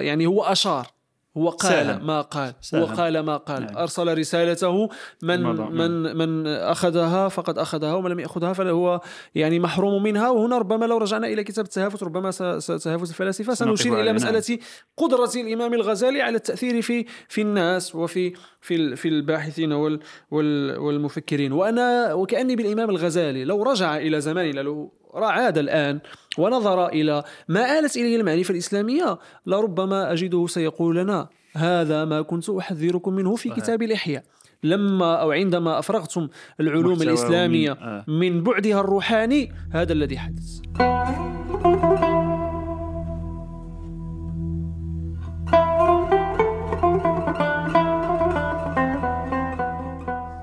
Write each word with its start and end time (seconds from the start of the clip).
يعني 0.00 0.26
هو 0.26 0.42
أشار 0.42 0.86
هو 1.36 1.48
قال. 1.48 2.04
ما 2.04 2.20
قال. 2.20 2.54
هو 2.74 2.84
قال 2.84 3.20
ما 3.20 3.36
قال 3.36 3.62
نعم. 3.66 3.76
أرسل 3.76 4.18
رسالته 4.18 4.88
من 5.22 5.42
مضى. 5.42 5.62
من 5.62 6.16
من 6.16 6.46
أخذها 6.46 7.28
فقد 7.28 7.58
أخذها 7.58 7.94
ومن 7.94 8.10
لم 8.10 8.20
يأخذها 8.20 8.52
فهو 8.52 9.00
يعني 9.34 9.58
محروم 9.60 10.02
منها 10.02 10.30
وهنا 10.30 10.58
ربما 10.58 10.84
لو 10.86 10.96
رجعنا 10.98 11.26
إلى 11.26 11.44
كتاب 11.44 11.64
التهافت 11.64 12.02
ربما 12.02 12.30
س- 12.30 12.42
س- 12.42 12.66
تهافت 12.84 13.08
الفلاسفة 13.08 13.54
سنقف 13.54 13.78
سنشير 13.78 13.92
إلى 13.92 14.00
عليه، 14.00 14.12
مسألة 14.12 14.58
قدرة 14.96 15.30
الإمام 15.36 15.74
الغزالي 15.74 16.22
على 16.22 16.36
التأثير 16.36 16.82
في 16.82 17.04
في 17.28 17.40
الناس 17.40 17.94
وفي 17.94 18.32
في 18.60 18.96
في 18.96 19.08
الباحثين 19.08 19.72
وال 19.72 20.00
وال 20.30 20.78
والمفكرين 20.78 21.52
وأنا 21.52 22.14
وكأني 22.14 22.56
بالإمام 22.56 22.90
الغزالي 22.90 23.44
لو 23.44 23.62
رجع 23.62 23.96
إلى 23.96 24.20
زماننا 24.20 24.60
لو 24.60 24.92
عاد 25.26 25.58
الآن 25.58 26.00
ونظر 26.38 26.88
إلى 26.88 27.22
ما 27.48 27.78
آلت 27.78 27.96
إليه 27.96 28.16
المعرفة 28.16 28.52
الإسلامية 28.52 29.18
لربما 29.46 30.12
أجده 30.12 30.46
سيقول 30.46 30.96
لنا 30.96 31.28
هذا 31.56 32.04
ما 32.04 32.22
كنت 32.22 32.50
أحذركم 32.50 33.12
منه 33.12 33.36
في. 33.36 33.48
كتاب 33.60 33.82
الاحياء 33.82 34.22
لما 34.62 35.14
أو 35.14 35.32
عندما 35.32 35.78
أفرغتم 35.78 36.28
العلوم 36.60 36.98
ومن- 37.02 37.72
آه. 37.72 38.04
من 38.10 38.42
بعدها 38.42 38.80
الروحاني 38.80 39.52
هذا 39.72 39.92
الذي 39.92 40.18
حدث 40.18 40.60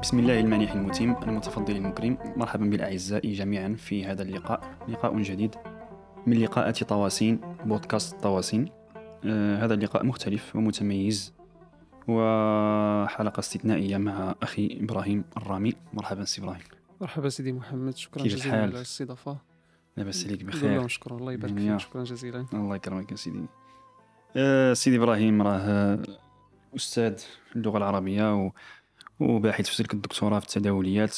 بسم 0.05 0.19
الله 0.19 0.39
المانح 0.39 0.71
المتيم 0.71 1.15
المتفضل 1.23 1.75
المكرم. 1.75 2.17
مرحبا 2.35 2.65
بالأعزاء 2.65 3.33
جميعا 3.33 3.73
في 3.73 4.05
هذا 4.05 4.21
اللقاء. 4.21 4.77
لقاء 4.87 5.21
جديد 5.21 5.55
من 6.27 6.43
لقاءات 6.43 6.83
طواسين 6.83 7.41
بودكاست 7.65 8.15
طواسين. 8.15 8.69
آه 9.25 9.65
هذا 9.65 9.73
اللقاء 9.73 10.05
مختلف 10.05 10.55
ومتميز. 10.55 11.33
وحلقة 12.07 13.39
استثنائية 13.39 13.97
مع 13.97 14.35
أخي 14.43 14.79
إبراهيم 14.81 15.23
الرامي. 15.37 15.73
مرحبا 15.93 16.23
سي 16.23 16.41
إبراهيم. 16.41 16.61
مرحبا 17.01 17.29
سيدي 17.29 17.53
محمد. 17.53 17.97
شكرا 17.97 18.23
جزيلا؟ 18.23 18.61
على 18.61 18.65
الاستضافة. 18.65 19.37
لاباس 19.97 20.25
عليك 20.25 20.43
بخير. 20.43 20.87
شكرا. 20.87 21.17
الله 21.17 21.33
يبارك. 21.33 21.53
فيك. 21.53 21.77
شكرا 21.77 22.03
جزيلا. 22.03 22.45
الله 22.53 22.75
يكرمك 22.75 23.11
يا 23.11 23.17
سيدي. 23.17 23.45
آه 24.35 24.73
سيدي 24.73 24.97
إبراهيم 24.97 25.41
راه 25.41 25.99
أستاذ 26.75 27.21
اللغة 27.55 27.77
العربية 27.77 28.35
و... 28.35 28.51
وباحث 29.19 29.67
في 29.69 29.75
سلك 29.75 29.93
الدكتوراه 29.93 30.39
في 30.39 30.45
التداوليات. 30.45 31.17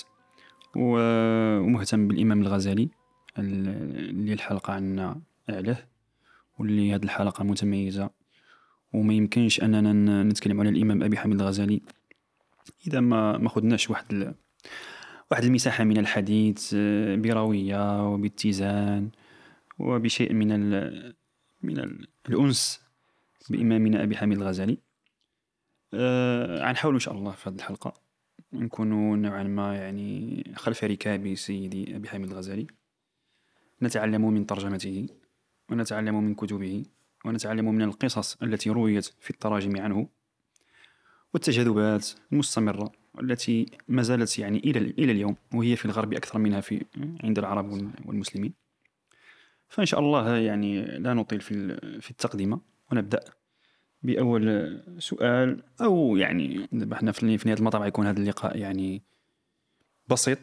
ومهتم 0.76 2.08
بالإمام 2.08 2.42
الغزالي 2.42 2.90
ال- 3.40 4.10
اللي 4.10 4.34
الحلقة 4.34 4.74
عنا 4.74 5.22
عليه 5.50 5.88
واللي 6.60 6.94
هذه 6.96 7.04
الحلقة 7.04 7.44
متميزة 7.44 8.10
وما 8.94 9.14
يمكنش 9.14 9.62
أننا 9.64 10.24
نتكلم 10.24 10.60
على 10.60 10.70
الإمام 10.70 11.04
أبي 11.04 11.18
حامد 11.18 11.42
الغزالي 11.42 11.82
إذا 12.88 13.00
ما 13.00 13.38
ما 13.38 13.50
خدناش 13.50 13.90
واحد. 13.90 14.36
واحد 15.32 15.44
المساحة 15.44 15.84
من 15.84 15.98
الحديث 15.98 16.74
آه، 16.78 17.16
بروية 17.16 18.08
وباتزان 18.14 19.10
وبشيء 19.80 20.34
من 20.34 20.52
ال... 20.52 21.14
من 21.64 21.80
ال... 21.80 22.08
الأنس 22.30 22.82
بإمامنا 23.50 24.04
أبي 24.04 24.18
حامد 24.18 24.38
الغزالي 24.38 24.78
آه 25.94 26.68
غنحاولوا 26.70 26.96
إن 26.98 27.02
شاء 27.02 27.14
الله 27.14 27.32
في 27.32 27.50
هذه 27.50 27.56
الحلقة 27.56 27.94
نكونوا 28.54 29.18
نوعا 29.18 29.44
ما 29.44 29.76
يعني 29.76 30.44
خلف 30.56 30.84
ركاب 30.84 31.36
سيدي 31.36 31.96
أبي 31.96 32.10
حامد 32.10 32.32
الغزالي. 32.32 32.68
نتعلم 33.82 34.34
من 34.34 34.46
ترجمته 34.46 35.08
ونتعلم 35.72 36.24
من 36.24 36.36
كتبه 36.36 36.86
ونتعلم 37.26 37.66
من 37.76 37.82
القصص 37.82 38.38
التي 38.44 38.70
رويت 38.70 39.06
في 39.06 39.30
التراجم 39.30 39.82
عنه 39.82 40.08
والتجاذبات 41.34 42.10
المستمرة 42.34 42.92
التي 43.22 43.66
ما 43.88 44.02
زالت 44.02 44.40
يعني 44.40 44.58
إلى 44.58 44.80
إلى 44.80 45.12
اليوم 45.12 45.36
وهي 45.54 45.76
في 45.76 45.86
الغرب 45.86 46.14
أكثر 46.14 46.40
منها 46.40 46.62
في 46.62 46.86
عند 47.24 47.40
العرب 47.40 47.72
وال- 47.72 47.92
والمسلمين. 48.06 48.54
فإن 49.70 49.86
شاء 49.86 50.00
الله 50.00 50.38
يعني 50.38 50.82
لا 50.86 51.14
نطيل 51.14 51.42
في 51.42 51.78
في 52.02 52.12
التقدمة 52.12 52.62
ونبدأ 52.92 53.20
بأول 54.08 54.78
سؤال 55.00 55.64
أو 55.82 56.18
يعني 56.18 56.68
دابا 56.72 56.96
حنا 56.96 57.12
في 57.12 57.26
نهاية 57.26 57.58
المطاف 57.58 57.88
يكون 57.88 58.08
هذا 58.08 58.20
اللقاء 58.20 58.58
يعني 58.58 59.02
بسيط 60.08 60.40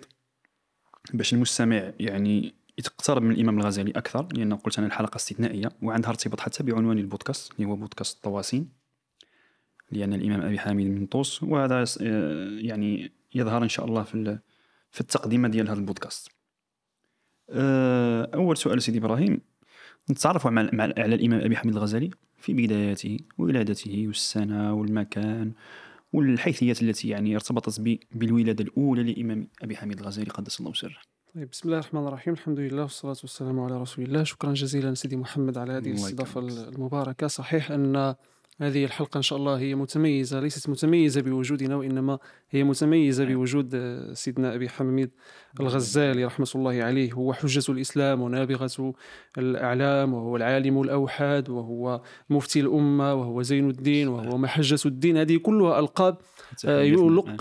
باش 1.15 1.35
المستمع 1.35 1.93
يعني 2.01 2.55
يتقترب 2.79 3.23
من 3.23 3.31
الإمام 3.31 3.59
الغزالي 3.59 3.91
أكثر 3.91 4.29
لأن 4.33 4.55
قلت 4.55 4.79
أنا 4.79 4.87
الحلقة 4.87 5.17
استثنائية 5.17 5.69
وعندها 5.83 6.11
ارتباط 6.11 6.41
حتى 6.41 6.63
بعنوان 6.63 6.99
البودكاست 6.99 7.53
اللي 7.53 7.69
هو 7.69 7.77
بودكاست 7.77 8.17
الطواسين 8.17 8.69
لأن 9.93 10.13
الإمام 10.13 10.41
أبي 10.41 10.59
حامد 10.59 10.87
من 10.87 11.07
طوس 11.07 11.43
وهذا 11.43 11.85
آه، 12.03 12.49
يعني 12.61 13.13
يظهر 13.35 13.63
إن 13.63 13.69
شاء 13.69 13.87
الله 13.87 14.03
في 14.03 14.39
في 14.91 15.01
التقديمة 15.01 15.49
ديال 15.49 15.69
هذا 15.69 15.79
البودكاست. 15.79 16.29
آه، 17.51 18.31
أول 18.35 18.57
سؤال 18.57 18.83
سيدي 18.83 18.99
إبراهيم 18.99 19.41
نتعرف 20.11 20.47
مع 20.47 20.71
مع- 20.73 20.93
على 20.99 21.15
الإمام 21.15 21.41
أبي 21.41 21.57
حامد 21.57 21.77
الغزالي 21.77 22.11
في 22.39 22.53
بداياته 22.55 23.19
ولادته 23.39 24.05
والسنة 24.07 24.75
والمكان 24.75 25.53
والحيثيات 26.13 26.83
التي 26.83 27.09
يعني 27.09 27.35
ارتبطت 27.35 27.81
بالولادة 28.15 28.65
الأولى 28.65 29.03
للإمام 29.03 29.49
أبي 29.63 29.77
حامد 29.77 30.01
الغزالي 30.01 30.31
قدس 30.31 30.61
الله 30.61 30.73
سره. 30.75 30.97
طيب 31.35 31.51
بسم 31.51 31.69
الله 31.69 31.79
الرحمن 31.79 32.07
الرحيم. 32.07 32.35
الحمد 32.35 32.59
لله 32.59 32.83
والصلاة 32.83 33.17
والسلام 33.23 33.61
على 33.61 33.81
رسول 33.81 34.05
الله. 34.05 34.25
شكرا 34.25 34.53
جزيلا 34.53 34.95
سيدي 34.95 35.17
محمد 35.17 35.59
على 35.59 35.73
هذه 35.73 35.91
الاستضافة. 35.91 36.41
المباركة. 36.41 37.27
صحيح 37.27 37.71
أن 37.71 38.15
هذه 38.61 38.85
الحلقة 38.85 39.19
إن 39.19 39.23
شاء 39.23 39.39
الله 39.39 39.59
هي 39.59 39.75
متميزة 39.75 40.41
ليست 40.41 40.69
متميزة 40.69 41.21
بوجودنا 41.21 41.77
وإنما 41.77 42.19
هي 42.51 42.65
متميزة 42.65 43.25
نعم. 43.25 43.35
بوجود 43.35 43.77
سيدنا 44.13 44.55
أبي 44.55 44.69
حميد 44.69 45.11
الغزالي 45.61 46.25
رحمة 46.25 46.49
الله 46.55 46.83
عليه. 46.85 47.13
هو 47.13 47.33
حجة 47.33 47.73
الإسلام 47.73 48.21
ونابغة 48.23 48.95
الأعلام 49.39 50.15
وهو 50.15 50.37
العالم 50.37 50.83
الأوحد 50.83 51.49
وهو 51.51 52.01
مفتي 52.31 52.61
الأمة 52.61 53.15
وهو 53.15 53.43
زين 53.43 53.71
الدين 53.71 54.09
وهو 54.09 54.39
محجة 54.39 54.79
الدين. 54.87 55.17
هذه 55.17 55.37
كلها 55.37 55.79
ألقاب 55.79 56.17
آه، 56.67 56.83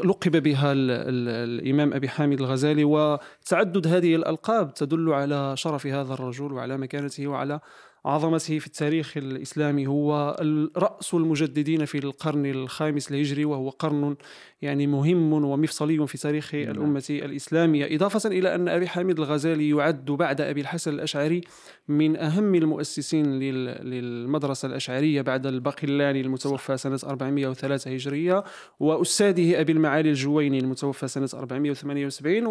لقب 0.05 0.43
بها 0.43 0.71
ال- 0.71 0.91
ال- 0.91 1.59
الإمام 1.59 1.93
أبي 1.93 2.09
حامد 2.09 2.39
الغزالي 2.41 2.83
وتعدد 2.83 3.87
هذه 3.87 4.15
الألقاب 4.15 4.73
تدل 4.73 5.13
على 5.13 5.57
شرف 5.57 5.87
هذا 5.87 6.13
الرجل 6.13 6.53
وعلى 6.53 6.77
مكانته 6.77 7.27
وعلى 7.27 7.59
عظمته 8.05 8.59
في 8.59 8.67
التاريخ 8.67 9.17
الإسلامي 9.17 9.87
هو 9.87 10.37
رأس 10.77 11.13
المجددين 11.13 11.85
في 11.85 11.97
القرن 11.97 12.45
الخامس 12.45 13.11
الهجري 13.11 13.45
وهو 13.45 13.69
قرن 13.69 14.15
يعني 14.61 14.87
مهم 14.87 15.33
ومفصلي 15.33 16.07
في 16.07 16.17
تاريخ 16.17 16.55
نعم. 16.55 16.71
الأمة 16.71 17.03
الإسلامية 17.09 17.95
إضافة 17.95 18.29
إلى 18.29 18.55
أن 18.55 18.67
أبي 18.69 18.87
حامد 18.87 19.19
الغزالي 19.19 19.69
يعد 19.69 20.05
بعد 20.05 20.41
أبي 20.41 20.61
الحسن 20.61 20.93
الأشعري 20.93 21.41
من 21.87 22.15
أهم 22.17 22.55
المؤسسين 22.55 23.39
لل- 23.39 23.89
للمدرسة 23.89 24.67
الأشعرية 24.67 25.21
بعد 25.21 25.45
الباقلاني 25.47 26.21
المتوفى 26.21 26.77
سنة 26.77 26.99
403 27.03 27.93
هجرية 27.93 28.43
وأستاذه 28.79 29.61
أبي 29.61 29.71
المعالي 29.71 30.09
الجويني 30.09 30.59
المتوفى 30.59 31.07
سنة 31.07 31.29
478 31.33 32.45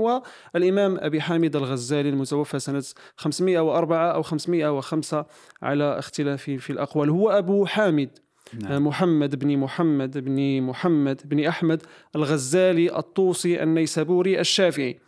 والإمام 0.54 0.96
أبي 1.00 1.20
حامد 1.20 1.56
الغزالي 1.56 2.08
المتوفى 2.08 2.58
سنة 2.58 2.84
504 3.16 4.10
أو 4.14 4.22
505 4.22 5.26
على 5.62 5.98
اختلاف 5.98 6.42
في 6.42 6.70
الأقوال. 6.70 7.10
هو 7.10 7.30
أبو 7.30 7.66
حامد 7.66 8.18
نعم. 8.60 8.86
محمد 8.86 9.38
بن 9.38 9.56
محمد 9.56 10.18
بن 10.18 10.62
محمد 10.62 11.20
بن 11.24 11.44
أحمد 11.44 11.82
الغزالي 12.16 12.98
الطوسي 12.98 13.62
النيسابوري 13.62 14.40
الشافعي. 14.40 14.98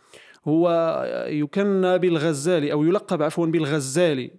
هو 0.47 0.69
يكنى 1.29 1.97
بالغزالي 1.97 2.71
أو 2.71 2.83
يلقب 2.83 3.21
عفوا 3.21 3.45
بالغزالي 3.45 4.31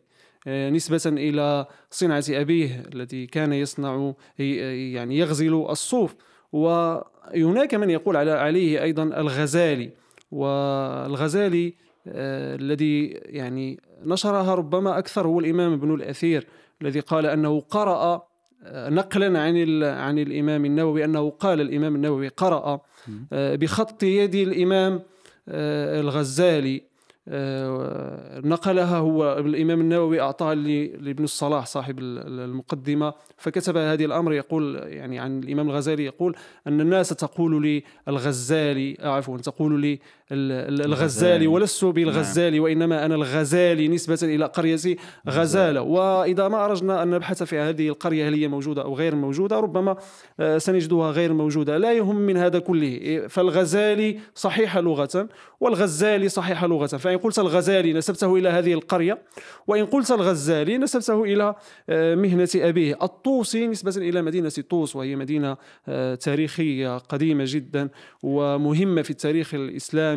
آه، 0.49 0.71
نسبة 0.71 1.03
إلى 1.07 1.67
صنعة 1.91 2.25
أبيه 2.31 2.83
الذي 2.95 3.27
كان 3.27 3.53
يصنع 3.53 4.13
يعني 4.39 5.19
يغزل 5.19 5.55
الصوف. 5.55 6.15
وهناك 6.53 7.75
من 7.75 7.91
يقول 7.91 8.17
على 8.17 8.31
عليه 8.31 8.83
أيضا 8.83 9.03
الغزالي. 9.03 9.91
والغزالي 10.31 11.75
الذي 12.07 13.07
يعني 13.09 13.81
نشرها 14.05 14.55
ربما 14.55 14.99
أكثر 14.99 15.27
هو 15.27 15.41
الإمام 15.41 15.73
ابن 15.73 15.95
الأثير 15.95 16.47
الذي 16.83 17.01
قال 17.01 17.27
أنه 17.27 17.61
قرأ 17.61 18.27
آه، 18.67 18.89
نقلا 18.89 19.41
عن 19.41 19.83
عن 19.85 20.19
الإمام 20.19 20.65
النووي 20.65 21.05
أنه 21.05 21.31
قال 21.31 21.61
الإمام 21.61 21.95
النووي 21.95 22.29
قرأ 22.29 22.81
آه، 23.33 23.57
بخط 23.57 24.03
يد 24.03 24.35
الإمام 24.35 25.03
آه، 25.49 26.01
الغزالي 26.01 26.97
نقلها 28.45 28.99
هو 28.99 29.39
الإمام 29.39 29.81
النووي 29.81 30.21
أعطاها 30.21 30.55
لابن 30.55 31.25
الصلاح 31.25 31.67
صاحب 31.67 31.99
المقدمة 31.99 33.15
فكتب 33.37 33.77
هذه 33.77 34.05
الأمر 34.05 34.33
يقول 34.33 34.77
يعني 34.77 35.19
عن 35.19 35.39
الإمام 35.39 35.71
الغزالي 35.71 36.05
يقول 36.05 36.37
أن 36.67 36.81
الناس 36.81 37.09
تقول 37.09 37.63
لي 37.63 37.83
الغزالي 38.09 38.97
عفوا 39.01 39.39
تقول 39.39 39.81
لي 39.81 40.01
الغزالي. 40.33 41.47
ولست 41.47 41.85
بالغزالي 41.85 42.57
نعم. 42.57 42.65
وإنما 42.65 43.05
أنا 43.05 43.15
الغزالي 43.15 43.89
نسبة 43.89 44.19
إلى 44.23 44.45
قرية 44.45 44.97
غزالة. 45.29 45.83
وإذا 45.83 46.49
ما 46.49 46.65
أرجنا 46.65 47.03
أن 47.03 47.11
نبحث 47.11 47.43
في 47.43 47.59
هذه 47.59 47.89
القرية 47.89 48.29
هل 48.29 48.35
هي 48.35 48.49
موجودة 48.49 48.83
أو 48.83 48.95
غير 48.95 49.15
موجودة 49.15 49.61
ربما 49.61 49.97
آه، 50.41 50.59
سنجدها 50.59 51.11
غير 51.11 51.33
موجودة. 51.33 51.79
لا 51.79 51.93
يهم 51.93 52.17
من 52.17 52.37
هذا 52.37 52.59
كله. 52.59 53.27
فالغزالي 53.29 54.19
صحيح 54.35 54.79
لغة 54.79 55.29
والغزالي 55.61 56.29
صحيح 56.29 56.65
لغة. 56.65 56.87
فإن 56.87 57.19
قلت 57.19 57.39
الغزالي 57.39 57.93
نسبته 57.93 58.37
إلى 58.37 58.49
هذه 58.49 58.73
القرية 58.73 59.19
وإن 59.67 59.87
قلت 59.87 60.11
الغزالي 60.11 60.79
نسبته 60.79 61.25
إلى 61.25 61.55
آه، 61.89 62.15
مهنة 62.15 62.49
أبيه. 62.55 62.99
الطوسي 63.03 63.67
نسبة 63.67 63.95
إلى 63.97 64.23
مدينة 64.23 64.53
طوس 64.71 64.97
وهي 64.97 65.17
مدينة 65.17 65.57
آه، 65.89 66.15
تاريخية 66.15 66.99
قديمة 66.99 67.45
جدا 67.47 67.89
ومهمة 68.23 69.03
في 69.03 69.11
التاريخ 69.11 69.55
الإسلامي. 69.55 70.16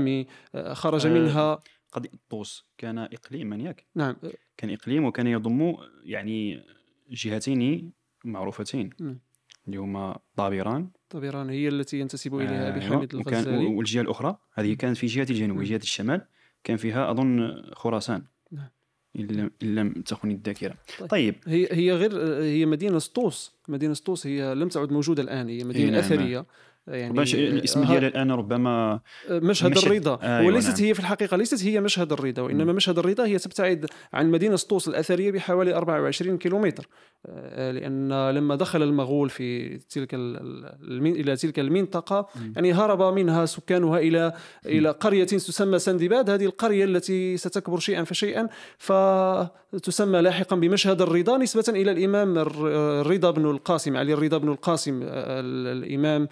آه، 0.55 0.73
خرج 0.73 1.07
منها. 1.07 1.59
قد 1.91 2.07
طوس 2.29 2.65
كان 2.77 2.97
إقليما 2.97 3.55
ياك. 3.55 3.85
نعم. 3.95 4.15
كان 4.57 4.69
إقليم 4.69 5.05
وكان 5.05 5.27
يضم 5.27 5.75
يعني 6.03 6.63
جهتين 7.11 7.91
معروفتين. 8.25 8.89
نعم. 8.99 9.19
اللي 9.67 9.77
هما 9.77 10.19
طابران 10.35 10.89
طابران 11.09 11.49
هي 11.49 11.67
التي 11.67 11.99
ينتسب 11.99 12.35
إليها 12.35 12.69
أبي 12.69 12.81
حامد 12.81 13.15
الغزالي. 13.15 13.65
والجهة 13.65 14.01
الأخرى 14.01 14.37
هذه 14.53 14.73
كانت 14.73 14.97
في 14.97 15.07
جهة 15.07 15.27
الجنوب 15.29 15.57
وجهة 15.57 15.77
الشمال 15.77 16.25
كان 16.63 16.77
فيها 16.77 17.11
أظن 17.11 17.61
خراسان. 17.73 18.23
نعم. 18.51 18.69
إن 19.15 19.51
لم 19.61 19.93
تخني 19.93 20.33
الذاكرة. 20.33 20.75
طيب. 20.99 21.09
طيب. 21.09 21.35
هي 21.47 21.67
هي 21.71 21.93
غير 21.93 22.43
هي 22.43 22.65
مدينة 22.65 22.99
سطوس 22.99 23.55
مدينة 23.67 23.93
سطوس 23.93 24.27
هي 24.27 24.55
لم 24.55 24.67
تعد 24.67 24.91
موجودة 24.91 25.23
الآن 25.23 25.49
هي 25.49 25.63
مدينة 25.63 25.91
نعم. 25.91 25.99
أثرية. 25.99 26.45
يعني 26.87 27.21
الاسم 27.33 27.83
ديالها 27.83 28.07
الآن 28.07 28.31
ربما 28.31 28.99
مشهد, 29.29 29.71
مشهد 29.71 29.77
الرضا 29.77 30.19
آه 30.23 30.45
وليست 30.45 30.79
نعم. 30.79 30.87
هي 30.87 30.93
في 30.93 30.99
الحقيقة 30.99 31.37
ليست 31.37 31.63
هي 31.63 31.81
مشهد 31.81 32.11
الرضا 32.11 32.41
وإنما 32.41 32.73
مشهد 32.73 32.99
الرضا 32.99 33.25
هي 33.25 33.37
تبتعد 33.37 33.85
عن 34.13 34.31
مدينة 34.31 34.55
سطوس 34.55 34.87
الأثرية 34.87 35.31
بحوالي 35.31 35.73
24 35.75 36.37
كيلومتر 36.37 36.87
آه 37.25 37.71
لأن 37.71 38.29
لما 38.29 38.55
دخل 38.55 38.83
المغول 38.83 39.29
في 39.29 39.77
تلك 39.77 40.13
إلى 40.13 41.35
تلك 41.35 41.59
المنطقة. 41.59 42.27
يعني 42.55 42.73
هرب 42.73 43.01
منها 43.01 43.45
سكانها 43.45 43.99
إلى. 43.99 44.33
إلى 44.65 44.89
قرية 44.89 45.23
تسمى 45.23 45.79
سندباد 45.79 46.29
هذه 46.29 46.45
القرية 46.45 46.85
التي 46.85 47.37
ستكبر 47.37 47.79
شيئا 47.79 48.03
فشيئا 48.03 48.49
فتسمى 48.77 50.21
لاحقا 50.21 50.55
بمشهد 50.55 51.01
الرضا 51.01 51.37
نسبة 51.37 51.63
إلى 51.69 51.91
الإمام 51.91 52.37
الرضا 52.37 53.31
بن 53.31 53.45
القاسم 53.45 53.97
علي 53.97 54.13
الرضا 54.13 54.37
بن 54.37 54.49
القاسم 54.49 54.99
الإمام 55.03 56.27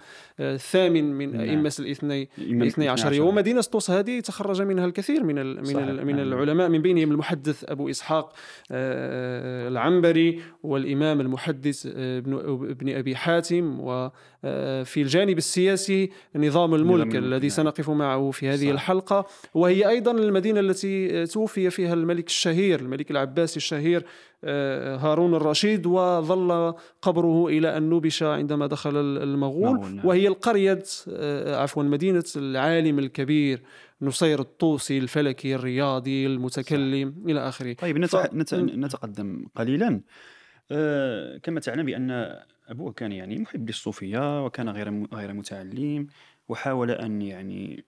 الثامن 0.54 1.04
من 1.04 1.32
نعم. 1.32 1.40
أئمة 1.40 1.72
الاثني 1.78 2.28
الاثني 2.38 2.88
عشر 2.88 3.22
ومدينة 3.22 3.60
طوس 3.60 3.90
هذه 3.90 4.20
تخرج 4.20 4.62
منها 4.62 4.84
الكثير 4.84 5.24
من 5.24 5.38
ال 5.38 5.56
من, 5.56 5.76
ال 5.76 6.06
من 6.06 6.16
نعم. 6.16 6.32
العلماء 6.32 6.68
من 6.68 6.82
بينهم 6.82 7.12
المحدث 7.12 7.64
أبو 7.64 7.90
إسحاق 7.90 8.32
آه، 8.70 9.68
العنبري 9.68 10.40
والإمام 10.62 11.20
المحدث 11.20 11.86
آه، 11.86 12.18
ابن, 12.18 12.34
ابن 12.70 12.96
أبي 12.96 13.16
حاتم 13.16 13.80
وفي 13.80 14.10
آه، 14.44 14.84
الجانب 14.96 15.38
السياسي 15.38 16.10
نظام 16.36 16.74
الملك 16.74 17.16
الذي 17.16 17.46
نعم. 17.46 17.56
سنقف 17.56 17.90
معه 17.90 18.30
في 18.30 18.48
هذه 18.48 18.66
صح. 18.66 18.72
الحلقة 18.72 19.26
وهي 19.54 19.88
أيضا 19.88 20.12
المدينة 20.12 20.60
التي 20.60 21.26
توفي 21.26 21.70
فيها 21.70 21.94
الملك 21.94 22.26
الشهير 22.26 22.80
الملك 22.80 23.10
العباسي 23.10 23.56
الشهير 23.56 24.04
هارون 24.44 25.34
الرشيد 25.34 25.86
وظل 25.86 26.74
قبره 27.02 27.48
إلى 27.48 27.76
أن 27.76 27.90
نبش 27.90 28.22
عندما 28.22 28.66
دخل 28.66 28.96
المغول. 28.96 29.94
نعم. 29.94 30.06
وهي 30.06 30.28
القرية 30.28 30.82
آه، 31.08 31.56
عفوا 31.62 31.82
مدينة 31.82 32.24
العالم 32.36 32.98
الكبير 32.98 33.62
نصير 34.02 34.40
الطوسي 34.40 34.98
الفلكي 34.98 35.54
الرياضي 35.54 36.26
المتكلم 36.26 37.10
صح. 37.10 37.30
إلى 37.30 37.48
آخره. 37.48 37.72
طيب 37.72 38.06
ف... 38.06 38.16
نتقدم 38.54 39.46
قليلا. 39.56 40.00
أه 40.70 41.36
كما 41.36 41.60
تعلم 41.60 41.86
بأن 41.86 42.36
أبوه 42.68 42.92
كان 42.92 43.12
يعني 43.12 43.38
محب 43.38 43.68
للصوفية 43.68 44.44
وكان 44.44 44.68
غير 44.68 45.06
غير 45.14 45.32
متعلم 45.32 46.06
وحاول 46.48 46.90
أن 46.90 47.22
يعني 47.22 47.84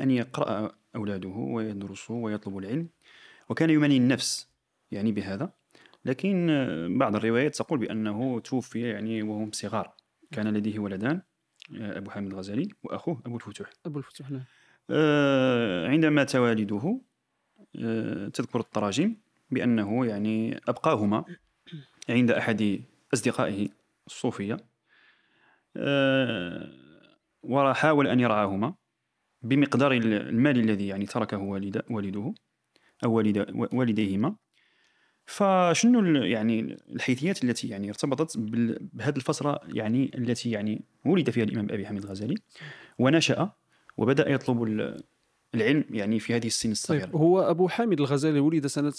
أن 0.00 0.10
يقرأ 0.10 0.72
أولاده 0.96 1.28
ويدرسوا 1.28 2.24
ويطلبوا 2.24 2.60
العلم 2.60 2.88
وكان 3.48 3.70
يماني 3.70 3.96
النفس 3.96 4.48
يعني 4.90 5.12
بهذا. 5.12 5.59
لكن 6.04 6.46
بعض 6.98 7.16
الروايات 7.16 7.56
تقول 7.56 7.78
بأنه 7.78 8.40
توفي 8.40 8.80
يعني 8.80 9.22
وهم 9.22 9.50
صغار. 9.52 9.94
كان 10.32 10.48
لديه 10.54 10.78
ولدان 10.78 11.22
أبو 11.74 12.10
حامد 12.10 12.32
الغزالي 12.32 12.68
وأخوه 12.82 13.22
أبو 13.26 13.36
الفتوح. 13.36 13.70
أبو 13.86 13.98
الفتوح 13.98 14.30
نعم. 14.30 14.44
آه 14.90 15.88
عندما 15.88 16.10
مات 16.10 16.36
والده 16.36 17.00
آه 17.78 18.28
تذكر 18.28 18.60
التراجم 18.60 19.16
بأنه 19.50 20.06
يعني 20.06 20.60
أبقاهما 20.68 21.24
عند 22.08 22.30
أحد 22.30 22.84
أصدقائه 23.14 23.68
الصوفية 24.06 24.56
آه 25.76 26.70
وحاول 27.42 28.06
أن 28.06 28.20
يرعاهما 28.20 28.74
بمقدار 29.42 29.92
المال 29.92 30.60
الذي 30.60 30.86
يعني 30.86 31.06
تركه 31.06 31.38
والد 31.38 31.82
والده 31.90 32.34
أو 33.04 33.12
والد 33.12 33.68
والديهما. 33.72 34.36
فشنو 35.30 36.22
يعني 36.24 36.76
الحيثيات 36.88 37.44
التي 37.44 37.68
يعني 37.68 37.88
ارتبطت 37.88 38.38
بهذه 38.38 39.16
الفترة 39.16 39.60
يعني 39.68 40.10
التي 40.14 40.50
يعني 40.50 40.82
ولد 41.04 41.30
فيها 41.30 41.44
الإمام 41.44 41.70
أبي 41.70 41.86
حميد 41.86 42.02
الغزالي 42.04 42.34
ونشأ 42.98 43.50
وبدأ 43.96 44.30
يطلب 44.30 44.62
العلم 45.54 45.84
يعني 45.90 46.18
في 46.18 46.36
هذه 46.36 46.46
السن 46.46 46.70
الصغيرة. 46.70 47.04
طيب 47.04 47.16
هو 47.16 47.40
أبو 47.40 47.68
حامد 47.68 48.00
الغزالي 48.00 48.40
ولد 48.40 48.66
سنة 48.66 48.92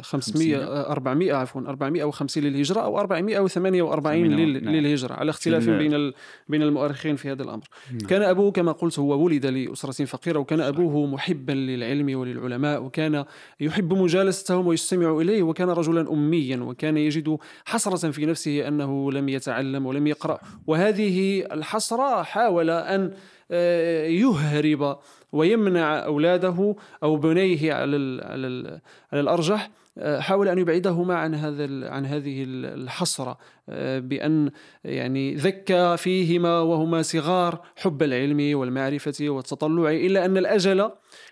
500 0.00 0.56
400 0.90 1.32
عفوا 1.32 1.60
450 1.60 2.42
للهجرة 2.42 2.80
أو 2.80 2.98
448 2.98 4.26
لل... 4.26 4.64
نعم. 4.64 4.74
للهجرة. 4.74 5.14
على 5.14 5.30
اختلاف 5.30 5.68
بين 5.68 6.12
بين 6.48 6.62
المؤرخين 6.62 7.16
في 7.16 7.32
هذا 7.32 7.42
الأمر. 7.42 7.64
نعم. 7.90 7.98
كان 7.98 8.22
أبوه 8.22 8.50
كما 8.50 8.72
قلت 8.72 8.98
هو 8.98 9.24
ولد 9.24 9.46
لأسرة 9.46 10.04
فقيرة 10.04 10.38
وكان 10.38 10.60
أبوه 10.60 11.06
محبا 11.06 11.52
للعلم 11.52 12.18
وللعلماء 12.18 12.82
وكان 12.82 13.24
يحب 13.60 13.92
مجالستهم 13.92 14.66
ويستمع 14.66 15.20
إليه 15.20 15.42
وكان 15.42 15.68
رجلا 15.68 16.12
اميا 16.12 16.56
وكان 16.56 16.96
يجد 16.96 17.38
حسرة 17.64 18.10
في 18.10 18.26
نفسه 18.26 18.68
أنه 18.68 19.12
لم 19.12 19.28
يتعلم 19.28 19.86
ولم 19.86 20.06
يقرأ. 20.06 20.38
وهذه 20.66 21.44
الحسرة 21.52 22.22
حاول 22.22 22.70
أن 22.70 23.00
آه، 23.00 23.12
يهرب 23.50 24.98
ويمنع 25.32 26.04
أولاده 26.04 26.76
أو 27.02 27.16
بنيه 27.16 27.72
على 27.74 28.22
على 28.24 28.80
على 29.12 29.20
الأرجح 29.20 29.70
آه، 30.00 30.20
حاول 30.20 30.48
أن 30.48 30.58
يبعدهما 30.58 31.14
عن 31.14 31.34
هذا 31.34 31.90
عن 31.90 32.06
هذه 32.06 32.44
الحسرة 32.48 33.38
آه، 33.68 33.98
بأن 33.98 34.50
يعني 34.84 35.34
ذكى 35.34 35.96
فيهما 35.96 36.60
وهما 36.60 37.02
صغار 37.02 37.60
حب 37.76 38.02
العلم 38.02 38.58
والمعرفة 38.58 39.14
والتطلع 39.20 39.90
إلا 39.90 40.24
أن 40.24 40.36
الأجل 40.36 40.90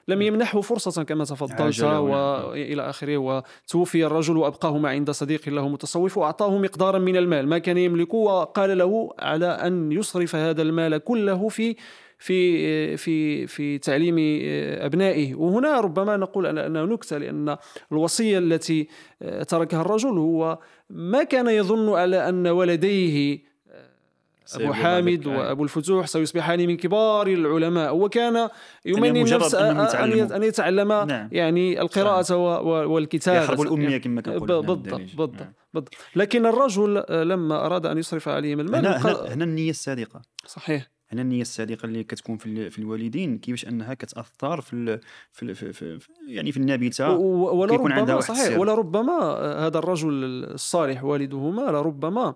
لم 0.09 0.23
يمنحه 0.23 0.61
فرصة 0.61 1.03
كما 1.03 1.25
تفضلت 1.25 1.83
وإلى 1.83 2.83
آخره 2.83 3.17
وتوفي 3.19 4.07
الرجل 4.07 4.37
وأبقاهما 4.37 4.89
عند 4.89 5.11
صديق 5.11 5.49
له 5.49 5.69
متصوف 5.69 6.19
وأعطاه 6.19 6.59
مقدارا 6.59 6.99
من 6.99 7.17
المال 7.17 7.49
ما 7.49 7.59
كان 7.59 7.79
يملكه 7.79 8.17
وقال 8.17 8.79
له 8.79 9.11
على 9.19 9.47
أن 9.47 9.93
يصرف 9.93 10.37
هذا 10.37 10.63
المال 10.63 10.99
كله 10.99 11.49
في 11.49 11.77
في 12.19 12.97
في 12.97 13.47
في 13.47 13.79
تعليم 13.79 14.17
أبنائه. 14.81 15.35
وهنا 15.35 15.81
ربما 15.81 16.17
نقول 16.17 16.59
انها 16.59 16.87
نكتة 16.87 17.19
لأن 17.19 17.57
الوصية 17.93 18.39
التي 18.39 18.89
تركها 19.49 19.81
الرجل 19.81 20.19
هو 20.19 20.59
ما 20.91 21.23
كان 21.23 21.47
يظن 21.47 21.95
على 21.95 22.29
أن 22.29 22.47
ولديه 22.47 23.47
أبو 24.55 24.73
حامد 24.73 25.27
وأبو 25.27 25.65
الفتوح 25.65 26.07
سيصبحان 26.07 26.67
من 26.67 26.77
كبار 26.77 27.27
العلماء. 27.27 27.97
وكان 27.97 28.49
يمني 28.85 29.23
النفس 29.23 29.55
أن 29.55 30.43
يتعلم 30.43 30.89
نعم. 30.93 31.29
يعني 31.33 31.81
القراءة 31.81 32.37
والكتابة. 32.67 33.45
يحرب 33.45 33.61
الأمية 33.61 33.99
كما 33.99 34.21
كنقول 34.21 34.49
بالضبط 34.49 34.79
بالضبط 34.79 35.41
نعم. 35.41 35.53
بالضبط. 35.75 35.95
لكن 36.17 36.47
الرجل 36.47 37.05
لما 37.09 37.67
أراد 37.67 37.87
أن 37.87 37.99
يصرف 37.99 38.29
عليهم 38.29 38.61
المال 38.61 38.87
هنا, 38.87 38.97
هنا, 38.97 39.35
هنا 39.35 39.45
النية 39.45 39.71
الصادقة. 39.71 40.23
صحيح. 40.47 40.96
هنا 41.09 41.23
النية 41.23 41.41
الصادقه 41.43 41.87
اللي 41.87 42.05
كتكون 42.05 42.37
في, 42.37 42.71
في 42.71 42.79
الوالدين 42.79 43.39
كيفاش 43.39 43.67
أنها 43.69 43.95
كتأثر 43.95 44.61
في, 44.61 44.73
ال- 44.73 45.01
في, 45.33 45.43
ال- 45.43 45.55
في, 45.55 45.73
في, 45.73 45.99
في 45.99 46.09
يعني 46.29 46.53
في 46.53 46.57
النابتة 46.57 47.11
ولا 47.11 47.71
كيكون 47.73 47.93
عندها 47.93 48.05
ربما 48.05 48.17
واحد 48.17 48.29
صحيح 48.35 48.41
السر. 48.47 48.59
ولا 48.61 48.75
ربما 48.75 49.13
هذا 49.67 49.79
الرجل 49.79 50.11
الصالح 50.55 51.05
والدهما 51.05 51.63
لربما 51.63 52.35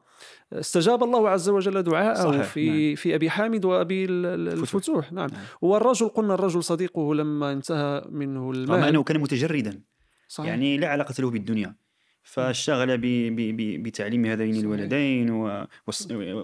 استجاب 0.52 1.02
الله 1.02 1.28
عز 1.28 1.48
وجل 1.48 1.82
دعاءه 1.82 2.30
صحيح، 2.32 2.42
في 2.42 2.96
في 2.96 3.14
أبي 3.14 3.30
حامد 3.30 3.64
وأبي 3.64 4.04
ال- 4.04 4.26
ال- 4.26 4.48
الفتوح. 4.48 5.12
نعم 5.12 5.28
نعم. 5.30 5.40
والرجل 5.62 6.08
قلنا 6.08 6.34
الرجل 6.34 6.64
صديقه 6.64 7.14
لما 7.14 7.52
انتهى 7.52 8.04
منه 8.10 8.40
رغم 8.50 8.54
المال 8.62 8.84
أنه 8.88 9.02
كان 9.02 9.20
متجردا 9.20 9.80
صحيح 10.28 10.48
يعني 10.48 10.76
لا 10.78 10.88
علاقة 10.88 11.14
له 11.18 11.30
بالدنيا 11.30 11.74
فاشتغل 12.22 12.98
بتعليم 13.82 14.26
هذين. 14.26 14.54
الولدين 14.56 15.30
و- 15.30 15.66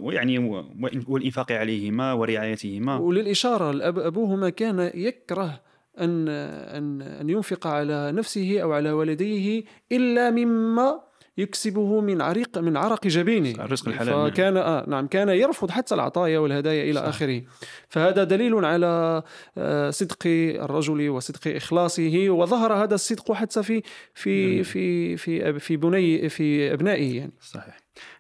ويعني 0.03 0.39
و- 0.39 0.65
والإنفاق 1.09 1.53
عليهما 1.53 2.13
ورعايتهما. 2.13 2.97
وللإشارة 2.99 3.71
الأب 3.71 3.99
أبوهما 3.99 4.51
كان 4.51 4.91
يكره 4.95 5.61
أن 6.01 6.29
أن 6.29 7.03
أن 7.03 7.31
ينفق 7.31 7.67
على 7.67 8.13
نفسه 8.13 8.61
أو 8.61 8.73
على 8.73 8.91
والديه 8.93 9.65
إلا 9.93 10.31
مما 10.31 11.01
يكسبه 11.39 12.01
من 12.01 12.21
عريق 12.23 12.59
من 12.59 12.77
عرق 12.77 13.07
جبينه 13.07 13.65
الرزق 13.65 13.89
الحلال،. 13.89 14.31
فكان 14.33 14.57
آه 14.57 14.85
نعم 14.89 15.07
كان 15.07 15.29
يرفض 15.29 15.71
حتى 15.71 15.95
العطايا 15.95 16.39
والهدايا 16.39 16.91
إلى 16.91 17.01
صح. 17.01 17.07
آخره 17.07 17.43
فهذا 17.89 18.25
دليل 18.25 18.65
على 18.65 19.23
آه، 19.59 19.91
صدق 19.91 20.19
الرجل 20.27 21.09
وصدق 21.09 21.57
إخلاصه 21.57 22.27
وظهر 22.29 22.73
هذا 22.73 22.95
الصدق 22.95 23.33
حتى 23.33 23.63
في 23.63 23.83
في. 24.15 24.63
في 24.63 25.17
في 25.17 25.59
في 25.59 25.77
بني 25.77 26.29
في 26.29 26.73
أبنائه 26.73 27.17
يعني 27.17 27.33
صحيح 27.41 27.79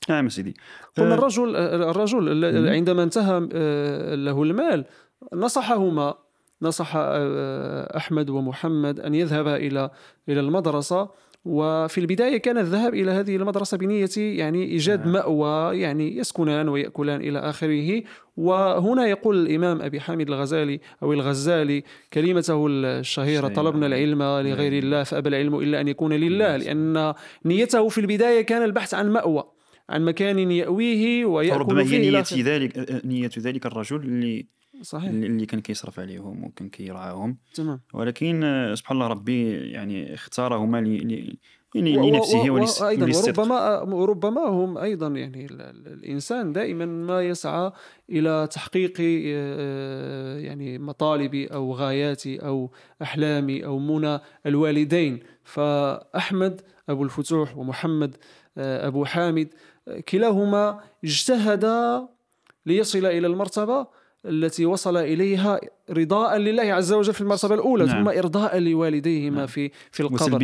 نعم 0.08 0.28
سيدي 0.28 0.54
قلنا 0.96 1.14
آه، 1.14 1.18
الرجل 1.18 1.56
الرجل 1.56 2.44
ال- 2.44 2.62
مم. 2.62 2.68
عندما 2.68 3.02
انتهى 3.02 3.48
آه، 3.52 4.14
له 4.14 4.42
المال 4.42 4.84
نصحهما 5.34 6.14
نصح 6.62 6.92
آه، 6.96 7.96
أحمد 7.96 8.30
ومحمد 8.30 9.00
أن 9.00 9.14
يذهبا 9.14 9.56
إلى 9.56 9.90
إلى 10.28 10.40
المدرسة 10.40 11.08
وفي 11.46 11.98
البداية 11.98 12.36
كان 12.36 12.58
الذهاب 12.58 12.94
إلى 12.94 13.10
هذه 13.10 13.36
المدرسة 13.36 13.76
بنية 13.76 14.08
يعني 14.16 14.64
إيجاد 14.64 15.00
نعم. 15.00 15.12
مأوى 15.12 15.80
يعني 15.80 16.16
يسكنان 16.16 16.68
ويأكلان 16.68 17.20
إلى 17.20 17.38
آخره 17.38 18.02
وهنا 18.36 19.06
يقول 19.06 19.46
الإمام 19.46 19.82
أبي 19.82 20.00
حامد 20.00 20.28
الغزالي 20.28 20.80
أو 21.02 21.12
الغزالي 21.12 21.82
كلمته 22.12 22.66
الشهيرة 22.66 23.00
الشهيرة. 23.00 23.48
طلبنا 23.48 23.86
العلم 23.86 24.22
لغير 24.22 24.72
نعم. 24.72 24.82
الله 24.82 25.02
فأبى 25.02 25.28
العلم 25.28 25.58
إلا 25.58 25.80
أن 25.80 25.88
يكون 25.88 26.12
لله 26.12 26.56
نعم. 26.56 26.60
لأن 26.60 27.14
نيته 27.44 27.88
في 27.88 28.00
البداية 28.00 28.42
كان 28.42 28.62
البحث 28.62 28.94
عن 28.94 29.10
مأوى 29.10 29.44
عن 29.90 30.04
مكان 30.04 30.50
يأويه 30.50 31.24
ويأكل 31.24 31.60
ربما 31.60 31.82
هي 31.82 31.96
إلى 31.96 32.10
نية 32.10 32.20
آخره. 32.20 32.42
ذلك 32.42 33.04
نية 33.04 33.30
ذلك 33.38 33.66
الرجل 33.66 33.96
اللي 33.96 34.46
صحيح. 34.82 35.10
اللي 35.10 35.46
كان 35.46 35.60
كيصرف 35.60 36.00
عليهم 36.00 36.44
وكان 36.44 36.68
كيرعاهم 36.68 37.36
تمام. 37.54 37.80
ولكن 37.94 38.44
آه، 38.44 38.74
سبحان 38.74 38.96
الله 38.96 39.08
ربي 39.08 39.52
يعني 39.70 40.14
اختارهما 40.14 40.80
ل- 40.80 41.08
ل- 41.08 41.36
يعني 41.74 42.10
لنفسه 42.10 42.50
وأيضا 42.50 43.06
وربما 43.18 43.80
وربما 43.80 44.40
هم 44.48 44.78
أيضا 44.78 45.08
يعني 45.08 45.46
ال- 45.46 45.60
ال- 45.62 45.86
الإنسان 45.92 46.52
دائما 46.52 46.86
ما 46.86 47.22
يسعى 47.22 47.72
إلى 48.10 48.48
تحقيق 48.52 48.92
آه، 49.00 50.38
يعني 50.38 50.78
مطالبي 50.78 51.46
أو 51.46 51.72
غاياتي 51.74 52.38
أو 52.38 52.70
احلامي 53.02 53.64
أو 53.64 53.78
منى 53.78 54.18
الوالدين. 54.46 55.20
فأحمد 55.44 56.60
أبو 56.88 57.04
الفتوح 57.04 57.56
ومحمد 57.56 58.16
آه، 58.58 58.86
أبو 58.86 59.04
حامد 59.04 59.48
آه، 59.88 60.00
كلاهما 60.00 60.80
اجتهدا 61.04 62.08
ليصل 62.66 63.06
إلى 63.06 63.26
المرتبة. 63.26 63.86
التي 64.28 64.66
وصل 64.66 64.96
إليها 64.96 65.60
رضاء 65.90 66.36
لله 66.38 66.62
عز 66.62 66.92
وجل 66.92 67.14
في 67.14 67.20
المرتبة 67.20 67.54
الأولى 67.54 67.84
نعم. 67.84 68.04
ثم 68.04 68.18
إرضاء 68.18 68.58
لوالديهما 68.58 69.36
نعم. 69.36 69.46
في 69.46 69.70
في 69.92 70.00
القبر 70.00 70.38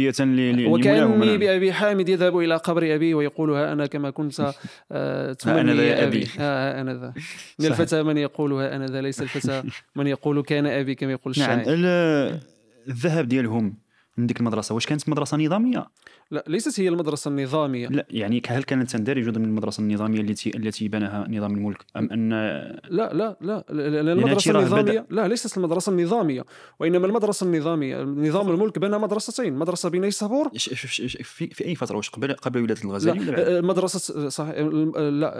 وكأني 0.68 1.26
نعم. 1.26 1.38
بأبي 1.38 1.72
حامد 1.72 2.08
يذهب 2.08 2.38
إلى 2.38 2.56
قبر 2.56 2.94
أبي 2.94 3.14
ويقول 3.14 3.50
ها 3.50 3.72
أنا 3.72 3.86
كما 3.86 4.10
كنت 4.10 4.52
آه، 4.92 5.32
تمني 5.42 5.74
ذا 5.74 5.82
يا 5.84 6.06
أبي. 6.06 6.28
ها 6.38 6.80
أنا 6.80 6.94
ذا 6.94 7.12
من. 7.58 7.66
الفتى 7.66 8.02
من 8.02 8.16
يقول 8.16 8.52
ها 8.52 8.76
أنا 8.76 8.86
ذا 8.86 9.00
ليس 9.00 9.22
الفتى 9.22 9.62
من 9.96 10.06
يقول 10.06 10.42
كان 10.42 10.66
أبي 10.66 10.94
كما 10.94 11.12
يقول 11.12 11.34
نعم 11.38 11.60
الشاعر 11.60 11.74
ال- 11.76 12.40
الذهاب 12.88 13.28
ديالهم 13.28 13.74
من 14.22 14.26
ديك 14.26 14.40
المدرسة؟ 14.40 14.74
واش 14.74 14.86
كانت 14.86 15.08
مدرسة 15.08 15.36
نظامية؟ 15.36 15.86
لا 16.30 16.44
ليست 16.46 16.80
هي 16.80 16.88
المدرسة 16.88 17.28
النظامية. 17.28 17.88
لا 17.88 18.06
يعني 18.10 18.42
هل 18.46 18.62
كانت 18.62 18.90
تندرج 18.90 19.28
ضمن 19.28 19.44
المدرسة 19.44 19.80
النظامية 19.80 20.20
التي 20.20 20.56
التي 20.56 20.88
بناها 20.88 21.28
نظام 21.28 21.54
الملك؟ 21.54 21.84
أم 21.96 22.08
أن 22.12 22.30
لا 22.30 23.12
لا 23.12 23.36
لا, 23.40 23.64
لا, 23.70 24.14
راه 24.48 24.60
النظامية 24.60 25.06
لا 25.10 25.28
ليست 25.28 25.56
المدرسة 25.56 25.92
النظامية. 25.92 26.44
وإنما 26.80 27.06
المدرسة 27.06 27.46
النظامية 27.46 28.02
نظام 28.02 28.50
الملك 28.50 28.78
بنى 28.78 28.98
مدرستين 28.98 29.54
مدرسة 29.54 29.88
بنيسابور 29.88 30.48
في, 30.48 31.46
في 31.46 31.64
أي 31.64 31.74
فترة؟ 31.74 31.96
واش 31.96 32.10
قبل 32.10 32.32
قبل 32.32 32.62
ولادة 32.62 32.82
الغزالي؟ 32.84 33.24
لا 33.24 33.60
مدرسة 33.60 34.28
صحيح 34.28 34.54
لا 34.56 35.32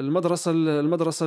المدرسة 0.00 0.50
المدرسة 0.50 1.26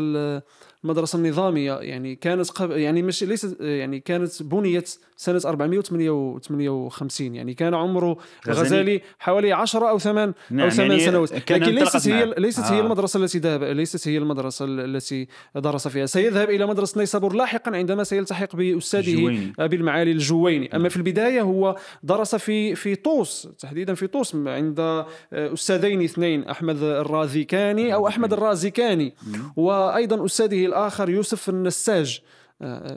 المدرسة 0.84 1.18
النظامية 1.18 1.74
يعني 1.74 2.16
كانت 2.16 2.50
قبل 2.50 2.78
يعني 2.78 3.02
مش 3.02 3.24
ليست 3.24 3.58
يعني 3.62 4.00
كانت 4.00 4.44
بنيت 4.44 4.98
سنة 5.18 5.42
458 5.46 7.36
يعني 7.36 7.54
كان 7.54 7.74
عمره 7.74 8.18
غزالي. 8.48 8.60
الغزالي 8.60 9.02
حوالي 9.20 9.52
10 9.54 9.90
أو 9.90 10.00
8 10.00 10.26
أو 10.28 10.34
نعم، 10.52 10.70
8 10.70 10.92
يعني 10.92 11.06
سنوات 11.06 11.34
لكن 11.52 11.64
ليست 11.64 12.10
هي. 12.10 12.34
ليست 12.38 12.60
هي 12.66 12.80
آه. 12.80 12.82
المدرسة 12.82 13.24
التي 13.24 13.40
ذهب 13.40 13.64
ليست 13.64 14.08
هي 14.08 14.18
المدرسة 14.18 14.66
التي 14.66 15.28
درس 15.56 15.88
فيها 15.88 16.06
سيذهب 16.06 16.50
إلى 16.50 16.66
مدرسة 16.66 17.00
نيسابور 17.00 17.34
لاحقا 17.34 17.76
عندما 17.76 18.04
سيلتحق 18.04 18.56
بأستاذه 18.56 19.14
الجويني. 19.14 19.54
أبي 19.60 19.76
المعالي 19.76 20.12
الجويني 20.12 20.76
أما 20.76 20.90
في 20.90 20.98
البداية 20.98 21.42
هو 21.42 21.76
درس 22.04 22.36
في 22.36 22.76
في 22.76 22.96
طوس 22.96 23.48
تحديدا 23.60 23.94
في 23.94 24.08
طوس 24.08 24.36
عند 24.36 25.06
أستاذين 25.34 26.02
اثنين 26.02 26.44
أحمد 26.44 26.84
الرازيكاني 26.84 27.94
أو 27.94 28.08
أحمد 28.08 28.34
الرازيكاني 28.34 29.14
وأيضا 29.56 30.26
أستاذه 30.26 30.67
الآخر 30.68 31.10
يوسف 31.10 31.50
النساج. 31.50 32.22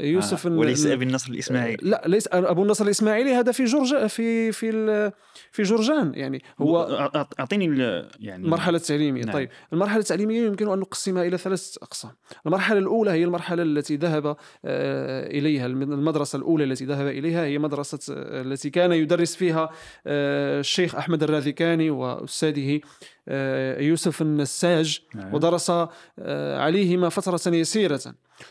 يوسف 0.01 0.47
آه. 0.47 0.51
الن- 0.51 0.59
وليس 0.59 0.87
أبي 0.87 1.05
النصر 1.05 1.31
الإسماعيلي 1.33 1.77
لا 1.83 2.03
ليس 2.07 2.29
أبو 2.33 2.63
النصر 2.63 2.85
الإسماعيلي 2.85 3.35
هذا 3.35 3.53
في 3.53 3.65
جورج 3.65 4.07
في 4.07 4.53
في 4.53 5.13
في 5.53 5.63
جورجان 5.63 6.13
يعني 6.15 6.43
هو 6.61 6.83
ال- 6.87 8.09
يعني 8.21 8.45
المرحلة 8.45 8.77
التعليمية 8.77 9.23
نعم. 9.25 9.33
طيب 9.35 9.49
المرحلة 9.73 9.99
التعليمية 9.99 10.47
يمكن 10.47 10.69
أن 10.73 10.79
نقسمها 10.79 11.23
إلى 11.23 11.39
ثلاثة 11.39 11.79
أقسام 11.83 12.11
المرحلة 12.47 12.79
الأولى 12.79 13.11
هي 13.11 13.25
المرحلة 13.25 13.63
التي 13.63 13.97
ذهب 13.97 14.27
آه، 14.65 15.27
إليها 15.27 15.67
الم- 15.67 15.83
المدرسة 15.93 16.37
الأولى 16.37 16.65
التي 16.65 16.85
ذهب 16.85 17.07
إليها 17.07 17.45
هي 17.45 17.59
مدرسة 17.59 18.15
آه، 18.15 18.43
التي 18.43 18.71
كان 18.71 18.93
يدرس 18.93 19.37
فيها 19.37 19.71
آه، 20.07 20.61
الشيخ 20.61 20.95
أحمد 20.95 21.23
الراذكاني 21.23 21.91
وأستاذه 21.91 22.81
آه، 23.29 23.81
يوسف 23.81 24.23
النساج 24.23 25.01
نعم. 25.15 25.35
ودرس 25.35 25.71
آه، 25.71 26.59
عليهما 26.59 27.09
فترة 27.09 27.55
يسيرة 27.55 28.01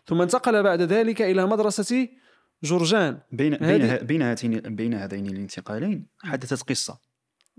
ثم 0.05 0.21
انتقل 0.21 0.63
بعد 0.63 0.81
ذلك 0.81 1.21
إلى 1.21 1.45
مدرسة 1.47 2.07
جورجان 2.63 3.19
بين 3.31 3.55
بين 3.57 3.81
هذه- 3.81 4.01
بين 4.03 4.21
هاتين 4.21 4.59
بين 4.59 4.93
هذين 4.93 5.25
الانتقالين 5.27 6.05
حدثت 6.23 6.69
قصة. 6.69 6.97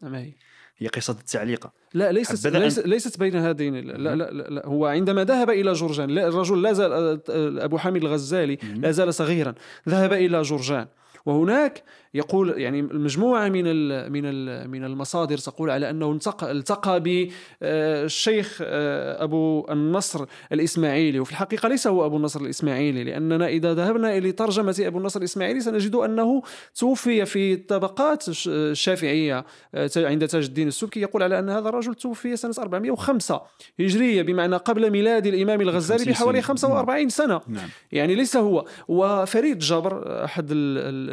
ما 0.03 0.19
هي. 0.19 0.33
هي 0.79 0.87
قصة 0.89 1.13
التعليقة 1.13 1.73
لا 1.95 2.13
ليست 2.13 2.31
حبذا 2.47 2.59
أن- 2.59 2.63
ليست, 2.63 2.87
ليست 2.87 3.19
بين 3.19 3.37
هذين 3.37 3.75
لا, 3.75 3.93
لا, 3.93 4.15
لا, 4.15 4.31
لا 4.49 4.67
هو 4.67 4.87
عندما 4.87 5.25
ذهب 5.25 5.51
إلى 5.51 5.73
جورجان 5.73 6.11
لا 6.11 6.29
الرجل 6.29 6.63
لا 6.63 6.73
زال 6.73 7.21
أبو 7.61 7.79
حامد 7.79 7.97
الغزالي. 8.05 8.59
لا 8.77 8.91
زال 8.91 9.15
صغيرا. 9.15 9.55
ذهب 9.89 10.13
إلى 10.13 10.43
جورجان 10.43 10.87
وهناك 11.27 11.83
يقول 12.15 12.61
يعني 12.61 12.81
المجموعه 12.81 13.49
من 13.49 13.63
ال 13.67 14.13
من 14.13 14.23
ال 14.25 14.71
من 14.71 14.85
المصادر 14.85 15.39
تقول 15.39 15.71
على 15.71 15.91
أنه 15.91 16.13
التقى 16.13 16.51
التقى 16.51 17.01
بالشيخ 17.01 18.59
أبو 18.63 19.67
النصر 19.71 20.25
الإسماعيلي. 20.53 21.21
وفي 21.21 21.31
الحقيقة 21.31 21.69
ليس 21.69 21.87
هو 21.87 22.07
أبو 22.07 22.17
النصر 22.17 22.41
الإسماعيلي 22.41 23.05
لأننا 23.05 23.49
إذا 23.49 23.75
ذهبنا 23.75 24.17
إلى 24.19 24.33
ترجمة 24.33 24.77
أبو 24.81 24.99
النصر 24.99 25.21
الإسماعيلي 25.21 25.61
سنجد 25.61 25.95
أنه 25.95 26.43
توفي 26.75 27.25
في 27.27 27.57
طبقات 27.57 28.29
الش- 28.29 28.49
الشافعية 28.49 29.45
آه، 29.75 29.91
عند 29.97 30.29
تاج 30.29 30.45
الدين 30.45 30.69
السبكي. 30.69 31.01
يقول 31.01 31.23
على 31.23 31.39
أن 31.39 31.49
هذا 31.51 31.69
الرجل 31.69 31.95
توفي 31.95 32.37
سنة 32.37 32.55
405 32.59 33.41
هجرية 33.81 34.23
بمعنى 34.23 34.57
قبل 34.57 34.91
ميلاد 34.91 35.27
الإمام 35.27 35.61
الغزالي 35.61 35.99
50 35.99 36.13
بحوالي 36.13 36.39
سنة. 36.43 36.47
45 36.49 37.09
سنة. 37.09 37.41
نعم. 37.49 37.69
يعني 37.93 38.15
ليس 38.15 38.37
هو. 38.37 38.65
وفريد 38.89 39.59
جبر 39.59 40.25
أحد 40.25 40.51
ال- 40.51 40.57
ال- 40.79 41.11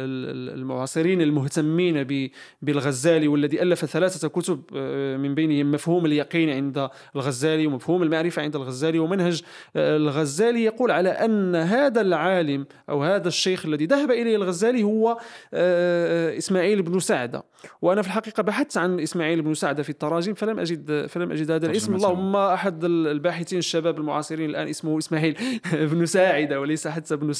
ال- 0.54 0.58
المعاصرين 0.58 0.87
المعاصرين 0.88 1.22
المهتمين 1.22 2.30
بالغزالي 2.62 3.28
والذي 3.28 3.62
ألف 3.62 3.84
ثلاثة 3.84 4.28
كتب 4.28 4.62
آه، 4.76 5.16
من 5.16 5.34
بينهم 5.34 5.72
مفهوم 5.72 6.06
اليقين 6.06 6.50
عند 6.50 6.88
الغزالي 7.16 7.66
ومفهوم 7.66 8.02
المعرفة 8.02 8.42
عند 8.42 8.56
الغزالي 8.56 8.98
ومنهج 8.98 9.42
آه، 9.76 9.96
الغزالي 9.96 10.64
يقول 10.64 10.90
على 10.90 11.08
أن 11.08 11.56
هذا 11.56 12.00
العالم 12.00 12.66
أو 12.88 13.02
هذا 13.02 13.28
الشيخ 13.28 13.66
الذي 13.66 13.86
ذهب 13.86 14.10
إليه 14.10 14.36
الغزالي 14.36 14.82
هو 14.82 15.18
إسماعيل 16.38 16.82
بن 16.82 16.98
سعدة. 16.98 17.42
وأنا 17.82 18.02
في 18.02 18.08
الحقيقة 18.08 18.42
بحثت 18.42 18.76
عن 18.76 19.00
إسماعيل 19.00 19.42
بن 19.42 19.54
سعدة 19.54 19.82
في 19.82 19.90
التراجم 19.90 20.34
فلم 20.34 20.58
أجد 20.58 21.06
فلم 21.06 21.32
أجد 21.32 21.50
هذا 21.50 21.66
الاسم. 21.66 21.94
اللهم 21.94 22.36
أحد 22.36 22.84
الباحثين 22.84 23.58
الشباب 23.58 23.98
المعاصرين 23.98 24.50
الآن 24.50 24.68
اسمه 24.68 24.98
إسماعيل 24.98 25.36
بن 25.92 26.06
ساعدة 26.06 26.60
وليس 26.60 26.88
حتى 26.88 27.14
ابن 27.14 27.32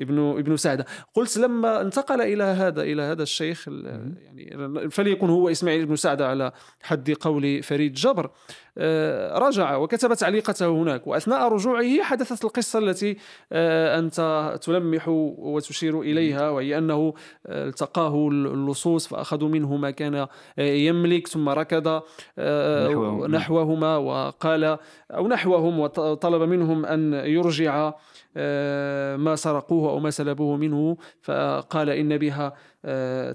ابن 0.00 0.38
ابن 0.38 0.56
سعدة. 0.56 0.86
قلت 1.14 1.36
لما 1.36 1.80
انتقل 1.80 2.20
إلى 2.20 2.44
هذا 2.44 2.83
إلى 2.84 3.02
هذا 3.02 3.22
الشيخ 3.22 3.68
يعني 3.68 4.90
فليكن 4.90 5.30
هو 5.30 5.48
إسماعيل 5.48 5.86
بن 5.86 5.96
سعدة 5.96 6.28
على 6.28 6.52
حد 6.82 7.10
قول 7.10 7.62
فريد 7.62 7.92
جبر. 7.92 8.30
آه، 8.78 9.38
رجع 9.38 9.76
وكتب 9.76 10.14
تعليقته 10.14 10.68
هناك 10.68 11.06
وأثناء 11.06 11.48
رجوعه 11.48 12.02
حدثت 12.02 12.44
القصة 12.44 12.78
التي 12.78 13.16
آه، 13.52 13.98
أنت 13.98 14.54
تلمح 14.62 15.08
وتشير 15.08 16.00
إليها 16.00 16.50
وهي 16.50 16.78
أنه 16.78 17.14
آه، 17.46 17.68
التقاه 17.68 18.28
اللصوص 18.28 19.06
فأخذوا 19.06 19.48
منه 19.48 19.76
ما 19.76 19.90
كان 19.90 20.26
يملك 20.58 21.28
ثم 21.28 21.48
ركض 21.48 22.02
نحوهما 23.28 23.96
وقال 23.96 24.78
أو 25.10 25.28
نحوهم 25.28 25.80
وطلب 25.80 26.42
منهم 26.42 26.86
أن 26.86 27.12
يرجع 27.12 27.92
ما 29.16 29.36
سرقوه 29.36 29.90
أو 29.90 29.98
ما 29.98 30.10
سلبوه 30.10 30.56
منه 30.56 30.96
فقال 31.22 31.90
إن 31.90 32.18
بها 32.18 32.54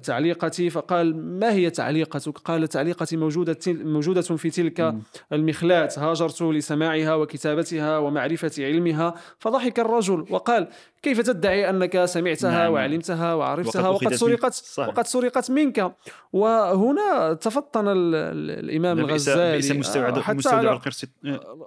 تعليقتي 0.03 0.69
فقال 0.69 1.39
ما 1.39 1.51
هي 1.51 1.69
تعليقتك 1.69 2.37
قال 2.37 2.67
تعليقتي 2.67 3.17
موجودة, 3.17 3.57
موجودة 3.67 4.21
في 4.21 4.49
تلك 4.49 4.95
المخلات. 5.33 5.99
هاجرت 5.99 6.41
لسماعها 6.41 7.15
وكتابتها 7.15 7.97
ومعرفة 7.97 8.51
علمها. 8.59 9.13
فضحك 9.39 9.79
الرجل 9.79 10.25
وقال 10.29 10.67
كيف 11.01 11.21
تدعي 11.21 11.69
أنك 11.69 12.05
سمعتها 12.05 12.51
نعم. 12.51 12.73
وعلمتها 12.73 13.33
وعرفتها 13.33 13.89
وقد 13.89 14.13
سرقت 14.13 14.73
وقد 14.77 15.07
سرقت 15.07 15.51
منك؟ 15.51 15.91
وهنا 16.33 17.33
تفطن 17.33 17.83
الإمام 17.87 18.99
الغزالي. 18.99 19.57
بئس 19.57 19.71
مستودع 19.71 20.21
حتى 20.21 20.37
مستودع 20.37 20.71
القرص 20.71 21.05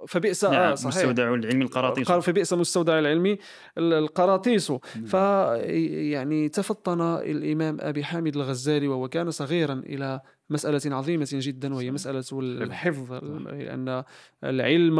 فبئس 0.07 0.45
نعم 0.45 0.53
آه 0.53 0.75
صحيح. 0.75 0.95
مستودع 0.95 1.33
العلم 1.33 1.61
القراطيس 1.61 2.07
قال 2.07 2.21
فبئس 2.21 2.53
مستودع 2.53 2.99
العلم 2.99 3.37
القراطيس 3.77 4.71
نعم. 4.71 5.05
فيعني 5.05 6.49
تفطن 6.49 7.01
الإمام 7.73 7.89
أبي 7.89 8.03
حامد 8.03 8.35
الغزالي 8.35 8.87
وهو 8.87 9.09
كان 9.09 9.31
صغيرا 9.31 9.73
إلى 9.73 10.21
مسألة 10.49 10.95
عظيمة 10.95 11.27
جدا 11.31 11.73
وهي 11.73 11.91
مسألة 11.91 12.23
الحفظ 12.41 13.13
لأن 13.13 14.03
العلم 14.43 14.99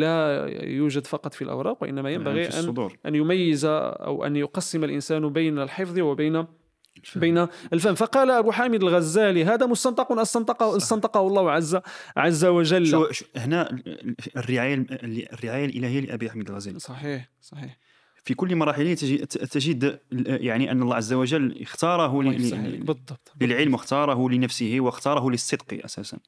لا 0.00 0.46
يوجد 0.64 1.06
فقط 1.06 1.34
في 1.34 1.42
الأوراق 1.42 1.82
وإنما 1.82 2.10
ينبغي 2.10 2.48
أن, 2.48 2.88
أن 3.06 3.14
يميز 3.14 3.64
أو 3.64 4.24
أن 4.26 4.36
يقسم 4.36 4.84
الإنسان 4.84 5.28
بين 5.32 5.58
الحفظ 5.58 5.98
وبين 5.98 6.46
بين 7.16 7.46
الفهم. 7.72 7.94
فقال 7.94 8.30
أبو 8.30 8.52
حامد 8.52 8.82
الغزالي 8.82 9.44
هذا 9.44 9.66
مستنطق 9.66 10.12
استنطقه 10.12 10.76
أستنطقه 10.76 11.26
الله 11.26 11.50
عز 11.50 11.78
عز 12.16 12.44
وجل. 12.44 12.86
شو 12.86 13.24
هنا 13.36 13.82
الرعاية 14.36 14.86
الرعاية 15.32 15.64
الإلهية 15.64 16.00
لأبي 16.00 16.30
حامد 16.30 16.50
الغزالي. 16.50 16.78
صحيح 16.78 17.30
صحيح. 17.40 17.78
في 18.26 18.34
كل 18.34 18.56
مراحله 18.56 18.94
تجد 19.50 19.98
يعني 20.12 20.70
أن 20.70 20.82
الله 20.82 20.96
عز 20.96 21.12
وجل 21.12 21.62
اختاره 21.62 22.22
بالضبط. 22.22 23.32
للعلم 23.40 23.72
واختاره 23.72 24.30
لنفسه 24.30 24.76
واختاره 24.80 25.30
للصدق 25.30 25.84
أساسا. 25.84 26.18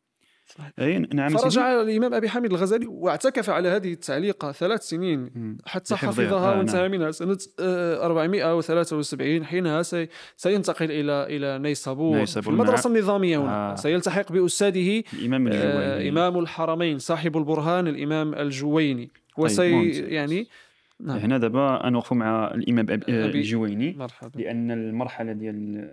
صحيح. 0.47 0.73
أي 0.79 0.99
نعم 0.99 1.37
فرجع 1.37 1.81
الإمام 1.81 2.15
أبي 2.15 2.29
حامد 2.29 2.51
الغزالي 2.53 2.87
واعتكف 2.87 3.51
على 3.51 3.69
هذه 3.69 3.93
التعليقه 3.93 4.53
ثلاث 4.53 4.83
سنين. 4.83 5.31
حتى 5.67 5.97
حفظها 5.97 6.55
آه 6.55 6.59
وانتهى 6.59 6.81
نعم. 6.81 6.91
منها. 6.91 7.11
سنة 7.11 7.39
473 7.61 9.43
آه، 9.43 9.45
حينها 9.45 9.83
سينتقل 10.37 10.91
إلى 10.91 11.27
إلى 11.37 11.59
نيسابور. 11.59 12.27
في 12.27 12.49
المدرسة 12.49 12.91
النظامية 12.91 13.39
هنا. 13.39 13.73
آه. 13.73 13.75
سيلتحق 13.75 14.33
بأستاذه 14.33 15.03
الإمام 15.13 15.47
الجويني. 15.47 15.67
آه 15.67 16.09
إمام 16.09 16.39
الحرمين 16.39 16.99
صاحب 16.99 17.37
البرهان 17.37 17.89
الإمام 17.89 18.35
الجويني. 18.35 19.11
وسي 19.39 19.57
طيب 19.57 20.09
يعني 20.09 20.49
نعم. 21.01 21.19
هنا 21.19 21.39
دابا 21.39 21.89
نوقفوا 21.89 22.17
مع 22.17 22.55
الإمام 22.55 22.87
الجويني 23.09 23.95
مرحبا. 23.99 24.39
لأن 24.39 24.71
المرحلة 24.71 25.33
ديال 25.33 25.91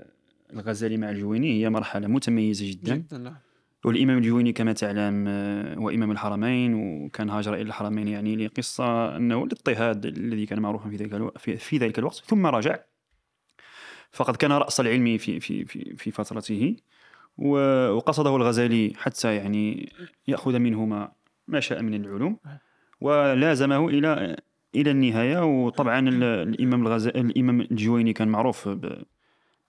الغزالي 0.54 0.98
مع 0.98 1.10
الجويني 1.10 1.64
هي 1.64 1.70
مرحلة 1.70 2.08
متميزة 2.08 2.72
جدا, 2.72 2.96
جدا 2.96 3.18
نعم. 3.18 3.36
والإمام 3.86 4.18
الجويني 4.18 4.54
كما 4.54 4.74
تعلم 4.74 5.26
آه، 5.28 5.76
هو 5.76 5.90
إمام 5.90 6.12
الحرمين 6.12 6.74
وكان 6.74 7.30
هاجر 7.30 7.54
إلى 7.54 7.62
الحرمين 7.62 8.08
يعني 8.08 8.36
لقصة 8.36 9.18
أنه 9.18 9.44
الاضطهاد 9.44 10.06
الذي 10.06 10.46
كان 10.46 10.60
معروفا 10.60 10.90
في 10.90 10.96
ذلك 10.96 11.38
في 11.38 11.78
ذلك 11.78 12.00
الوقت 12.00 12.16
ثم 12.16 12.46
رجع 12.46 12.80
فقد 14.12 14.36
كان 14.36 14.52
رأس 14.52 14.80
العلم 14.80 15.18
في 15.18 15.40
في 15.40 15.66
في 15.66 15.96
في 15.96 16.12
فترته 16.12 16.76
وقصده 17.38 18.36
الغزالي 18.36 18.94
حتى 18.98 19.36
يعني 19.36 19.94
يأخذ 20.28 20.60
منهما 20.60 21.12
ما 21.48 21.60
شاء 21.60 21.82
من 21.82 21.94
العلوم 21.94 22.38
ولازمه 23.02 23.90
إلى 23.90 24.38
إلى 24.76 24.92
النهاية. 24.92 25.46
وطبعا 25.46 26.10
الإمام 26.10 26.82
الغزالي 26.82 27.20
الإمام 27.20 27.62
الجويني 27.62 28.14
كان 28.14 28.28
معروف 28.28 28.70
ب 28.70 29.04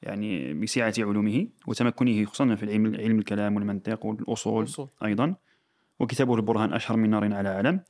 يعني 0.03 0.55
بسعة 0.55 0.95
علومه 0.99 1.47
وتمكنه 1.67 2.25
خصوصا 2.25 2.55
في 2.55 2.63
العلم 2.63 2.95
علم 2.95 3.19
الكلام 3.19 3.57
والمنطق 3.57 4.07
والأصول 4.07 4.69
أيضا. 5.05 5.35
وكتابه 6.01 6.35
البرهان 6.35 6.73
أشهر 6.73 6.97
من 6.97 7.11
نار 7.11 7.35
على 7.35 7.49
علم 7.49 7.81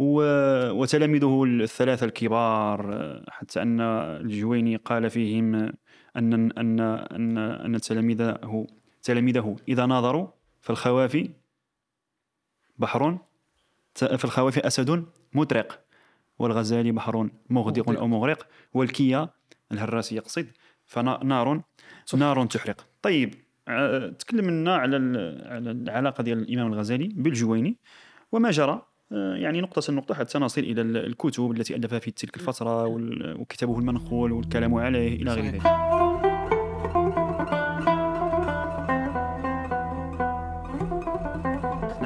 وتلاميذه 0.00 1.44
الثلاثة 1.44 2.06
الكبار 2.06 2.80
حتى 3.28 3.62
أن 3.62 3.80
الجويني 3.80 4.76
قال 4.76 5.10
فيهم 5.10 5.54
أن 5.54 5.72
أن 6.16 6.80
أن 6.80 7.38
أن 7.38 7.80
تلاميذه 7.80 8.66
تلاميذه 9.02 9.56
إذا 9.68 9.86
ناظروا 9.86 10.26
فالخوافي 10.60 11.30
بحر 12.78 13.18
في 13.94 14.24
الخوافي 14.24 14.66
أسد 14.66 15.06
مطرق. 15.34 15.87
والغزالي 16.38 16.92
بحر 16.92 17.28
مغدق 17.50 17.90
أو 17.90 18.06
مغرق 18.06 18.46
والكيا 18.74 19.28
الهراس 19.72 20.12
يقصد 20.12 20.46
فنار 20.86 21.62
نار 22.14 22.46
تحرق. 22.46 22.86
طيب 23.02 23.34
تكلمنا 24.18 24.76
على 24.76 24.96
على 25.46 25.70
العلاقه 25.70 26.22
ديال 26.22 26.38
الإمام 26.38 26.72
الغزالي 26.72 27.08
بالجويني 27.08 27.76
وما 28.32 28.50
جرى 28.50 28.82
آه، 29.12 29.34
يعني 29.34 29.60
نقطة 29.60 29.92
نقطة 29.92 30.14
حتى 30.14 30.38
نصل 30.38 30.60
إلى 30.60 30.80
الكتب 30.80 31.50
التي 31.50 31.76
ألفها 31.76 31.98
في 31.98 32.10
تلك 32.10 32.36
الفترة 32.36 32.86
وكتابه 33.40 33.78
المنقول 33.78 34.32
والكلام 34.32 34.74
عليه 34.74 35.22
إلى 35.22 35.32
غير 35.32 35.44
ذلك 35.44 36.07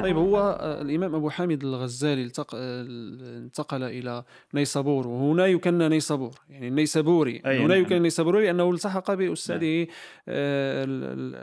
طيب 0.03 0.17
هو 0.17 0.57
آه، 0.59 0.81
الإمام 0.81 1.15
أبو 1.15 1.29
حامد 1.29 1.63
الغزالي 1.63 2.31
آه، 2.53 2.85
انتقل 3.37 3.83
إلى 3.83 4.23
نيسابور 4.53 5.07
وهنا 5.07 5.45
يكنى 5.45 5.89
نيسابور 5.89 6.31
يعني 6.49 6.67
النيسابوري 6.67 7.41
هنا 7.45 7.67
نعم. 7.67 7.81
يكنى 7.81 7.99
نيسابوري 7.99 8.45
لأنه 8.45 8.71
التحق 8.71 9.13
بأستاذه 9.13 9.79
نعم. 9.79 9.87
آه، 10.27 10.85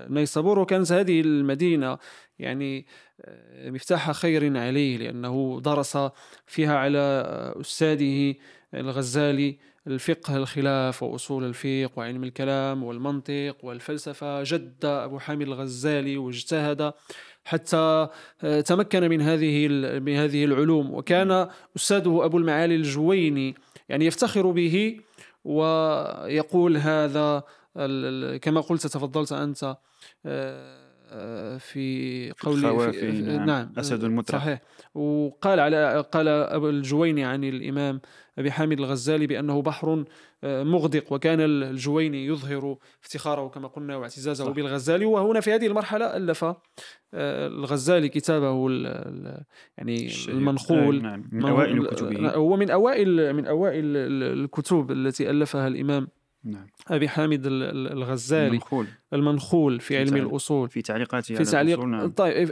نيسابور 0.08 0.58
وكانت 0.58 0.92
هذه 0.92 1.20
المدينة 1.20 1.98
يعني 2.38 2.86
مفتاح 3.64 4.10
خير 4.12 4.58
عليه 4.58 4.98
لأنه 4.98 5.60
درس 5.64 5.98
فيها 6.46 6.76
على 6.76 6.98
أستاذه 7.60 8.34
الغزالي 8.74 9.58
الفقه 9.86 10.36
الخلاف 10.36 11.02
وأصول 11.02 11.44
الفقه 11.44 11.90
وعلم 11.96 12.24
الكلام 12.24 12.82
والمنطق 12.82 13.56
والفلسفة. 13.62 14.42
جد 14.42 14.84
أبو 14.84 15.18
حامد 15.18 15.42
الغزالي 15.42 16.16
واجتهد 16.16 16.92
حتى 17.44 18.08
آه، 18.42 18.60
تمكن 18.60 19.08
من 19.08 19.20
هذه 19.20 19.68
من 19.98 20.16
هذه 20.16 20.44
العلوم. 20.44 20.94
وكان 20.94 21.48
أستاذه 21.76 22.24
أبو 22.24 22.38
المعالي 22.38 22.74
الجويني 22.74 23.54
يعني 23.88 24.06
يفتخر 24.06 24.50
به 24.50 25.00
ويقول 25.44 26.76
هذا 26.76 27.42
كما 28.42 28.60
قلت 28.60 28.86
تفضلت 28.86 29.32
أنت 29.32 29.76
آه، 30.26 30.80
آه، 31.12 31.58
في 31.58 32.32
قول 32.40 32.92
في 32.92 33.12
نعم, 33.12 33.46
نعم. 33.46 33.72
أسد 33.78 34.04
المترف 34.04 34.40
صحيح. 34.40 34.60
وقال 34.94 35.60
على 35.60 36.04
قال 36.12 36.28
أبو 36.28 36.68
الجويني 36.68 37.24
عن 37.24 37.44
الإمام 37.44 38.00
أبي 38.40 38.50
حامد 38.50 38.78
الغزالي 38.78 39.26
بأنه 39.26 39.62
بحر 39.62 40.04
آه، 40.44 40.62
مغدق 40.62 41.12
وكان 41.12 41.40
الجويني 41.40 42.26
يظهر 42.26 42.76
افتخاره 43.02 43.48
كما 43.48 43.68
قلنا 43.68 43.96
واعتزازه 43.96 44.44
صح. 44.44 44.50
بالغزالي 44.50 45.04
وهنا 45.04 45.40
في 45.40 45.54
هذه 45.54 45.66
المرحلة 45.66 46.16
ألف 46.16 46.44
آه، 46.44 46.56
الغزالي 47.46 48.08
كتابه 48.08 48.70
يعني 49.78 50.10
المنخول 50.28 51.02
نعم. 51.02 51.28
من 51.32 51.44
أوائل 51.46 51.78
الكتب 51.78 52.24
هو 52.24 52.56
من 52.56 52.70
أوائل 52.70 53.32
من 53.32 53.46
أوائل 53.46 53.84
الكتب 54.22 54.90
التي 54.90 55.30
ألفها 55.30 55.68
الإمام 55.68 56.08
نعم 56.44 56.66
أبي 56.88 57.08
حامد 57.08 57.46
ال- 57.46 57.62
ال- 57.62 57.92
الغزالي 57.92 58.46
المنخول 58.48 58.86
المنخول 59.12 59.80
في 59.80 59.98
علم 59.98 60.08
تعليق. 60.08 60.28
الأصول 60.28 60.68
في 60.68 60.82
تعليقاته 60.82 61.34
في 61.34 61.40
على 61.40 61.50
تعليق 61.50 61.84
نعم. 61.84 62.10
طيب 62.10 62.48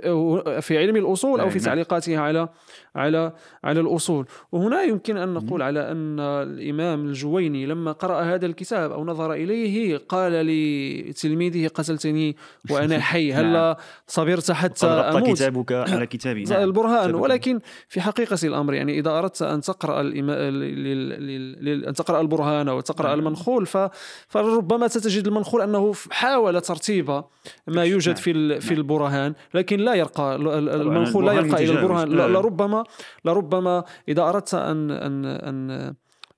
في 0.61 0.79
علم 0.79 0.97
الأصول 0.97 1.41
أو 1.41 1.47
أي 1.47 1.51
في 1.51 1.59
نعم. 1.59 1.67
تعليقاته 1.67 2.19
على 2.19 2.49
على 2.97 3.33
على 3.65 3.81
الأصول 3.81 4.27
وهنا 4.53 4.83
يمكن 4.83 5.17
أن 5.17 5.35
نقول 5.35 5.63
على 5.63 5.81
أن 5.81 6.21
الإمام 6.21 7.07
الجويني 7.07 7.67
لما 7.67 7.93
قرأ 7.93 8.21
هذا 8.21 8.47
الكتاب 8.47 8.93
أو 8.93 9.05
نظر 9.05 9.33
إليه 9.33 9.97
قال 9.97 10.33
لتلميذه 10.33 11.69
قتلتني 11.69 12.37
وأنا 12.71 13.01
حي 13.09 13.31
نعم. 13.31 13.47
هلا 13.47 13.79
صبرت 14.07 14.51
حتى 14.51 14.87
أموت 14.87 15.31
كتابك 15.31 15.73
على 15.93 16.07
كتابي 16.07 16.45
نعم. 16.45 16.63
البرهان. 16.63 17.15
ولكن 17.15 17.61
في 17.89 18.01
حقيقة 18.01 18.39
الأمر 18.45 18.75
يعني 18.75 18.99
إذا 18.99 19.11
أردت 19.11 19.43
أن 19.43 19.61
تقرأ 19.61 20.01
الإما... 20.01 20.51
لل... 20.51 20.85
لل... 20.85 21.65
لل... 21.65 21.85
أن 21.85 21.95
تقرأ 21.95 22.21
البرهان 22.21 22.69
أو 22.69 22.81
تقرأ 22.81 23.09
نعم. 23.09 23.19
المنخول 23.19 23.67
ف... 23.67 23.77
فربما 24.29 24.89
ستجد 24.89 25.27
المنخول 25.27 25.63
أنه 25.63 25.93
ف- 25.93 26.09
حاول 26.49 26.61
ترتيب 26.61 27.23
ما 27.67 27.85
يوجد 27.85 28.09
نعم. 28.09 28.17
في. 28.17 28.61
في 28.61 28.69
نعم. 28.71 28.79
البرهان 28.79 29.35
لكن 29.55 29.81
لا 29.81 29.95
يرقى 29.95 30.37
ال- 30.37 30.49
ال- 30.49 30.69
المنخول 30.69 31.27
لا 31.27 31.33
يرقى 31.33 31.49
متجاوز. 31.49 31.71
البرهان 31.71 32.21
آه. 32.21 32.27
لربما 32.27 32.85
لربما 33.25 33.85
إذا 34.09 34.23
أردت 34.23 34.55
أن 34.55 34.91
أن 34.91 35.25
أن 35.27 35.71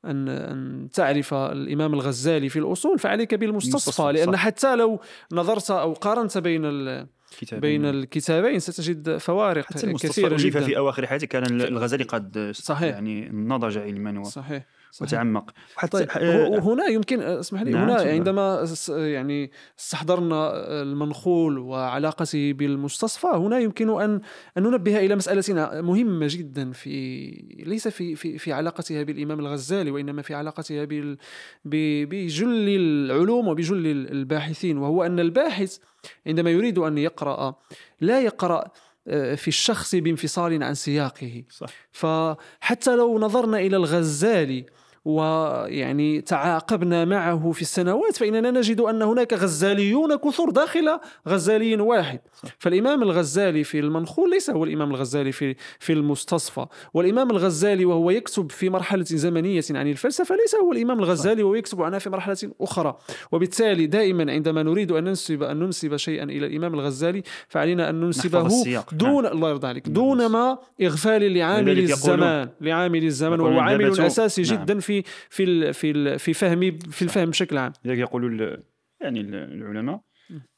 أن 0.05 0.29
أن 0.29 0.88
تعرف 0.92 1.35
الإمام 1.35 1.94
الغزالي 1.94 2.49
في 2.49 2.59
الأصول 2.59 2.99
فعليك 2.99 3.35
بالمستصفى 3.35 4.03
المستصفى، 4.03 4.27
لأن. 4.27 4.37
حتى 4.37 4.77
لو 4.77 5.01
نظرت 5.33 5.70
أو 5.70 5.92
قارنت 5.92 6.38
بين 6.38 6.64
ال... 6.64 7.07
كتابي. 7.40 7.61
بين 7.61 7.85
الكتابين 7.87 8.59
ستجد 8.59 9.16
فوارق 9.16 9.64
حتى 9.64 9.92
كثيرة 9.92 10.37
جدا 10.38 10.61
في 10.61 10.77
أواخر 10.79 11.07
حياته 11.07 11.27
كان 11.27 11.61
الغزالي 11.61 12.05
قد 12.05 12.51
صحيح. 12.55 12.94
يعني 12.94 13.29
نضج 13.33 13.79
علما 13.79 14.25
صحيح. 14.25 14.66
وتعمق. 15.00 15.50
وحتى 15.76 15.90
طيب 15.98 16.09
آه، 16.11 16.48
وهنا 16.50 16.87
يمكن 16.87 17.20
اسمح 17.20 17.62
لي 17.62 17.70
نعم، 17.70 17.83
هنا 17.83 17.96
تفضل. 17.96 18.09
عندما 18.11 18.64
يعني 18.88 19.50
استحضرنا 19.79 20.53
المنخول 20.83 21.59
وعلاقته 21.59 22.53
بالمستصفى 22.53 23.26
هنا 23.26 23.59
يمكن 23.59 24.00
أن 24.00 24.20
أن 24.59 24.62
ننبه 24.62 24.98
إلى 24.98 25.16
مسألة 25.16 25.81
مهمة 25.81 26.26
جدا 26.31 26.72
في 26.72 27.26
ليس 27.66 27.88
في 27.88 28.14
في 28.16 28.38
في 28.38 28.53
علاقتها 28.53 29.03
بالإمام 29.03 29.40
الغزالي 29.40 29.90
وإنما 29.90 30.22
في 30.22 30.35
علاقتها 30.35 30.85
بال 30.85 31.16
ب- 31.64 32.05
بجل 32.09 32.68
العلوم 32.68 33.48
وبجل 33.48 33.87
الباحثين 33.87 34.79
وهو 34.79 35.03
أن 35.07 35.20
الباحث 35.20 35.79
عندما 36.26 36.50
يريد 36.50 36.79
أن 36.79 36.98
يقرأ 36.98 37.55
لا 38.00 38.20
يقرأ 38.20 38.64
آه، 39.09 39.35
في 39.35 39.48
الشخص 39.48 39.94
بانفصال 39.94 40.62
عن 40.62 40.74
سياقه. 40.74 41.42
صح. 41.50 41.68
فحتى 41.92 42.96
لو 42.96 43.18
نظرنا 43.18 43.59
إلى 43.59 43.76
الغزالي 43.76 44.66
ويعني 45.04 46.20
تعاقبنا 46.20 47.04
معه 47.04 47.52
في 47.52 47.62
السنوات 47.62 48.16
فإننا 48.16 48.50
نجد 48.50 48.80
أن 48.80 49.02
هناك 49.02 49.34
غزاليون 49.34 50.16
كثر 50.16 50.50
داخل 50.50 50.98
غزالي 51.28 51.76
واحد. 51.76 52.20
فالإمام 52.58 53.02
الغزالي 53.02 53.64
في 53.64 53.78
المنخول 53.78 54.30
ليس 54.30 54.50
هو 54.50 54.64
الإمام 54.64 54.90
الغزالي 54.90 55.32
في 55.32 55.56
في 55.78 55.92
المستصفى. 55.92 56.66
والإمام 56.94 57.30
الغزالي 57.30 57.84
وهو 57.84 58.10
يكتب 58.10 58.50
في 58.50 58.70
مرحلة 58.70 59.04
زمنية 59.04 59.62
عن 59.70 59.90
الفلسفة 59.90 60.36
ليس 60.36 60.54
هو 60.54 60.72
الإمام 60.72 60.98
الغزالي 60.98 61.42
وهو 61.42 61.54
يكتب 61.54 61.82
عنها 61.82 61.98
في 61.98 62.10
مرحلة 62.10 62.36
أخرى. 62.60 62.96
وبالتالي 63.32 63.86
دائما 63.86 64.32
عندما 64.32 64.62
نريد 64.62 64.92
أن 64.92 65.04
ننسب 65.04 65.42
أن 65.42 65.58
ننسب 65.58 65.96
شيئا 65.96 66.24
إلى 66.24 66.46
الإمام 66.46 66.74
الغزالي 66.74 67.22
فعلينا 67.48 67.90
أن 67.90 68.00
ننسبه. 68.00 68.48
دون 68.92 69.26
الله 69.26 69.50
يرضى 69.50 69.66
عليك 69.66 69.88
دون 69.88 70.26
ما 70.26 70.58
إغفال 70.82 71.34
لعامل 71.34 71.78
الزمان 71.78 72.48
لعامل 72.60 73.04
الزمان 73.04 73.40
وهو 73.40 73.58
عامل 73.58 74.00
أساسي 74.00 74.42
نعم. 74.42 74.64
جدا 74.64 74.78
في 74.78 74.89
في 75.31 75.44
ال- 75.44 75.74
في 75.74 75.90
ال- 75.90 76.18
في 76.18 76.33
فهم 76.33 76.79
في 76.79 77.03
الفهم 77.03 77.31
بشكل 77.31 77.59
عام. 77.59 77.72
لذلك 77.85 77.98
يقول 77.98 78.62
يعني 79.00 79.20
ال- 79.20 79.35
العلماء 79.35 80.00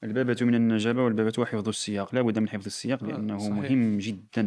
البابة 0.05 0.37
من 0.41 0.55
النجابة 0.55 1.03
والبابة 1.03 1.45
حفظ 1.45 1.69
السياق. 1.69 2.15
لا 2.15 2.23
بد 2.23 2.39
من 2.39 2.49
حفظ 2.49 2.67
السياق 2.67 3.05
لأنه 3.05 3.39
صحيح. 3.39 3.53
مهم 3.53 3.99
جدا. 3.99 4.47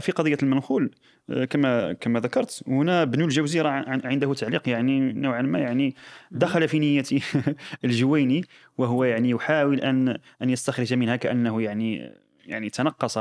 في 0.00 0.12
قضية 0.12 0.38
المنخول 0.42 0.90
آه، 1.30 1.44
كما 1.44 1.92
كما 1.92 2.20
ذكرت 2.20 2.62
هنا 2.66 3.02
ابن 3.02 3.22
الجوزي 3.24 3.60
عنده 4.04 4.34
تعليق 4.34 4.68
يعني 4.68 5.12
نوعا 5.12 5.42
ما 5.42 5.58
يعني 5.58 5.94
دخل 6.30 6.68
في 6.68 6.78
نية 6.78 7.02
الجويني 7.84 8.44
وهو 8.78 9.04
يعني 9.04 9.30
يحاول 9.30 9.80
أن 9.80 10.18
أن 10.42 10.50
يستخرج 10.50 10.94
منها 10.94 11.16
كأنه 11.16 11.62
يعني 11.62 12.12
يعني 12.46 12.70
تنقص 12.70 13.18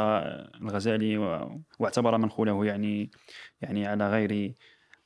الغزالي 0.61 1.17
واعتبر 1.79 2.17
منخوله 2.17 2.65
يعني 2.65 3.09
يعني 3.61 3.85
على 3.87 4.09
غير 4.11 4.31
آه، 4.33 4.53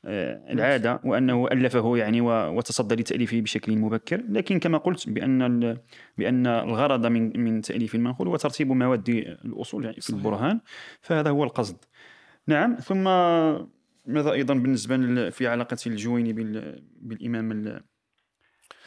العادة 0.06 1.00
وأنه 1.06 1.48
ألفه 1.48 1.98
يعني 1.98 2.22
وتصدى 2.22 2.96
لتأليفه 2.96 3.40
بشكل 3.42 3.78
مبكر 3.78 4.24
لكن 4.30 4.60
كما 4.60 4.78
قلت 4.78 5.10
بأن 5.10 5.78
بأن 6.18 6.48
الغرض 6.48 7.06
من 7.06 7.40
من 7.44 7.62
تأليف 7.62 7.96
المنخول 7.96 8.28
هو 8.28 8.36
ترتيب 8.36 8.72
مواد 8.72 9.10
الأصول 9.46 9.84
يعني 9.86 9.96
في 9.96 10.02
صحيح. 10.02 10.16
البرهان 10.18 10.60
فهذا 11.02 11.30
هو 11.30 11.44
القصد 11.44 11.78
نعم 12.48 12.76
ثم 12.76 13.04
ماذا 14.06 14.32
أيضا 14.32 14.54
بالنسبة 14.54 15.30
في 15.30 15.48
علاقة 15.48 15.78
الجويني 15.88 16.34
بال- 16.34 16.84
بالإمام 17.02 17.52
ال- 17.52 17.82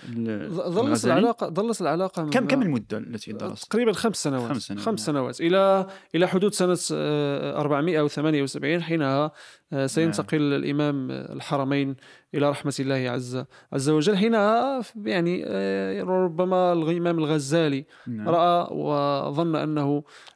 ال- 0.09 0.50
ظلت؟ 0.50 1.05
العلاقة 1.05 1.50
ظلت 1.50 1.81
العلاقة 1.81 2.31
كم 2.31 2.46
كم 2.46 2.62
المدة 2.62 2.98
التي 2.98 3.33
درست؟ 3.33 3.70
تقريبا 3.70 3.92
خمس 3.92 4.16
سنوات 4.16 4.48
خمس 4.53 4.62
سنوات، 4.62 4.83
خمس 4.83 5.09
نعم. 5.09 5.16
سنوات 5.16 5.40
إلى 5.40 5.87
إلى 6.14 6.29
حدود 6.29 6.53
سنة 6.55 6.79
آه، 6.92 7.61
478 7.61 8.83
حينها 8.83 9.33
آه، 9.72 9.87
سينتقل 9.87 10.55
الإمام 10.55 11.11
الحرمين 11.11 11.96
إلى 12.35 12.50
رحمة 12.50 12.74
الله 12.81 13.11
عز 13.11 13.44
عز 13.72 13.90
وجل. 13.90 14.16
حينها 14.16 14.83
يعني 14.96 15.44
آه، 15.46 16.03
ربما 16.03 16.72
الامام 16.72 17.18
الغزالي 17.18 17.87
نعم. 18.07 18.29
رأى 18.29 18.68
وظن 18.72 19.57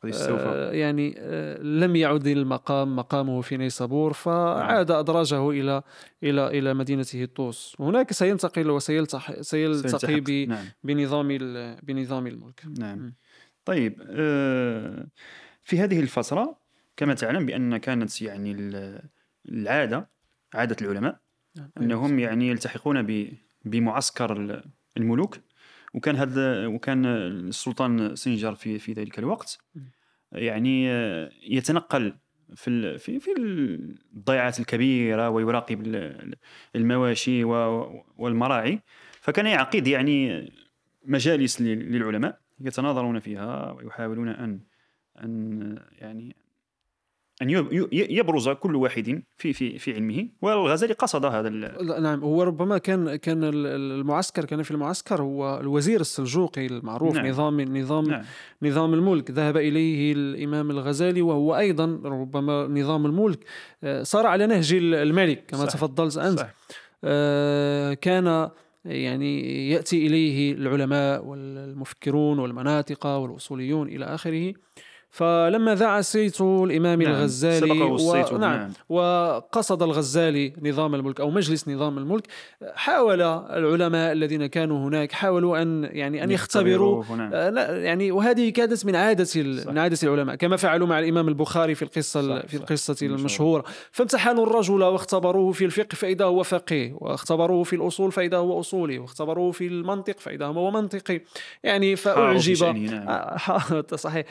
استوفى 0.05 0.49
آه، 0.49 0.73
يعني 0.73 1.15
لم 1.63 1.97
يعد 1.97 2.27
المقام 2.27 2.97
مقامه 2.97 3.41
في 3.41 3.57
نيسابور 3.57 4.13
فعاد 4.13 4.91
أدراجه 4.91 5.51
إلى 5.51 5.83
إلى 6.23 6.59
إلى 6.59 6.75
مدينته 6.75 7.25
طوس 7.25 7.77
هناك 7.81 8.13
سينتقل 8.13 8.71
وسيلتحق 8.71 9.41
سيلتقي 9.41 10.47
نعم. 10.47 10.65
بنظام 10.85 11.29
بنظام 11.83 12.27
الملك. 12.27 12.63
نعم. 12.79 13.15
طيب 13.65 14.03
في 15.63 15.81
هذه 15.81 16.01
الفترة 16.01 16.59
كما 16.97 17.15
تعلم 17.15 17.47
بأن 17.47 17.77
كانت 17.77 18.23
يعني 18.23 18.53
ال- 19.49 19.59
العادة 19.59 20.09
عادة 20.55 20.77
العلماء 20.83 21.21
نعم. 21.57 21.71
أنهم 21.81 22.19
يعني 22.19 22.49
يلتحقون 22.49 23.29
بمعسكر 23.65 24.37
ال- 24.37 24.65
الملوك. 24.97 25.39
وكان 25.95 26.17
هذا 26.17 26.67
وكان 26.67 27.07
السلطان 27.07 28.17
سنجر 28.17 28.55
في 28.55 28.79
في 28.79 28.93
ذلك 28.93 29.19
الوقت. 29.19 29.59
يعني 30.33 30.85
يتنقل 31.43 32.15
في 32.55 32.99
في 32.99 33.21
في 33.21 33.31
الضيعات 34.15 34.61
الكبيرة 34.61 35.31
ويراقب 35.31 35.87
ال- 35.87 36.35
المواشي 36.77 37.45
والمراعي. 38.17 38.81
فكان 39.21 39.47
يعقد 39.47 39.87
يعني 39.87 40.53
مجالس 41.05 41.61
لل- 41.61 41.93
للعلماء 41.93 42.41
يتناظرون 42.61 43.19
فيها 43.19 43.71
ويحاولون 43.73 44.29
أن 44.29 44.61
أن 45.25 45.79
يعني 45.99 46.37
أن 47.43 47.51
يبرز 47.93 48.49
كل 48.49 48.77
واحد 48.77 49.23
في 49.37 49.53
في 49.53 49.79
في 49.79 49.95
علمه 49.95 50.29
والغزالي 50.43 50.93
قصد 50.93 51.25
هذا 51.25 51.49
نعم 52.01 52.21
هو 52.21 52.43
ربما 52.43 52.79
كان 52.79 53.17
كان 53.17 53.45
ال- 53.45 53.67
ال- 53.67 53.93
المعسكر 54.01 54.45
كان 54.45 54.63
في 54.63 54.71
المعسكر 54.71 55.23
هو 55.23 55.61
الوزير 55.61 56.01
السلجوقي 56.01 56.67
المعروف 56.67 57.15
نعم. 57.17 57.27
نظام 57.27 57.61
نظام 57.61 58.05
نعم 58.05 58.23
نظام 58.63 58.95
الملك 58.95 59.31
ذهب 59.31 59.57
إليه 59.57 60.13
الإمام 60.13 60.71
الغزالي 60.71 61.23
وهو 61.23 61.57
أيضا 61.57 62.01
ربما 62.05 62.67
نظام 62.67 63.07
الملك 63.07 63.39
آه، 63.85 64.03
صار 64.03 64.27
على 64.27 64.47
نهج 64.47 64.73
ال- 64.75 64.95
الملك 64.95 65.45
كما 65.49 65.67
صح. 65.67 65.73
تفضلت 65.73 66.17
أنت 66.19 66.39
صح. 66.39 66.55
آه، 67.05 67.95
كان 67.95 68.49
يعني 68.85 69.71
يأتي 69.71 70.07
إليه 70.07 70.53
العلماء 70.53 71.25
والمفكرون 71.25 72.39
والمناطقه 72.39 73.19
والأصوليون 73.19 73.89
إلى 73.89 74.05
آخره 74.05 74.53
فلما 75.11 75.75
ذاع 75.75 76.01
صيت 76.01 76.41
الإمام 76.41 77.03
نعم، 77.03 77.13
الغزالي 77.13 77.59
سبقه 77.75 77.95
الصيت، 77.95 78.33
نعم 78.33 78.41
نعم. 78.41 78.71
وقصد 78.89 79.83
الغزالي 79.83 80.53
نظام 80.63 80.95
الملك 80.95 81.21
أو 81.21 81.31
مجلس 81.31 81.69
نظام 81.69 81.99
الملك 81.99 82.27
حاول 82.75 83.23
العلماء 83.23 84.13
الذين 84.13 84.47
كانوا 84.47 84.89
هناك 84.89 85.13
حاولوا 85.13 85.63
أن 85.63 85.89
يعني 85.93 86.25
أن 86.25 86.31
يختبروا 86.31 87.05
نعم. 87.17 87.31
آه، 87.35 87.51
لا، 87.51 87.77
يعني 87.85 88.11
وهذه 88.13 88.51
كانت 88.51 88.87
من 88.87 88.97
عادة 88.97 89.29
ال- 89.37 89.63
صح. 89.63 89.71
من 89.71 89.79
عادة 89.79 89.99
العلماء 90.03 90.37
كما 90.37 90.57
فعلوا 90.57 90.87
مع 90.87 90.99
الإمام 90.99 91.29
البخاري 91.29 91.75
في 91.75 91.83
القصة 91.83 92.21
ال- 92.21 92.41
صح، 92.43 92.47
في 92.47 92.57
صح. 92.57 92.63
القصة 92.63 92.97
المشهورة. 93.03 93.19
المشهورة 93.19 93.65
فامتحنوا 93.93 94.47
الرجل 94.47 94.83
واختبروه 94.83 95.53
في 95.53 95.65
الفقه 95.65 95.95
فإذا 95.95 96.25
هو 96.25 96.43
فقيه 96.43 96.93
واختبروه 96.99 97.65
في 97.65 97.77
الأصول 97.77 98.13
فإذا 98.13 98.37
هو 98.37 98.61
أصولي 98.61 98.99
واختبروه 98.99 99.53
في 99.53 99.67
المنطق 99.67 100.19
فإذا 100.21 100.47
هو 100.47 100.71
منطقي 100.71 101.21
يعني 101.63 101.97
شأنه، 101.97 102.91
نعم. 102.91 103.09
آه، 103.09 103.85
صحيح 103.97 104.27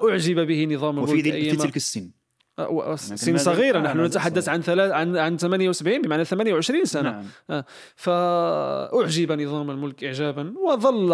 فاعجب 0.00 0.40
به 0.46 0.66
نظام 0.74 0.98
وفي 0.98 1.12
الملك 1.12 1.50
في 1.50 1.56
تلك 1.56 1.76
السن. 1.76 2.10
آه، 2.58 2.96
سن 2.96 3.36
صغيرة 3.36 3.78
آه، 3.78 3.82
نحن 3.82 4.04
نتحدث. 4.04 4.48
عن 4.48 4.62
ثلاث 4.62 4.90
عن 4.92 5.16
عن 5.16 5.38
78 5.38 6.02
بمعنى 6.02 6.24
28 6.24 6.84
سنة. 6.84 7.24
نعم. 7.48 7.62
فأعجب 7.96 9.32
نظام 9.32 9.70
الملك 9.70 10.04
إعجابا 10.04 10.54
وظل 10.58 11.12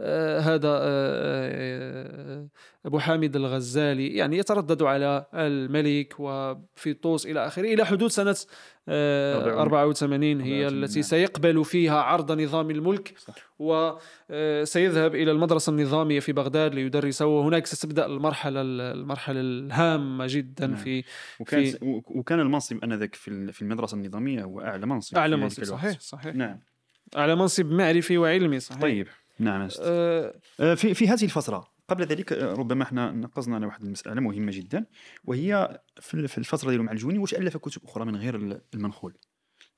آه، 0.00 0.40
هذا 0.40 0.78
آه، 0.82 2.48
أبو 2.86 2.98
حامد 2.98 3.36
الغزالي 3.36 4.08
يعني 4.16 4.38
يتردد 4.38 4.82
على 4.82 5.26
الملك 5.34 6.14
وفي 6.18 6.94
طوس 7.02 7.26
إلى 7.26 7.46
آخره 7.46 7.74
إلى 7.74 7.84
حدود 7.86 8.10
سنة 8.10 8.36
آه، 8.88 9.62
84 9.62 10.40
هي 10.40 10.64
84 10.66 10.84
التي. 10.84 11.02
سيقبل 11.02 11.64
فيها 11.64 12.00
عرض 12.00 12.40
نظام 12.40 12.70
الملك. 12.70 13.14
وسيذهب 13.58 15.14
إلى 15.14 15.30
المدرسة 15.30 15.70
النظامية 15.70 16.20
في 16.20 16.32
بغداد 16.32 16.74
ليدرس 16.74 17.22
وهناك 17.22 17.66
ستبدأ 17.66 18.06
المرحلة 18.06 18.60
المرحلة 18.60 19.40
الهامة 19.40 20.26
جدا 20.28 20.66
نعم. 20.66 20.76
في 20.76 21.04
وكان 21.40 21.64
في- 21.64 22.02
وكان 22.06 22.40
المنصب 22.40 22.84
آنذاك 22.84 23.14
في 23.14 23.28
ال- 23.28 23.52
في 23.52 23.62
المدرسة 23.62 23.94
النظامية 23.96 24.42
هو 24.44 24.60
أعلى 24.60 24.86
منصب 24.86 25.16
أعلى 25.18 25.36
منصب. 25.36 25.64
صحيح 25.64 26.00
صحيح 26.00 26.34
نعم 26.34 26.58
أعلى 27.16 27.36
منصب 27.36 27.70
معرفي 27.70 28.18
وعلمي 28.18 28.60
صحيح 28.60 28.80
طيب 28.82 29.06
نعم. 29.38 29.68
آه، 29.82 30.34
آه، 30.60 30.74
في 30.74 30.94
في 30.94 31.08
هذه 31.08 31.24
الفترة 31.24 31.73
قبل 31.88 32.04
ذلك 32.04 32.32
آه، 32.32 32.52
ربما 32.54 32.82
إحنا 32.82 33.12
نقصنا 33.12 33.54
على 33.54 33.66
واحد 33.66 33.82
المسألة 33.84 34.20
مهمة 34.20 34.52
جدا 34.54 34.86
وهي 35.24 35.80
في 36.00 36.14
ال- 36.14 36.28
في 36.28 36.38
الفترة 36.38 36.68
ديالو 36.68 36.82
مع 36.82 36.92
الجوني 36.92 37.18
واش 37.18 37.34
ألف 37.34 37.56
كتب 37.56 37.84
أخرى 37.84 38.04
من 38.04 38.16
غير 38.16 38.36
ال- 38.36 38.60
المنخول؟ 38.74 39.14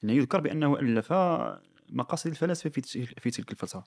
لأنه 0.02 0.16
يذكر 0.18 0.40
بأنه 0.40 0.78
ألف 0.78 1.12
مقاصد 1.88 2.30
الفلاسفة 2.30 2.70
في 2.70 2.80
تلك- 2.80 3.18
في 3.20 3.30
تلك 3.30 3.50
الفترة. 3.52 3.84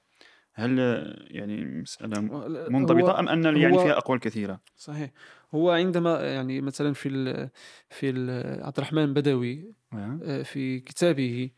هل 0.53 0.79
آه، 0.79 1.15
يعني 1.27 1.65
مسألة 1.65 2.21
منضبطة 2.69 3.19
أم 3.19 3.29
أن 3.29 3.43
يعني 3.57 3.79
فيها 3.79 3.97
أقوال 3.97 4.19
كثيرة؟ 4.19 4.61
صحيح. 4.75 5.11
هو 5.55 5.71
عندما 5.71 6.21
يعني 6.21 6.61
مثلا 6.61 6.93
في 6.93 7.09
ال 7.09 7.49
في 7.89 8.09
ال 8.09 8.29
عبد 8.63 8.77
الرحمن 8.77 9.13
بدوي 9.13 9.73
آه، 9.93 10.19
آه، 10.23 10.43
في 10.43 10.79
كتابه 10.79 11.49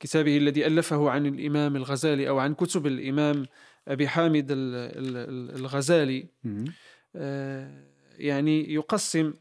كتابه 0.00 0.36
الذي 0.36 0.66
ألفه 0.66 1.10
عن 1.10 1.26
الإمام 1.26 1.76
الغزالي 1.76 2.28
أو 2.28 2.38
عن 2.38 2.54
كتب 2.54 2.86
الإمام 2.86 3.46
أبي 3.88 4.08
حامد 4.08 4.50
ال- 4.50 4.74
ال- 4.74 5.16
ال- 5.16 5.56
الغزالي. 5.60 6.26
آه، 7.16 7.70
يعني 8.18 8.74
يقسم 8.74 9.34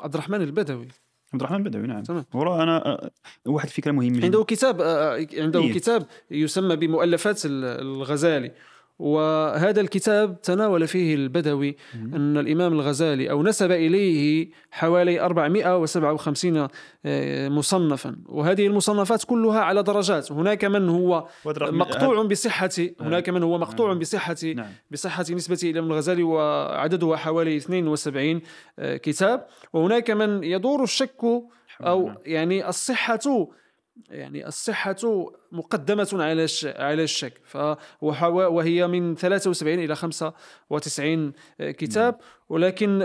عبد 0.00 0.14
الرحمن 0.14 0.42
البدوي 0.42 0.88
عبد 1.32 1.42
الرحمن 1.42 1.56
البدوي 1.58 1.86
نعم 1.86 2.02
تمام. 2.02 2.24
ورا 2.34 2.62
أنا 2.62 2.86
آه، 2.86 3.10
واحد 3.46 3.68
فكرة 3.68 3.92
مهمة 3.92 4.24
عنده 4.24 4.44
كتاب 4.44 4.80
آه، 4.80 5.26
عنده 5.36 5.60
إيه. 5.60 5.72
كتاب 5.72 6.06
يسمى 6.30 6.76
بمؤلفات 6.76 7.46
ال- 7.46 7.64
الغزالي 7.64 8.52
وهذا 8.98 9.80
الكتاب 9.80 10.42
تناول 10.42 10.88
فيه 10.88 11.14
البدوي. 11.14 11.76
أن 11.94 12.38
الإمام 12.38 12.72
الغزالي 12.72 13.30
أو 13.30 13.42
نسب 13.42 13.70
إليه 13.70 14.50
حوالي 14.70 15.20
457 15.20 16.68
آه، 17.06 17.48
مصنفا 17.48 18.16
وهذه 18.26 18.66
المصنفات 18.66 19.24
كلها 19.24 19.60
على 19.60 19.82
درجات 19.82 20.32
هناك 20.32 20.64
من 20.64 20.88
هو 20.88 21.28
مقطوع 21.46 22.22
بصحة 22.22 22.70
هناك 23.00 23.28
من 23.28 23.42
هو 23.42 23.58
مقطوع 23.58 23.88
نعم. 23.88 23.98
بصحة 23.98 24.36
نعم 24.56 24.72
بصحة 24.90 25.24
نسبته 25.30 25.70
إلى 25.70 25.80
الغزالي 25.80 26.22
وعددها 26.22 27.16
حوالي 27.16 27.56
72 27.56 28.40
آه، 28.78 28.96
كتاب 28.96 29.46
وهناك 29.72 30.10
من 30.10 30.44
يدور 30.44 30.82
الشك 30.82 31.24
أو. 31.80 32.10
يعني 32.26 32.68
الصحة 32.68 33.48
يعني 34.10 34.46
الصحة 34.46 34.96
مقدمة 35.52 36.08
على 36.12 36.46
على 36.64 37.02
الشك. 37.02 37.32
وهي 38.02 38.86
من 38.86 39.14
73 39.14 39.78
إلى 39.78 39.96
95 39.96 41.32
كتاب. 41.60 42.18
ولكن 42.48 43.02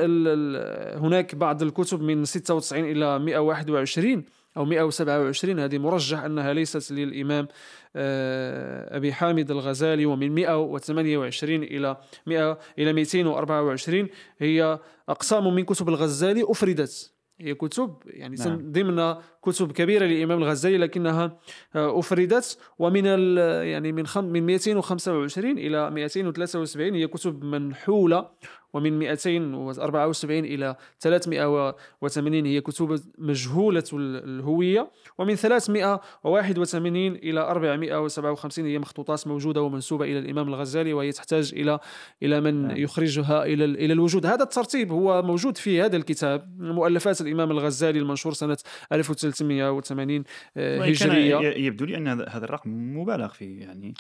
هناك 0.98 1.36
بعض 1.36 1.64
الكتب 1.64 2.02
من 2.02 2.26
96 2.26 2.86
إلى 2.86 3.20
121 3.20 4.26
أو 4.58 4.66
127 4.66 5.60
هذه 5.60 5.78
مرجح 5.78 6.20
أنها 6.20 6.54
ليست 6.54 6.92
للإمام 6.92 7.48
آه، 7.96 8.98
أبي 8.98 9.14
حامد 9.14 9.52
الغزالي. 9.52 10.06
ومن 10.06 10.32
128 10.32 11.64
إلى 11.64 11.98
100 12.26 12.60
إلى 12.80 12.94
224 12.94 14.08
هي 14.40 14.80
أقسام 15.10 15.56
من 15.56 15.64
كتب 15.64 15.90
الغزالي 15.90 16.44
أفردت. 16.48 17.13
هي 17.44 17.54
كتب 17.54 17.96
يعني 18.06 18.36
نعم. 18.36 18.72
ضمن 18.72 19.16
كتب 19.44 19.72
كبيرة 19.72 20.06
للإمام 20.06 20.38
الغزالي 20.38 20.78
لكنها 20.78 21.38
آه، 21.76 22.00
أفردت 22.00 22.58
ومن 22.80 23.06
يعني 23.06 23.92
من 23.92 24.08
خم 24.08 24.24
من 24.24 24.44
225 24.44 25.58
إلى 25.58 25.92
273 25.92 26.94
هي 26.96 27.08
كتب 27.08 27.44
منحولة 27.44 28.30
ومن 28.74 29.00
274 29.00 30.40
إلى 30.46 30.76
380 31.00 32.46
هي 32.46 32.62
كتب 32.62 33.00
مجهولة 33.18 33.84
ال- 33.94 34.24
الهوية. 34.40 34.92
ومن 35.18 35.36
381 35.36 37.16
إلى 37.16 37.40
457 37.40 38.66
هي 38.66 38.80
مخطوطات 38.80 39.28
موجودة 39.28 39.62
ومنسوبة 39.62 40.06
إلى 40.06 40.20
الإمام 40.20 40.48
الغزالي 40.48 40.94
وهي 40.94 41.12
تحتاج 41.12 41.54
إلى 41.56 41.80
إلى 42.24 42.42
من 42.42 42.68
نعم. 42.68 42.78
يخرجها 42.78 43.44
إلى 43.46 43.66
إلى 43.66 43.94
الوجود. 43.94 44.26
هذا 44.26 44.44
الترتيب 44.44 44.92
هو 44.92 45.22
موجود 45.22 45.58
في 45.58 45.82
هذا 45.82 45.98
الكتاب. 45.98 46.62
مؤلفات 46.62 47.22
الإمام 47.22 47.52
الغزالي 47.52 48.00
المنشور 48.00 48.34
سنة 48.34 48.58
1380 48.92 50.24
آه، 50.58 50.82
هجرية. 50.82 51.38
يبدو 51.38 51.86
لي 51.86 51.98
أن 51.98 52.08
هذا 52.08 52.46
الرقم 52.46 52.98
مبالغ 52.98 53.28
فيه 53.28 53.62
يعني 53.62 53.94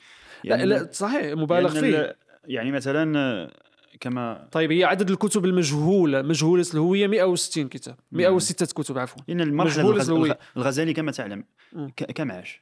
لا, 0.43 0.55
يعني 0.55 0.65
لا 0.69 0.87
صحيح 0.91 1.33
مبالغ 1.37 1.73
لأن 1.73 1.81
فيه. 1.81 2.15
يعني 2.45 2.71
مثلا 2.71 3.49
كما 3.99 4.47
طيب 4.51 4.71
هي 4.71 4.83
عدد 4.83 5.09
الكتب 5.09 5.45
المجهولة 5.45 6.21
مجهولة 6.21 6.65
الهوية 6.73 7.07
160 7.07 7.67
كتاب 7.67 7.95
106 8.11 8.65
كتب 8.65 8.97
عفوا 8.97 9.21
الغز... 9.91 10.09
الهوية. 10.09 10.31
الغ- 10.31 10.37
الغزالي 10.57 10.93
كما 10.93 11.11
تعلم. 11.11 11.43
ك... 11.97 12.03
كم 12.11 12.31
عاش 12.31 12.61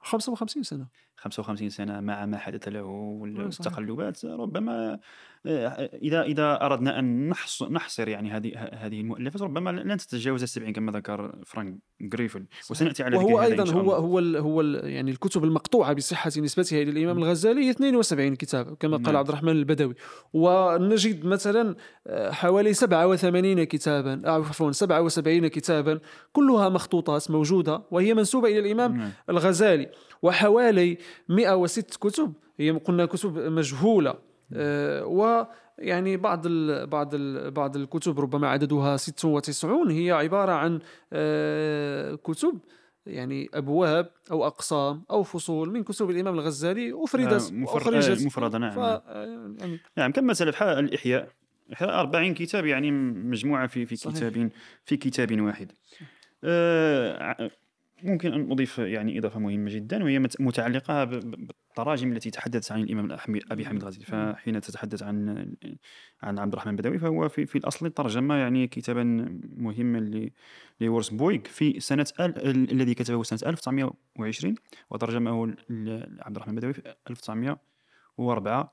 55 0.00 0.62
سنة 0.62 0.86
55 1.18 1.68
سنة 1.68 2.00
مع 2.00 2.26
ما 2.26 2.38
حدث 2.38 2.68
له 2.68 2.80
صحيح. 2.80 3.44
والتقلبات 3.44 4.24
ربما 4.24 4.98
آه، 5.46 5.90
إذا 6.02 6.64
أردنا 6.66 6.98
أن 6.98 7.28
نحص... 7.28 7.62
نحصر 7.62 8.08
يعني 8.08 8.30
هذه 8.30 8.52
هذه 8.72 9.00
المؤلفات 9.00 9.42
ربما 9.42 9.70
لن 9.70 9.96
تتجاوز 9.96 10.42
السبعين 10.42 10.72
كما 10.72 10.92
ذكر 10.92 11.34
فرانك 11.46 11.78
جريفل 12.00 12.46
وسنأتي 12.70 13.02
على 13.02 13.16
وهو 13.16 13.38
هذا 13.38 13.46
إن 13.46 13.52
أيضا 13.52 13.64
شاء 13.64 13.76
هو 13.76 13.80
الله. 13.80 13.96
هو 13.96 14.18
ال 14.18 14.36
هو 14.36 14.60
ال 14.60 14.90
يعني 14.90 15.10
الكتب 15.10 15.44
المقطوعة 15.44 15.92
بصحة 15.92 16.28
نسبتها 16.28 16.82
إلى 16.82 16.90
الإمام 16.90 17.18
الغزالي 17.18 17.60
هي 17.64 17.70
72 17.70 18.36
كتاب 18.36 18.76
كما 18.76 18.96
قال 18.96 19.06
نعم. 19.06 19.16
عبد 19.16 19.28
الرحمن 19.28 19.52
البدوي 19.52 19.94
ونجد 20.32 21.26
مثلا 21.26 21.76
آه، 22.06 22.30
حوالي 22.30 22.74
87 22.74 23.64
كتابا 23.64 24.22
آه، 24.24 24.30
عفوا 24.30 24.72
77 24.72 25.48
كتابا 25.48 26.00
كلها 26.32 26.68
مخطوطات 26.68 27.30
موجودة 27.30 27.82
وهي 27.90 28.14
منسوبة 28.14 28.48
إلى 28.48 28.58
الإمام 28.58 28.96
نعم. 28.96 29.10
الغزالي 29.28 29.90
وحوالي 30.22 30.98
106 31.28 31.98
كتب 32.00 32.32
هي 32.60 32.70
قلنا 32.70 33.06
كتب 33.06 33.38
مجهولة. 33.38 34.14
آه، 34.52 35.04
ويعني 35.06 36.16
بعض 36.16 36.42
ال 36.46 36.86
بعض 36.86 37.14
ال 37.14 37.50
بعض 37.50 37.76
الكتب 37.76 38.20
ربما 38.20 38.48
عددها 38.48 38.96
96 38.96 39.90
هي 39.90 40.10
عبارة 40.10 40.52
عن 40.52 40.80
آه، 41.12 42.14
كتب 42.14 42.58
يعني 43.06 43.48
أبواب 43.54 44.10
أو 44.30 44.46
اقسام 44.46 45.02
أو 45.10 45.22
فصول 45.22 45.70
من 45.70 45.82
كتب 45.82 46.10
الإمام 46.10 46.34
الغزالي 46.34 46.92
أفردت 47.04 47.32
آه، 47.52 47.54
مفر- 47.54 47.74
وأخرجت. 47.74 48.20
آه، 48.22 48.26
مفردة، 48.26 48.58
نعم، 48.58 48.70
ف 48.70 48.76
يعني 49.58 49.78
نعم 49.96 50.12
كما 50.12 50.32
سلف 50.34 50.56
ح- 50.56 50.62
الإحياء. 50.62 51.28
إحياء 51.72 52.00
40 52.00 52.34
كتاب 52.34 52.66
يعني 52.66 52.90
مجموعة 52.90 53.66
في 53.66 53.86
في 53.86 53.96
صحيح. 53.96 54.16
كتاب 54.16 54.50
في 54.84 54.96
كتاب 54.96 55.40
واحد. 55.40 55.72
آه، 56.44 57.50
ممكن 58.02 58.32
أن 58.32 58.50
أضيف 58.52 58.78
يعني 58.78 59.18
إضافة 59.18 59.40
مهمة 59.40 59.70
جدا 59.74 60.04
وهي 60.04 60.18
مت- 60.18 60.40
متعلقة 60.40 61.04
بالتراجم 61.04 62.12
التي 62.12 62.30
تحدثت 62.30 62.72
عن 62.72 62.80
الإمام 62.82 63.18
أبي 63.50 63.66
حامد 63.66 63.82
الغزالي 63.82 64.04
فحين 64.04 64.60
تتحدث 64.60 65.02
عن 65.02 65.28
عن 66.22 66.38
عبد 66.38 66.52
الرحمن 66.52 66.72
البدوي 66.72 66.98
فهو 66.98 67.28
في, 67.28 67.46
في 67.46 67.58
الأصل 67.58 67.90
ترجم 67.90 68.32
يعني 68.32 68.66
كتابا 68.66 69.02
مهما 69.56 69.98
ل- 69.98 70.30
لورس 70.80 71.08
بويغ 71.08 71.40
في 71.44 71.80
سنة 71.80 72.06
ال- 72.20 72.46
ال- 72.50 72.70
الذي 72.72 72.94
كتبه 72.94 73.22
سنة 73.22 73.50
1920 73.50 74.54
وترجمه 74.90 75.46
لعبد 75.70 76.36
الرحمن 76.36 76.54
البدوي 76.54 76.72
في 76.72 76.94
1904 77.10 78.72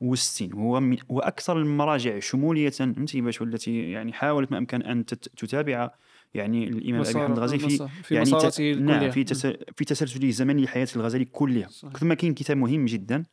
وستين. 0.00 0.54
وهو 0.54 0.80
من 0.80 0.96
وأكثر 1.08 1.58
المراجع 1.58 2.18
شمولية 2.18 2.72
انتباه 2.80 3.32
والتي 3.40 3.90
يعني 3.90 4.12
حاولت 4.12 4.52
ما 4.52 4.58
أمكن 4.58 4.82
أن 4.82 5.06
تت- 5.06 5.28
تتابع 5.36 5.90
يعني 6.34 6.68
الإمام 6.68 7.00
أبي 7.00 7.18
حامد 7.18 7.38
الغزالي 7.38 7.68
في 7.68 7.88
في 8.02 8.14
يعني 8.14 8.30
مسارته 8.30 8.72
نعم. 8.72 9.10
في. 9.10 9.24
في 9.76 9.84
تسلسله 9.84 10.28
الزمني 10.28 10.62
لحياة 10.62 10.88
الغزالي 10.96 11.24
كلها. 11.24 11.68
ثم 11.68 12.12
كاين 12.12 12.34
كتاب 12.34 12.56
مهم 12.56 12.84
جدا 12.84 13.24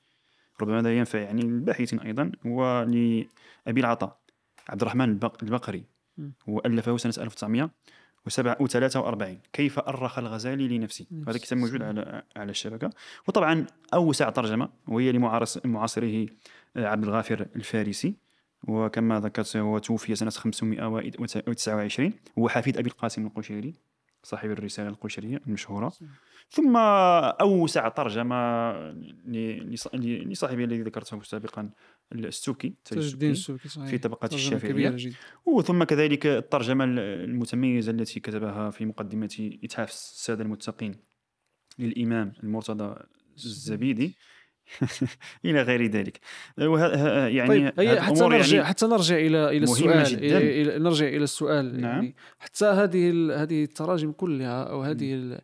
ربما 0.61 0.79
هذا 0.79 0.97
ينفع 0.97 1.19
يعني 1.19 1.41
الباحثين 1.41 1.99
أيضا 1.99 2.31
هو 2.47 2.83
لابي 2.83 3.81
العطاء 3.81 4.19
عبد 4.69 4.81
الرحمن 4.81 5.09
البق... 5.09 5.43
البقري. 5.43 5.83
وألفه 6.47 6.97
سنة 6.97 7.13
1943 7.23 9.39
كيف 9.53 9.79
أرخ 9.79 10.19
الغزالي 10.19 10.77
لنفسه 10.77 11.05
هذا 11.27 11.35
الكتاب 11.35 11.59
موجود 11.59 11.81
على 11.81 12.23
على 12.35 12.51
الشبكة 12.51 12.89
وطبعا 13.27 13.65
أوسع 13.93 14.29
ترجمة 14.29 14.69
وهي 14.87 15.11
لمعاصره 15.65 16.25
عبد 16.75 17.03
الغافر 17.03 17.47
الفارسي 17.55 18.15
وكما 18.67 19.19
ذكرت 19.19 19.57
هو 19.57 19.77
توفي 19.77 20.15
سنة 20.15 20.29
529 20.29 22.13
هو 22.39 22.49
حفيد 22.49 22.77
أبي 22.77 22.89
القاسم 22.89 23.25
القشيري 23.25 23.73
صاحب 24.23 24.51
الرسالة 24.51 24.89
القشيرية 24.89 25.41
المشهورة. 25.47 25.93
ثم 26.49 26.77
أوسع 27.41 27.87
ترجمة 27.87 28.71
لصاحبه 29.25 30.63
الذي 30.63 30.81
ذكرته 30.81 31.21
سابقا 31.21 31.69
السوكي 32.13 32.73
الدين 32.91 33.31
السوكي 33.31 33.69
صحيح. 33.69 33.89
في 33.89 33.97
طبقات 33.97 34.33
الشافعية. 34.33 34.95
وثم 35.45 35.83
كذلك 35.83 36.25
الترجمة 36.25 36.83
المتميزة 36.83 37.91
التي 37.91 38.19
كتبها 38.19 38.69
في 38.69 38.85
مقدمة 38.85 39.57
إتحاف 39.63 39.89
السادة 39.89 40.43
المتقين 40.43 40.95
للإمام 41.79 42.33
المرتضى 42.43 42.95
الزبيدي. 43.37 44.15
إلى 45.45 45.61
غير 45.61 45.85
ذلك 45.87 46.19
يعني 46.57 47.71
طيب 47.71 47.99
حتى 47.99 48.21
نرجع 48.21 48.55
يعني 48.55 48.67
حتى 48.67 48.85
نرجع 48.85 49.15
إلى 49.15 49.57
إلى 49.57 49.63
السؤال. 49.63 50.23
إلى 50.23 50.79
نرجع 50.79 51.07
إلى 51.07 51.23
السؤال 51.23 51.81
نعم. 51.81 51.91
يعني 51.91 52.15
حتى 52.39 52.65
هذه 52.65 53.09
هذه 53.43 53.63
التراجم 53.63 54.11
كلها 54.11 54.63
أو 54.63 54.81
هذه 54.81 55.37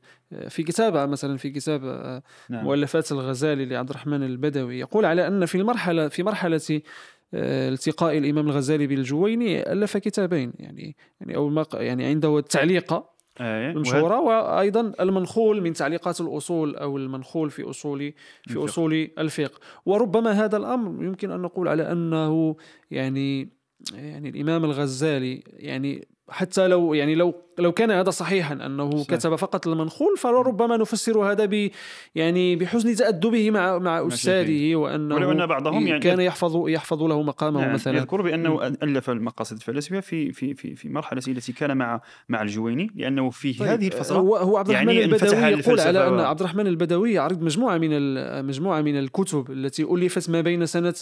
في 0.50 0.63
كتابة 0.63 1.06
مثلا 1.06 1.38
في 1.38 1.50
كتاب 1.50 1.86
آه، 1.86 2.24
نعم. 2.50 2.63
مؤلفات 2.63 3.12
الغزالي 3.12 3.66
لعبد 3.66 3.90
الرحمن 3.90 4.24
البدوي 4.24 4.80
يقول 4.80 5.06
على 5.06 5.28
أن 5.28 5.46
في 5.46 5.56
المرحله 5.56 6.08
في 6.08 6.24
مرحلة 6.24 6.82
التقاء 7.34 8.18
الإمام 8.18 8.48
الغزالي 8.50 8.88
بالجويني 8.88 9.72
ألف 9.72 9.98
كتابين 9.98 10.54
يعني 10.60 10.96
يعني 11.22 11.36
أو 11.36 11.66
يعني 11.74 12.06
عنده 12.06 12.38
التعليق 12.38 12.94
آه 12.94 13.16
المشهورة 13.41 14.19
وأيضا 14.19 14.93
المنخول 15.00 15.62
من 15.62 15.73
تعليقات 15.73 16.21
الأصول 16.21 16.76
أو 16.76 16.97
المنخول 16.97 17.50
في 17.50 17.69
أصول 17.69 18.13
في 18.47 18.58
أصول 18.58 19.10
الفقه. 19.19 19.60
وربما 19.86 20.32
هذا 20.32 20.58
الأمر 20.58 21.04
يمكن 21.04 21.32
أن 21.32 21.39
نقول 21.39 21.67
على 21.67 21.91
أنه 21.91 22.56
يعني 22.91 23.50
يعني 23.93 24.30
الإمام 24.30 24.65
الغزالي 24.65 25.43
يعني 25.47 26.08
حتى 26.30 26.67
لو 26.67 26.93
يعني 26.93 27.15
لو 27.15 27.47
لو 27.58 27.72
كان 27.72 27.91
هذا 27.91 28.10
صحيحا 28.10 28.54
أنه 28.54 28.91
صحيح. 28.91 29.20
كتب 29.20 29.36
فقط 29.36 29.67
المنخول 29.67 30.17
فربما 30.17 30.78
نفسر 30.78 31.32
هذا 31.32 31.46
ب 31.46 31.70
يعني 32.15 32.56
بحسن 32.56 32.96
تادبه 32.96 33.52
مع 33.52 33.78
مع 33.78 34.08
أستاذه 34.08 34.76
وأنه 34.76 35.15
ولو 35.15 35.32
أن 35.32 35.46
بعضهم 35.46 35.88
يعني 35.88 36.00
كان 36.00 36.20
يحفظ 36.20 36.70
يحفظ 36.70 37.04
له 37.04 37.22
مقامه 37.22 37.60
يعني 37.60 37.74
مثلا. 37.74 37.98
يذكر 37.98 38.22
بأنه 38.22 38.67
ألف 38.67 39.10
المقاصد 39.10 39.56
الفلسفيه 39.56 40.00
في 40.00 40.32
في 40.32 40.54
في 40.54 40.76
في 40.76 40.89
مرحلة 40.89 41.22
التي 41.28 41.54
كان 41.54 41.78
مع 41.78 42.02
مع 42.30 42.41
الجويني 42.41 42.91
لأنه 42.96 43.30
في 43.30 43.54
طيب 43.54 43.67
هذه 43.67 43.88
الفترة 43.88 44.15
هو 44.15 44.36
هو 44.36 44.58
عبد 44.58 44.70
الرحمن 44.70 44.89
يعني 44.89 45.06
البدوي 45.06 45.39
يقول 45.39 45.80
على 45.80 46.08
أن 46.08 46.20
عبد 46.20 46.39
الرحمن 46.39 46.67
البدوي 46.67 47.13
يعرض 47.13 47.41
مجموعة 47.41 47.78
من 47.78 48.46
مجموعة 48.46 48.82
من 48.82 49.00
الكتب 49.00 49.52
التي 49.52 49.84
ألفت 49.84 50.30
ما 50.30 50.41
بين 50.41 50.65
سنة 50.65 50.93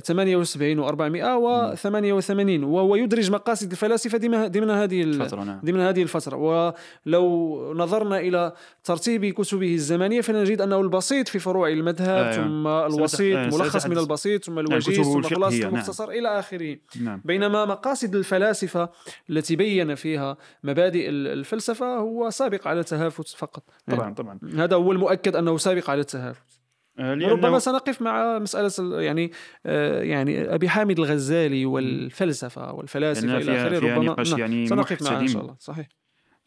78 0.00 0.78
و 0.78 0.88
488 0.88 2.64
وهو 2.64 2.96
يدرج 2.96 3.30
مقاصد 3.30 3.70
الفلاسفة 3.70 4.18
ضمن 4.46 4.70
هذه 4.70 5.15
الفترة 5.22 5.44
نعم. 5.44 5.60
ضمن 5.64 5.80
هذه 5.80 6.02
الفترة 6.02 6.36
ولو 6.36 7.74
نظرنا 7.74 8.18
إلى 8.18 8.52
ترتيب 8.84 9.26
كتبه 9.26 9.74
الزمنية 9.74 10.20
فنجد 10.20 10.60
أنه 10.60 10.80
البسيط 10.80 11.28
في 11.28 11.38
فروع 11.38 11.68
المذهب 11.68 12.24
آه 12.26 12.32
ثم 12.32 12.66
الوسيط 12.66 13.36
آه 13.36 13.46
ملخص 13.46 13.86
من 13.86 13.98
البسيط 13.98 14.44
ثم 14.44 14.58
الوجيز 14.58 15.00
ثم 15.00 15.22
خلاصة 15.22 15.58
نعم. 15.58 15.74
المختصر 15.74 16.06
نعم. 16.06 16.18
إلى 16.18 16.38
آخره 16.38 16.76
نعم. 17.00 17.22
بينما 17.24 17.64
مقاصد 17.64 18.14
الفلاسفة 18.14 18.88
التي 19.30 19.56
بين 19.56 19.94
فيها 19.94 20.36
مبادئ 20.64 21.08
الفلسفة 21.08 21.98
هو 21.98 22.30
سابق 22.30 22.68
على 22.68 22.80
التهافت 22.80 23.28
فقط 23.28 23.62
طبعا 23.86 24.00
يعني 24.00 24.14
طبعا 24.14 24.38
هذا 24.54 24.76
هو 24.76 24.92
المؤكد 24.92 25.36
أنه 25.36 25.56
سابق 25.56 25.90
على 25.90 26.00
التهافت 26.00 26.55
ربما 26.98 27.58
سنقف 27.58 28.02
مع 28.02 28.38
مسألة 28.38 29.00
يعني 29.00 29.32
آه، 29.66 30.02
يعني 30.02 30.54
أبي 30.54 30.68
حامد 30.68 30.98
الغزالي 30.98 31.66
والفلسفة 31.66 32.72
والفلاسفة 32.72 33.28
يعني 33.28 33.42
إلى 33.42 33.66
آخره 33.66 33.94
ربما 33.94 34.24
نعم 34.30 34.38
يعني 34.38 34.66
سنقف 34.66 35.02
معه 35.02 35.20
إن 35.20 35.26
شاء 35.28 35.42
الله. 35.42 35.56
صحيح. 35.60 35.88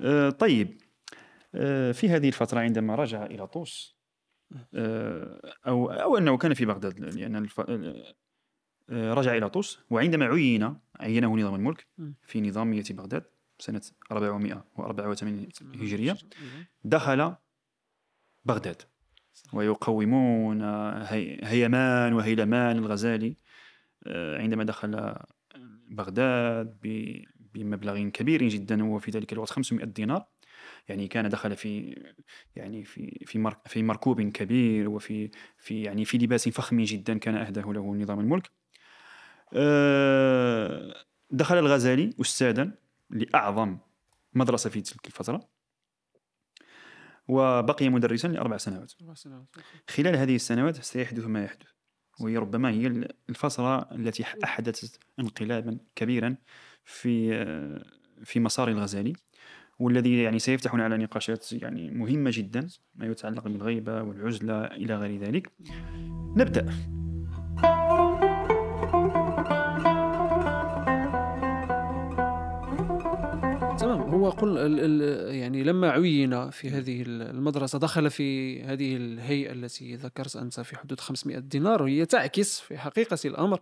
آه 0.02 0.30
طيب. 0.30 0.82
آه 1.56 1.92
في 1.92 2.10
هذه 2.10 2.28
الفترة 2.28 2.60
عندما 2.60 2.96
رجع 2.96 3.26
إلى 3.26 3.48
طوس 3.48 3.96
آه 4.74 5.42
أو 5.68 5.92
أو 5.92 6.18
أنه 6.18 6.38
كان 6.38 6.54
في 6.54 6.66
بغداد 6.66 7.00
لأن 7.00 7.36
الف... 7.36 7.60
آه 8.90 9.14
رجع 9.14 9.38
إلى 9.38 9.50
طوس 9.50 9.80
وعندما 9.90 10.26
عين 10.26 10.76
عينه 11.00 11.38
نظام 11.38 11.56
الملك 11.56 11.88
في 12.24 12.42
نظامية 12.42 12.84
بغداد 12.90 13.24
سنة 13.60 13.82
484 14.12 15.50
هجرية 15.76 16.18
دخل 16.84 17.36
بغداد. 18.46 18.82
ويقومون 19.54 20.62
هيمان 21.44 22.14
وهيلمان 22.14 22.78
الغزالي 22.78 23.36
آه، 24.08 24.38
عندما 24.42 24.64
دخل 24.64 25.16
بغداد 25.90 26.78
بمبلغ 27.54 28.10
كبير 28.10 28.48
جدا 28.48 28.82
هو 28.84 29.00
في 29.00 29.12
ذلك 29.12 29.34
الوقت 29.34 29.50
500 29.50 29.86
دينار. 29.86 30.26
يعني 30.88 31.08
كان 31.08 31.30
دخل 31.30 31.56
في 31.56 31.96
يعني 32.56 32.84
في 32.84 33.20
في 33.26 33.52
في 33.66 33.84
مركوب 33.84 34.22
كبير 34.22 34.90
وفي 34.90 35.32
في 35.58 35.84
يعني 35.84 36.06
في 36.06 36.18
لباس 36.18 36.50
فخم 36.50 36.82
جدا 36.82 37.18
كان 37.18 37.36
أهداه 37.36 37.64
له 37.72 37.96
نظام 37.96 38.20
الملك. 38.20 38.52
آه، 39.54 40.94
دخل 41.32 41.58
الغزالي 41.58 42.14
استاذا 42.22 42.72
لأعظم 43.10 43.78
مدرسة 44.34 44.70
في 44.70 44.82
تلك 44.82 45.08
الفترة. 45.08 45.59
وبقي 47.30 47.90
مدرسا 47.90 48.28
لأربع 48.28 48.58
سنوات. 48.58 48.94
خلال 49.90 50.16
هذه 50.16 50.36
السنوات 50.36 50.84
سيحدث 50.84 51.26
ما 51.26 51.44
يحدث. 51.44 51.68
وهي 52.20 52.38
ربما 52.38 52.70
هي 52.70 52.88
الفترة 53.30 53.90
التي 53.92 54.24
أحدثت 54.44 55.00
انقلابا 55.20 55.78
كبيرا 55.96 56.36
في 56.86 57.46
في 58.24 58.40
مسار 58.40 58.68
الغزالي 58.68 59.14
والذي 59.80 60.24
يعني 60.24 60.40
سيفتحنا 60.40 60.84
على 60.84 60.98
نقاشات 60.98 61.54
يعني 61.54 61.92
مهمة 61.92 62.32
جدا 62.34 62.68
ما 62.96 63.06
يتعلق 63.06 63.44
بالغيبة 63.44 64.02
والعزلة 64.02 64.66
إلى 64.66 64.96
غير 64.96 65.20
ذلك. 65.20 65.52
نبدأ. 66.38 66.99
هو 74.20 74.30
قل 74.30 75.02
يعني 75.30 75.64
لما 75.64 75.90
عين 75.90 76.50
في 76.50 76.70
هذه 76.70 77.04
المدرسة 77.08 77.80
دخل 77.80 78.10
في 78.10 78.62
هذه 78.64 78.96
الهيئة 78.96 79.52
التي 79.52 79.96
ذكرت 79.96 80.36
أنت 80.36 80.60
في 80.60 80.78
حدود 80.78 81.00
500 81.00 81.40
دينار 81.40 81.84
وهي 81.84 82.06
تعكس 82.06 82.60
في 82.60 82.78
حقيقة 82.78 83.18
الأمر. 83.26 83.60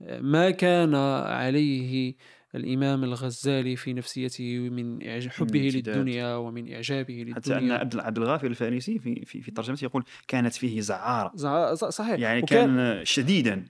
ما 0.00 0.50
كان 0.50 0.94
عليه 0.94 2.14
الإمام 2.54 3.04
الغزالي 3.04 3.76
في 3.76 3.92
نفسيته 3.92 4.58
من 4.58 5.00
حبه 5.30 5.70
للدنيا 5.74 6.34
ومن 6.34 6.72
إعجابه 6.72 7.14
للدنيا. 7.14 7.34
حتى 7.34 7.54
أن 7.58 8.00
عبد 8.00 8.18
الغافر 8.18 8.46
الفارسي 8.46 8.98
في 8.98 9.24
في, 9.24 9.42
في 9.42 9.50
ترجمته 9.50 9.84
يقول 9.84 10.04
كانت 10.28 10.54
فيه 10.54 10.80
زعارة. 10.80 11.32
زع... 11.34 11.74
صحيح. 11.74 12.18
يعني 12.18 12.42
وكان 12.42 12.76
كان 12.76 13.04
شديدا 13.04 13.64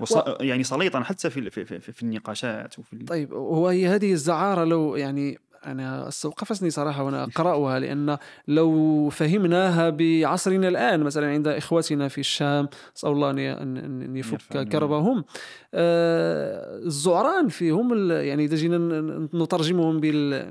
وص... 0.00 0.16
و... 0.16 0.22
يعني 0.40 0.64
سليطا 0.64 1.00
حتى 1.00 1.30
في 1.30 1.50
في, 1.50 1.64
في, 1.64 1.92
في 1.92 2.02
النقاشات 2.02 2.78
وفي 2.78 2.96
طيب 2.96 3.32
وهي 3.32 3.88
هذه 3.88 4.12
الزعارة 4.12 4.64
لو 4.64 4.96
يعني 4.96 5.38
أنا 5.66 6.08
استوقفتني 6.08 6.70
صراحة 6.70 7.02
وأنا 7.02 7.24
أقرأها 7.24 7.78
لأن 7.78 8.18
لو 8.48 9.08
فهمناها 9.08 9.90
بعصرنا 9.90 10.68
الآن 10.68 11.00
مثلا 11.00 11.30
عند 11.30 11.48
إخوتنا 11.48 12.08
في 12.08 12.18
الشام 12.18 12.68
نسأل 12.96 13.10
الله 13.10 13.30
أن 13.30 14.16
يفك 14.16 14.68
كربهم 14.68 15.24
آه 15.74 16.78
الزعران 16.78 17.48
فيهم 17.48 18.10
يعني 18.10 18.44
إذا 18.44 18.56
جينا 18.56 18.78
نترجمهم 19.34 20.00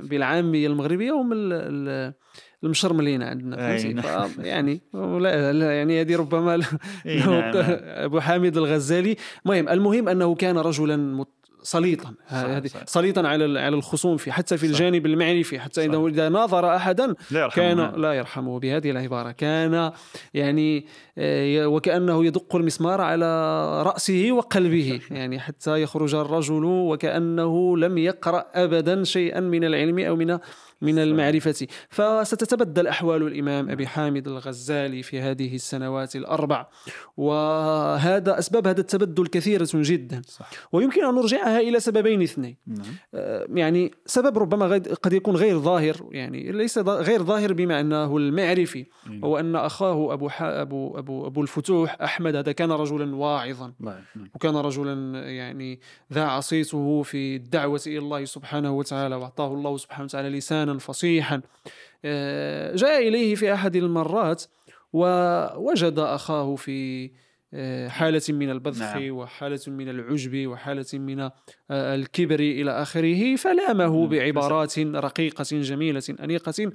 بالعامية 0.04 0.68
المغربية 0.68 1.12
هم 1.12 1.34
المشرملين 2.64 3.24
عندنا 3.24 3.58
فهمتي 3.58 3.94
نعم. 3.94 4.30
يعني 4.40 4.82
لا, 4.94 5.54
لا 5.54 5.78
يعني 5.78 6.02
هذه 6.02 6.16
ربما 6.16 6.58
نعم. 7.06 7.52
أبو 7.86 8.20
حامد 8.20 8.58
الغزالي 8.58 9.16
المهم 9.46 9.70
المهم 9.70 10.10
أنه 10.10 10.36
كان 10.36 10.58
رجلا 10.58 11.26
سليطا. 11.64 12.14
هذه 12.28 12.70
سليطا 12.86 13.28
على 13.28 13.60
على 13.60 13.76
الخصوم 13.76 14.18
في 14.18 14.32
حتى 14.32 14.58
في 14.58 14.66
الجانب 14.66 15.06
المعرفي 15.06 15.60
حتى 15.60 15.86
انه 15.86 16.08
إذا 16.08 16.30
ناظر 16.30 16.76
احدا 16.76 17.16
لا 17.32 17.48
كان 17.48 18.02
لا 18.02 18.14
يرحمه. 18.14 18.60
بهذه 18.60 18.92
العبارة. 18.92 19.32
كان 19.32 19.92
يعني 20.34 20.86
آه، 21.18 21.68
وكأنه 21.68 22.26
يدق 22.26 22.56
المسمار 22.56 23.02
على 23.02 23.26
رأسه 23.84 24.28
وقلبه. 24.32 25.00
يعني 25.12 25.40
حتى 25.40 25.82
يخرج 25.82 26.16
الرجل 26.16 26.64
وكأنه 26.66 27.78
لم 27.78 27.98
يقرأ 27.98 28.46
ابدا 28.54 29.04
شيئا 29.04 29.40
من 29.40 29.64
العلم 29.64 30.00
أو 30.00 30.16
من 30.16 30.38
من 30.84 31.00
المعرفة. 31.00 31.68
فستتبدل 31.90 32.88
أحوال 32.88 33.28
الإمام 33.28 33.70
أبي 33.70 33.88
حامد 33.88 34.28
الغزالي 34.28 35.04
في 35.04 35.20
هذه 35.20 35.56
السنوات 35.56 36.16
الأربع. 36.16 36.68
وهذا 37.18 38.40
أسباب 38.40 38.68
هذا 38.68 38.82
التبدل 38.82 39.28
كثيرة 39.28 39.70
جدا. 39.74 40.22
صح 40.28 40.50
ويمكن 40.72 41.06
أن 41.06 41.16
نرجعها 41.16 41.60
إلى 41.60 41.80
سببين 41.80 42.22
اثنين. 42.22 42.58
نعم. 42.68 42.86
آه، 43.14 43.48
يعني 43.54 43.92
سبب 44.06 44.38
ربما 44.38 44.66
قد 45.04 45.14
يكون 45.14 45.36
غير 45.36 45.60
ظاهر. 45.60 45.96
يعني 46.12 46.52
ليس 46.52 46.78
غير 46.78 47.24
ظاهر 47.24 47.54
بمعناه 47.54 48.18
المعرفي. 48.18 48.86
نعم. 49.10 49.26
هو 49.26 49.40
أن 49.40 49.56
أخاه 49.56 50.14
أبو. 50.14 50.30
أبو, 50.42 50.98
أبو, 50.98 51.28
أبو 51.28 51.42
الفتوح 51.42 52.02
أحمد 52.02 52.36
هذا 52.36 52.52
كان 52.52 52.72
رجلا 52.72 53.16
واعظا. 53.16 53.74
نعم. 53.80 54.02
وكان 54.36 54.56
رجلا 54.56 55.20
يعني 55.30 55.80
ذا 56.14 56.24
عصيته 56.24 57.04
في 57.04 57.36
الدعوة 57.36 57.82
إلى 57.88 57.98
الله 57.98 58.26
سبحانه 58.26 58.72
وتعالى 58.72 59.16
وأعطاه 59.16 59.54
الله 59.54 59.78
سبحانه 59.78 60.04
وتعالى 60.04 60.30
لسانا 60.30 60.73
فصيحا 60.78 61.42
آه، 62.06 62.76
جاء 62.76 63.08
إليه 63.08 63.36
في 63.36 63.54
أحد 63.54 63.76
المرات 63.76 64.44
ووجد 64.94 66.00
أخاه 66.00 66.56
في 66.56 67.12
آه، 67.56 67.88
حالة 67.88 68.22
من 68.30 68.50
البذخ 68.50 68.82
نعم. 68.96 69.12
وحالة 69.12 69.60
من 69.68 69.90
العجب 69.90 70.48
وحالة 70.48 70.86
من 70.94 71.20
آه، 71.20 71.32
الكبر 71.72 72.40
إلى 72.40 72.72
آخره 72.72 73.36
فلامه 73.36 74.00
نعم. 74.00 74.10
بعبارات 74.10 74.80
رقيقة 74.80 75.44
جميلة 75.52 76.04
أنيقة. 76.20 76.72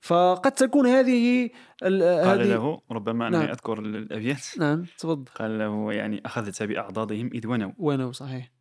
فقد 0.00 0.52
تكون 0.52 0.86
هذه 0.86 1.50
ال- 1.82 2.02
قال 2.28 2.40
هذه 2.40 2.48
له 2.48 2.80
ربما 2.90 3.28
أنا 3.28 3.38
نعم. 3.38 3.48
أذكر 3.48 3.78
الأبيات 3.78 4.44
نعم 4.58 4.84
تفضل. 4.98 5.24
قال 5.34 5.58
له 5.58 5.92
يعني 5.92 6.22
أخذت 6.26 6.62
بأعضادهم 6.62 7.30
إذ 7.34 7.46
ونوا. 7.46 7.72
ونو 7.78 8.12
صحيح. 8.12 8.52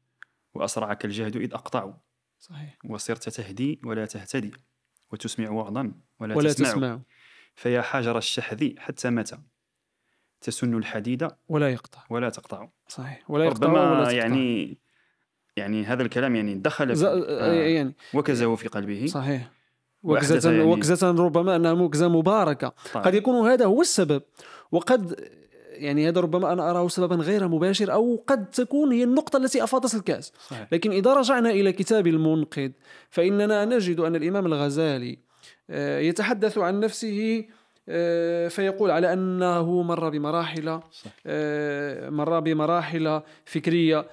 وأسرعك 0.56 1.06
الجهد 1.06 1.36
إذ 1.36 1.54
أقطعوا. 1.54 1.94
صحيح. 2.40 2.78
وصرت 2.90 3.30
تهدي 3.30 3.82
ولا 3.86 4.06
تهتدي. 4.06 4.52
وتسمع 5.12 5.50
وعظا 5.50 5.92
ولا, 6.20 6.38
ولا 6.38 6.54
تسمع, 6.54 6.70
تسمع. 6.72 7.00
فيا 7.56 7.82
حجر 7.82 8.18
الشحذ 8.18 8.70
حتى 8.78 9.10
متى 9.10 9.38
تسن 10.42 10.78
الحديد 10.78 11.28
ولا 11.50 11.70
يقطع. 11.70 12.00
ولا 12.10 12.30
تقطع. 12.30 12.70
صحيح. 12.88 13.32
ولا 13.32 13.46
يقطع 13.46 13.68
ولا 13.72 13.84
ربما 13.84 14.04
تقطع. 14.04 14.12
يعني 14.12 14.78
يعني 15.58 15.86
هذا 15.86 16.04
الكلام 16.04 16.36
يعني 16.36 16.56
دخل 16.56 16.96
ز... 16.96 17.06
في 17.06 17.10
آه. 17.12 17.52
آه 17.52 17.54
يعني 17.54 17.96
وكزه 18.14 18.56
في 18.56 18.68
قلبه. 18.68 19.06
صحيح. 19.06 19.52
وكزة 20.04 20.52
يعني- 20.52 20.64
وكزة 20.64 21.12
ربما 21.12 21.56
أنها 21.56 21.74
مكزة 21.74 22.08
مباركة. 22.08 22.74
طيب. 22.94 23.04
قد 23.04 23.14
يكون 23.14 23.50
هذا 23.50 23.66
هو 23.66 23.82
السبب. 23.82 24.22
وقد 24.72 25.30
يعني 25.78 26.08
هذا 26.08 26.22
ربما 26.22 26.54
أنا 26.54 26.72
أراه 26.72 26.88
سببا 26.88 27.16
غير 27.16 27.48
مباشر 27.48 27.94
أو 27.94 28.24
قد 28.28 28.50
تكون 28.50 28.92
هي 28.92 29.04
النقطة 29.04 29.38
التي 29.38 29.64
افاضت 29.64 29.96
الكأس. 29.96 30.34
صحيح. 30.48 30.68
لكن 30.72 30.92
إذا 30.92 31.14
رجعنا 31.14 31.50
إلى 31.50 31.72
كتاب 31.72 32.08
المنقذ 32.08 32.72
فإننا 33.10 33.66
نجد 33.66 34.00
أن 34.00 34.16
الإمام 34.16 34.46
الغزالي 34.46 35.18
آه، 35.70 36.00
يتحدث 36.00 36.58
عن 36.58 36.80
نفسه 36.80 37.46
آه، 37.90 38.48
فيقول 38.48 38.92
على 38.92 39.14
أنه 39.14 39.82
مر 39.82 40.10
بمراحل. 40.10 40.80
آه، 41.26 42.10
مر 42.10 42.40
بمراحل 42.40 43.22
فكرية 43.46 44.06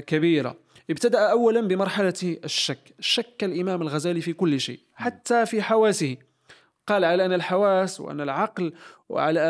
كبيرة. 0.00 0.56
ابتدأ 0.90 1.18
اولا 1.18 1.60
بمرحلة 1.60 2.36
الشك. 2.44 2.78
شك 3.00 3.44
الإمام 3.44 3.82
الغزالي 3.82 4.20
في 4.20 4.32
كل 4.32 4.60
شيء 4.60 4.80
حتى 4.94 5.46
في 5.46 5.62
حواسه. 5.62 6.16
قال 6.92 7.04
على 7.04 7.24
أن 7.26 7.32
الحواس 7.32 8.00
وأن 8.00 8.20
العقل 8.20 8.72
وعلى 9.08 9.40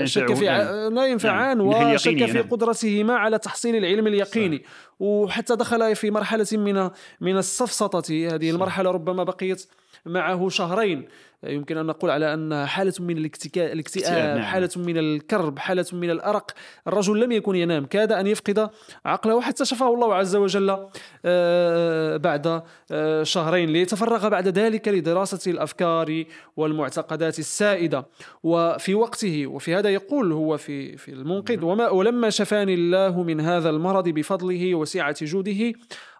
لا 0.00 0.06
شك 0.06 0.34
في 0.34 0.44
لا 0.92 1.06
ينفعان 1.06 1.58
نعم، 1.58 1.94
وشك 1.94 2.26
في. 2.26 2.40
قدرتهما 2.40 3.14
على 3.14 3.38
تحصيل 3.38 3.76
العلم 3.76 4.06
اليقيني. 4.06 4.64
وحتى 5.00 5.56
دخل 5.56 5.96
في 5.96 6.10
مرحلة 6.10 6.46
من 6.52 6.90
من 7.20 7.36
السفسطه 7.36 8.34
هذه 8.34 8.50
المرحلة 8.50 8.90
ربما 8.90 9.24
بقيت 9.24 9.66
معه 10.06 10.48
شهرين. 10.48 11.08
يمكن 11.44 11.78
أن 11.78 11.86
نقول 11.86 12.10
على 12.10 12.34
أن 12.34 12.66
حالة 12.66 12.92
من 13.00 13.18
الاكتئاب 13.56 14.36
نعم. 14.36 14.42
حالة 14.46 14.70
من 14.76 14.98
الكرب 14.98 15.58
حالة 15.58 15.86
من 15.92 16.10
الأرق 16.10 16.50
الرجل 16.86 17.20
لم 17.20 17.32
يكن 17.32 17.54
ينام 17.54 17.86
كاد 17.86 18.12
أن 18.12 18.26
يفقد 18.26 18.70
عقله 19.04 19.40
حتى 19.40 19.64
شفاه 19.64 19.94
الله 19.94 20.14
عز 20.14 20.36
وجل 20.36 20.88
آه، 21.24 22.16
بعد 22.16 22.62
آه، 22.90 23.22
شهرين 23.22 23.70
ليتفرغ 23.70 24.28
بعد 24.28 24.48
ذلك 24.48 24.88
لدراسة 24.88 25.50
الأفكار 25.50 26.24
والمعتقدات 26.56 27.38
السائدة. 27.38 28.06
وفي 28.42 28.94
وقته 28.94 29.46
وفي 29.46 29.74
هذا 29.74 29.90
يقول 29.90 30.32
هو 30.32 30.56
في 30.56 30.96
في 30.96 31.08
المنقذ 31.08 31.64
وما 31.64 31.88
ولما 31.88 32.30
شفاني 32.30 32.74
الله 32.74 33.22
من 33.22 33.40
هذا 33.40 33.70
المرض 33.70 34.08
بفضله 34.08 34.74
وسعة 34.74 35.16
جوده 35.24 35.72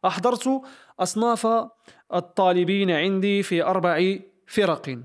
أحضرت 0.04 0.60
أصناف 1.00 1.46
الطالبين 2.14 2.90
عندي 2.90 3.42
في 3.42 3.62
أربع 3.62 4.18
فرق. 4.46 4.98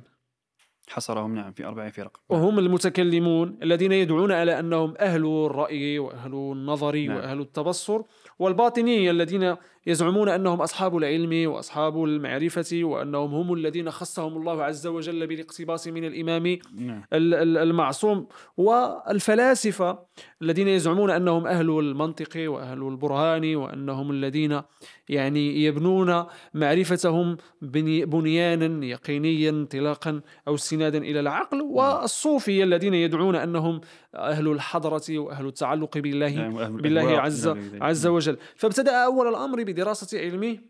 حصرهم 0.89 1.35
نعم 1.35 1.51
في 1.51 1.65
أربع 1.65 1.89
فرق. 1.89 2.19
وهم 2.29 2.59
المتكلمون 2.59 3.59
الذين 3.63 3.91
يدعون 3.91 4.31
على 4.31 4.59
أنهم 4.59 4.93
أهل 4.99 5.25
الرأي 5.25 5.99
وأهل 5.99 6.33
النظر 6.33 6.95
نعم. 6.95 7.17
وأهل 7.17 7.39
التبصر 7.39 8.01
والباطنية 8.39 9.11
الذين 9.11 9.55
يزعمون 9.87 10.29
أنهم 10.29 10.61
أصحاب 10.61 10.97
العلم 10.97 11.51
وأصحاب 11.51 12.03
المعرفة 12.03 12.79
وأنهم 12.83 13.33
هم 13.35 13.53
الذين 13.53 13.91
خصهم 13.91 14.37
الله 14.37 14.63
عز 14.63 14.87
وجل 14.87 15.27
بالاقتباس 15.27 15.87
من 15.87 16.05
الإمام 16.05 16.57
نعم 16.77 17.03
ال- 17.13 17.33
ال- 17.33 17.57
المعصوم 17.57 18.27
والفلاسفة 18.57 19.99
الذين 20.41 20.67
يزعمون 20.67 21.09
أنهم 21.09 21.47
أهل 21.47 21.69
المنطق 21.79 22.29
وأهل 22.51 22.87
البرهان 22.87 23.55
وأنهم 23.55 24.11
الذين 24.11 24.61
يعني 25.09 25.63
يبنون 25.63 26.25
معرفتهم 26.53 27.37
بني- 27.61 28.05
بنيانا 28.05 28.85
يقينيا 28.85 29.49
انطلاقا 29.49 30.21
أو 30.47 30.55
استنادا 30.55 30.97
إلى 30.97 31.19
العقل 31.19 31.61
والصوفية 31.61 32.63
الذين 32.63 32.93
يدعون 32.93 33.35
أنهم 33.35 33.81
أهل 34.15 34.47
الحضرة 34.47 35.17
وأهل 35.19 35.45
التعلق 35.47 35.97
بالله 35.97 36.29
نعم، 36.35 36.77
بالله 36.77 37.19
عز. 37.19 37.47
عز 37.81 38.05
نعم. 38.07 38.15
وجل 38.15 38.37
فابتدأ 38.55 38.91
أول 38.91 39.27
الأمر 39.27 39.63
بدراسة 39.75 40.19
علم 40.19 40.61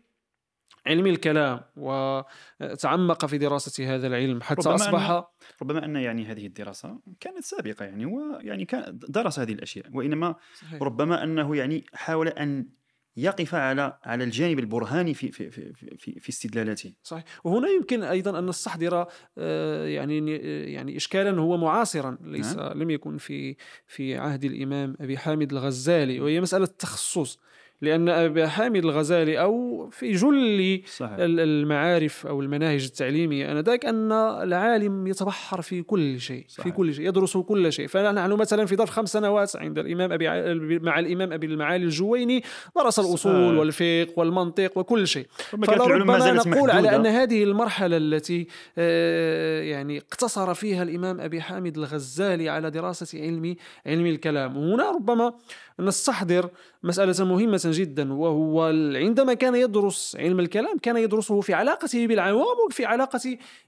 علم 0.86 1.06
الكلام 1.06 1.60
وتعمق 1.76 3.26
في 3.26 3.38
دراسة 3.38 3.94
هذا 3.94 4.06
العلم 4.06 4.42
حتى 4.42 4.60
ربما 4.68 4.74
أصبح 4.74 5.08
أن- 5.20 5.24
ربما 5.62 5.84
أن 5.84 5.96
يعني 5.96 6.24
هذه 6.26 6.46
الدراسة 6.46 6.98
كانت 7.20 7.44
سابقة 7.44 7.84
يعني 7.84 8.04
هو 8.04 8.38
يعني 8.42 8.64
كان 8.64 8.98
درس 9.08 9.38
هذه 9.38 9.52
الأشياء 9.52 9.86
وإنما 9.92 10.34
صحيح. 10.60 10.82
ربما 10.82 11.22
أنه 11.24 11.56
يعني 11.56 11.84
حاول 11.94 12.28
أن 12.28 12.68
يقف 13.16 13.54
على 13.54 13.98
على 14.04 14.24
الجانب 14.24 14.58
البرهاني 14.58 15.14
في 15.14 15.32
في 15.32 15.50
في 15.50 15.72
في, 15.98 16.20
في 16.20 16.28
استدلالاته. 16.28 16.92
صحيح. 17.02 17.24
وهنا 17.44 17.68
يمكن 17.68 18.02
أيضا 18.02 18.38
أن 18.38 18.46
نستحضر 18.46 19.06
آه، 19.38 19.86
يعني 19.86 20.36
يعني 20.72 20.96
اشكالا 20.96 21.40
هو 21.40 21.56
معاصرا 21.56 22.18
ليس 22.20 22.56
لم 22.56 22.90
يكن 22.90 23.16
في 23.18 23.56
في 23.86 24.16
عهد 24.18 24.44
الإمام 24.44 24.96
أبي 25.00 25.18
حامد 25.18 25.52
الغزالي 25.52 26.20
وهي 26.20 26.40
مسألة 26.40 26.64
التخصص 26.64 27.38
لأن 27.82 28.08
ابي 28.08 28.46
حامد 28.48 28.84
الغزالي 28.84 29.40
أو 29.40 29.88
في 29.92 30.12
جل 30.12 30.82
صحيح 30.96 31.12
ال- 31.18 31.40
المعارف 31.40 32.26
أو 32.26 32.40
المناهج 32.40 32.84
التعليمية 32.84 33.52
آنذاك 33.52 33.84
أن 33.86 34.12
العالم 34.12 35.06
يتبحر 35.06 35.62
في 35.62 35.82
كل 35.82 36.20
شيء 36.20 36.44
في 36.48 36.52
صحيح. 36.52 36.74
كل 36.74 36.94
شيء 36.94 37.08
يدرس 37.08 37.36
كل 37.36 37.72
شيء 37.72 37.86
فنحن 37.86 38.32
مثلا 38.32 38.66
في 38.66 38.76
ظرف 38.76 38.90
خمس 38.90 39.12
سنوات 39.12 39.56
عند 39.56 39.78
الإمام 39.78 40.12
أبي 40.12 40.28
ع- 40.28 40.54
مع 40.82 40.98
الإمام 40.98 41.32
أبي 41.32 41.46
المعالي 41.46 41.84
الجويني 41.84 42.42
درس 42.76 42.98
الأصول 42.98 43.18
صحيح. 43.18 43.58
والفقه 43.58 44.06
والمنطق 44.16 44.78
وكل 44.78 45.06
شيء 45.06 45.26
ربما 45.54 45.66
كانت 45.66 45.80
العلوم 45.80 46.06
ما 46.06 46.18
فلربما 46.18 46.34
زالت 46.42 46.48
نقول 46.48 46.70
على 46.70 46.82
محدودة. 46.88 46.96
أن 47.10 47.14
هذه 47.16 47.44
المرحلة 47.44 47.96
التي 47.96 48.46
آه، 48.78 49.62
يعني 49.62 49.98
اقتصر 49.98 50.54
فيها 50.54 50.82
الإمام 50.82 51.20
أبي 51.20 51.40
حامد 51.40 51.76
الغزالي 51.78 52.48
على 52.48 52.70
دراسة 52.70 53.20
علم 53.20 53.56
علم 53.86 54.06
الكلام 54.06 54.56
وهنا 54.56 54.90
ربما 54.90 55.32
نستحضر 55.80 56.50
مسألة 56.82 57.24
جدا 57.70 58.12
وهو 58.12 58.62
عندما 58.94 59.34
كان 59.34 59.54
يدرس 59.54 60.16
علم 60.20 60.40
الكلام 60.40 60.78
كان 60.78 60.96
يدرسه 60.96 61.40
في 61.40 61.54
علاقته 61.54 62.06
بالعوام 62.06 62.56
وفي 62.68 62.84
علاقة 62.84 63.20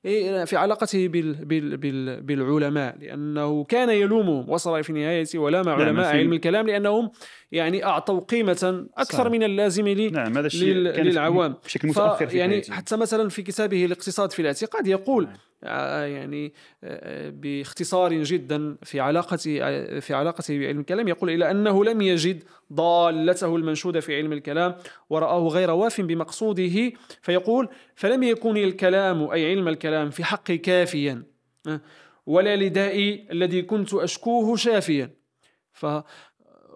إيه، 0.04 0.44
في 0.44 0.56
علاقته 0.56 1.08
بال 1.08 1.44
بال 1.44 1.76
بال 1.76 2.20
بالعلماء 2.22 2.96
لأنه 3.00 3.64
كان 3.64 3.90
يلومهم 3.90 4.50
وصل 4.50 4.84
في 4.84 4.90
النهاية 4.90 5.26
ولام 5.34 5.64
نعم، 5.64 5.80
علماء 5.80 6.16
علم 6.16 6.32
الكلام 6.32 6.66
لأنهم 6.66 7.10
يعني 7.52 7.84
أعطوا 7.84 8.20
قيمة 8.20 8.86
أكثر 8.98 9.24
صح. 9.24 9.30
من 9.30 9.42
اللازم 9.42 9.88
لي 9.88 10.10
نعم 10.10 10.38
هذا 10.38 10.46
الشيء 10.46 10.74
لل- 10.74 11.06
للعوام. 11.06 11.54
بشكل 11.64 11.88
متأخر 11.88 12.26
في 12.26 12.38
يعني. 12.38 12.62
حتى 12.70 12.96
مثلا 12.96 13.28
في 13.28 13.42
كتابه 13.42 13.84
الاقتصاد 13.84 14.32
في 14.32 14.42
الاعتقاد 14.42 14.86
يقول 14.86 15.24
نعم. 15.24 15.36
آه، 15.64 16.04
يعني 16.04 16.52
آه، 16.84 17.30
باختصار 17.30 18.22
جدا 18.22 18.76
في 18.82 19.00
علاقته 19.00 19.50
في 20.00 20.14
علاقته 20.14 20.58
بعلم 20.58 20.80
الكلام 20.80 21.08
يقول 21.08 21.30
إلى 21.30 21.50
أنه 21.50 21.84
لم 21.84 22.00
يجد 22.00 22.44
ضالته 22.72 23.56
المنشودة 23.56 24.00
في 24.00 24.16
علم 24.16 24.32
الكلام 24.32 24.74
ورآه 25.10 25.48
غير 25.48 25.70
واف 25.70 26.00
بمقصوده 26.00 26.92
فيقول 27.22 27.68
فلم 27.94 28.22
يكن 28.22 28.56
الكلام 28.56 29.30
أي 29.30 29.50
علم 29.50 29.68
الكلام 29.68 30.10
في 30.10 30.24
حقي 30.24 30.58
كافيا 30.58 31.22
آه، 31.66 31.80
ولا 32.26 32.56
لدائي 32.56 33.26
الذي 33.32 33.62
كنت 33.62 33.94
أشكوه 33.94 34.56
شافيا. 34.56 35.10
ف 35.72 35.86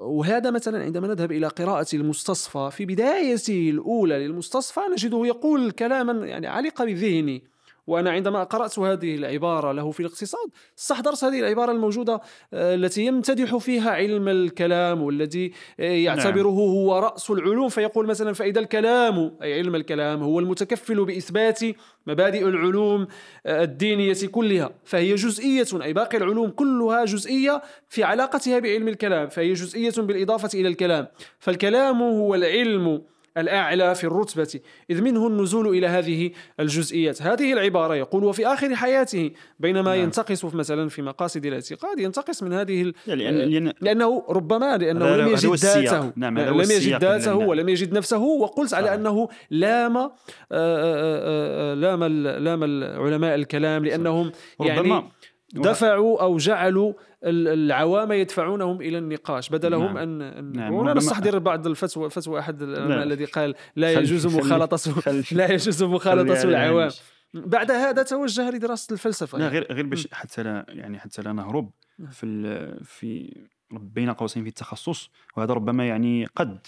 وهذا 0.01 0.51
مثلا 0.51 0.83
عندما 0.83 1.09
نذهب 1.09 1.33
إلى 1.33 1.47
قراءة 1.47 1.87
المستصفى 1.95 2.68
في 2.72 2.87
بدايته 2.87 3.70
الأولى 3.70 4.26
للمستصفى 4.26 4.80
نجده 4.93 5.26
يقول 5.26 5.70
كلاما 5.70 6.26
يعني 6.26 6.47
علق 6.47 6.83
بذهني 6.83 7.51
وأنا 7.87 8.11
عندما 8.11 8.45
قرأت 8.45 8.78
هذه 8.78 9.14
العبارة 9.14 9.72
له 9.72 9.91
في 9.91 10.01
الاقتصاد 10.01 10.51
استحضرت 10.78 11.24
هذه 11.24 11.41
العبارة 11.41 11.72
الموجودة 11.72 12.20
آه، 12.53 12.74
التي 12.74 13.07
يمتدح 13.07 13.57
فيها 13.57 13.91
علم 13.91 14.28
الكلام 14.28 15.03
والذي 15.03 15.53
آه، 15.80 15.83
يعتبره 15.83 16.49
نعم. 16.49 16.59
هو 16.59 16.99
رأس 16.99 17.30
العلوم. 17.30 17.68
فيقول 17.68 18.07
مثلا 18.07 18.33
فإذا 18.33 18.61
الكلام 18.61 19.37
أي 19.43 19.55
علم 19.59 19.74
الكلام 19.74 20.22
هو 20.22 20.41
المتكفل 20.41 21.05
بإثبات 21.05 21.61
مبادئ 22.07 22.49
العلوم 22.49 23.07
آه، 23.47 23.62
الدينية 23.62 24.26
كلها. 24.30 24.70
فهي 24.85 25.14
جزئية 25.14 25.66
أي 25.83 25.93
باقي 25.93 26.18
العلوم 26.18 26.51
كلها 26.51 27.05
جزئية 27.05 27.62
في 27.89 28.05
علاقتها 28.05 28.59
بعلم 28.59 28.89
الكلام. 28.89 29.28
فهي 29.28 29.53
جزئية 29.53 29.93
بالإضافة 29.97 30.61
إلى 30.61 30.68
الكلام. 30.68 31.07
فالكلام 31.39 32.03
هو 32.03 32.35
العلم 32.35 33.03
الأعلى 33.39 33.95
في 33.95 34.05
الرتبة. 34.05 34.61
إذ 34.91 35.03
منه 35.03 35.26
النزول 35.26 35.68
إلى 35.68 35.87
هذه 35.87 36.30
الجزئيات. 36.61 37.22
هذه 37.22 37.53
العبارة 37.53 37.95
يقول 37.95 38.24
وفي 38.24 38.47
آخر 38.47 38.74
حياته 38.74 39.30
بينما 39.59 39.95
نعم. 39.95 40.05
ينتقص 40.05 40.45
مثلا 40.45 40.89
في 40.89 41.03
مقاصد 41.03 41.47
الاعتقاد 41.47 42.01
ينتقص 42.01 42.43
من 42.43 42.53
هذه 42.53 42.83
ال... 42.83 42.95
لأن... 43.07 43.35
لأن... 43.35 43.72
لأنه 43.80 44.24
ربما 44.28 44.76
لأنه 44.76 45.16
لم 45.16 45.28
يجد 45.28 45.55
ذاته. 45.55 46.12
نعم 46.16 46.39
لم 46.39 46.61
يجد 46.61 47.05
ذاته 47.05 47.35
ولم 47.35 47.68
يجد 47.68 47.93
نفسه 47.93 48.18
وقلت 48.18 48.74
على 48.74 48.95
أنه 48.95 49.28
لام 49.51 49.97
آآ 49.97 50.11
آآ 50.53 51.74
لام 51.74 52.05
لام 52.45 52.64
العلماء 52.64 53.35
الكلام 53.35 53.85
لأنهم 53.85 54.33
يعني 54.61 55.05
دفعوا 55.53 56.22
أو 56.22 56.36
جعلوا 56.36 56.92
العوام 57.24 58.12
يدفعونهم 58.12 58.80
إلى 58.80 58.98
النقاش 58.98 59.48
بدلهم 59.48 59.94
نعم. 59.94 59.96
ان 59.96 60.53
نعم. 60.53 60.72
ولا 60.72 60.94
نستحضر 60.94 61.38
بعض 61.38 61.66
الفتوى 61.66 62.11
فتوى 62.11 62.40
أحد 62.40 62.62
العلماء 62.62 63.03
الذي 63.03 63.24
قال 63.24 63.55
لا 63.76 63.92
يجوز 63.92 64.36
مخالطه 64.36 65.12
لا 65.32 65.53
يجوز 65.53 65.82
مخالطة 65.82 66.42
العوام. 66.42 66.90
بعد 67.34 67.70
هذا 67.70 68.03
توجه 68.03 68.50
لدراسة 68.50 68.92
الفلسفة. 68.92 69.38
لا 69.38 69.48
غير 69.48 69.72
غير 69.72 69.86
باش 69.86 70.09
حتى 70.12 70.42
لا 70.42 70.66
يعني 70.68 70.98
حتى 70.98 71.22
لا 71.22 71.32
نهرب 71.32 71.70
نعم. 71.98 72.11
في 72.11 72.78
في 72.84 73.40
بين 73.70 74.11
قوسين 74.11 74.42
في 74.42 74.48
التخصص 74.48 75.11
وهذا 75.36 75.55
ربما 75.55 75.88
يعني 75.88 76.26
قد 76.36 76.66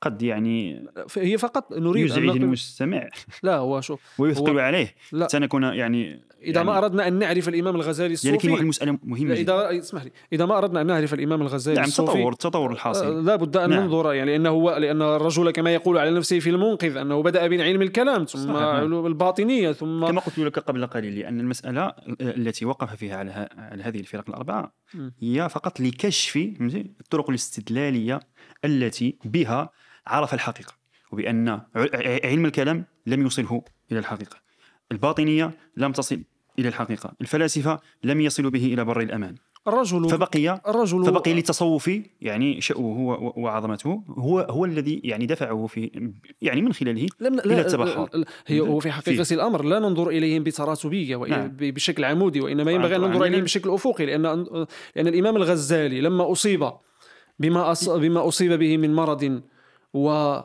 قد 0.00 0.22
يعني 0.22 0.86
هي 1.16 1.38
فقط 1.38 1.72
نريد 1.72 2.04
يزعج 2.04 2.28
المستمع. 2.28 3.08
لا 3.42 3.56
هو 3.56 3.80
شوف 3.80 4.00
ويثقل 4.20 4.58
عليه. 4.58 4.94
لا. 5.12 5.24
حتى 5.24 5.38
نكون 5.38 5.62
يعني 5.62 6.24
إذا 6.44 6.56
يعني 6.56 6.66
ما 6.66 6.78
أردنا 6.78 7.08
أن 7.08 7.18
نعرف 7.18 7.48
الإمام 7.48 7.76
الغزالي 7.76 8.14
الصوفي 8.14 8.36
يعني 8.36 8.52
واحد 8.52 8.62
المسألة 8.62 8.98
مهمة 9.02 9.34
إذا 9.34 9.78
اسمح 9.78 10.04
لي. 10.04 10.10
إذا 10.32 10.46
ما 10.46 10.58
أردنا 10.58 10.80
أن 10.80 10.86
نعرف 10.86 11.14
الإمام 11.14 11.42
الغزالي 11.42 11.76
نعم 11.76 11.88
الصوفي 11.88 12.12
التطور 12.12 12.32
التطور 12.32 12.72
الحاصل. 12.72 13.06
آه، 13.06 13.20
لا 13.20 13.36
بد 13.36 13.56
أن 13.56 13.70
نعم. 13.70 13.82
ننظر 13.82 14.12
يعني 14.12 14.30
لأنه 14.30 14.50
هو 14.50 14.76
لأن 14.76 15.02
الرجل 15.02 15.50
كما 15.50 15.74
يقول 15.74 15.98
على 15.98 16.10
نفسه 16.10 16.38
في 16.38 16.50
المنقذ 16.50 16.96
أنه 16.96 17.22
بدأ 17.22 17.46
بعلم 17.46 17.82
الكلام 17.82 18.24
ثم 18.24 18.38
صحيح. 18.38 18.56
علوم 18.56 19.06
الباطنية 19.06 19.72
ثم 19.72 20.06
كما 20.06 20.20
قلت 20.20 20.38
لك 20.38 20.58
قبل 20.58 20.86
قليل 20.86 21.18
لأن 21.18 21.40
المسألة 21.40 21.92
التي 22.20 22.64
وقف 22.64 22.96
فيها 22.96 23.16
على 23.16 23.48
على 23.58 23.82
هذه 23.82 24.00
الفرق 24.00 24.24
الأربعة 24.28 24.74
هي 25.20 25.48
فقط 25.48 25.80
لكشف 25.80 26.36
الطرق 27.00 27.28
الاستدلالية 27.30 28.20
التي 28.64 29.18
بها 29.24 29.70
عرف 30.06 30.34
الحقيقة 30.34 30.72
وبأن 31.12 31.60
علم 32.24 32.46
الكلام 32.46 32.84
لم 33.06 33.22
يوصله 33.22 33.64
إلى 33.92 33.98
الحقيقة. 33.98 34.36
الباطنية 34.92 35.50
لم 35.76 35.92
تصل 35.92 36.22
إلى 36.58 36.68
الحقيقة 36.68 37.12
الفلاسفة 37.20 37.80
لم 38.04 38.20
يصلوا 38.20 38.50
به 38.50 38.66
إلى 38.66 38.84
بر 38.84 39.00
الأمان 39.00 39.34
الرجل 39.68 40.08
فبقي 40.08 40.60
الرجل 40.68 41.04
فبقي 41.04 41.34
للتصوف 41.34 41.90
يعني 42.20 42.60
شأوه 42.60 43.38
وعظمته 43.38 44.02
هو 44.08 44.40
هو 44.40 44.64
الذي 44.64 45.00
يعني 45.04 45.26
دفعه 45.26 45.66
في 45.66 46.10
يعني 46.42 46.62
من 46.62 46.72
خلاله 46.72 47.06
لم 47.20 47.38
إلى 47.38 47.60
التبحر 47.60 48.08
هي 48.46 48.60
وفي 48.60 48.92
حقيقة 48.92 49.22
فيه. 49.22 49.34
الأمر 49.34 49.64
لا 49.64 49.78
ننظر 49.78 50.08
إليهم 50.08 50.42
بتراتبية 50.42 51.16
نعم. 51.16 51.48
بشكل 51.60 52.04
عمودي 52.04 52.40
وإنما 52.40 52.70
ينبغي 52.70 52.96
أن 52.96 53.00
ننظر 53.00 53.24
إليهم 53.24 53.44
بشكل 53.44 53.70
أفقي 53.70 54.06
لأن 54.06 54.22
لأن 54.96 55.06
الإمام 55.06 55.36
الغزالي 55.36 56.00
لما 56.00 56.32
أصيب 56.32 56.70
بما 57.38 57.74
بما 57.86 58.28
أصيب 58.28 58.52
به 58.52 58.76
من 58.76 58.94
مرض 58.94 59.42
و 59.94 60.40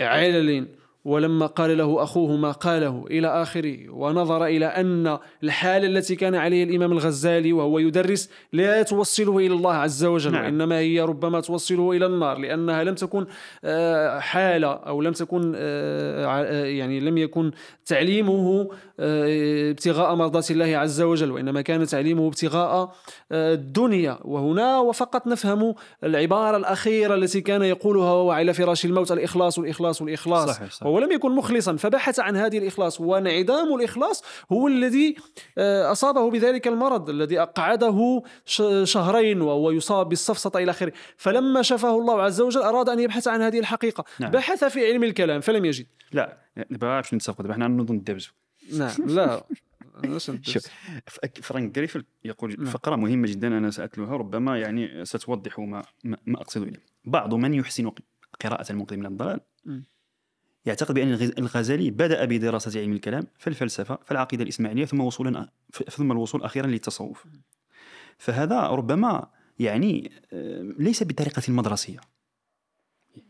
علل 0.00 0.68
ولما 1.08 1.46
قال 1.46 1.78
له 1.78 2.02
أخوه 2.02 2.36
ما 2.36 2.52
قاله 2.52 3.04
إلى 3.10 3.42
آخره 3.42 3.90
ونظر 3.90 4.46
إلى 4.46 4.66
أن 4.66 5.18
الحالة 5.42 5.86
التي 5.86 6.16
كان 6.16 6.34
عليه 6.34 6.64
الإمام 6.64 6.92
الغزالي 6.92 7.52
وهو 7.52 7.78
يدرس 7.78 8.30
لا 8.52 8.82
توصله 8.82 9.38
إلى 9.38 9.54
الله 9.54 9.74
عز 9.74 10.04
وجل 10.04 10.32
نعم. 10.32 10.44
وإنما 10.44 10.78
هي 10.78 11.00
ربما 11.00 11.40
توصله 11.40 11.92
إلى 11.92 12.06
النار 12.06 12.38
لأنها 12.38 12.84
لم 12.84 12.94
تكن 12.94 13.26
آه، 13.64 14.18
حالة 14.18 14.72
أو 14.72 15.02
لم 15.02 15.12
تكن 15.12 15.52
آه، 15.56 16.26
آه، 16.26 16.64
يعني 16.64 17.00
لم 17.00 17.18
يكن 17.18 17.50
تعليمه 17.86 18.68
ابتغاء 19.00 20.14
مرضات 20.14 20.50
الله 20.50 20.76
عز 20.76 21.00
وجل 21.00 21.30
وإنما 21.30 21.60
كان 21.62 21.86
تعليمه 21.86 22.26
ابتغاء 22.26 22.94
الدنيا 23.32 24.18
وهنا 24.24 24.78
وفقط 24.78 25.26
نفهم 25.26 25.74
العبارة 26.04 26.56
الأخيرة 26.56 27.14
التي 27.14 27.40
كان 27.40 27.62
يقولها 27.62 28.12
وهو 28.12 28.30
على 28.30 28.52
فراش 28.54 28.84
الموت 28.84 29.12
الإخلاص 29.12 29.58
والإخلاص 29.58 30.02
والإخلاص 30.02 30.48
صحيح 30.48 30.70
صحيح. 30.70 30.88
ولم 30.98 31.12
يكن 31.12 31.30
مخلصا 31.30 31.76
فبحث 31.76 32.20
عن 32.20 32.36
هذه 32.36 32.58
الإخلاص 32.58 33.00
وانعدام 33.00 33.74
الإخلاص 33.74 34.24
هو 34.52 34.68
الذي 34.68 35.16
آه، 35.58 35.92
أصابه 35.92 36.30
بذلك 36.30 36.68
المرض 36.68 37.10
الذي 37.10 37.40
أقعده 37.40 38.22
شهرين 38.84 39.40
وهو 39.40 39.70
يصاب 39.70 40.08
بالسفسطة 40.08 40.58
إلى 40.58 40.70
آخره. 40.70 40.92
فلما 41.16 41.62
شفاه 41.62 41.98
الله 41.98 42.22
عز 42.22 42.40
وجل 42.40 42.62
أراد 42.62 42.88
أن 42.88 43.00
يبحث 43.00 43.28
عن 43.28 43.42
هذه 43.42 43.58
الحقيقة. 43.58 44.04
نعم. 44.20 44.30
بحث 44.30 44.64
في 44.64 44.86
علم 44.86 45.04
الكلام 45.04 45.40
فلم 45.40 45.64
يجد. 45.64 45.86
لا 46.12 46.38
دابا 46.56 46.96
باش 46.96 47.14
نتفقوا 47.14 47.42
دابا 47.42 47.54
حنا 47.54 47.68
نوضوا 47.68 47.94
ندبزوا 47.94 48.32
نعم 48.72 48.90
لا 49.06 49.42
فرانك 51.42 51.70
جريفل 51.70 52.04
يقول 52.24 52.56
نعم. 52.58 52.66
فقرة 52.66 52.96
مهمة 52.96 53.28
جدا 53.28 53.48
أنا 53.48 53.70
سأتلوها 53.70 54.16
ربما 54.16 54.58
يعني 54.58 55.04
ستوضح 55.04 55.58
ما, 55.58 55.82
ما 56.04 56.40
أقصد 56.40 56.62
إليه. 56.62 56.82
بعض 57.04 57.34
من 57.34 57.54
يحسن 57.54 57.90
قراءة 58.40 58.72
المنقذ 58.72 58.96
من 58.96 59.06
الضلال. 59.06 59.40
يعتقد 60.68 60.94
بأن 60.94 61.32
الغزالي 61.38 61.90
بدأ 61.90 62.24
بدراسة 62.24 62.80
علم 62.80 62.92
الكلام 62.92 63.26
فالفلسفة 63.38 63.98
فالعقيدة 64.04 64.42
الإسماعيلية 64.42 64.84
ثم 64.84 65.00
وصولا 65.00 65.48
ثم 65.90 66.12
الوصول 66.12 66.42
أخيرا 66.42 66.66
للتصوف. 66.66 67.24
فهذا 68.18 68.60
ربما 68.60 69.26
يعني 69.58 70.10
آه، 70.32 70.74
ليس 70.78 71.02
بطريقة 71.02 71.42
مدرسية 71.48 72.00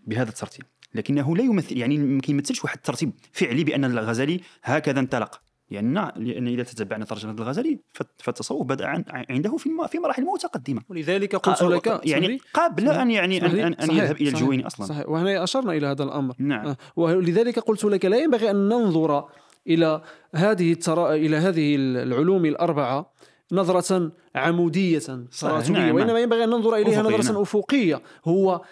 بهذا 0.07 0.29
الترتيب 0.29 0.65
لكنه 0.95 1.37
لا 1.37 1.43
يمثل 1.43 1.77
يعني 1.77 1.99
ما 1.99 2.21
يمثلش 2.29 2.65
واحد 2.65 2.77
الترتيب 2.77 3.13
فعلي 3.33 3.65
بأن 3.65 3.85
الغزالي 3.85 4.41
هكذا 4.63 5.01
انطلق. 5.01 5.41
لأن 5.71 6.13
لأن 6.17 6.49
إذا 6.49 6.63
تتبعنا 6.63 7.05
ترجمه 7.05 7.33
الغزالي 7.33 7.81
فالتصوف 8.17 8.67
بدأ 8.67 9.05
عنده 9.31 9.57
في 9.57 9.71
في 9.89 9.99
مراحل 9.99 10.25
متقدمه 10.25 10.83
ولذلك 10.89 11.37
قلت 11.37 11.63
لك 11.63 12.01
يعني 12.05 12.41
قبل 12.55 12.89
أن 12.89 13.11
يعني 13.11 13.47
ان, 13.47 13.59
أن, 13.59 13.75
أن 13.75 13.91
يذهب 13.91 14.17
إلى 14.17 14.29
الجويني 14.29 14.67
أصلا. 14.67 14.87
صحيح. 14.87 15.09
وهنا 15.09 15.45
أشرنا 15.45 15.73
إلى 15.73 15.87
هذا 15.87 16.03
الأمر. 16.03 16.35
نعم. 16.39 16.67
آه، 16.67 16.77
ولذلك 16.97 17.59
قلت 17.59 17.85
لك 17.85 18.05
لا 18.05 18.17
ينبغي 18.17 18.51
أن 18.51 18.69
ننظر 18.69 19.25
إلى 19.67 20.03
هذه 20.35 20.73
الترا... 20.73 21.15
إلى 21.15 21.37
هذه 21.37 21.77
العلوم 21.77 22.45
الأربعة 22.45 23.13
نظرة 23.53 24.13
عمودية 24.35 24.99
تراتبية 25.41 25.79
نعم. 25.79 25.95
وإنما 25.95 26.21
ينبغي 26.21 26.45
أن 26.45 26.51
ننظر 26.51 26.77
إليها 26.77 27.03
نظرة 27.03 27.33
نعم. 27.33 27.43
أفقية. 27.43 28.03
هو 28.25 28.63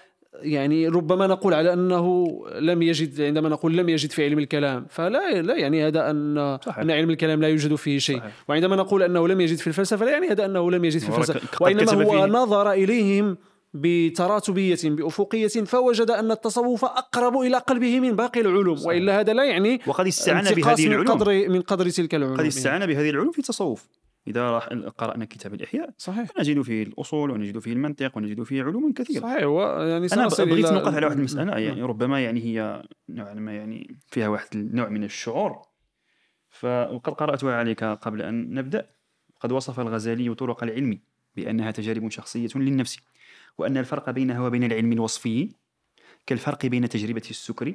يعني 0.43 0.89
ربما 0.89 1.27
نقول 1.27 1.55
على 1.55 1.73
أنه 1.73 2.27
لم 2.59 2.83
يجد 2.83 3.21
عندما 3.21 3.49
نقول 3.49 3.77
لم 3.77 3.89
يجد 3.89 4.11
في 4.11 4.25
علم 4.25 4.39
الكلام 4.39 4.87
فلا 4.91 5.43
لا 5.43 5.57
يعني 5.57 5.87
هذا 5.87 6.11
أن 6.11 6.59
صحيح. 6.65 6.79
أن 6.79 6.91
علم 6.91 7.11
الكلام 7.11 7.43
لا 7.43 7.49
يوجد 7.49 7.75
فيه 7.75 7.99
شيء. 7.99 8.19
صحيح. 8.19 8.33
وعندما 8.49 8.77
نقول 8.77 9.03
أنه 9.03 9.29
لم 9.29 9.41
يجد 9.41 9.59
في 9.59 9.67
الفلسفة 9.67 10.05
لا 10.05 10.13
يعني 10.13 10.29
هذا 10.29 10.45
أنه 10.45 10.71
لم 10.71 10.85
يجد 10.85 11.01
في 11.01 11.09
الفلسفة. 11.09 11.41
وإنما 11.61 11.93
هو 11.93 12.27
نظر 12.27 12.73
إليهم 12.73 13.37
بتراتبية 13.75 14.79
بأفقية 14.85 15.49
فوجد 15.49 16.11
أن 16.11 16.31
التصوف 16.31 16.85
أقرب 16.85 17.37
إلى 17.41 17.57
قلبه 17.57 18.01
من 18.01 18.13
باقي 18.13 18.41
العلوم. 18.41 18.77
صحيح. 18.77 18.89
وإلا 18.89 19.21
هذا 19.21 19.33
لا 19.33 19.45
يعني 19.45 19.81
وقد 19.87 20.07
استعان 20.07 20.55
بهذه 20.55 20.87
العلوم. 20.87 21.05
من 21.05 21.11
قدر 21.11 21.49
من 21.49 21.61
قدر 21.61 21.91
تلك 21.91 22.15
العلوم. 22.15 22.37
قد 22.37 22.45
استعان 22.45 22.87
بهذه 22.87 23.11
العلوم 23.11 23.33
في 23.33 23.39
التصوف. 23.39 23.87
إذا 24.29 24.51
راح 24.51 24.69
قرأنا 24.99 25.25
كتاب 25.25 25.55
الإحياء 25.55 25.95
صحيح. 25.99 26.29
نجد 26.39 26.63
فيه 26.63 26.83
الأصول 26.83 27.31
ونجد 27.31 27.59
فيه 27.59 27.73
المنطق 27.73 28.17
ونجد 28.17 28.43
فيه 28.43 28.63
علوم 28.63 28.93
كثيرة. 28.93 29.21
صحيح 29.21 29.39
يعني 29.39 30.07
أنا 30.13 30.29
بغيت 30.29 30.67
نوقف 30.67 30.95
على 30.95 31.07
واحد 31.07 31.19
المسألة 31.19 31.59
يعني 31.59 31.83
ربما 31.83 32.21
يعني 32.21 32.41
هي 32.41 32.83
نوعا 33.09 33.35
ما 33.35 33.57
يعني 33.57 33.97
فيها 34.07 34.29
واحد 34.29 34.49
النوع 34.55 34.89
من 34.89 35.05
الشعور. 35.05 35.63
فقد 36.51 37.15
قرأتها 37.15 37.55
عليك 37.55 37.85
قبل 37.85 38.23
أن 38.23 38.55
نبدأ. 38.55 38.97
قد 39.41 39.53
وصف 39.53 39.81
الغزالي 39.81 40.35
طرق 40.35 40.63
العلم 40.63 40.99
بأنها 41.37 41.71
تجارب 41.71 42.09
شخصية 42.09 42.49
للنفس 42.55 42.99
وأن 43.59 43.77
الفرق 43.77 44.11
بينها 44.11 44.41
وبين 44.41 44.65
العلم 44.65 44.93
الوصفي 44.93 45.49
كالفرق 46.27 46.67
بين 46.67 46.89
تجربة 46.89 47.23
السكر 47.31 47.75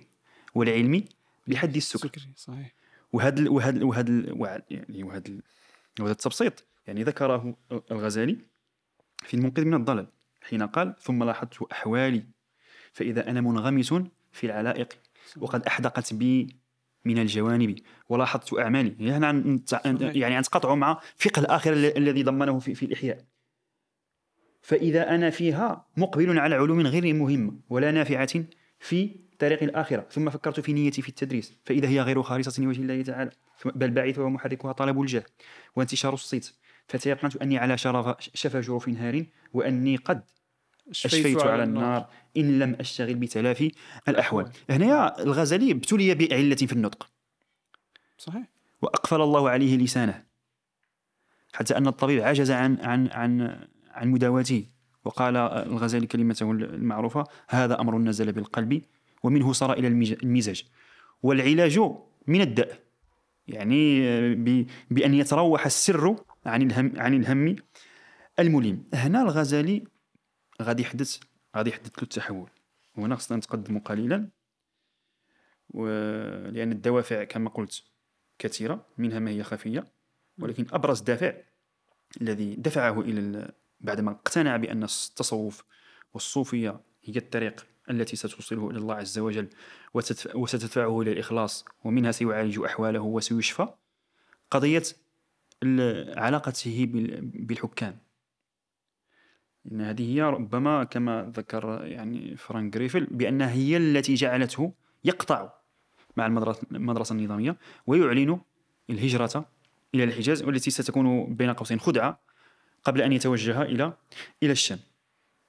والعلم 0.56 1.04
بحد 1.47 1.76
السكر. 1.76 2.22
صحيح. 2.36 2.74
وهذا 3.14 3.49
وهذا 3.49 3.84
وهذا 3.84 4.62
يعني 4.70 5.04
وهذا 5.04 5.34
وهذا 5.99 6.11
التبسيط 6.11 6.67
يعني 6.87 7.03
ذكره 7.03 7.55
الغزالي 7.91 8.37
في 9.23 9.33
المنقذ 9.33 9.65
من 9.65 9.73
الضلال 9.73 10.07
حين 10.41 10.63
قال 10.63 10.95
ثم 10.99 11.23
لاحظت 11.23 11.71
أحوالي 11.71 12.23
فإذا 12.93 13.29
أنا 13.29 13.41
منغمس 13.41 13.93
في 14.31 14.43
العلائق 14.43 14.93
وقد 15.37 15.63
أحدقت 15.63 16.13
بي 16.13 16.61
من 17.05 17.17
الجوانب 17.17 17.75
ولاحظت 18.09 18.53
أعمالي. 18.53 18.95
يعني 18.99 19.25
عن 19.25 19.63
يعني 19.99 20.35
عن 20.35 20.43
مع 20.65 21.01
فقه 21.17 21.39
الآخرة 21.39 21.73
الذي 21.73 22.23
ضمنه 22.23 22.59
في, 22.59 22.75
في 22.75 22.85
الإحياء. 22.85 23.25
فإذا 24.61 25.15
أنا 25.15 25.29
فيها 25.29 25.87
مقبل 25.97 26.39
على 26.39 26.55
علوم 26.55 26.87
غير 26.87 27.13
مهمة 27.13 27.59
ولا 27.69 27.91
نافعة 27.91 28.43
في 28.79 29.15
طريق 29.39 29.63
الآخرة 29.63 30.07
ثم 30.09 30.29
فكرت 30.29 30.59
في 30.59 30.73
نيتي 30.73 31.01
في 31.01 31.09
التدريس 31.09 31.53
فإذا 31.65 31.87
هي 31.87 32.01
غير 32.01 32.21
خالصة 32.21 32.63
لوجه 32.63 32.81
الله 32.81 33.01
تعالى. 33.01 33.31
بل 33.66 33.89
باعث 33.89 34.20
ومحركها 34.20 34.72
طلب 34.72 35.01
الجاه 35.01 35.24
وانتشار 35.76 36.14
الصيت. 36.14 36.51
فتيقنت 36.88 37.36
أني 37.36 37.57
على 37.57 37.78
شرف 37.78 38.16
شفا 38.20 38.62
جروف 38.62 38.88
نهار 38.88 39.26
وأني 39.53 39.95
قد 39.95 40.24
أشفيت 40.89 41.41
على 41.41 41.64
النار. 41.64 42.09
إن 42.38 42.59
لم 42.59 42.76
أشتغل 42.80 43.16
بتلافي 43.16 43.72
الأحوال. 44.07 44.51
هنا 44.70 45.22
الغزالي 45.24 45.72
ابتلي 45.72 46.16
بعلة 46.16 46.55
في 46.55 46.74
النطق. 46.74 47.09
صحيح. 48.18 48.43
وأقفل 48.82 49.22
الله 49.22 49.49
عليه 49.49 49.78
لسانه. 49.78 50.24
حتى 51.53 51.78
أن 51.78 51.88
الطبيب 51.88 52.22
عجز 52.22 52.51
عن 52.51 52.78
عن 52.80 53.07
عن 53.07 53.59
عن 53.91 54.09
مداواته. 54.09 54.66
وقال 55.05 55.38
الغزالي 55.38 56.07
كلمته 56.07 56.51
المعروفة 56.51 57.24
هذا 57.47 57.82
أمر 57.82 57.97
نزل 57.97 58.32
بالقلب 58.32 58.82
ومنه 59.24 59.53
صار 59.53 59.74
إلى 59.74 59.88
المزاج. 60.24 60.64
والعلاج 61.24 61.80
من 62.28 62.41
الداء 62.41 62.80
يعني 63.47 64.01
بأن 64.89 65.13
يتروح 65.13 65.65
السر 65.65 66.15
عن 66.45 66.61
الهم 66.61 66.93
عن 66.97 67.13
الهم 67.13 67.55
الملم 68.39 68.83
هنا 68.93 69.21
الغزالي 69.21 69.83
غادي 70.61 70.83
يحدث 70.83 71.19
غادي 71.57 71.69
يحدث 71.69 71.97
له 71.97 72.03
التحول. 72.03 72.49
وهنا 72.97 73.15
خصنا 73.15 73.37
نتقدم 73.37 73.79
قليلا. 73.79 74.29
لأن 76.53 76.71
الدوافع 76.71 77.23
كما 77.23 77.49
قلت 77.49 77.83
كثيرة 78.39 78.85
منها 78.97 79.19
ما 79.19 79.31
هي 79.31 79.43
خفية 79.43 79.85
ولكن 80.39 80.65
أبرز 80.71 81.01
دافع 81.01 81.33
الذي 82.21 82.55
دفعه 82.55 83.01
إلى 83.01 83.51
بعدما 83.79 84.11
اقتنع 84.11 84.57
بأن 84.57 84.83
التصوف 84.83 85.63
والصوفية 86.13 86.81
هي 87.03 87.17
الطريق 87.17 87.67
التي 87.91 88.15
ستوصله 88.15 88.69
إلى 88.69 88.77
الله 88.77 88.95
عز 88.95 89.19
وجل 89.19 89.49
وستدفعه 90.35 91.01
إلى 91.01 91.11
الإخلاص 91.11 91.65
ومنها 91.83 92.11
سيعالج 92.11 92.59
أحواله 92.59 92.99
وسيشفى. 92.99 93.67
قضية 94.51 94.83
علاقته 96.17 96.87
بالحكام. 97.33 97.97
إن 99.71 99.81
هذه 99.81 100.13
هي 100.15 100.21
ربما 100.21 100.83
كما 100.83 101.31
ذكر 101.35 101.85
يعني 101.85 102.37
فرانك 102.37 102.73
جريفل 102.73 103.05
بأنها 103.05 103.51
هي 103.51 103.77
التي 103.77 104.13
جعلته 104.13 104.73
يقطع 105.03 105.53
مع 106.17 106.25
المدرسة 106.71 107.15
النظامية 107.15 107.57
ويعلن 107.87 108.39
الهجرة 108.89 109.45
إلى 109.95 110.03
الحجاز 110.03 110.43
والتي 110.43 110.71
ستكون 110.71 111.33
بين 111.33 111.53
قوسين 111.53 111.79
خدعة 111.79 112.19
قبل 112.83 113.01
أن 113.01 113.13
يتوجه 113.13 113.61
إلى 113.61 113.93
إلى 114.43 114.51
الشام. 114.51 114.79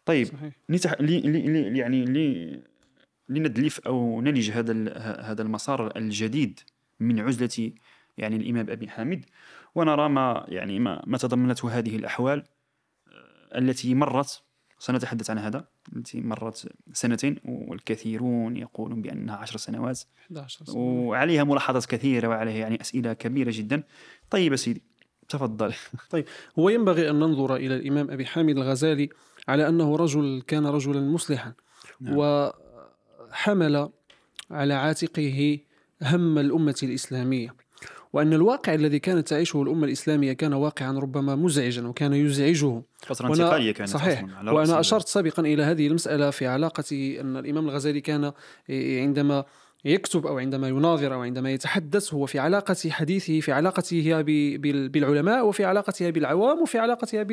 طيب 0.04 0.26
صحيح. 0.26 0.52
لتح... 0.68 1.00
لي... 1.00 1.20
لي... 1.20 1.78
يعني 1.78 2.04
لي... 2.04 2.62
لندلف 3.28 3.80
أو 3.80 4.20
نلج 4.20 4.50
هذا 4.50 4.98
هذا 5.20 5.42
المسار 5.42 5.96
الجديد 5.96 6.60
من 7.00 7.20
عزلة 7.20 7.72
يعني 8.18 8.36
الإمام 8.36 8.70
أبي 8.70 8.88
حامد 8.88 9.24
ونرى 9.74 10.08
ما 10.08 10.44
يعني 10.48 10.78
ما, 10.78 11.02
ما 11.06 11.18
تضمنته 11.18 11.78
هذه 11.78 11.96
الأحوال 11.96 12.44
آه، 13.08 13.58
التي 13.58 13.94
مرت 13.94 14.42
سنتحدث 14.78 15.30
عن 15.30 15.38
هذا 15.38 15.68
التي 15.96 16.20
مرت 16.20 16.72
سنتين 16.92 17.36
والكثيرون 17.44 18.56
يقولون 18.56 19.02
بأنها 19.02 19.36
عشر 19.36 19.56
سنوات 19.56 20.00
11 20.26 20.64
سنة. 20.64 20.76
وعليها 20.76 21.44
ملاحظات 21.44 21.86
كثيرة 21.86 22.28
وعليها 22.28 22.56
يعني 22.56 22.80
أسئلة 22.80 23.12
كبيرة 23.12 23.50
جدا 23.54 23.82
طيب 24.30 24.56
سيدي 24.56 24.82
تفضل 25.28 25.74
طيب 26.10 26.24
هو 26.58 26.68
ينبغي 26.68 27.10
أن 27.10 27.14
ننظر 27.14 27.56
إلى 27.56 27.76
الإمام 27.76 28.10
أبي 28.10 28.26
حامد 28.26 28.56
الغزالي 28.56 29.08
على 29.48 29.68
أنه 29.68 29.96
رجل 29.96 30.42
كان 30.46 30.66
رجلا 30.66 31.00
مصلحا 31.00 31.52
نعم. 32.00 32.14
وحمل 33.30 33.88
على 34.50 34.74
عاتقه 34.74 35.58
هم 36.02 36.38
الأمة 36.38 36.80
الإسلامية. 36.82 37.54
وأن 38.12 38.32
الواقع 38.32 38.74
الذي 38.74 38.98
كانت 38.98 39.28
تعيشه 39.28 39.62
الأمة 39.62 39.86
الإسلامية 39.86 40.32
كان 40.32 40.52
واقعا 40.52 40.98
ربما 40.98 41.34
مزعجا 41.34 41.86
وكان 41.86 42.12
يزعجه. 42.12 42.82
فترة 42.98 43.28
انتقالية 43.28 43.72
كانت 43.72 43.90
صحيح. 43.90 44.24
وأنا 44.44 44.80
أشرت 44.80 45.08
سابقا 45.08 45.42
إلى 45.42 45.62
هذه 45.62 45.86
المسألة 45.86 46.30
في 46.30 46.46
علاقة 46.46 46.84
أن 47.20 47.36
الإمام 47.36 47.68
الغزالي 47.68 48.00
كان 48.00 48.32
عندما 48.70 49.44
يكتب 49.84 50.26
أو 50.26 50.38
عندما 50.38 50.68
يناظر 50.68 51.14
أو 51.14 51.22
عندما 51.22 51.50
يتحدث 51.50 52.14
هو 52.14 52.26
في 52.26 52.38
علاقة 52.38 52.76
حديثه 52.90 53.40
في 53.40 53.52
علاقته 53.52 54.22
بالعلماء 54.88 55.46
وفي 55.46 55.64
علاقتها 55.64 56.10
بالعوام 56.10 56.62
وفي 56.62 56.78
علاقتها 56.78 57.24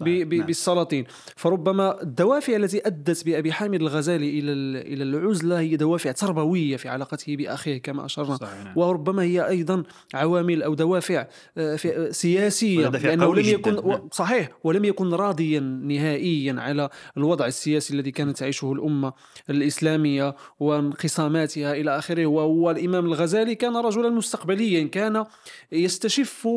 نعم. 0.00 0.28
بالسلاطين 0.28 1.04
فربما 1.36 2.02
الدوافع 2.02 2.56
التي 2.56 2.86
أدت 2.86 3.24
بأبي 3.24 3.52
حامد 3.52 3.80
الغزالي 3.80 4.38
إلى 4.38 4.52
إلى 4.80 5.04
العزلة 5.04 5.60
هي 5.60 5.76
دوافع 5.76 6.12
تربوية 6.12 6.76
في 6.76 6.88
علاقته 6.88 7.36
بأخيه 7.36 7.78
كما 7.78 8.04
أشرنا 8.04 8.38
نعم. 8.42 8.72
وربما 8.76 9.22
هي 9.22 9.48
أيضا 9.48 9.82
عوامل 10.14 10.62
أو 10.62 10.74
دوافع 10.74 11.26
آه، 11.58 11.76
سياسية 12.10 12.88
لأنه 12.88 13.34
لم 13.34 13.44
يكن 13.44 13.88
نعم. 13.88 14.08
صحيح 14.12 14.48
ولم 14.64 14.84
يكن 14.84 15.14
راضيا 15.14 15.60
نهائيا 15.60 16.56
على 16.58 16.88
الوضع 17.16 17.46
السياسي 17.46 17.94
الذي 17.94 18.10
كانت 18.10 18.38
تعيشه 18.38 18.72
الأمة 18.72 19.12
الإسلامية 19.50 20.34
وانقساماتها 20.60 21.74
إلى 21.94 21.98
آخره 21.98 22.26
وهو 22.26 22.70
الإمام 22.70 23.06
الغزالي 23.06 23.54
كان 23.54 23.76
رجلا 23.76 24.10
مستقبليا 24.10 24.88
كان 24.88 25.24
يستشف 25.72 26.48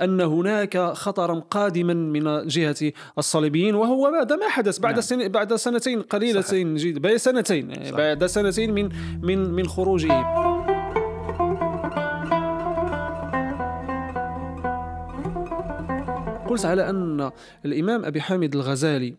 أن 0.00 0.20
هناك 0.20 0.78
خطرا 0.78 1.40
قادما 1.40 1.94
من 1.94 2.46
جهة 2.46 2.92
الصليبيين 3.18 3.74
وهو 3.74 4.10
بعد 4.10 4.32
ما 4.32 4.48
حدث 4.48 4.78
بعد 4.78 4.92
نعم. 4.92 5.00
سن 5.00 5.28
بعد 5.28 5.54
سنتين 5.54 6.02
قليلتين 6.02 6.74
جدا 6.74 7.16
سنتين 7.16 7.74
صحيح. 7.74 7.90
بعد 7.90 8.26
سنتين 8.26 8.72
من 8.74 8.88
من 9.22 9.50
من 9.50 9.68
خروجه 9.68 10.22
قلت 16.48 16.64
على 16.64 16.90
أن 16.90 17.30
الإمام 17.64 18.04
أبي 18.04 18.20
حامد 18.20 18.54
الغزالي 18.54 19.14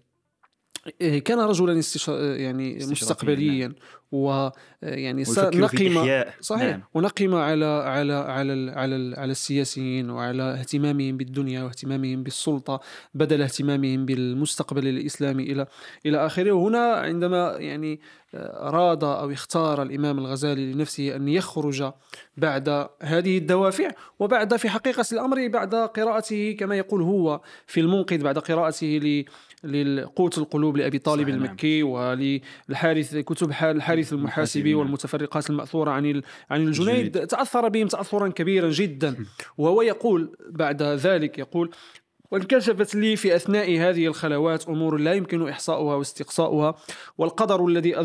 كان 1.00 1.40
رجلا 1.40 1.80
استش... 1.80 2.08
يعني 2.08 2.76
مستقبليا. 2.76 3.74
ويعني 4.12 5.24
نقم 5.38 6.24
صحيح. 6.42 6.64
نعم. 6.64 6.84
ونقم 6.94 7.36
على 7.36 7.66
على 7.66 8.14
على 8.14 8.72
على 8.72 9.16
على 9.18 9.32
السياسيين 9.32 10.10
وعلى 10.10 10.44
اهتمامهم 10.44 11.18
بالدنيا 11.18 11.64
واهتمامهم 11.64 12.24
بالسلطة 12.24 12.80
بدل 13.14 13.42
اهتمامهم 13.42 14.06
بالمستقبل 14.06 14.88
الإسلامي 14.88 15.44
إلى 15.44 15.68
إلى 16.06 16.26
آخره. 16.26 16.52
وهنا 16.52 16.94
عندما 16.94 17.56
يعني 17.60 18.00
أراد 18.36 19.04
أو 19.04 19.32
اختار 19.32 19.82
الإمام 19.82 20.20
الغزالي 20.20 20.74
لنفسه 20.74 21.16
أن 21.16 21.28
يخرج 21.28 21.92
بعد 22.38 22.88
هذه 23.02 23.38
الدوافع 23.38 23.90
وبعد 24.20 24.56
في 24.56 24.70
حقيقة 24.70 25.06
الأمر 25.12 25.48
بعد 25.48 25.76
قراءته 25.76 26.56
كما 26.60 26.76
يقول 26.76 27.02
هو 27.02 27.42
في 27.68 27.80
المنقذ 27.80 28.24
بعد 28.24 28.38
قراءته 28.40 29.26
للقوت 29.64 30.38
القلوب 30.38 30.78
لأبي 30.78 31.00
طالب 31.00 31.30
نعم. 31.30 31.46
المكي 31.46 31.84
وللحارث 31.84 33.16
كتب 33.16 33.50
الحارث 33.50 34.14
المحاسبي 34.14 34.74
والمتفرقات 34.74 35.50
المأثورة 35.50 35.92
عن 35.92 36.22
عن 36.50 36.68
الجنيد. 36.68 37.28
تأثر 37.28 37.70
بهم 37.70 37.88
تأثرا 37.88 38.28
كبيرا 38.28 38.70
جدا. 38.70 39.26
وهو 39.58 39.82
يقول 39.82 40.38
بعد 40.50 40.84
ذلك 40.84 41.40
يقول 41.40 41.72
وانكشفت 42.34 42.96
لي 42.96 43.16
في 43.16 43.36
أثناء 43.36 43.78
هذه 43.80 44.08
الخلوات 44.08 44.68
أمور 44.68 44.98
لا 44.98 45.14
يمكن 45.14 45.50
إحصاؤها 45.50 45.96
واستقصاؤها 45.96 46.76
والقدر 47.18 47.66
الذي 47.66 47.98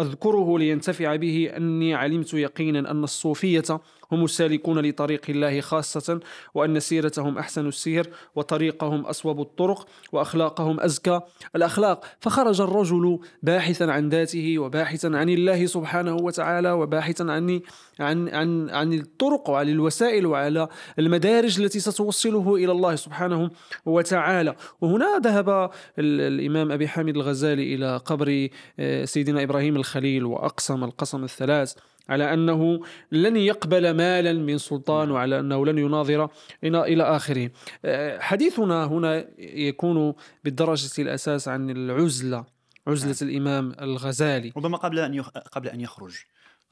أذكره 0.00 0.58
لينتفع 0.58 1.16
به 1.16 1.50
أني 1.56 1.94
علمت 1.94 2.34
يقينا 2.34 2.90
أن 2.90 3.04
الصوفية 3.04 3.64
هم 4.12 4.24
السالكون 4.24 4.78
لطريق 4.78 5.20
الله 5.28 5.60
خاصة 5.60 6.20
وأن 6.54 6.80
سيرتهم 6.80 7.38
أحسن 7.38 7.68
السير 7.68 8.10
وطريقهم 8.34 9.06
أصوب 9.06 9.40
الطرق 9.40 9.88
وأخلاقهم 10.12 10.80
أزكى 10.80 11.20
الأخلاق. 11.56 12.04
فخرج 12.20 12.60
الرجل 12.60 13.18
باحثا 13.42 13.84
عن 13.84 14.08
ذاته 14.08 14.58
وباحثا 14.58 15.06
عن 15.06 15.28
الله 15.28 15.66
سبحانه 15.66 16.14
وتعالى 16.16 16.72
وباحثا 16.72 17.22
عن 17.22 17.60
عن 18.00 18.28
عن 18.28 18.70
عن 18.70 18.92
الطرق 18.92 19.50
وعن 19.50 19.68
الوسائل 19.68 20.26
وعلى 20.26 20.68
المدارج 20.98 21.60
التي 21.60 21.80
ستوصله 21.80 22.54
إلى 22.54 22.72
الله 22.72 22.94
سبحانه 22.96 23.50
وتعالى. 23.86 24.54
وهنا 24.80 25.18
ذهب 25.18 25.70
الإمام 25.98 26.72
أبي 26.72 26.88
حامد 26.88 27.16
الغزالي 27.16 27.74
إلى 27.74 27.96
قبر 27.96 28.48
آه، 28.80 29.04
سيدنا 29.04 29.42
إبراهيم 29.42 29.76
الخليل 29.76 30.24
وأقسم 30.24 30.84
القسم 30.84 31.24
الثلاث. 31.24 31.74
على 32.08 32.34
أنه 32.34 32.80
لن 33.12 33.36
يقبل 33.36 33.90
مالا 33.90 34.32
من 34.32 34.58
سلطان 34.58 35.10
وعلى 35.10 35.40
أنه 35.40 35.66
لن 35.66 35.78
يناظر 35.78 36.28
إلى 36.64 37.02
آخره 37.02 37.50
آه، 37.84 38.18
حديثنا 38.18 38.84
هنا 38.84 39.26
يكون 39.38 40.14
بالدرجة 40.44 41.02
الأساس 41.02 41.48
عن 41.48 41.70
العزلة 41.70 42.44
عزلة 42.86 43.16
نعم. 43.22 43.30
الإمام 43.30 43.72
الغزالي 43.80 44.52
ربما 44.56 44.76
قبل 44.76 44.98
أن 44.98 45.22
قبل 45.52 45.68
أن 45.68 45.80
يخرج 45.80 46.16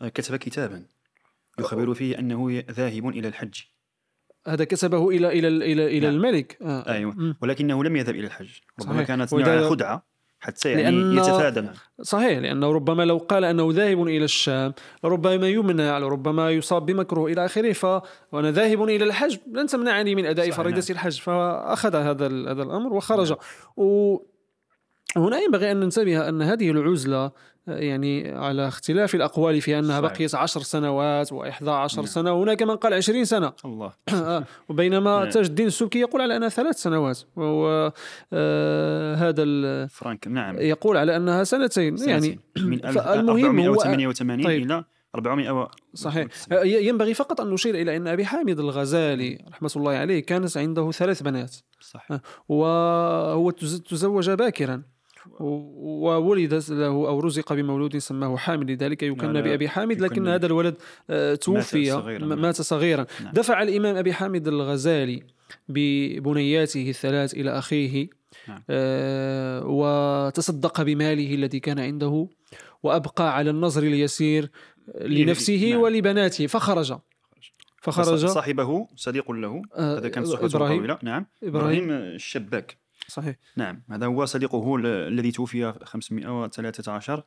آه، 0.03 0.09
كتب 0.09 0.37
كتابا 0.37 0.87
يخبر 1.59 1.95
فيه 1.95 2.18
أنه 2.18 2.64
ذاهب 2.70 3.09
إلى 3.09 3.28
الحج 3.28 3.61
هذا 4.47 4.64
كسبه 4.64 5.09
إلى 5.09 5.28
إلى 5.28 5.49
إلى 5.49 5.87
إلى 5.87 6.01
نعم. 6.01 6.14
الملك 6.14 6.59
آه. 6.62 6.93
أيوه. 6.93 7.37
ولكنه 7.41 7.85
لم 7.85 7.97
يذهب 7.97 8.14
إلى 8.14 8.26
الحج 8.26 8.51
ربما. 8.80 9.03
كانت 9.03 9.35
نوع 9.35 9.68
خدعة 9.68 10.13
حتى 10.45 10.70
يعني 10.72 11.14
لأن- 11.14 11.18
يتفادى. 11.18 11.68
صحيح 12.03 12.38
لأنه 12.38 12.72
ربما 12.72 13.03
لو 13.03 13.18
قال 13.18 13.45
أنه 13.45 13.68
ذاهب 13.72 14.03
إلى 14.03 14.24
الشام 14.24 14.72
لربما 15.05 15.49
يمنع 15.49 15.99
لربما 15.99 16.51
يصاب 16.51 16.86
بمكروه 16.86 17.32
إلى 17.32 17.45
آخره 17.45 17.72
ف 17.72 17.84
وأنا 18.32 18.51
ذاهب 18.51 18.82
إلى 18.82 19.05
الحج 19.05 19.36
لن 19.53 19.66
تمنعني 19.66 20.14
من 20.14 20.26
أداء 20.26 20.51
فريضة 20.51 20.76
نعم. 20.76 20.86
الحج 20.90 21.20
فأخذ 21.20 21.97
هذا 21.97 22.26
هذا 22.26 22.62
الأمر 22.62 22.92
وخرج 22.92 23.28
نعم. 23.30 23.38
و 23.76 24.16
هنا 25.16 25.38
ينبغي 25.38 25.72
أن 25.72 25.80
ننتبه 25.80 26.28
أن 26.28 26.42
هذه 26.42 26.70
العزلة 26.70 27.32
آه، 27.68 27.78
يعني 27.78 28.32
على 28.32 28.68
اختلاف 28.68 29.14
الأقوال 29.14 29.60
في 29.60 29.78
أنها 29.78 30.00
صحيح. 30.00 30.12
بقيت 30.12 30.34
عشر 30.34 30.60
سنوات 30.60 31.32
وإحدى 31.32 31.70
عشر 31.70 31.96
نعم. 31.96 32.06
سنة 32.06 32.42
هناك 32.42 32.62
من 32.62 32.76
قال 32.76 32.94
عشرين 32.94 33.24
سنة 33.24 33.52
الله 33.64 33.92
آه، 34.14 34.44
وبينما 34.68 35.18
نعم. 35.20 35.30
تاج 35.30 35.46
الدين 35.46 35.66
السبكي 35.66 35.98
يقول 35.98 36.20
على 36.22 36.36
أنها 36.36 36.48
ثلاث 36.48 36.76
سنوات 36.76 37.20
وهو 37.36 37.92
آه، 38.32 39.14
هذا 39.14 39.44
فرانك 39.86 40.28
نعم 40.28 40.58
يقول 40.58 40.96
على 40.96 41.16
أنها 41.16 41.44
سنتين 41.44 41.96
يعني 41.98 42.20
سنتين. 42.56 42.68
من 42.70 42.78
فالمهم 42.92 43.60
هو 43.60 43.74
1488 43.74 44.44
طيب. 44.44 44.62
إلى 44.62 44.84
400 45.14 45.50
و- 45.50 45.68
صحيح 45.94 46.26
ي- 46.52 46.88
ينبغي 46.88 47.14
فقط 47.14 47.40
أن 47.40 47.50
نشير 47.50 47.74
إلى 47.74 47.96
أن 47.96 48.06
أبي 48.08 48.24
حامد 48.24 48.58
الغزالي 48.60 49.44
رحمة 49.50 49.70
الله 49.76 49.92
عليه 49.92 50.20
كانت 50.26 50.56
عنده 50.56 50.90
ثلاث 50.90 51.22
بنات 51.22 51.56
صح 51.80 52.08
وهو 52.48 53.50
تز- 53.50 53.82
تزوج 53.90 54.30
باكرا 54.30 54.82
وولد 55.41 56.55
له 56.70 56.87
أو 56.87 57.20
رزق 57.20 57.53
بمولود 57.53 57.99
سماه 57.99 58.37
حامد 58.37 58.70
لذلك 58.70 59.03
يكن 59.03 59.33
لا، 59.33 59.41
بأبي 59.41 59.68
حامد 59.68 60.01
لكن 60.01 60.29
هذا 60.29 60.47
الولد 60.47 60.75
آه، 61.11 61.35
توفي 61.35 61.91
صغيراً، 61.91 62.25
م- 62.25 62.29
نعم. 62.29 62.43
مات 62.43 62.61
صغيرا 62.61 63.07
نعم. 63.25 63.33
دفع 63.33 63.62
الإمام 63.62 63.97
أبي 63.97 64.12
حامد 64.12 64.49
الغزالي 64.49 65.22
ببنياته 65.68 66.89
الثلاث 66.89 67.35
إلى 67.35 67.51
أخيه 67.59 68.09
نعم. 68.49 68.62
آه، 68.70 69.62
وتصدق 69.66 70.83
بماله 70.83 71.35
الذي 71.35 71.61
كان 71.61 71.79
عنده 71.79 72.29
وأبقى 72.83 73.37
على 73.37 73.51
النظر 73.51 73.83
اليسير 73.83 74.51
لنفسه 75.01 75.70
نعم. 75.70 75.81
ولبناته 75.81 76.47
فخرج 76.47 76.95
فخرج 77.83 78.27
صاحبه 78.27 78.87
صديق 78.97 79.31
له 79.33 79.62
آه، 79.77 79.99
هذا 79.99 80.09
كان 80.09 80.25
إبراهيم. 80.25 80.79
طويلة 80.79 80.99
نعم 81.03 81.27
إبراهيم. 81.43 81.85
إبراهيم 81.85 81.91
الشباك 81.91 82.84
صحيح. 83.09 83.36
نعم 83.57 83.82
هذا 83.90 84.07
هو 84.07 84.24
صديقه 84.24 84.76
ال- 84.76 84.86
الذي 84.86 85.30
توفي 85.30 85.72
513 85.84 87.22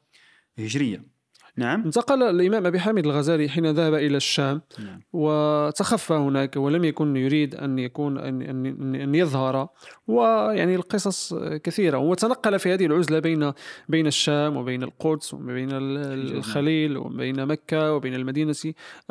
هجرية. 0.60 1.18
نعم. 1.58 1.84
انتقل 1.84 2.24
الإمام 2.24 2.66
أبي 2.66 2.80
حامد 2.80 3.06
الغزالي 3.06 3.50
حين 3.50 3.72
ذهب 3.72 3.94
إلى 3.94 4.18
الشام 4.18 4.62
نعم. 4.80 5.02
وتخفى 5.14 6.14
هناك 6.14 6.56
ولم 6.56 6.84
يكن 6.84 7.18
يريد 7.18 7.56
أن 7.56 7.80
يكون 7.80 8.18
أن, 8.18 8.42
أن, 8.42 8.96
أن 8.96 9.16
يظهر. 9.16 9.68
ويعني 10.08 10.76
القصص 10.76 11.34
كثيرة. 11.36 11.98
وتنقل 11.98 12.60
في 12.60 12.74
هذه 12.74 12.86
العزلة 12.86 13.20
بين 13.20 13.54
بين 13.90 14.08
الشام 14.08 14.58
وبين 14.58 14.84
القدس 14.84 15.34
وبين 15.34 15.68
نعم. 15.68 15.80
الخليل 15.82 16.98
وبين 16.98 17.46
مكة 17.46 17.94
وبين 17.94 18.16
المدينة 18.16 18.56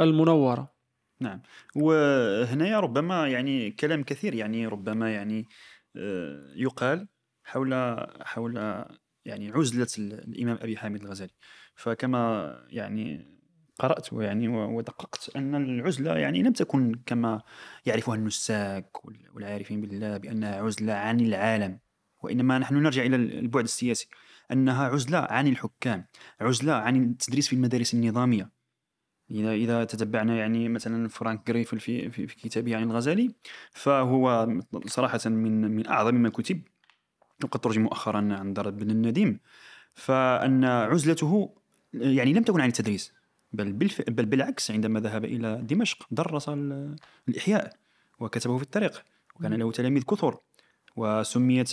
المنورة. 0.00 0.76
نعم. 1.20 1.42
وهنا 1.76 2.80
ربما 2.80 3.28
يعني 3.28 3.70
كلام 3.70 4.02
كثير 4.02 4.34
يعني 4.34 4.66
ربما 4.66 5.10
يعني 5.12 5.40
آه، 5.40 5.46
يقال 6.56 7.08
حول 7.44 7.74
حول 8.20 8.56
يعني 9.24 9.50
عزلة 9.50 9.86
ال- 9.98 10.12
الإمام 10.12 10.58
أبي 10.60 10.76
حامد 10.76 11.02
الغزالي. 11.02 11.32
فكما 11.74 12.52
يعني 12.70 13.36
قرأت 13.78 14.12
يعني 14.12 14.48
و- 14.48 14.76
ودققت 14.76 15.36
أن 15.36 15.54
العزلة 15.54 16.18
يعني 16.18 16.42
لم 16.42 16.52
تكن 16.52 16.94
كما 17.06 17.42
يعرفها 17.86 18.14
النساك 18.14 19.04
وال- 19.04 19.30
والعارفين 19.34 19.80
بالله 19.80 20.16
بأنها 20.16 20.62
عزلة 20.62 20.92
عن 20.92 21.20
العالم 21.20 21.78
وإنما 22.22 22.58
نحن 22.58 22.74
نرجع 22.74 23.02
إلى 23.02 23.16
البعد 23.16 23.64
السياسي 23.64 24.08
أنها 24.52 24.84
عزلة 24.86 25.18
عن 25.18 25.46
الحكام 25.46 26.06
عزلة 26.40 26.72
عن 26.72 26.96
التدريس 26.96 27.48
في 27.48 27.52
المدارس 27.56 27.94
النظامية. 27.94 28.55
إذا 29.30 29.52
إذا 29.52 29.84
تتبعنا 29.84 30.36
يعني 30.36 30.68
مثلا 30.68 31.08
فرانك 31.08 31.50
غريفل 31.50 31.80
في 31.80 32.10
في, 32.10 32.26
في 32.26 32.36
كتابه 32.36 32.76
عن 32.76 32.82
الغزالي 32.82 33.34
فهو 33.70 34.48
صراحة 34.86 35.20
من 35.26 35.70
من 35.76 35.86
أعظم 35.86 36.14
ما 36.14 36.28
كتب 36.28 36.62
وقد 37.44 37.60
ترجم 37.60 37.82
مؤخرا 37.82 38.18
عن 38.18 38.52
درب 38.54 38.76
بن 38.76 38.90
النديم. 38.90 39.40
فأن 39.94 40.64
عزلته 40.64 41.54
يعني 41.94 42.32
لم 42.32 42.42
تكن 42.42 42.60
عن 42.60 42.68
التدريس 42.68 43.12
بل 43.52 43.72
بالف... 43.72 44.10
بل 44.10 44.26
بالعكس 44.26 44.70
عندما 44.70 45.00
ذهب 45.00 45.24
إلى 45.24 45.60
دمشق 45.62 46.06
درس 46.10 46.48
ال- 46.48 46.96
الإحياء 47.28 47.76
وكتبه 48.18 48.56
في 48.56 48.62
الطريق 48.62 49.04
وكان 49.36 49.54
له 49.54 49.72
تلاميذ 49.72 50.02
كثر 50.02 50.38
وسميت 50.96 51.68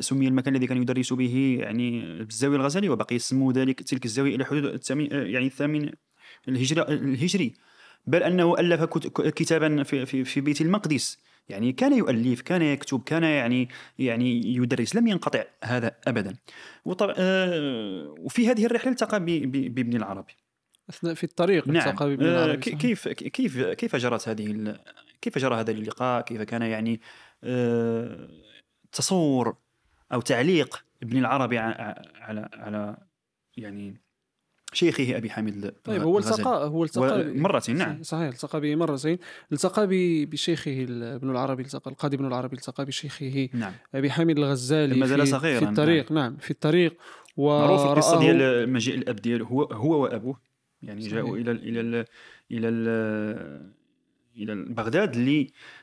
سمي 0.00 0.28
المكان 0.28 0.54
الذي 0.54 0.66
كان 0.66 0.82
يدرس 0.82 1.12
به 1.12 1.58
يعني 1.60 2.18
بالزاوية 2.24 2.56
الغزالي 2.56 2.88
وبقي 2.88 3.16
يسمو 3.16 3.50
ذلك 3.50 3.82
تلك 3.82 4.04
الزاوية 4.04 4.36
إلى 4.36 4.44
حدود 4.44 4.64
الثامن 4.64 5.08
يعني 5.10 5.46
الثامن 5.46 5.90
الهجري 6.48 6.82
الهجري. 6.82 7.54
بل 8.06 8.22
أنه 8.22 8.58
ألف 8.58 8.82
كت- 8.84 9.28
كتابا 9.28 9.82
في, 9.82 10.06
في, 10.06 10.24
في 10.24 10.40
بيت 10.40 10.60
المقدس. 10.60 11.18
يعني 11.48 11.72
كان 11.72 11.98
يؤلف 11.98 12.40
كان 12.40 12.62
يكتب 12.62 13.02
كان 13.02 13.22
يعني 13.22 13.68
يعني 13.98 14.54
يدرس. 14.56 14.96
لم 14.96 15.06
ينقطع 15.06 15.44
هذا 15.64 15.96
ابدا. 16.06 16.36
وطبعا 16.84 17.14
آه 17.18 18.14
وفي 18.18 18.48
هذه 18.48 18.66
الرحلة 18.66 18.90
التقى 18.90 19.20
بابن 19.46 19.96
العربي 19.96 20.32
أثناء 20.90 21.14
في 21.14 21.24
الطريق 21.24 21.68
نعم. 21.68 21.88
التقى 21.88 22.08
بابن 22.08 22.26
آه 22.26 22.44
العربي 22.44 22.62
صحيح. 22.62 22.78
كيف 22.78 23.08
كيف 23.08 23.58
كيف 23.60 23.96
جرت 23.96 24.28
هذه 24.28 24.76
كيف 25.20 25.38
جرى 25.38 25.54
هذا 25.54 25.70
اللقاء؟ 25.70 26.22
كيف 26.22 26.42
كان 26.42 26.62
يعني 26.62 27.00
آه 27.44 28.28
تصور 28.92 29.56
أو 30.12 30.20
تعليق 30.20 30.84
ابن 31.02 31.18
العربي 31.18 31.58
على 31.58 32.48
على 32.52 32.96
يعني 33.56 34.00
شيخه 34.72 35.16
أبي 35.16 35.30
حامد 35.30 35.74
طيب 35.84 36.02
هو. 36.02 36.18
التقى 36.18 36.68
هو 36.68 36.84
التقى 36.84 37.24
مرتين 37.24 37.76
نعم. 37.76 38.02
صحيح 38.02 38.28
التقى 38.28 38.60
به 38.60 38.76
مرتين 38.76 39.18
التقى 39.52 39.86
بشيخه 40.26 40.82
ابن 41.16 41.30
العربي 41.30 41.62
التقى 41.62 41.90
القاضي 41.90 42.16
ابن 42.16 42.26
العربي 42.26 42.56
التقى 42.56 42.84
بشيخه 42.84 43.48
نعم. 43.52 43.72
أبي 43.94 44.10
حامد 44.10 44.38
الغزالي 44.38 44.94
لما 44.94 45.06
زال 45.06 45.28
صغيراً، 45.28 45.58
في 45.60 45.68
الطريق. 45.68 46.12
نعم, 46.12 46.36
في 46.36 46.50
الطريق. 46.50 46.96
معروف 47.38 47.86
القصة 47.86 48.20
ديال 48.20 48.70
مجيء 48.72 48.94
الأب 48.94 49.16
ديالو 49.16 49.44
هو 49.44 49.62
هو 49.62 50.02
وأبوه. 50.02 50.40
يعني 50.82 51.00
صحيح. 51.00 51.14
جاءوا 51.14 51.36
إلى 51.36 51.50
ال 51.50 51.68
إلى 51.68 51.80
ال 51.80 52.04
إلى 52.50 52.68
ال 52.68 53.72
إلى 54.36 54.54
بغداد 54.74 55.16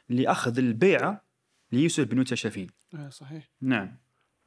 لأخذ 0.09 0.57
البيعه 0.57 1.25
ليوسف 1.71 2.03
بن 2.03 2.23
تشافين. 2.23 2.67
آه، 2.93 3.09
صحيح. 3.09 3.49
نعم. 3.61 3.97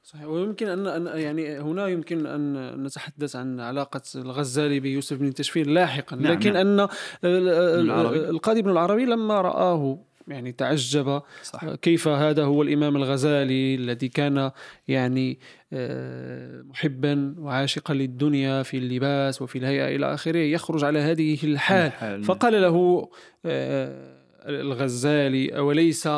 صحيح 0.02 0.24
ويمكن 0.26 0.68
ان 0.68 1.06
أن- 1.06 1.16
يعني 1.16 1.58
هنا 1.58 1.86
يمكن 1.88 2.26
أن 2.26 2.72
نتحدث 2.84 3.36
عن 3.36 3.60
علاقة 3.60 4.00
الغزالي 4.14 4.80
بيوسف 4.80 5.16
بن 5.18 5.34
تشفين 5.34 5.66
لاحقا 5.74 6.16
نعم، 6.16 6.32
لكن 6.32 6.52
نعم. 6.52 6.88
العربي. 7.24 8.16
القاضي 8.28 8.62
بن 8.62 8.70
العربي 8.70 9.04
لما 9.04 9.40
رآه 9.40 9.98
يعني 10.28 10.52
تعجب 10.52 11.22
صح 11.42 11.74
كيف 11.74 12.08
هذا 12.08 12.44
هو 12.44 12.62
الإمام 12.62 12.96
الغزالي 12.96 13.74
الذي 13.74 14.08
كان 14.08 14.50
يعني 14.88 15.38
آه، 15.72 16.62
محبا 16.62 17.34
وعاشقا 17.38 17.94
للدنيا 17.94 18.62
في 18.62 18.76
اللباس 18.76 19.42
وفي 19.42 19.58
الهيئة 19.58 19.96
إلى 19.96 20.14
آخره 20.14 20.38
يخرج 20.38 20.84
على 20.84 20.98
هذه 20.98 21.38
الحال 21.44 21.86
الحال. 21.86 22.24
فقال 22.24 22.62
له 22.62 23.08
آه، 23.46 24.12
الغزالي 24.46 25.56
أوليس 25.58 26.08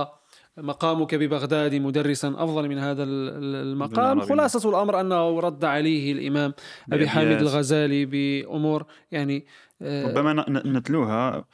مقامك 0.59 1.15
ببغداد 1.15 1.75
مدرسا 1.75 2.29
أفضل 2.29 2.69
من 2.69 2.79
هذا 2.79 3.03
ال- 3.03 3.29
ال- 3.29 3.67
المقام. 3.73 4.21
خلاصة 4.21 4.69
الأمر 4.71 5.01
أنه 5.01 5.41
رد 5.41 5.65
عليه 5.65 6.13
الإمام 6.13 6.55
أبي 6.93 7.09
حامد. 7.09 7.41
الغزالي 7.41 8.07
بأمور 8.07 8.87
يعني 9.11 9.47
آه، 9.83 10.07
ربما 10.11 10.45
نتلوها 10.49 11.45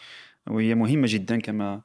وهي 0.51 0.75
مهمة 0.75 1.07
جدا 1.11 1.41
كما 1.41 1.83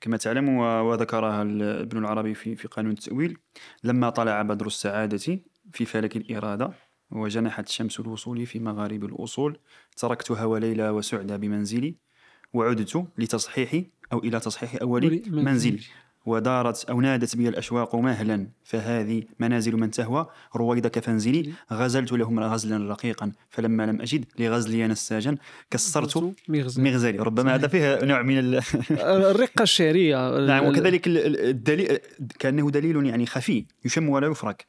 كما 0.00 0.16
تعلم 0.16 0.48
وذكرها 0.58 1.42
ابن 1.82 1.98
العربي 1.98 2.34
في 2.34 2.56
في 2.56 2.68
قانون 2.68 2.92
التأويل 2.92 3.36
لما 3.84 4.10
طلع 4.10 4.42
بدر 4.42 4.66
السعادة 4.66 5.40
في 5.72 5.84
فلك 5.84 6.16
الإرادة 6.16 6.70
وجنحت 7.10 7.68
شمس 7.68 8.00
الوصول 8.00 8.46
في 8.46 8.58
مغارب 8.58 9.04
الأصول 9.04 9.58
تركت 9.96 10.30
هوى 10.32 10.60
ليلى 10.60 10.90
وسعدى 10.90 11.36
بمنزلي 11.36 11.96
وعدت 12.52 13.06
لتصحيح 13.18 13.82
أو 14.12 14.18
إلى 14.18 14.40
تصحيح 14.40 14.76
أول 14.82 15.02
أولي. 15.04 15.22
منزلي 15.28 15.78
ودارت 16.26 16.84
أو 16.84 17.00
نادت 17.00 17.36
بي 17.36 17.48
الأشواق 17.48 17.96
مهلا 17.96 18.46
فهذه 18.64 19.22
منازل 19.38 19.76
من 19.76 19.90
تهوى. 19.90 20.26
رويدك 20.56 20.98
فانزلي 20.98 21.52
غزلت 21.72 22.12
لهم 22.12 22.40
غزلا 22.40 22.90
رقيقا 22.92 23.32
فلما 23.50 23.86
لم 23.86 24.00
أجد 24.00 24.24
لغزلي 24.38 24.86
نساجا 24.86 25.36
كسرت 25.70 26.34
مغزى 26.48 26.82
مغزالي 26.82 27.18
ربما 27.18 27.54
هذا 27.54 27.68
فيه 27.68 27.98
نوع 28.04 28.22
من 28.22 28.38
ال... 28.38 28.60
الرقة 29.30 29.62
الشعرية. 29.62 30.38
نعم 30.46 30.64
وكذلك 30.66 31.06
ال- 31.06 31.26
ال- 31.26 31.40
الدليل 31.48 31.98
كأنه 32.38 32.70
دليل 32.70 33.06
يعني 33.06 33.26
خفي 33.26 33.64
يشم 33.84 34.08
ولا 34.08 34.26
يفرك 34.26 34.64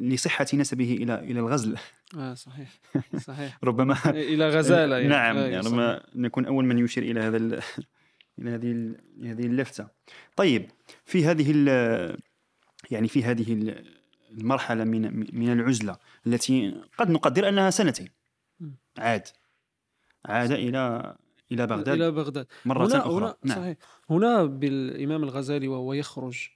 لصحة 0.00 0.46
نسبه 0.54 0.98
إلى 1.02 1.14
إلى 1.14 1.40
الغزل. 1.40 1.76
آه 2.18 2.34
صحيح 2.34 2.68
صحيح 3.28 3.58
ربما 3.64 3.96
إلى 4.10 4.48
غزالة 4.48 4.96
يعني. 4.96 5.08
نعم 5.08 5.36
يعني. 5.36 5.56
ربما 5.68 6.02
نكون 6.14 6.46
أول 6.46 6.64
من 6.64 6.78
يشير 6.78 7.02
إلى 7.02 7.20
هذا 7.20 7.36
ال- 7.36 7.62
إلى 8.38 8.50
هذه 8.50 8.72
ال- 8.72 9.00
هذه 9.26 9.46
اللفتة 9.46 9.88
طيب 10.36 10.70
في 11.04 11.24
هذه 11.26 11.52
ال- 11.54 12.18
يعني 12.90 13.08
في 13.08 13.24
هذه 13.24 13.52
ال- 13.52 14.00
المرحلة 14.30 14.84
من 14.84 15.02
من 15.38 15.52
العزلة 15.52 15.96
التي 16.26 16.80
قد 16.98 17.10
نقدر 17.10 17.48
أنها 17.48 17.70
سنتين. 17.70 18.08
عاد 18.98 19.22
عاد 20.24 20.52
إلى 20.52 21.14
إلى 21.52 21.66
بغداد 21.66 21.88
إلى 21.88 22.10
بغداد 22.10 22.46
مرة 22.64 22.86
هنا 22.86 22.98
أخرى 22.98 23.12
هنا 23.14 23.36
نعم 23.44 23.58
صحيح 23.58 23.76
هنا 24.10 24.44
بالإمام 24.44 25.22
الغزالي 25.24 25.68
وهو 25.68 25.92
يخرج. 25.92 26.48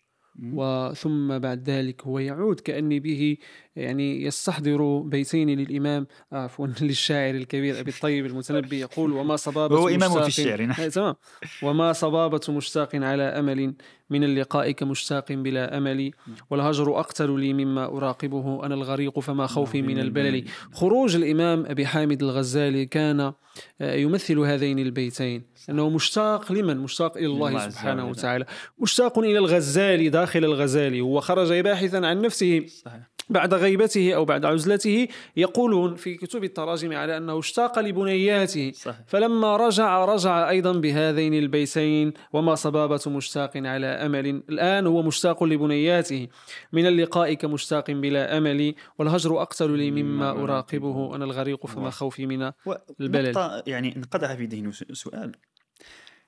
وثم 0.42 1.38
بعد 1.38 1.70
ذلك 1.70 2.02
هو 2.02 2.18
يعود 2.18 2.60
كأني 2.60 3.00
به 3.00 3.36
يعني 3.76 4.22
يستحضر 4.22 4.98
بيتين 4.98 5.50
للإمام 5.50 6.06
عفوا 6.32 6.66
للشاعر 6.82 7.34
الكبير 7.34 7.80
أبي 7.80 7.90
الطيب 7.90 8.26
المتنبي 8.26 8.80
يقول 8.80 9.12
وما 9.12 9.36
صبابة 9.36 9.74
وهو 9.74 9.88
إمامه 9.88 10.14
في 10.20 10.26
مشتاق- 10.26 10.26
الشعر، 10.26 10.62
نعم. 10.62 10.76
آه، 10.80 10.88
تمام 10.88 11.14
وما 11.62 11.92
صبابة 11.92 12.40
مشتاق 12.48 12.94
على 12.96 13.22
أمل 13.22 13.74
من 14.14 14.24
اللقاء 14.24 14.70
كمشتاق 14.70 15.32
بلا 15.32 15.78
أمل 15.78 16.10
والهجر 16.50 17.00
أقتل 17.00 17.40
لي 17.40 17.52
مما 17.52 17.84
أراقبه. 17.84 18.66
أنا 18.66 18.74
الغريق 18.74 19.18
فما 19.20 19.46
خوفي 19.46 19.82
من 19.82 19.98
البلل. 19.98 20.44
خروج 20.72 21.16
الإمام 21.16 21.66
أبي 21.66 21.86
حامد 21.86 22.22
الغزالي 22.22 22.86
كان 22.86 23.32
آه، 23.80 23.94
يمثل 23.94 24.38
هذين 24.38 24.78
البيتين. 24.78 25.42
أنه 25.70 25.90
مشتاق 25.90 26.52
لمن؟ 26.52 26.76
مشتاق 26.76 27.16
إلى 27.16 27.26
الله 27.26 27.50
سبحانه. 27.68 28.08
وتعالى. 28.10 28.44
مشتاق 28.78 29.18
إلى 29.18 29.38
الغزالي 29.38 30.08
داخل 30.08 30.44
الغزالي. 30.44 31.00
هو 31.00 31.20
خرج 31.20 31.52
باحثا 31.52 31.96
عن 31.96 32.20
نفسه. 32.20 32.66
صحيح. 32.66 33.13
بعد 33.28 33.54
غيبته 33.54 34.14
أو 34.14 34.24
بعد 34.24 34.44
عزلته 34.44 35.08
يقولون 35.36 35.94
في 35.94 36.14
كتب 36.14 36.44
التراجم 36.44 36.92
على 36.92 37.16
أنه 37.16 37.38
اشتاق 37.38 37.78
لبنياته. 37.78 38.72
صحيح. 38.74 39.00
فلما 39.06 39.56
رجع 39.56 40.04
رجع 40.04 40.50
أيضا 40.50 40.72
بهذين 40.72 41.34
البيتين 41.34 42.12
وما 42.32 42.54
صبابة 42.54 43.00
مشتاق 43.06 43.56
على 43.56 43.86
أمل. 43.86 44.26
الآن 44.26 44.86
هو 44.86 45.02
مشتاق 45.02 45.44
لبنياته. 45.44 46.28
من 46.72 46.86
اللقاء 46.86 47.34
كمشتاق 47.34 47.90
بلا 47.90 48.38
أمل. 48.38 48.74
والهجر 48.98 49.42
أقتل 49.42 49.70
لي 49.70 49.90
مما 49.90 50.30
أراقبه. 50.30 51.16
أنا 51.16 51.24
الغريق 51.24 51.66
فما 51.66 51.90
خوفي 51.90 52.26
من 52.26 52.52
البلل. 53.00 53.26
ونقطة 53.26 53.62
يعني 53.66 53.96
انقدح 53.96 54.34
في 54.34 54.46
ذهني 54.46 54.72
سؤال. 54.72 55.32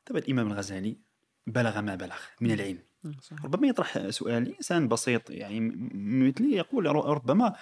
طبعا 0.06 0.20
الإمام 0.20 0.52
الغزالي 0.52 0.96
بلغ 1.46 1.80
ما 1.80 1.94
بلغ 1.94 2.16
من 2.40 2.50
العلم. 2.50 2.78
ربما 3.44 3.68
يطرح 3.68 4.10
سؤال 4.10 4.54
إنسان 4.56 4.88
بسيط 4.88 5.30
يعني 5.30 5.60
مثلي 5.94 6.52
يقول 6.52 6.86
ربما 6.86 7.54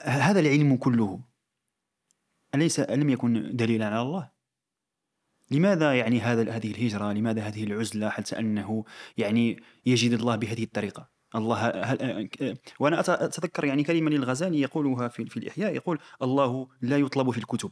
هذا 0.00 0.40
العلم 0.40 0.76
كله 0.76 1.20
أليس 2.54 2.80
ألم 2.80 3.10
يكن 3.10 3.56
دليلا 3.56 3.86
على 3.86 4.02
الله؟ 4.02 4.30
لماذا 5.50 5.98
يعني 5.98 6.20
هذا 6.20 6.52
هذه 6.52 6.70
الهجرة؟ 6.70 7.12
لماذا 7.12 7.42
هذه 7.42 7.64
العزلة 7.64 8.08
حتى 8.08 8.38
أنه 8.38 8.84
يعني 9.16 9.62
يجد 9.86 10.12
الله 10.12 10.36
بهذه 10.36 10.64
الطريقة؟ 10.64 11.08
الله 11.34 11.56
هل 11.84 12.28
وأنا 12.80 13.02
أت- 13.02 13.08
أتذكر 13.08 13.64
يعني 13.64 13.84
كلمة 13.84 14.10
للغزالي 14.10 14.60
يقولها 14.60 15.08
في, 15.08 15.26
في 15.26 15.36
الإحياء 15.36 15.74
يقول 15.74 15.98
الله 16.22 16.68
لا 16.80 16.98
يطلب 16.98 17.30
في 17.30 17.38
الكتب 17.38 17.70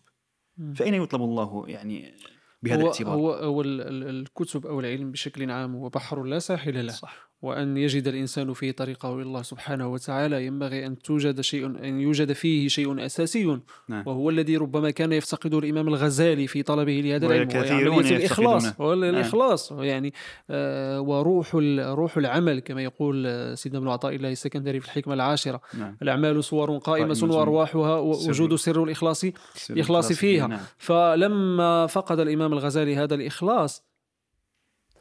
فأين 0.74 0.94
يطلب 0.94 1.22
الله 1.22 1.64
يعني 1.68 2.16
بهذا 2.64 2.76
هو, 2.82 2.86
الاعتبار؟ 2.86 3.14
هو, 3.14 3.32
هو 3.32 3.60
ال- 3.60 3.80
ال- 3.80 4.08
الكتب 4.20 4.66
أو 4.66 4.80
العلم 4.80 5.12
بشكل 5.12 5.50
عام 5.50 5.76
هو 5.76 5.88
بحر 5.88 6.22
لا 6.22 6.38
ساحل 6.38 6.86
له 6.86 6.92
صح 6.92 7.33
وأن 7.44 7.76
يجد 7.76 8.08
الإنسان 8.08 8.52
فيه 8.52 8.72
طريقه 8.72 9.14
إلى 9.14 9.22
الله 9.22 9.42
سبحانه 9.42 9.88
وتعالى 9.88 10.46
ينبغي 10.46 10.86
أن 10.86 10.98
توجد 10.98 11.40
شيء 11.40 11.66
أن 11.66 12.00
يوجد 12.00 12.32
فيه 12.32 12.68
شيء 12.68 13.06
أساسي 13.06 13.58
نعم. 13.88 14.02
وهو 14.06 14.30
الذي 14.30 14.56
ربما 14.56 14.90
كان 14.90 15.12
يفتقده 15.12 15.58
الإمام 15.58 15.88
الغزالي 15.88 16.46
في 16.46 16.62
طلبه 16.62 16.92
لهذا 16.92 17.26
العلم 17.26 17.96
وهي 17.96 18.16
الإخلاص 18.16 18.80
نعم. 18.80 18.92
الإخلاص 18.92 19.72
يعني 19.72 20.12
آه 20.50 21.00
وروح 21.00 21.54
روح 21.78 22.16
العمل 22.16 22.60
كما 22.60 22.82
يقول 22.82 23.26
آه، 23.26 23.54
سيدنا 23.54 23.78
ابن 23.78 23.88
عطاء 23.88 24.14
الله 24.14 24.32
السكندري 24.32 24.80
في 24.80 24.86
الحكمة 24.86 25.14
العاشرة 25.14 25.60
نعم 25.78 25.96
الأعمال 26.02 26.44
صور 26.44 26.78
قائمة 26.78 27.18
وأرواحها. 27.22 27.98
وجود 27.98 28.54
سر 28.54 28.84
الإخلاص 28.84 29.24
الإخلاص 29.70 30.12
فيها 30.12 30.46
نعم. 30.46 30.60
فلما 30.76 31.86
فقد 31.86 32.20
الإمام 32.20 32.52
الغزالي 32.52 32.96
هذا 32.96 33.14
الإخلاص 33.14 33.93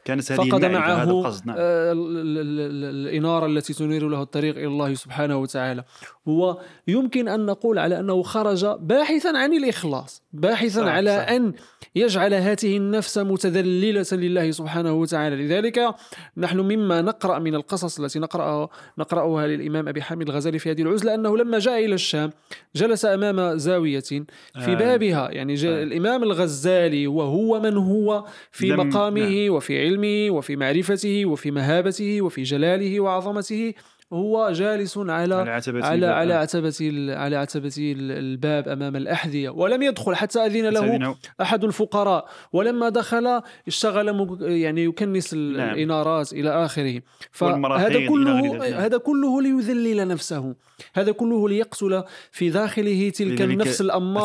كانت 0.04 0.32
هذه 0.32 0.38
فقد 0.50 0.64
معه 0.64 1.02
القصد 1.04 1.46
نعم 1.46 1.56
آه، 1.58 1.92
ال- 1.92 1.98
ال- 2.18 2.38
ال- 2.38 3.06
الإنارة 3.08 3.46
التي 3.46 3.72
تنير 3.74 4.08
له 4.08 4.22
الطريق 4.22 4.56
إلى 4.56 4.66
الله 4.66 4.94
سبحانه 4.94 5.36
وتعالى 5.36 5.84
هو 6.28 6.58
يمكن 6.88 7.28
أن 7.28 7.46
نقول 7.46 7.78
على 7.78 8.00
أنه 8.00 8.22
خرج 8.22 8.66
باحثا 8.80 9.28
عن 9.28 9.52
الإخلاص 9.52 10.22
باحثا 10.32 10.80
صح، 10.80 10.88
على 10.88 11.16
صح. 11.26 11.32
أن 11.32 11.52
يجعل 11.96 12.34
هذه 12.34 12.76
النفس 12.76 13.18
متذللة 13.18 14.04
لله 14.12 14.50
سبحانه 14.50 14.92
وتعالى 14.92 15.36
لذلك 15.36 15.94
نحن 16.36 16.60
مما 16.60 17.02
نقرأ 17.02 17.38
من 17.38 17.54
القصص 17.54 18.00
التي 18.00 18.18
نقرأ 18.18 18.68
نقرأها 18.98 19.46
للإمام 19.46 19.88
أبي 19.88 20.02
حامد 20.02 20.28
الغزالي 20.28 20.58
في 20.58 20.70
هذه 20.70 20.82
العزلة 20.82 21.14
أنه 21.14 21.36
لما 21.36 21.58
جاء 21.58 21.84
إلى 21.84 21.94
الشام 21.94 22.30
جلس 22.76 23.04
أمام 23.04 23.58
زاوية 23.58 24.00
في 24.00 24.24
آه. 24.56 24.74
بابها 24.74 25.30
يعني 25.30 25.52
آه. 25.54 25.82
الإمام 25.82 26.22
الغزالي 26.22 27.06
وهو 27.06 27.60
من 27.60 27.76
هو 27.76 28.24
في 28.52 28.72
مقامه 28.72 29.46
وفي 29.50 29.80
علمه 29.80 29.93
وفي 30.30 30.56
معرفته 30.56 31.26
وفي 31.26 31.50
مهابته 31.50 32.22
وفي 32.22 32.42
جلاله 32.42 33.00
وعظمته 33.00 33.74
هو 34.12 34.50
جالس 34.52 34.98
على 34.98 35.34
على 35.34 35.50
عتبة 35.50 35.84
على 35.84 35.94
الباب. 35.94 36.12
على 36.12 36.34
عتبة 36.34 36.74
على 37.16 37.36
عتبة 37.36 37.72
ال- 37.78 38.12
الباب 38.12 38.68
أمام 38.68 38.96
الأحذية 38.96 39.48
ولم 39.50 39.82
يدخل 39.82 40.14
حتى 40.14 40.38
أذن 40.46 40.68
له. 40.68 41.16
أحد 41.40 41.64
الفقراء 41.64 42.28
ولما 42.52 42.88
دخل 42.88 43.40
اشتغل 43.68 44.38
يعني 44.40 44.84
يكنس 44.84 45.34
نعم. 45.34 45.70
الإنارات 45.74 46.32
إلى 46.32 46.50
آخره 46.64 47.02
والمراحيض 47.40 47.88
فهذا 47.92 48.08
كله. 48.08 48.86
هذا 48.86 48.98
كله 48.98 49.42
ليذلل 49.42 50.08
نفسه 50.08 50.54
هذا 50.94 51.12
كله 51.12 51.48
ليقتل 51.48 52.04
في 52.30 52.50
داخله 52.50 53.10
تلك 53.10 53.42
النفس 53.42 53.80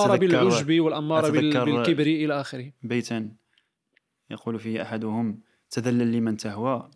أتذكر- 0.08 0.20
بالعجب 0.20 0.70
أتذكر- 1.26 1.32
بالكبر 1.34 2.04
إلى 2.08 2.42
آخره 2.42 2.72
بيتا 2.84 3.32
يقول 4.32 4.60
فيه 4.60 4.82
أحدهم 4.82 5.40
تذلل 5.70 6.12
لمن 6.12 6.38
تهوى 6.38 6.90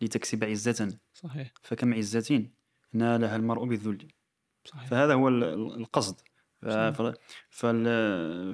لتكسب 0.00 0.44
عزة. 0.44 0.98
صحيح. 1.14 1.52
فكم 1.62 1.94
عزة؟ 1.94 2.46
نالها 2.92 3.36
المرء 3.36 3.64
بالذل. 3.64 4.08
صحيح. 4.64 4.86
فهذا 4.86 5.14
هو 5.14 5.28
ال- 5.28 5.44
ال- 5.44 5.80
القصد. 5.80 6.16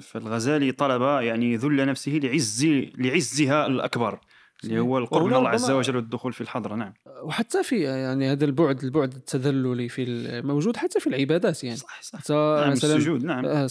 فالغزالي 0.01 0.71
طلب 0.71 1.01
يعني 1.01 1.55
ذل 1.57 1.85
نفسه 1.85 2.11
لعز 2.11 2.65
لعزها 2.97 3.67
الأكبر 3.67 4.19
اللي 4.63 4.79
هو 4.79 4.97
القرب 4.97 5.25
من 5.25 5.33
الله 5.33 5.49
عز 5.49 5.71
وجل 5.71 5.95
والدخول 5.95 6.33
في 6.33 6.41
الحضرة 6.41 6.75
نعم. 6.75 6.93
وحتى 7.23 7.63
في 7.63 7.81
يعني 7.81 8.31
هذا 8.31 8.45
البعد 8.45 8.83
البعد 8.83 9.13
التذللي 9.13 9.89
في 9.89 10.05
موجود 10.45 10.77
حتى 10.77 10.99
في 10.99 11.07
العبادات 11.07 11.63
يعني. 11.63 11.77
صح 11.77 12.01
صح. 12.01 12.19
حتى 12.19 12.33
نعم 12.33 12.71
مثلا 12.71 12.95
السجود 12.95 13.23
نعم. 13.23 13.45
آه، 13.45 13.67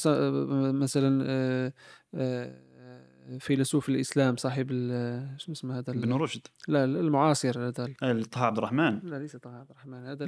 مثلا 0.72 1.24
آه، 1.28 1.72
آه، 2.14 2.65
فيلسوف 3.40 3.88
الإسلام 3.88 4.36
صاحب 4.36 4.68
شنو 5.38 5.52
اسمه 5.52 5.78
هذا 5.78 5.90
ابن 5.90 6.12
رشد. 6.12 6.40
لا 6.68 6.84
المعاصر 6.84 7.68
هذا 7.68 7.88
ال- 8.02 8.24
طه 8.24 8.44
عبد 8.44 8.58
الرحمن. 8.58 9.00
لا 9.02 9.18
ليس 9.18 9.36
طه 9.36 9.50
عبد 9.56 9.70
الرحمن 9.70 10.06
هذا 10.06 10.26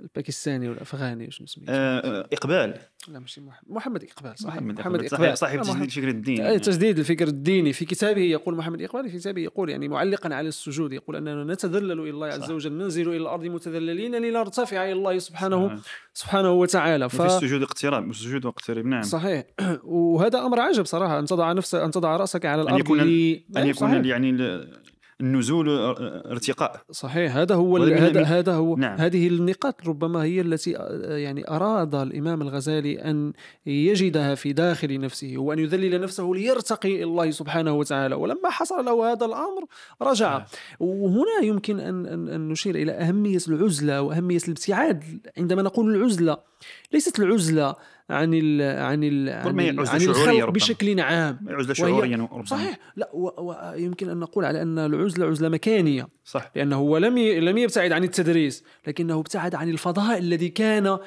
الباكستاني 0.00 0.68
والافغاني 0.68 1.30
شنو 1.30 1.44
اسمه؟ 1.46 1.64
آه، 1.68 1.98
آه، 2.20 2.28
إقبال. 2.32 2.74
لا 3.08 3.18
ماشي 3.18 3.40
محمد. 3.40 3.62
محمد 3.68 4.04
إقبال 4.04 4.38
صحيح. 4.38 4.54
محمد 4.56 4.80
محمد 4.80 5.04
إقبال. 5.04 5.38
صاحب 5.38 5.62
تجديد 5.62 5.82
الفكر 5.82 6.08
الديني 6.08 6.38
يعني. 6.40 6.58
تجديد 6.58 6.98
الفكر 6.98 7.28
الديني. 7.28 7.72
في 7.72 7.84
كتابه 7.84 8.20
يقول 8.20 8.56
محمد 8.56 8.82
إقبال 8.82 9.10
في 9.10 9.18
كتابه 9.18 9.40
يقول 9.42 9.70
يعني 9.70 9.88
معلقا 9.88 10.34
على 10.34 10.48
السجود 10.48 10.92
يقول 10.92 11.16
أننا 11.16 11.44
نتذلل 11.44 11.92
إلى 12.00 12.10
الله 12.10 12.26
عز. 12.26 12.50
وجل 12.50 12.72
ننزل 12.72 13.08
إلى 13.08 13.16
الأرض 13.16 13.44
متذللين 13.44 14.14
لنرتفع 14.14 14.84
إلى 14.84 14.92
الله 14.92 15.18
سبحانه 15.18 15.76
صح. 15.76 15.82
سبحانه 16.14 16.50
وتعالى. 16.52 17.04
وفي 17.04 17.26
السجود 17.26 17.62
اقتراب 17.62 18.10
السجود 18.10 18.44
واقترب 18.44 18.86
نعم. 18.86 19.02
صحيح. 19.02 19.44
وهذا 19.84 20.38
أمر 20.38 20.60
عجب 20.60 20.84
صراحة 20.84 21.18
أن 21.18 21.24
تضع 21.26 21.52
نفسك 21.52 21.78
أن 21.78 21.90
تضع 21.90 22.16
رأسك 22.16 22.46
على 22.46 22.62
الأرض 22.62 22.80
يكون- 22.80 23.00
لي- 23.00 23.44
أن 23.56 23.66
يكون 23.66 23.88
صحيح. 23.88 24.04
يعني 24.06 24.32
النزول 25.20 25.68
ار- 25.68 26.22
ارتقاء. 26.30 26.80
صحيح 26.90 27.36
هذا 27.36 27.54
هو 27.54 27.76
هذا 27.76 28.20
من- 28.20 28.24
هذا 28.26 28.54
هو 28.54 28.76
نعم. 28.76 28.98
هذه 28.98 29.28
النقاط 29.28 29.88
ربما 29.88 30.22
هي 30.22 30.40
التي 30.40 30.76
آه، 30.76 31.16
يعني 31.16 31.48
أراد 31.50 31.94
الإمام 31.94 32.42
الغزالي 32.42 32.98
أن 33.04 33.32
يجدها 33.66 34.34
في 34.34 34.52
داخل 34.52 35.00
نفسه 35.00 35.34
وأن 35.36 35.58
يذلل 35.58 36.00
نفسه 36.00 36.30
ليرتقي 36.34 36.94
إلى 36.94 37.04
الله 37.04 37.30
سبحانه 37.30 37.72
وتعالى. 37.72 38.14
ولما 38.14 38.50
حصل 38.50 38.84
له 38.84 39.12
هذا 39.12 39.26
الأمر 39.26 39.64
رجع. 40.02 40.44
وهنا 40.80 41.40
يمكن 41.42 41.80
أن, 41.80 42.06
أن, 42.06 42.28
أن 42.28 42.48
نشير 42.48 42.74
إلى 42.74 42.92
أهمية 42.92 43.38
العزلة 43.48 44.02
وأهمية 44.02 44.40
الابتعاد. 44.44 45.04
عندما 45.38 45.62
نقول 45.62 45.94
العزلة 45.96 46.36
ليست 46.92 47.18
العزلة 47.20 47.74
عن 48.10 48.34
ال 48.34 48.62
عن 48.78 49.04
ال 49.04 49.28
عن, 49.28 49.60
ال 49.60 49.88
عن 49.88 50.02
الخلق. 50.02 50.50
بشكل 50.50 51.00
عام. 51.00 51.38
عزله 51.48 51.74
شعوريا 51.74 52.16
ربما. 52.16 52.44
صحيح. 52.44 52.78
لا 52.96 53.10
ويمكن 53.14 54.08
أن 54.08 54.16
نقول 54.18 54.44
على 54.44 54.62
أن 54.62 54.78
العزله 54.78 55.26
عزله 55.26 55.48
مكانية. 55.48 56.08
صح. 56.24 56.50
لأنه 56.56 56.76
هو 56.76 56.98
لم 56.98 57.18
لم 57.18 57.58
يبتعد 57.58 57.92
عن 57.92 58.04
التدريس 58.04 58.64
لكنه 58.86 59.18
ابتعد 59.18 59.54
عن 59.54 59.68
الفضاء 59.68 60.18
الذي 60.18 60.48
كان 60.48 60.98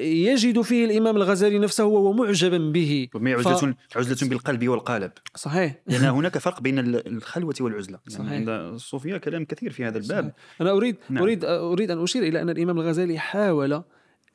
يجد 0.00 0.60
فيه 0.60 0.84
الإمام 0.84 1.16
الغزالي 1.16 1.58
نفسه 1.58 1.84
وهو 1.84 2.12
معجبا 2.12 2.58
به. 2.58 3.08
هي 3.26 3.32
عزلة؟ 3.34 3.74
عزلة 3.96 4.28
بالقلب 4.30 4.68
والقالب. 4.68 5.10
صحيح. 5.34 5.74
لأن 5.86 6.04
هناك 6.18 6.38
فرق 6.38 6.60
بين 6.60 6.78
ال- 6.78 7.08
الخلوة 7.16 7.54
والعزلة. 7.60 7.98
يعني 8.10 8.24
صحيح. 8.24 8.32
عند 8.32 8.48
الصوفية 8.48 9.16
كلام 9.16 9.44
كثير 9.44 9.72
في 9.72 9.84
هذا 9.84 9.98
الباب. 9.98 10.24
صحيح. 10.24 10.60
أنا 10.60 10.70
أريد 10.70 10.96
نعم. 11.10 11.22
أريد 11.22 11.44
أريد 11.44 11.90
أن 11.90 12.02
أشير 12.02 12.22
إلى 12.22 12.42
أن 12.42 12.50
الإمام 12.50 12.78
الغزالي 12.80 13.18
حاول 13.18 13.82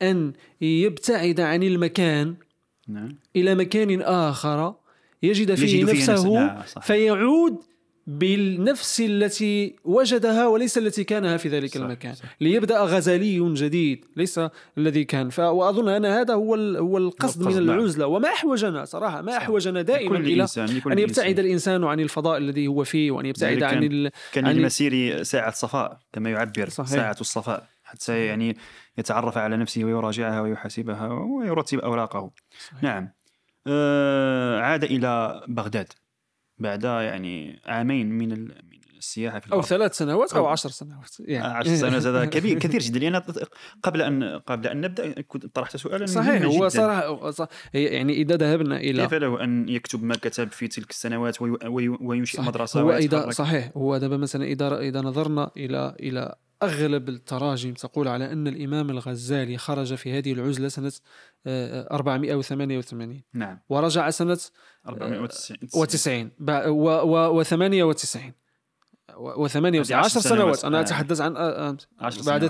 أن 0.02 0.32
يبتعد 0.60 1.40
عن 1.40 1.62
المكان 1.62 2.34
نعم 2.88 3.08
إلى 3.36 3.54
مكان 3.54 4.00
آخر 4.02 4.74
يجد 5.22 5.54
فيه 5.54 5.76
يجد 5.80 5.90
فيه 5.90 6.12
نفسه 6.12 6.62
صح. 6.66 6.82
فيعود 6.82 7.56
بالنفس 8.06 9.00
التي 9.00 9.76
وجدها 9.84 10.46
وليس 10.46 10.78
التي 10.78 11.04
كانها 11.04 11.36
في 11.36 11.48
ذلك 11.48 11.70
صح، 11.74 11.80
المكان 11.80 12.14
صح. 12.14 12.24
ليبدأ 12.40 12.80
غزالي 12.80 13.54
جديد 13.54 14.04
ليس 14.16 14.40
الذي 14.78 15.04
كان 15.04 15.30
ف... 15.30 15.38
وأظن 15.40 15.88
أن 15.88 16.04
هذا 16.04 16.34
هو 16.34 16.54
ال... 16.54 16.76
هو 16.76 16.98
القصد 16.98 17.42
من 17.42 17.52
نعم. 17.66 17.78
العزلة 17.78 18.06
وما 18.06 18.28
أحوجنا 18.28 18.84
صراحة 18.84 19.22
ما. 19.22 19.36
أحوجنا 19.36 19.82
دائما 19.82 20.18
إلى 20.18 20.46
أن 20.86 20.98
يبتعد. 20.98 21.38
الإنسان 21.38 21.84
عن 21.84 22.00
الفضاء 22.00 22.38
الذي 22.38 22.66
هو 22.66 22.84
فيه 22.84 23.10
وأن 23.10 23.26
يبتعد 23.26 23.62
عن 23.62 23.74
كان- 23.74 23.82
ال... 23.92 24.10
كان 24.32 24.46
عن- 24.46 24.54
للمسير 24.56 25.22
ساعة 25.22 25.50
صفاء 25.52 25.98
كما 26.12 26.30
يعبر 26.30 26.68
صحيح. 26.68 26.90
ساعة 26.90 27.16
الصفاء 27.20 27.68
حتى 27.84 28.24
يعني 28.26 28.56
يتعرف 28.98 29.38
على 29.38 29.56
نفسه 29.56 29.84
ويراجعها 29.84 30.40
ويحاسبها 30.40 31.08
ويرتب 31.08 31.78
أوراقه 31.78 32.30
صحيح. 32.58 32.82
نعم 32.82 33.08
آه 33.66 34.60
عاد 34.60 34.84
إلى 34.84 35.42
بغداد 35.48 35.92
بعد 36.58 36.84
يعني 36.84 37.60
عامين 37.66 38.08
من 38.08 38.48
السياحة 39.02 39.40
في 39.40 39.52
أو 39.52 39.62
ثلاث 39.62 39.96
سنوات 39.96 40.32
أو 40.32 40.46
عشر 40.46 40.70
سنوات. 40.70 41.20
آه، 41.20 41.24
يعني. 41.26 41.54
عشر 41.54 41.74
سنوات 41.74 42.06
هذا 42.06 42.24
كبير 42.34 42.58
كثير 42.58 42.80
جدا. 42.80 42.98
لأن 42.98 43.22
قبل 43.82 44.02
ان 44.02 44.38
قبل 44.38 44.66
أن 44.66 44.80
نبدأ 44.80 45.20
كنت 45.20 45.46
طرحت 45.46 45.76
سؤالا 45.76 46.06
صحيح 46.06 46.42
هو 46.42 46.68
صراحة 46.68 47.32
يعني 47.74 48.12
إذا 48.12 48.36
ذهبنا 48.36 48.76
إلى 48.76 49.02
كيف 49.02 49.14
له 49.14 49.44
أن 49.44 49.68
يكتب 49.68 50.02
ما 50.02 50.14
كتب 50.14 50.50
في 50.50 50.68
تلك 50.68 50.90
السنوات 50.90 51.42
وي 51.42 51.88
وينشئ 51.88 52.40
مدرسة 52.40 52.80
هو 52.80 52.92
إذا 52.92 53.30
صحيح 53.30 53.70
هو 53.76 53.96
دابا 53.96 54.16
مثلا 54.16 54.44
إذا 54.44 54.78
إذا 54.78 55.00
نظرنا 55.00 55.50
إلى 55.56 55.96
إلى 56.00 56.34
أغلب 56.62 57.08
التراجم 57.08 57.74
تقول 57.74 58.08
على 58.08 58.32
أن 58.32 58.46
الإمام 58.46 58.90
الغزالي 58.90 59.58
خرج 59.58 59.94
في 59.94 60.18
هذه 60.18 60.32
العزلة 60.32 60.68
سنة 60.68 60.92
آه، 61.46 61.94
488 61.94 63.22
نعم. 63.34 63.58
ورجع 63.68 64.10
سنة 64.10 64.38
آه، 64.86 64.88
490 64.88 66.30
و98 67.94 68.41
و98 69.16 69.92
10 69.92 70.20
سنوات. 70.20 70.64
أنا 70.64 70.80
أتحدث 70.80 71.20
عن 71.20 71.36
آه، 71.36 71.68
آه، 71.68 71.76
بعد 72.26 72.46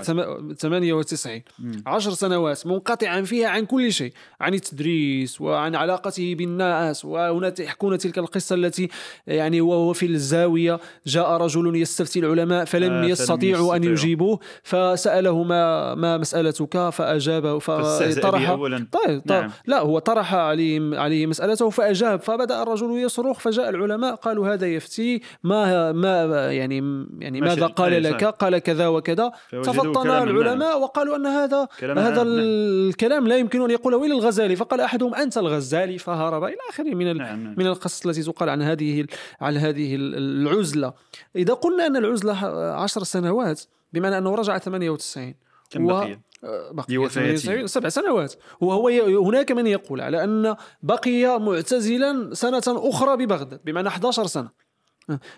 98 0.57 1.41
10 1.85 2.11
سنوات 2.11 2.67
منقطعا 2.67 3.21
فيها 3.21 3.49
عن 3.49 3.65
كل 3.65 3.93
شيء. 3.93 4.13
عن 4.41 4.53
التدريس 4.53 5.41
وعن 5.41 5.75
علاقته 5.75 6.35
بالناس 6.35 7.05
وهنا 7.05 7.53
يحكون 7.59 7.97
تلك 7.97 8.17
القصة 8.17 8.55
التي 8.55 8.89
يعني 9.27 9.61
وهو 9.61 9.93
في 9.93 10.05
الزاوية. 10.05 10.79
جاء 11.07 11.31
رجل 11.31 11.75
يستفتي 11.75 12.19
العلماء 12.19 12.65
فلم 12.65 13.03
يستطيعوا 13.03 13.75
أن 13.75 13.83
يجيبوه. 13.83 14.39
فسأله 14.63 15.43
ما 15.43 15.95
ما 15.95 16.17
مسألتك؟ 16.17 16.89
فأجاب 16.89 17.57
فطرح 17.57 18.53
طيب،, 18.53 18.87
طيب. 18.91 19.21
نعم. 19.25 19.51
لا 19.65 19.79
هو 19.79 19.99
طرح 19.99 20.33
عليه 20.33 20.99
عليه 20.99 21.27
مسألته 21.27 21.69
فأجاب. 21.69 22.21
فبدأ 22.21 22.63
الرجل 22.63 22.91
يصرخ 22.91 23.39
فجاء 23.39 23.69
العلماء 23.69 24.15
قالوا 24.15 24.53
هذا 24.53 24.67
يفتي. 24.67 25.21
ما 25.43 25.91
ما 25.91 26.52
يعني 26.53 27.05
يعني 27.19 27.41
ما 27.41 27.47
ماذا 27.47 27.67
قال 27.67 27.93
أي 27.93 27.99
لك. 27.99 28.23
قال 28.23 28.57
كذا 28.57 28.87
وكذا 28.87 29.31
تفطن 29.51 30.09
العلماء 30.09 30.79
وقالوا 30.79 31.15
أن 31.15 31.25
هذا 31.25 31.67
هذا 31.81 32.23
نعم. 32.23 32.37
الكلام 32.39 33.27
لا 33.27 33.37
يمكن 33.37 33.61
أن 33.61 33.71
يقوله 33.71 34.05
إلا 34.05 34.13
الغزالي 34.13 34.55
فقال 34.55 34.81
أحدهم 34.81 35.15
أنت 35.15 35.37
الغزالي 35.37 35.97
فهرب 35.97 36.43
إلى 36.43 36.57
آخره 36.69 36.95
من. 36.95 37.17
نعم 37.17 37.43
نعم 37.43 37.55
من 37.57 37.67
القصص 37.67 38.05
التي 38.05 38.23
تقال 38.23 38.49
عن 38.49 38.61
هذه 38.61 39.05
عن 39.41 39.57
هذه 39.57 39.95
العزلة 39.95 40.93
إذا 41.35 41.53
قلنا 41.53 41.87
أن 41.87 41.95
العزلة 41.95 42.45
عشر 42.83 43.03
سنوات 43.03 43.61
بمعنى 43.93 44.17
أنه 44.17 44.35
رجع 44.35 44.57
98 44.57 45.33
كم 45.69 45.87
بقي؟ 45.87 46.19
آه، 46.43 46.71
بقي 46.71 46.93
لوفاته. 46.93 47.35
98 47.35 47.67
سبع 47.67 47.89
سنوات 47.89 48.33
وهو. 48.61 48.89
هناك 49.27 49.51
من 49.51 49.67
يقول 49.67 50.01
على 50.01 50.23
أن 50.23 50.55
بقي 50.83 51.39
معتزلا 51.39 52.33
سنة 52.33 52.61
أخرى 52.67 53.25
ببغداد 53.25 53.59
بمعنى 53.65 53.87
11 53.87 54.25
سنة 54.25 54.43
آه، 54.43 54.62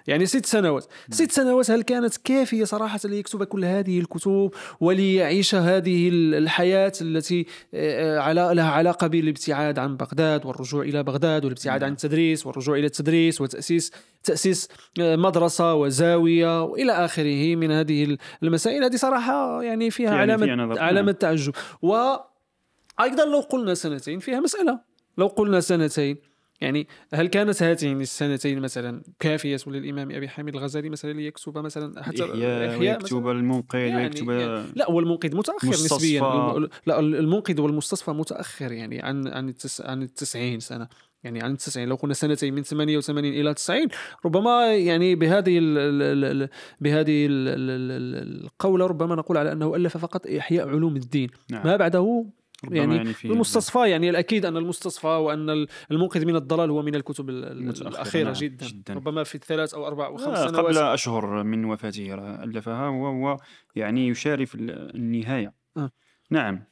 يعني 0.08 0.26
ست 0.26 0.46
سنوات. 0.46 0.86
ست 1.12 1.32
سنوات 1.32 1.72
هل 1.72 1.82
كانت 1.82 2.18
كافية 2.18 2.64
صراحة 2.64 3.00
ليكتب 3.06 3.44
كل 3.44 3.66
هذه 3.66 4.00
الكتب 4.00 4.52
وليعيش 4.80 5.56
هذه 5.56 6.10
ال- 6.10 6.36
الحياة 6.36 6.94
التي 7.02 7.46
آه، 7.74 8.20
على 8.20 8.52
لها 8.54 8.72
علاقة 8.72 9.08
بالابتعاد 9.08 9.80
عن 9.80 9.98
بغداد 9.98 10.46
والرجوع 10.46 10.84
إلى 10.84 11.04
بغداد 11.04 11.46
والابتعاد 11.46 11.84
عن 11.84 11.92
التدريس 11.92 12.46
والرجوع 12.48 12.78
إلى 12.78 12.86
التدريس 12.86 13.42
وتأسيس 13.42 13.92
تأسيس 14.24 14.68
آه، 15.00 15.16
مدرسة 15.16 15.74
وزاوية 15.74 16.64
وإلى 16.64 16.92
آخره 16.92 17.56
من 17.56 17.72
هذه 17.72 18.04
ال- 18.04 18.18
المسائل. 18.44 18.84
هذه 18.84 18.96
صراحة 18.96 19.64
يعني 19.64 19.92
فيها 19.92 20.16
علامة. 20.16 20.52
علامة 20.80 21.06
نعم. 21.06 21.12
تعجب. 21.12 21.54
وأيضا 21.82 23.26
لو 23.32 23.40
قلنا 23.40 23.74
سنتين 23.74 24.20
فيها 24.20 24.40
مسألة. 24.40 24.80
لو 25.18 25.28
قلنا 25.28 25.60
سنتين 25.60 26.18
يعني 26.62 26.88
هل 27.14 27.28
كانت 27.28 27.64
هاتين 27.64 28.02
السنتين 28.02 28.60
مثلا 28.60 29.02
كافية 29.20 29.58
للإمام 29.68 30.12
أبي 30.12 30.28
حامد 30.28 30.56
الغزالي 30.56 30.90
مثلا 30.90 31.14
ليكتب 31.14 31.58
مثلا 31.58 32.04
حتى 32.04 32.24
الإحياء؟ 32.24 32.80
ويكتب 32.80 33.28
المنقذ 33.28 33.80
يعني 33.80 34.04
ويكتب 34.04 34.30
يعني 34.30 34.66
لا 34.76 34.90
والمنقذ 34.90 35.36
متأخر 35.36 35.68
مستصفى. 35.68 35.96
نسبيا 35.96 36.70
لا 36.86 37.00
المنقذ 37.00 37.62
والمستصفى 37.62 38.12
متأخر 38.12 38.72
يعني 38.72 39.02
عن 39.02 39.28
عن 39.28 39.50
التس 39.50 39.82
عن 39.82 40.04
التسعين 40.04 40.60
سنة 40.60 40.88
يعني 41.24 41.44
عن 41.44 41.52
التسعين 41.52 41.90
لو 41.90 41.96
قلنا 41.96 42.14
سنتين 42.14 42.54
من 42.54 42.64
88 42.64 43.26
إلى 43.26 43.54
90 43.54 43.88
ربما 44.26 44.76
يعني 44.76 45.16
بهذه 45.16 45.58
ال 45.58 45.78
ال 45.78 46.24
ال 46.44 46.50
بهذه 46.82 47.26
ال 47.26 47.48
ال 47.48 47.92
ال 47.92 48.46
القولة 48.46 48.86
ربما 48.86 49.16
نقول 49.16 49.38
على 49.38 49.52
أنه 49.52 49.76
ألف 49.76 49.98
فقط 49.98 50.28
إحياء 50.28 50.68
علوم 50.70 50.96
الدين 50.96 51.30
نعم. 51.52 51.68
ما 51.68 51.76
بعده 51.76 52.26
يعني, 52.72 52.96
يعني 52.96 53.14
في- 53.14 53.28
المستصفى 53.28 53.90
يعني 53.90 54.10
الأكيد 54.10 54.46
أن 54.46 54.58
المستصفى 54.58 55.08
وأن 55.08 55.68
المنقذ 55.92 56.26
من 56.26 56.36
الضلال 56.36 56.70
هو 56.70 56.82
من 56.82 56.96
الكتب 56.96 57.30
الأخيرة 57.30 58.24
نعم، 58.24 58.34
جدا. 58.34 58.68
جداً. 58.68 58.94
ربما 58.94 59.24
في 59.24 59.36
الثلاث 59.36 59.74
أو 59.74 59.88
أربع 59.88 60.06
أو 60.06 60.18
خمس 60.18 60.28
آه، 60.38 60.48
سنوات 60.48 60.66
قبل 60.66 60.78
أشهر 60.78 61.44
من 61.44 61.66
وفاته 61.66 62.14
ألفها 62.44 62.88
وهو 62.88 63.38
يعني 63.76 64.08
يشارف 64.08 64.56
ال- 64.56 64.96
النهاية 64.96 65.54
آه. 65.78 65.92
نعم 66.30 66.64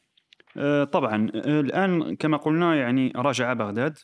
آه، 0.57 0.83
طبعا 0.83 1.31
آه، 1.35 1.59
الآن 1.59 2.15
كما 2.15 2.37
قلنا 2.37 2.75
يعني 2.75 3.13
رجع 3.15 3.53
بغداد. 3.53 3.97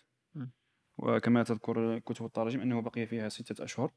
وكما 0.98 1.44
تذكر 1.44 2.00
كتب 2.00 2.26
التراجم 2.26 2.62
أنه 2.62 2.82
بقي 2.82 3.06
فيها 3.06 3.30
ستة 3.30 3.64
أشهر 3.64 3.92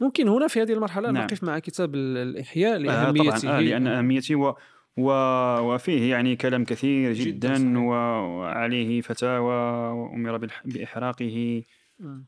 ممكن 0.00 0.28
هنا 0.28 0.48
في 0.48 0.62
هذه 0.62 0.72
المرحلة 0.72 1.10
نعم. 1.10 1.24
نقف 1.24 1.44
مع 1.44 1.58
كتاب 1.58 1.94
ال- 1.94 2.16
الإحياء 2.16 2.74
آه، 2.74 2.78
لاهميته 2.78 3.38
طبعا 3.38 3.56
آه 3.58 3.60
لأن 3.60 3.86
أهميته 3.86 4.34
و 4.36 4.48
و 4.48 4.54
وفيه 4.98 6.10
يعني 6.10 6.36
كلام 6.36 6.64
كثير 6.64 7.12
جداً 7.12 7.58
جدا, 7.58 7.78
وعليه 7.78 9.00
فتاوى 9.00 9.54
وأمر 9.92 10.36
بالح- 10.36 10.62
بإحراقه. 10.64 11.62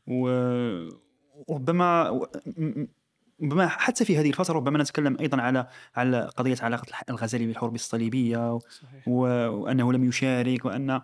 و- 0.07 0.87
وربما 1.47 2.19
ربما 3.43 3.67
حتى 3.67 4.05
في 4.05 4.17
هذه 4.17 4.27
الفترة 4.29 4.53
ربما 4.55 4.77
نتكلم 4.77 5.17
أيضا 5.19 5.41
على 5.41 5.67
على 5.95 6.29
قضية 6.37 6.55
علاقة 6.61 6.85
الغزالي 7.09 7.45
بالحروب 7.47 7.75
الصليبية 7.75 8.53
و- 8.53 8.59
صحيح. 8.59 9.07
وأنه 9.07 9.93
لم 9.93 10.03
يشارك 10.03 10.65
وأن 10.65 11.01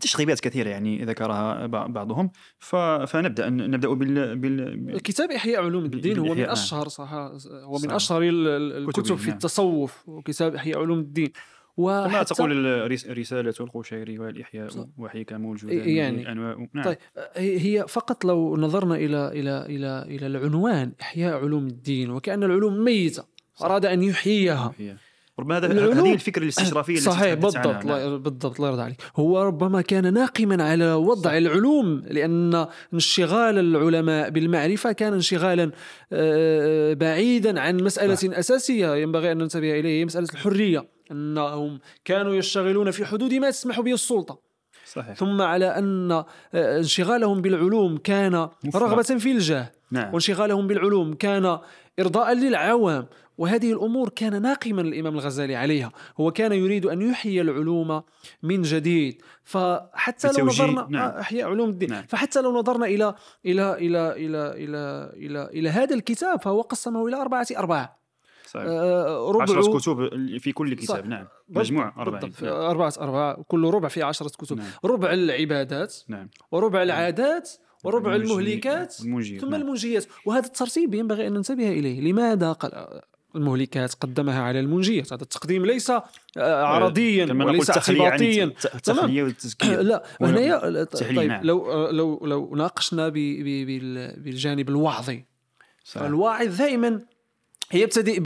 تشغيبات 0.00 0.40
كثيرة 0.40 0.68
يعني 0.68 1.04
ذكرها 1.04 1.66
بع- 1.66 1.90
بعضهم 1.90 2.30
ف- 2.58 2.76
فنبدأ 2.76 3.48
نبدأ 3.50 3.88
بال, 3.88 4.36
بال... 4.36 5.00
كتاب 5.02 5.30
إحياء 5.30 5.62
علوم 5.64 5.84
الدين 5.84 6.18
هو 6.18 6.24
من 6.34 6.44
أشهر 6.52 6.88
صح 6.88 7.12
هو 7.12 7.78
من 7.78 7.90
ال- 8.48 8.48
الكتب 8.48 9.14
في. 9.14 9.28
التصوف 9.30 10.08
وكتاب 10.08 10.54
إحياء 10.54 10.78
علوم 10.78 10.98
الدين 10.98 11.32
كما 11.76 12.22
تقول 12.22 12.90
رسالة 13.18 13.54
القشيري 13.60 14.18
والإحياء. 14.18 14.68
وحكم 14.98 15.52
الجذام 15.52 15.88
يعني. 15.88 16.32
أنواع 16.32 16.66
نعم 16.72 16.84
طيب 16.84 16.96
هي 17.36 17.84
فقط 17.88 18.24
لو 18.24 18.56
نظرنا 18.56 18.94
إلى 18.94 19.28
إلى 19.28 19.66
إلى 19.66 20.04
إلى 20.08 20.26
العنوان 20.26 20.92
إحياء 21.00 21.36
علوم 21.44 21.66
الدين 21.66 22.10
وكأن 22.10 22.44
العلوم 22.44 22.84
ميتة 22.84 23.24
أراد 23.62 23.86
أن 23.86 24.02
يحييها. 24.02 24.72
ربما 25.40 25.56
هذا 25.56 26.00
هذه 26.00 26.14
الفكرة 26.14 26.42
الاستشرافية 26.42 26.94
التي 26.94 27.04
صحيح 27.04 27.34
بالضبط. 27.34 27.66
الله 27.66 28.16
بالضبط 28.16 28.56
الله 28.56 28.68
يرضى 28.68 28.82
عليك. 28.82 29.00
هو 29.16 29.42
ربما 29.42 29.80
كان 29.80 30.14
ناقما 30.14 30.64
على 30.64 30.92
وضع 30.92 31.38
العلوم 31.38 32.02
لأن 32.10 32.66
انشغال 32.94 33.58
العلماء 33.58 34.30
بالمعرفة 34.30 34.92
كان 34.92 35.12
انشغالا 35.12 35.70
آه، 36.12 36.94
بعيدا 36.94 37.60
عن 37.60 37.76
مسألة 37.76 38.38
أساسية 38.38 38.96
ينبغي 38.96 39.32
أن 39.32 39.38
ننتبه 39.38 39.80
إليه 39.80 40.00
هي 40.00 40.04
مسألة 40.04 40.28
الحرية. 40.32 40.88
أنهم 41.10 41.80
كانوا 42.04 42.34
يشتغلون 42.34 42.90
في 42.90 43.04
حدود 43.04 43.34
ما 43.34 43.50
تسمح 43.50 43.80
به 43.80 43.92
السلطة. 43.92 44.38
صحيح. 44.86 45.14
ثم 45.14 45.42
على 45.42 45.66
أن 45.66 46.12
آه، 46.12 46.26
انشغالهم 46.54 47.42
بالعلوم 47.42 47.96
كان. 47.96 48.48
رغبة 48.74 49.02
في 49.02 49.32
الجاه. 49.32 49.72
نعم. 49.90 50.12
وانشغالهم 50.12 50.66
بالعلوم 50.66 51.14
كان 51.14 51.58
إرضاء 52.00 52.32
للعوام. 52.32 53.06
وهذه 53.40 53.72
الأمور 53.72 54.08
كان 54.08 54.42
ناقما 54.42 54.82
الإمام 54.82 55.14
الغزالي 55.14 55.56
عليها. 55.56 55.92
هو 56.20 56.30
كان 56.30 56.52
يريد 56.52 56.86
أن 56.86 57.02
يحيي 57.02 57.40
العلوم 57.40 58.02
من 58.42 58.62
جديد. 58.62 59.22
فحتى 59.44 60.28
لو 60.38 60.46
نظرنا 60.46 60.86
نعم. 60.90 61.10
آه، 61.10 61.20
إحياء 61.20 61.48
علوم 61.48 61.70
الدين. 61.70 61.90
نعم. 61.90 62.04
فحتى 62.08 62.40
لو 62.40 62.58
نظرنا 62.58 62.86
إلى 62.86 63.14
إلى 63.46 63.74
إلى 63.74 64.12
إلى 64.12 64.52
إلى 64.64 65.12
إلى, 65.16 65.50
إلى 65.52 65.68
هذا 65.68 65.94
الكتاب 65.94 66.42
فهو 66.42 66.60
قسمه 66.60 67.08
إلى 67.08 67.16
أربعة 67.16 67.46
أرباع. 67.58 67.96
صحيح. 68.46 68.66
آه، 68.68 69.30
ربع 69.30 69.42
عشرة 69.42 69.78
كتب 69.78 70.08
في 70.38 70.52
كل 70.52 70.74
كتاب. 70.74 70.96
صح. 70.96 71.06
نعم. 71.06 71.26
مجموع 71.48 72.04
بالضبط. 72.04 72.42
نعم. 72.42 72.52
أربعة 72.52 72.94
أربعة. 73.00 73.42
كل 73.48 73.70
ربع 73.70 73.88
فيه 73.88 74.04
عشرة 74.04 74.28
كتب. 74.28 74.56
نعم. 74.56 74.70
ربع 74.84 75.12
العبادات. 75.12 75.96
نعم. 76.08 76.28
وربع 76.52 76.82
العادات. 76.82 77.50
وربع 77.84 78.14
المهلكات. 78.14 78.92
ثم 78.92 79.18
نعم. 79.18 79.54
المنجيات 79.54 80.06
وهذا 80.26 80.46
الترتيب 80.46 80.94
ينبغي 80.94 81.26
أن 81.26 81.32
ننتبه 81.32 81.68
إليه. 81.68 82.00
لماذا 82.00 82.52
قال 82.52 83.00
المهلكات 83.36 83.94
قدمها 83.94 84.42
على 84.42 84.60
المنجيات 84.60 85.12
هذا 85.12 85.22
التقديم 85.22 85.66
ليس 85.66 85.90
آه، 85.90 86.02
عرضيا 86.64 87.26
كما 87.26 87.44
نقول 87.44 87.54
وليس 87.56 87.70
عن 87.70 87.76
اعتباطيا 87.76 88.44
الت- 88.44 88.74
التخلية 88.74 89.22
والتزكية 89.22 89.76
لا 89.80 90.02
ولا- 90.20 90.58
هنا 90.58 90.68
التحليل، 90.68 91.16
طيب 91.16 91.28
نعم. 91.28 91.44
لو 91.44 91.90
لو 91.90 92.26
لو 92.26 92.54
ناقشنا 92.56 93.08
بالجانب 93.08 94.68
الوعظي 94.68 95.24
صحيح. 95.84 96.02
فالواعظ 96.02 96.56
دائما 96.56 97.00
يبتدئ 97.74 98.20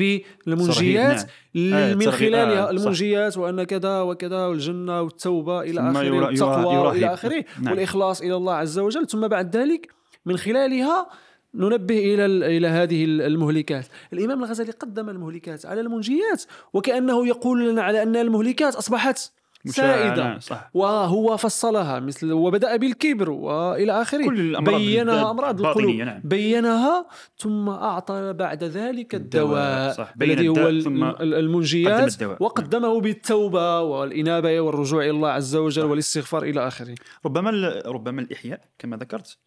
بالمنجيات 0.46 1.22
آه، 1.56 1.94
من 1.94 2.10
خلالها 2.10 2.66
آه،. 2.66 2.70
المنجيات 2.70 3.36
وأن 3.38 3.62
كذا 3.64 4.00
وكذا 4.00 4.46
والجنة 4.46 5.00
والتوبة 5.02 5.60
إلى 5.60 5.80
آخره 5.90 6.02
يرهب. 6.04 6.94
إلى 6.96 7.14
آخره 7.14 7.44
نعم. 7.62 7.72
والإخلاص 7.72 8.20
إلى 8.20 8.34
الله 8.36 8.54
عز 8.54 8.78
وجل 8.78 9.06
ثم 9.06 9.28
بعد 9.28 9.56
ذلك 9.56 9.88
من 10.26 10.36
خلالها 10.36 11.06
ننبه 11.54 11.98
إلى 12.14 12.26
ال- 12.26 12.44
إلى 12.44 12.68
هذه 12.68 13.04
ال- 13.04 13.22
المهلكات. 13.22 13.86
الإمام 14.12 14.44
الغزالي 14.44 14.70
قدم 14.72 15.08
المهلكات 15.08 15.66
على 15.66 15.80
المنجيات 15.80 16.42
وكأنه 16.72 17.26
يقول 17.26 17.68
لنا 17.70 17.82
على 17.82 18.02
أن 18.02 18.16
المهلكات 18.16 18.74
أصبحت 18.74 19.32
مشاعة، 19.66 20.14
سائدة. 20.14 20.38
صح. 20.38 20.70
وهو 20.74 21.36
فصلها 21.36 22.00
مثل 22.00 22.32
وبدأ 22.32 22.76
بالكبر 22.76 23.30
وإلى 23.30 24.02
آخره. 24.02 24.28
بينها 24.60 25.20
الب- 25.20 25.26
أمراض 25.26 25.60
القلوب. 25.60 25.94
نعم. 25.94 26.20
بينها 26.24 27.06
ثم 27.38 27.68
أعطى 27.68 28.32
بعد 28.32 28.64
ذلك 28.64 29.14
الدواء 29.14 29.92
صح. 29.92 30.12
بين 30.16 30.30
الذي 30.30 30.48
هو 30.48 30.54
قدم 30.54 31.04
المنجيات 31.20 32.12
الدواء. 32.12 32.42
وقدمه 32.42 33.00
بالتوبة 33.00 33.80
والإنابة 33.80 34.60
والرجوع 34.60 35.02
إلى 35.02 35.10
الله 35.10 35.28
عز 35.28 35.56
وجل 35.56 35.84
والاستغفار 35.84 36.42
إلى 36.42 36.66
آخره. 36.68 36.94
ربما 37.26 37.50
ربما 37.86 38.20
الإحياء 38.20 38.60
كما 38.78 38.96
ذكرت 38.96 39.38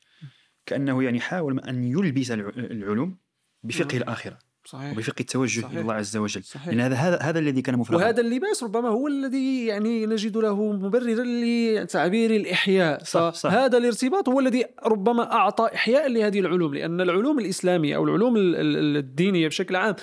كأنه 0.68 1.04
يعني 1.04 1.20
حاول 1.20 1.60
أن 1.60 1.84
يلبس 1.84 2.32
الع- 2.32 2.50
العلوم 2.58 3.18
بفقه 3.64 3.98
الآخرة 3.98 4.38
صحيح 4.66 4.92
وبفقه 4.92 5.20
التوجه 5.20 5.62
صحيح. 5.62 5.72
إلى 5.72 5.82
الله 5.82 5.94
عز 5.94 6.18
وجل 6.18 6.44
صحيح. 6.44 6.68
لأن 6.68 6.80
هذا 6.80 6.96
هذا 6.96 7.18
هذا 7.22 7.40
الذي 7.40 7.62
كان 7.62 7.76
مفرغا 7.78 8.00
وهذا 8.04 8.22
اللباس 8.22 8.64
ربما 8.64 8.90
هو 8.90 9.08
الذي 9.08 9.66
يعني 9.66 10.06
نجد 10.06 10.38
له 10.38 10.72
مبررا 10.74 11.24
لتعبير 11.26 12.32
الإحياء 12.36 13.04
صح، 13.04 13.34
صح. 13.34 13.50
فهذا 13.50 13.78
الارتباط 13.78 14.30
هو 14.30 14.40
الذي 14.40 14.66
ربما 14.86 15.32
أعطى 15.34 15.70
إحياء 15.76 16.08
لهذه 16.10 16.40
العلوم 16.40 16.74
لأن 16.76 17.02
العلوم 17.02 17.40
الإسلامية 17.40 17.96
أو 17.96 18.04
العلوم 18.04 18.38
ال- 18.38 18.56
ال- 18.56 18.98
الدينية 18.98 19.48
بشكل 19.48 19.76
عام 19.76 19.96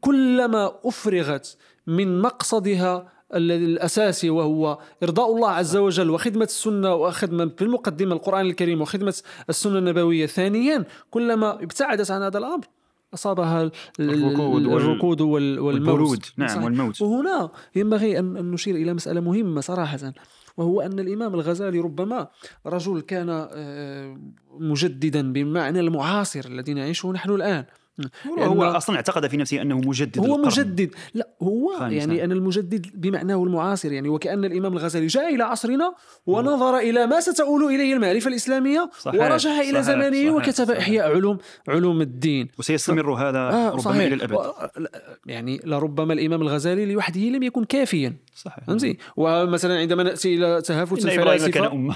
كلما 0.00 0.72
أفرغت 0.84 1.56
من 1.86 2.20
مقصدها 2.20 3.12
الأساسي 3.34 4.30
وهو 4.30 4.78
إرضاء 5.02 5.36
الله 5.36 5.48
عز 5.50 5.76
وجل 5.76 6.10
وخدمة 6.10 6.44
السنة 6.44 6.94
وخدمة 6.94 7.50
في 7.56 7.62
المقدمة 7.64 8.12
القرآن 8.14 8.46
الكريم 8.46 8.80
وخدمة 8.80 9.14
السنة 9.48 9.78
النبوية. 9.78 10.26
ثانيا 10.26 10.84
كلما 11.10 11.62
ابتعدت 11.62 12.10
عن 12.10 12.22
هذا 12.22 12.38
الأمر 12.38 12.64
أصابها 13.14 13.62
ال- 13.62 13.70
ال- 14.00 14.10
الركود 14.24 14.66
الركود 14.66 15.20
وال- 15.20 15.58
والموت. 15.60 16.32
نعم 16.36 16.48
صحيح. 16.48 16.64
والموت. 16.64 17.02
وهنا 17.02 17.50
ينبغي 17.76 18.18
أن 18.18 18.36
أن 18.36 18.50
نشير 18.50 18.74
إلى 18.76 18.94
مسألة 18.94 19.20
مهمة 19.20 19.60
صراحة 19.60 20.12
وهو 20.56 20.80
أن 20.80 20.98
الإمام 20.98 21.34
الغزالي 21.34 21.80
ربما 21.80 22.28
رجل 22.66 23.00
كان 23.00 23.28
آه، 23.52 24.18
مجددا 24.58 25.32
بمعنى 25.32 25.80
المعاصر 25.80 26.40
الذي 26.46 26.74
نعيشه 26.74 27.12
نحن 27.12 27.30
الآن. 27.30 27.64
هو 28.38 28.64
أصلا 28.64 28.96
اعتقد 28.96 29.26
في 29.26 29.36
نفسه 29.36 29.62
أنه 29.62 29.78
مجدد 29.78 30.18
هو 30.18 30.24
القرن. 30.24 30.46
مجدد. 30.46 30.90
لا 31.14 31.28
هو 31.42 31.72
يعني 31.80 32.06
نعم. 32.06 32.16
أن 32.18 32.32
المجدد 32.32 32.86
بمعناه 32.94 33.42
المعاصر 33.44 33.92
يعني 33.92 34.08
وكأن 34.08 34.44
الإمام 34.44 34.72
الغزالي 34.72 35.06
جاء 35.06 35.34
إلى 35.34 35.44
عصرنا 35.44 35.94
ونظر 36.26 36.78
إلى 36.78 37.06
ما 37.06 37.20
ستؤول 37.20 37.64
إليه 37.74 37.94
المعرفة 37.94 38.28
الإسلامية 38.28 38.90
صحيح، 39.00 39.20
ورجع 39.22 39.36
صحيح، 39.36 39.80
زمانه 39.80 40.10
صحيح، 40.10 40.32
وكتب 40.32 40.64
صحيح. 40.64 40.78
إحياء 40.78 41.14
علوم 41.14 41.38
علوم 41.68 42.00
الدين. 42.00 42.48
وسيستمر 42.58 43.12
هذا 43.14 43.38
آه 43.38 43.68
ربما 43.68 43.80
صحيح. 43.82 44.02
إلى 44.02 44.14
الأبد. 44.14 44.32
و- 44.32 44.52
يعني 45.26 45.60
لربما 45.64 46.12
الإمام 46.12 46.42
الغزالي 46.42 46.92
لوحده 46.92 47.20
لم 47.20 47.42
يكن 47.42 47.64
كافيا. 47.64 48.16
صحيح. 48.34 48.64
فهمتي؟ 48.66 48.98
ومثلا 49.16 49.78
عندما 49.78 50.02
نأتي 50.02 50.34
إلى 50.34 50.62
تهافت 50.62 50.98
كان 51.06 51.08
الفلاسفه 51.18 51.94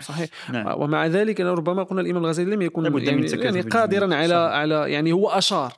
صحيح 0.00 0.28
نعم. 0.52 0.80
ومع 0.80 1.06
ذلك 1.06 1.40
ربما 1.40 1.82
قلنا 1.82 2.00
الإمام 2.00 2.24
الغزالي 2.24 2.54
لم 2.54 2.62
يكن 2.62 2.84
يعني, 2.84 3.26
يعني. 3.44 3.60
قادرا 3.60 4.14
على. 4.14 4.34
على 4.34 4.92
يعني 4.92 5.12
هو 5.12 5.28
أشار 5.28 5.72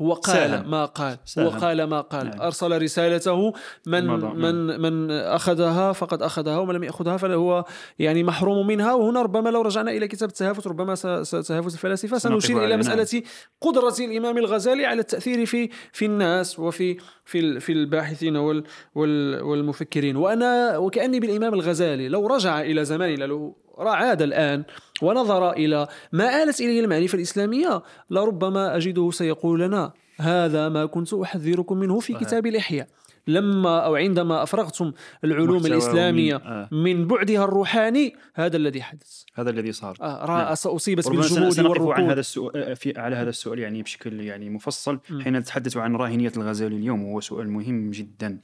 هو 0.00 0.12
قال. 0.12 0.68
ما 0.68 0.84
قال 0.84 1.12
هو 1.12 1.18
ساهم. 1.24 1.48
قال 1.48 1.84
ما 1.84 2.00
قال 2.00 2.26
نعم. 2.26 2.40
أرسل 2.40 2.82
رسالته 2.82 3.52
من 3.86 4.06
مضى. 4.06 4.26
من 4.26 4.80
من 4.80 5.10
أخذها 5.10 5.92
فقد 5.92 6.22
أخذها 6.22 6.58
ومن 6.58 6.74
لم 6.74 6.84
يأخذها 6.84 7.16
فهو 7.16 7.64
يعني 7.98 8.22
محروم 8.24 8.66
منها 8.66 8.94
وهنا 8.94 9.22
ربما 9.22 9.48
لو 9.48 9.62
رجعنا 9.62 9.90
إلى 9.90 10.08
كتاب 10.08 10.28
التهافت 10.28 10.66
ربما 10.66 10.94
تهافت 10.94 11.74
الفلاسفة 11.74 12.18
سنقف 12.18 12.42
سنشير 12.42 12.68
نعم. 12.68 12.78
مسألة 12.78 13.22
قدرة 13.60 13.94
الإمام 14.00 14.38
الغزالي 14.38 14.86
على 14.86 15.00
التأثير 15.00 15.46
في 15.46 15.70
في 15.92 16.04
الناس 16.04 16.58
وفي 16.58 16.96
في 17.24 17.60
في 17.60 17.72
الباحثين 17.72 18.36
وال 18.36 18.64
وال 18.94 19.42
والمفكرين 19.42 20.16
وأنا 20.16 20.78
وكأني 20.78 21.20
بالإمام 21.20 21.54
الغزالي 21.54 22.08
لو 22.08 22.26
رجع 22.26 22.60
إلى 22.60 22.84
زماننا 22.84 23.24
لو 23.24 23.56
عاد 23.86 24.22
الآن 24.22 24.64
ونظر 25.02 25.52
إلى 25.52 25.88
ما 26.12 26.42
آلت 26.42 26.60
إليه 26.60 26.80
المعرفة 26.80 27.16
الإسلامية 27.16 27.82
لربما 28.10 28.76
أجده 28.76 29.10
سيقول 29.10 29.60
لنا 29.60 29.92
هذا 30.20 30.68
ما 30.68 30.86
كنت 30.86 31.14
أحذركم 31.14 31.76
منه 31.76 32.00
في. 32.00 32.14
كتاب 32.14 32.46
الاحياء 32.46 32.88
لما 33.26 33.78
أو 33.84 33.96
عندما 33.96 34.42
أفرغتم 34.42 34.92
العلوم 35.24 35.56
محتوى 35.56 35.72
الإسلامية 35.72 36.34
ومن- 36.34 36.46
آه. 36.46 36.68
من 36.72 37.06
بعدها 37.06 37.44
الروحاني 37.44 38.14
هذا 38.34 38.56
الذي 38.56 38.82
حدث 38.82 39.22
هذا 39.34 39.50
الذي 39.50 39.72
صار 39.72 39.96
آه 40.00 40.24
رأس 40.24 40.66
أصيبت 40.66 41.08
بالجمود 41.08 41.48
سنقف 41.48 41.58
عن 41.60 41.66
والركود 41.80 42.10
هذا 42.10 42.20
السؤال 42.20 42.76
في 42.76 42.98
على 43.00 43.16
هذا 43.16 43.30
السؤال 43.30 43.58
يعني 43.58 43.82
بشكل 43.82 44.20
يعني 44.20 44.50
مفصل 44.50 45.00
حين 45.24 45.36
نتحدث 45.36 45.76
عن 45.76 45.96
راهنية 45.96 46.32
الغزالي 46.36 46.76
اليوم 46.76 47.02
وهو 47.04 47.20
سؤال 47.20 47.48
مهم 47.50 47.90
جدا. 47.90 48.40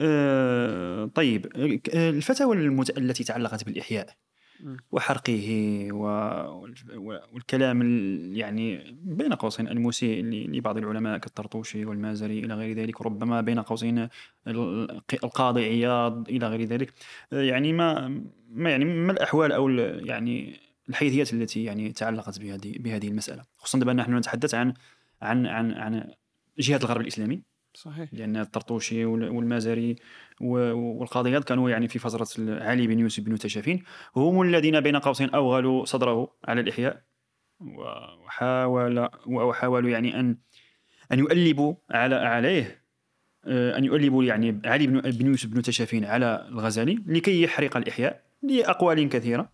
آه، 0.00 1.10
طيب 1.14 1.46
آه، 1.94 2.10
الفتاوى. 2.10 2.56
التي 2.98 3.24
تعلقت 3.24 3.64
بالإحياء. 3.64 4.06
وحرقه 4.92 5.48
والكلام 7.32 7.82
ال- 7.82 8.36
يعني 8.36 8.96
بين 9.02 9.32
قوسين 9.32 9.68
المسيء 9.68 10.24
لبعض 10.24 10.76
العلماء 10.78 11.18
كالطرطوشي 11.18 11.84
والمازري 11.84 12.38
إلى 12.38 12.54
غير 12.54 12.76
ذلك 12.76 13.02
ربما 13.02 13.40
بين 13.40 13.60
قوسين 13.60 14.08
ال- 14.46 15.00
القاضي 15.24 15.64
عياض 15.64 16.28
إلى 16.28 16.48
غير 16.48 16.62
ذلك. 16.64 16.92
يعني 17.32 17.72
ما 17.72 18.08
ما 18.50 18.70
يعني 18.70 18.84
ما 18.84 19.12
الأحوال 19.12 19.52
أو 19.52 19.68
يعني 19.68 20.60
الحيثيات 20.88 21.32
التي 21.32 21.64
يعني 21.64 21.92
تعلقت 21.92 22.38
بهذه 22.40 22.74
بهذه 22.78 23.08
المسألة؟ 23.08 23.44
خصوصا 23.58 23.78
دابا 23.78 23.92
نحن 23.92 24.16
نتحدث 24.16 24.54
عن 24.54 24.74
عن 25.22 25.46
عن 25.46 25.72
عن 25.72 26.10
جهة 26.58 26.76
الغرب 26.76 27.00
الإسلامي 27.00 27.42
صحيح. 27.74 28.08
لأن 28.12 28.36
الطرطوشي 28.36 29.04
وال- 29.04 29.28
والمازري 29.28 29.96
والقاضيات 30.40 31.44
كانوا 31.44 31.70
يعني 31.70 31.88
في 31.88 31.98
فتره 31.98 32.28
علي 32.38 32.86
بن 32.86 32.98
يوسف 32.98 33.22
بن 33.22 33.38
تشافين. 33.38 33.82
هم 34.16 34.42
الذين 34.42 34.80
بين 34.80 34.96
قوسين 34.96 35.30
أوغلوا 35.30 35.84
صدره 35.84 36.34
على 36.48 36.60
الإحياء 36.60 37.02
وحاول 37.60 39.08
وحاولوا 39.26 39.90
يعني 39.90 40.20
ان 40.20 40.36
أن 41.12 41.18
يؤلبوا 41.18 41.74
على 41.90 42.14
عليه 42.14 42.84
آه، 43.44 43.78
أن 43.78 43.84
يؤلبوا 43.84 44.24
يعني 44.24 44.60
علي 44.64 44.86
بن 44.86 45.26
يوسف 45.26 45.48
بن 45.48 45.62
تشافين 45.62 46.04
على 46.04 46.46
الغزالي 46.48 46.98
لكي 47.06 47.42
يحرق 47.42 47.76
الإحياء 47.76 48.22
لأقوال 48.42 49.08
كثيرة. 49.08 49.40
و- 49.42 49.48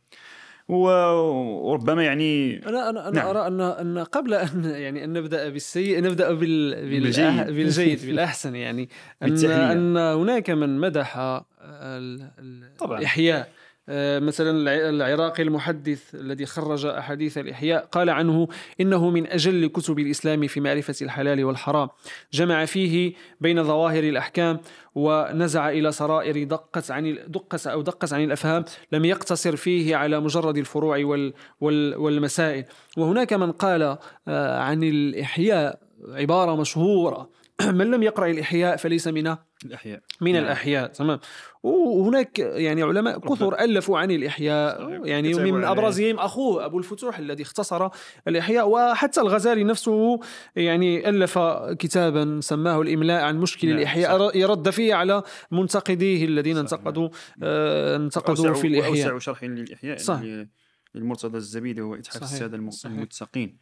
وربما 0.68 2.04
يعني 2.04 2.60
أنا 2.66 2.90
أنا 2.90 3.08
أنا 3.08 3.10
نعم. 3.16 3.26
أرى 3.36 3.46
ان 3.46 3.60
أن 3.60 3.98
قبل 3.98 4.34
ان 4.34 4.64
يعني 4.64 5.04
أن 5.04 5.12
نبدأ 5.12 5.48
بالسيء 5.48 6.02
نبدأ 6.02 6.32
بال 6.32 6.74
بالجيد. 6.90 7.46
بالجيد 7.46 8.06
بالأحسن 8.06 8.54
يعني 8.54 8.88
ان. 9.22 9.44
أن 9.44 9.96
هناك 9.96 10.50
من 10.50 10.78
مدح 10.78 11.18
ال- 11.18 11.42
ال- 12.38 12.76
طبعاً. 12.78 12.98
الإحياء 12.98 13.48
مثلا 14.18 14.50
الع- 14.50 14.88
العراقي 14.88 15.42
المحدث 15.42 16.14
الذي 16.14 16.46
خرج 16.46 16.86
أحاديث 16.86 17.38
الإحياء 17.38 17.84
قال 17.84 18.10
عنه 18.10 18.48
إنه 18.80 19.10
من 19.10 19.26
أجل 19.26 19.66
كتب 19.66 19.98
الإسلام 19.98 20.46
في 20.46 20.60
معرفة 20.60 20.94
الحلال 21.02 21.44
والحرام 21.44 21.88
جمع 22.32 22.64
فيه 22.64 23.12
بين 23.40 23.64
ظواهر 23.64 24.04
الأحكام 24.04 24.60
ونزع 24.94 25.68
إلى 25.70 25.92
سرائر 25.92 26.44
دقت 26.44 26.90
عن 26.90 27.18
دقس 27.28 27.66
أو 27.66 27.82
دقس 27.82 28.12
عن 28.12 28.24
الأفهام 28.24 28.64
لم 28.92 29.04
يقتصر 29.04 29.56
فيه 29.56 29.96
على 29.96 30.20
مجرد 30.20 30.56
الفروع 30.58 31.04
وال 31.04 31.32
وال 31.60 31.96
والمسائل. 31.96 32.64
وهناك 32.96 33.32
من 33.32 33.52
قال 33.52 33.96
آه، 34.28 34.58
عن 34.58 34.82
الإحياء 34.82 35.78
عبارة 36.08 36.56
مشهورة 36.56 37.28
من 37.78 37.90
لم 37.90 38.02
يقرأ 38.02 38.26
الإحياء 38.30 38.76
فليس 38.76 39.08
من 39.08 39.36
الإحياء 39.64 40.00
من 40.20 40.32
نعم. 40.32 40.44
الأحياء 40.44 40.86
تمام 40.86 41.18
وهناك 41.62 42.38
يعني 42.38 42.82
علماء 42.82 43.18
كثر 43.18 43.54
ألفوا 43.60 43.98
عن 43.98 44.10
الإحياء 44.10 44.78
صحيح. 44.84 45.00
يعني 45.04 45.34
من. 45.34 45.64
أبرزهم 45.64 46.18
أخوه 46.18 46.64
أبو 46.64 46.78
الفتوح 46.78 47.18
الذي 47.18 47.42
اختصر 47.42 47.88
الإحياء 48.28 48.68
وحتى 48.68 49.20
الغزالي 49.20 49.64
نفسه 49.64 50.20
يعني 50.56 51.08
ألف 51.08 51.38
كتابا 51.78 52.40
سماه 52.42 52.80
الإملاء 52.82 53.22
عن 53.24 53.38
مشكل 53.38 53.68
نعم، 53.68 53.76
الإحياء 53.78 54.36
يرد 54.38 54.70
فيه 54.70 54.94
على 54.94 55.22
منتقديه 55.50 56.24
الذين 56.24 56.66
صحيح. 56.66 56.78
انتقدوا 56.80 57.08
آه 57.42 57.96
انتقدوا 57.96 58.54
في 58.54 58.66
الإحياء 58.66 58.90
واوسع 59.12 59.18
شرح 59.18 59.44
للإحياء 59.44 59.96
صح. 59.96 60.20
ل- 60.22 60.48
للمرتضى 60.94 61.36
الزبيدي 61.36 61.80
هو 61.80 61.94
اتحاف 61.94 62.16
صحيح. 62.16 62.32
السادة 62.32 62.56
الم- 62.56 62.70
صحيح. 62.70 62.92
المتسقين 62.96 63.58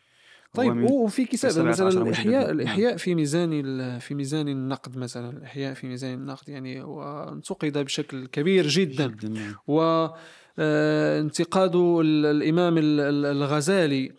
طيب 0.54 0.90
وفي 0.90 1.24
كتاب 1.24 1.50
17 1.50 1.68
مثلا 1.68 1.88
مجلد. 2.04 2.06
الإحياء 2.50 2.88
نعم. 2.90 2.96
في 2.96 3.14
ميزان 3.14 3.98
في 3.98 4.14
ميزان 4.14 4.48
النقد 4.48 4.96
مثلا 4.96 5.30
الإحياء 5.30 5.74
في 5.74 5.86
ميزان 5.86 6.14
النقد 6.14 6.48
يعني 6.48 6.82
وانتقد 6.82 7.78
بشكل 7.78 8.26
كبير 8.26 8.66
جدا 8.68 9.06
جدا 9.06 9.28
نعم. 9.28 9.54
وانتقاد 10.58 11.76
الإمام 11.76 12.78
ال- 12.78 13.00
ال- 13.00 13.26
الغزالي 13.26 14.12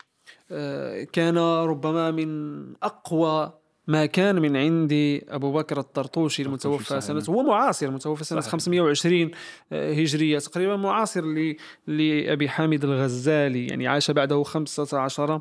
آه، 0.52 1.04
كان 1.04 1.38
ربما 1.38 2.12
من 2.12 2.64
أقوى 2.84 3.54
ما 3.88 4.06
كان 4.06 4.42
من 4.42 4.58
عند 4.58 5.22
أبو 5.30 5.52
بكر 5.52 5.80
الطرطوشي 5.80 6.44
المتوفى. 6.44 7.02
سنة 7.02 7.24
هو 7.30 7.44
معاصر 7.44 7.92
متوفى 7.92 8.24
سنة 8.24 8.40
صحيح. 8.40 8.52
520 8.52 9.32
آه، 9.72 9.94
هجرية 9.94 10.40
تقريبا 10.40 10.76
معاصر 10.76 11.22
ل- 11.26 11.56
لأبي 11.88 12.50
حامد 12.50 12.84
الغزالي 12.84 13.68
يعني 13.68 13.88
عاش 13.88 14.12
بعده 14.12 14.44
15 14.44 15.40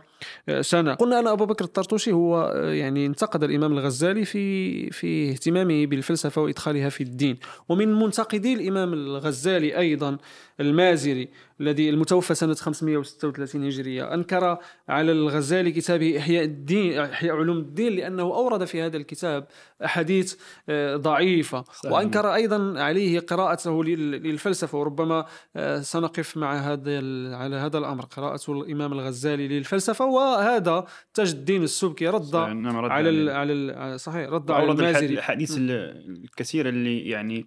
سنة 0.60 0.94
قلنا 0.94 1.18
أن 1.18 1.26
أبو 1.26 1.46
بكر 1.46 1.64
الطرطوشي 1.64 2.12
هو 2.12 2.52
آه، 2.54 2.72
يعني 2.72 3.06
انتقد 3.06 3.44
الإمام 3.44 3.72
الغزالي 3.72 4.24
في 4.24 4.90
في 4.90 5.30
اهتمامه 5.30 5.86
بالفلسفة 5.86 6.42
وإدخالها 6.42 6.88
في 6.88 7.00
الدين 7.02 7.36
ومن 7.68 7.94
منتقدي 7.94 8.54
الإمام 8.54 8.92
الغزالي 8.92 9.78
أيضا 9.78 10.18
المازري 10.60 11.28
الذي 11.60 11.90
المتوفى 11.90 12.34
سنة 12.34 12.54
536 12.54 13.64
هجرية. 13.66 14.14
أنكر 14.14 14.58
على 14.88 15.12
الغزالي 15.12 15.72
كتابه 15.72 16.18
إحياء 16.18 16.44
الدين 16.44 16.98
إحياء 16.98 17.36
علوم 17.36 17.56
الدين 17.58 17.92
لأنه 17.92 18.22
أورد 18.22 18.64
في 18.64 18.82
هذا 18.82 18.96
الكتاب 18.96 19.46
أحاديث 19.84 20.34
آه، 20.68 20.96
ضعيفة. 20.96 21.64
وأنكر 21.90 22.34
أيضا 22.34 22.80
عليه 22.82 23.20
قراءته 23.20 23.84
لل- 23.84 24.10
للفلسفة 24.22 24.78
وربما 24.78 25.26
آه، 25.56 25.80
سنقف 25.80 26.36
مع 26.36 26.54
هذا 26.54 26.96
على 27.36 27.56
هذا 27.56 27.78
الأمر. 27.78 28.04
قراءة 28.04 28.40
الإمام 28.48 28.92
الغزالي 28.92 29.48
للفلسفة. 29.48 30.04
وهذا 30.04 30.84
تاج 31.14 31.30
الدين 31.30 31.62
السبكي 31.62 32.08
رد 32.08 32.34
على 32.34 33.08
ال-. 33.10 33.28
على 33.30 33.52
ال- 33.52 34.00
صحيح. 34.00 34.28
رد 34.30 34.50
على 34.50 34.70
المازري. 34.72 35.06
الاحاديث 35.06 35.56
ال- 35.58 36.20
الكثيره 36.24 36.68
اللي 36.68 37.08
يعني 37.08 37.46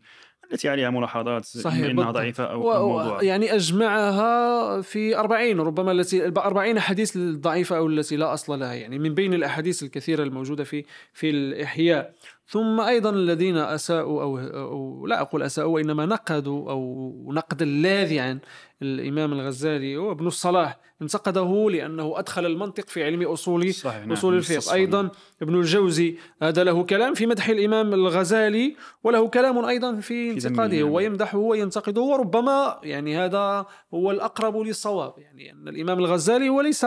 التي 0.51 0.69
عليها 0.69 0.89
ملاحظات 0.89 1.45
صحيح، 1.45 1.77
انها 1.85 1.93
بالضبط. 1.93 2.15
ضعيفة 2.15 2.43
أو 2.43 2.61
و- 2.61 2.87
موضوع 2.89 3.23
يعني 3.23 3.55
أجمعها 3.55 4.81
في 4.81 5.17
أربعين 5.17 5.59
ربما 5.59 5.91
التي 5.91 6.27
أربعين 6.27 6.79
حديث 6.79 7.15
الضعيفة 7.15 7.77
أو 7.77 7.87
التي 7.87 8.15
لا 8.15 8.33
أصل 8.33 8.59
لها 8.59 8.73
يعني 8.73 8.99
من 8.99 9.13
بين 9.13 9.33
الأحاديث 9.33 9.83
الكثيرة 9.83 10.23
الموجودة 10.23 10.63
في 10.63 10.85
في 11.13 11.29
الإحياء 11.29 12.13
ثم 12.47 12.79
أيضا 12.79 13.09
الذين 13.09 13.57
أساءوا 13.57 14.21
أو, 14.23 14.37
أو 14.39 15.07
لا 15.07 15.21
أقول 15.21 15.43
أساءوا 15.43 15.73
وإنما 15.75 16.05
نقدوا 16.05 16.71
أو 16.71 17.11
نقدا 17.33 17.65
لاذعا 17.65 18.39
الإمام 18.81 19.33
الغزالي 19.33 19.97
هو 19.97 20.11
ابن 20.11 20.27
الصلاح 20.27 20.79
انتقده 21.01 21.69
لأنه 21.69 22.19
أدخل 22.19 22.45
المنطق 22.45 22.89
في 22.89 23.03
علم 23.03 23.23
أصول 23.23 23.73
صحيح، 23.73 23.99
نعم، 23.99 24.11
أصول 24.11 24.35
الفقه. 24.35 24.57
مستصفى، 24.57 24.75
أيضا 24.75 25.09
ابن 25.41 25.55
الجوزي 25.55 26.17
هذا 26.41 26.63
له 26.63 26.83
كلام 26.83 27.13
في 27.13 27.25
مدح 27.25 27.49
الإمام 27.49 27.93
الغزالي 27.93 28.75
وله 29.03 29.27
كلام 29.27 29.65
أيضا 29.65 29.95
في 29.95 30.31
انتقاده 30.31 30.77
نعم. 30.77 30.91
ويمدحه 30.91 31.37
وينتقده 31.37 32.01
وربما 32.01 32.79
يعني 32.83 33.17
هذا 33.17 33.65
هو 33.93 34.11
الأقرب 34.11 34.57
للصواب 34.57 35.13
يعني 35.17 35.51
أن 35.51 35.67
الإمام 35.67 35.99
الغزالي 35.99 36.49
هو 36.49 36.61
ليس 36.61 36.85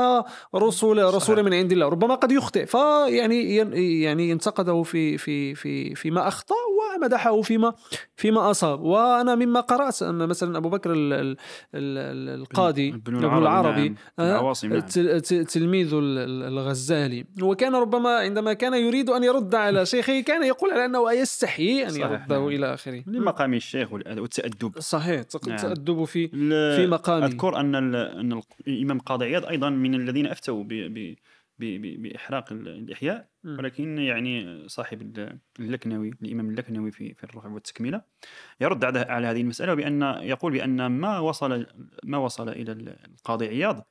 رسول 0.55 1.15
رسول 1.15 1.43
من 1.43 1.55
عند 1.55 1.73
الله 1.73 1.89
ربما 1.89 2.15
قد 2.15 2.32
يخطئ. 2.32 2.66
فيعني 2.66 3.56
يعني 4.02 4.31
ينتقده 4.31 4.82
في 4.82 5.19
في 5.19 5.55
في 5.55 5.94
فيما 5.94 6.28
أخطأ 6.28 6.55
ومدحه 6.97 7.43
فيما 7.43 7.74
فيما 8.16 8.51
أصاب. 8.51 8.81
وأنا 8.81 9.35
مما 9.35 9.60
قرأت 9.60 10.02
أن 10.02 10.28
مثلا 10.28 10.59
أبو 10.59 10.69
بكر 10.69 10.93
القاضي 11.79 12.89
ابن 12.89 13.17
العربي، 13.17 13.39
العربي 13.43 13.89
نعم. 13.89 13.97
آه، 14.19 14.55
نعم. 14.65 14.81
تلميذ 15.45 15.95
ال- 15.95 16.19
ال- 16.19 16.43
الغزالي 16.43 17.25
وكان 17.43 17.75
ربما 17.75 18.11
عندما 18.11 18.53
كان 18.53 18.75
يريد 18.75 19.11
أن 19.11 19.25
يرد 19.25 19.55
على 19.55 19.87
شيخه 19.95 20.21
كان 20.21 20.43
يقول 20.45 20.71
على 20.71 20.85
أنه 20.85 21.13
يستحيي 21.13 21.89
أن 21.89 21.97
يرده 21.97 22.39
نعم. 22.39 22.49
إلى 22.49 22.75
آخره 22.75 23.03
لمقام 23.07 23.55
الشيخ 23.55 23.93
والتأدب 23.93 24.73
صحيح 24.79 25.23
تق- 25.23 25.49
نعم. 25.49 25.57
التأدب 25.57 26.05
في 26.05 26.29
في 26.77 26.87
مقامه. 26.87 27.27
أذكر 27.27 27.57
أن 27.61 27.75
ال- 27.77 27.97
أن 27.97 28.33
ال- 28.33 28.43
الامام 28.69 28.99
قاضي 28.99 29.25
عياض 29.25 29.45
أيضا 29.47 29.71
من 29.71 29.95
الذين 29.95 30.27
ب- 30.63 30.69
ب- 30.95 31.15
بإحراق 31.59 32.53
ال- 32.53 32.69
الإحياء. 32.69 33.29
ولكن 33.45 33.99
يعني 33.99 34.69
صاحب 34.69 35.03
ال- 35.03 35.39
اللكنوي 35.61 36.11
الإمام 36.23 36.51
اللكنوي 36.51 36.91
في 36.91 37.15
في 37.15 37.25
الرفع 37.25 37.49
والتكملة 37.49 38.03
يرد 38.61 38.85
على 38.97 39.27
هذه 39.27 39.41
المسألة 39.41 39.75
بان 39.75 40.03
يقول 40.03 40.53
بأن 40.53 40.87
ما 40.87 41.19
وصل 41.19 41.67
ما 42.05 42.19
وصل 42.19 42.49
إلى 42.49 42.73
ال- 42.73 42.97
القاضي 43.19 43.49
عياض 43.49 43.87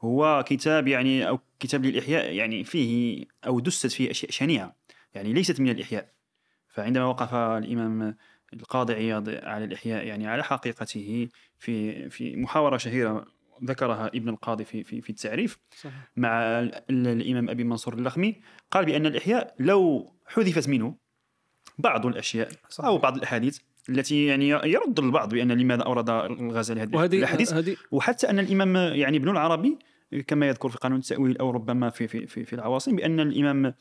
هو 0.00 0.44
كتاب 0.46 0.88
يعني 0.88 1.28
أو 1.28 1.38
كتاب 1.60 1.84
للإحياء 1.84 2.32
يعني 2.34 2.64
فيه 2.64 3.24
أو 3.46 3.60
دست 3.60 3.86
فيه 3.86 4.10
أشياء 4.10 4.30
شنيعة 4.30 4.76
يعني 5.14 5.32
ليست 5.32 5.60
من 5.60 5.68
الإحياء 5.68 6.12
فعندما 6.68 7.04
وقف 7.04 7.34
الإمام 7.34 8.16
القاضي 8.52 8.92
عياض 8.94 9.28
على 9.28 9.64
الإحياء 9.64 10.06
يعني 10.06 10.26
على 10.26 10.44
حقيقته 10.44 11.28
في 11.58 12.08
في 12.10 12.36
محاورة 12.36 12.76
شهيرة 12.76 13.26
ذكرها 13.64 14.06
ابن 14.06 14.28
القاضي 14.28 14.64
في 14.64 14.84
في 14.84 15.00
في 15.00 15.10
التعريف 15.10 15.58
صحيح. 15.80 15.92
مع 16.16 16.40
ال- 16.60 16.82
الإمام 16.90 17.50
أبي 17.50 17.64
منصور 17.64 17.94
اللخمي 17.94 18.40
قال 18.70 18.84
بأن 18.84 19.06
الإحياء 19.06 19.54
لو 19.58 20.12
حذفت 20.26 20.68
منه 20.68 20.94
بعض 21.78 22.06
الأشياء 22.06 22.48
صحيح. 22.68 22.86
أو 22.86 22.98
بعض 22.98 23.16
الأحاديث 23.16 23.58
التي 23.88 24.26
يعني 24.26 24.48
يرد 24.48 24.98
البعض 24.98 25.34
بأن 25.34 25.52
لماذا 25.52 25.82
أورد 25.82 26.10
الغزالي 26.10 26.80
هذه 26.82 26.96
وهذه 26.96 27.18
الأحاديث 27.18 27.52
هذه 27.52 27.76
وحتى 27.90 28.30
أن 28.30 28.38
الإمام 28.38 28.76
يعني 28.76 29.16
ابن 29.16 29.28
العربي 29.28 29.78
كما 30.26 30.46
يذكر 30.48 30.68
في 30.68 30.78
قانون 30.78 30.98
التأويل 30.98 31.38
أو 31.38 31.50
ربما 31.50 31.90
في 31.90 32.08
في 32.08 32.26
في, 32.26 32.44
في 32.44 32.52
العواصم 32.52 32.96
بأن 32.96 33.20
الإمام 33.20 33.74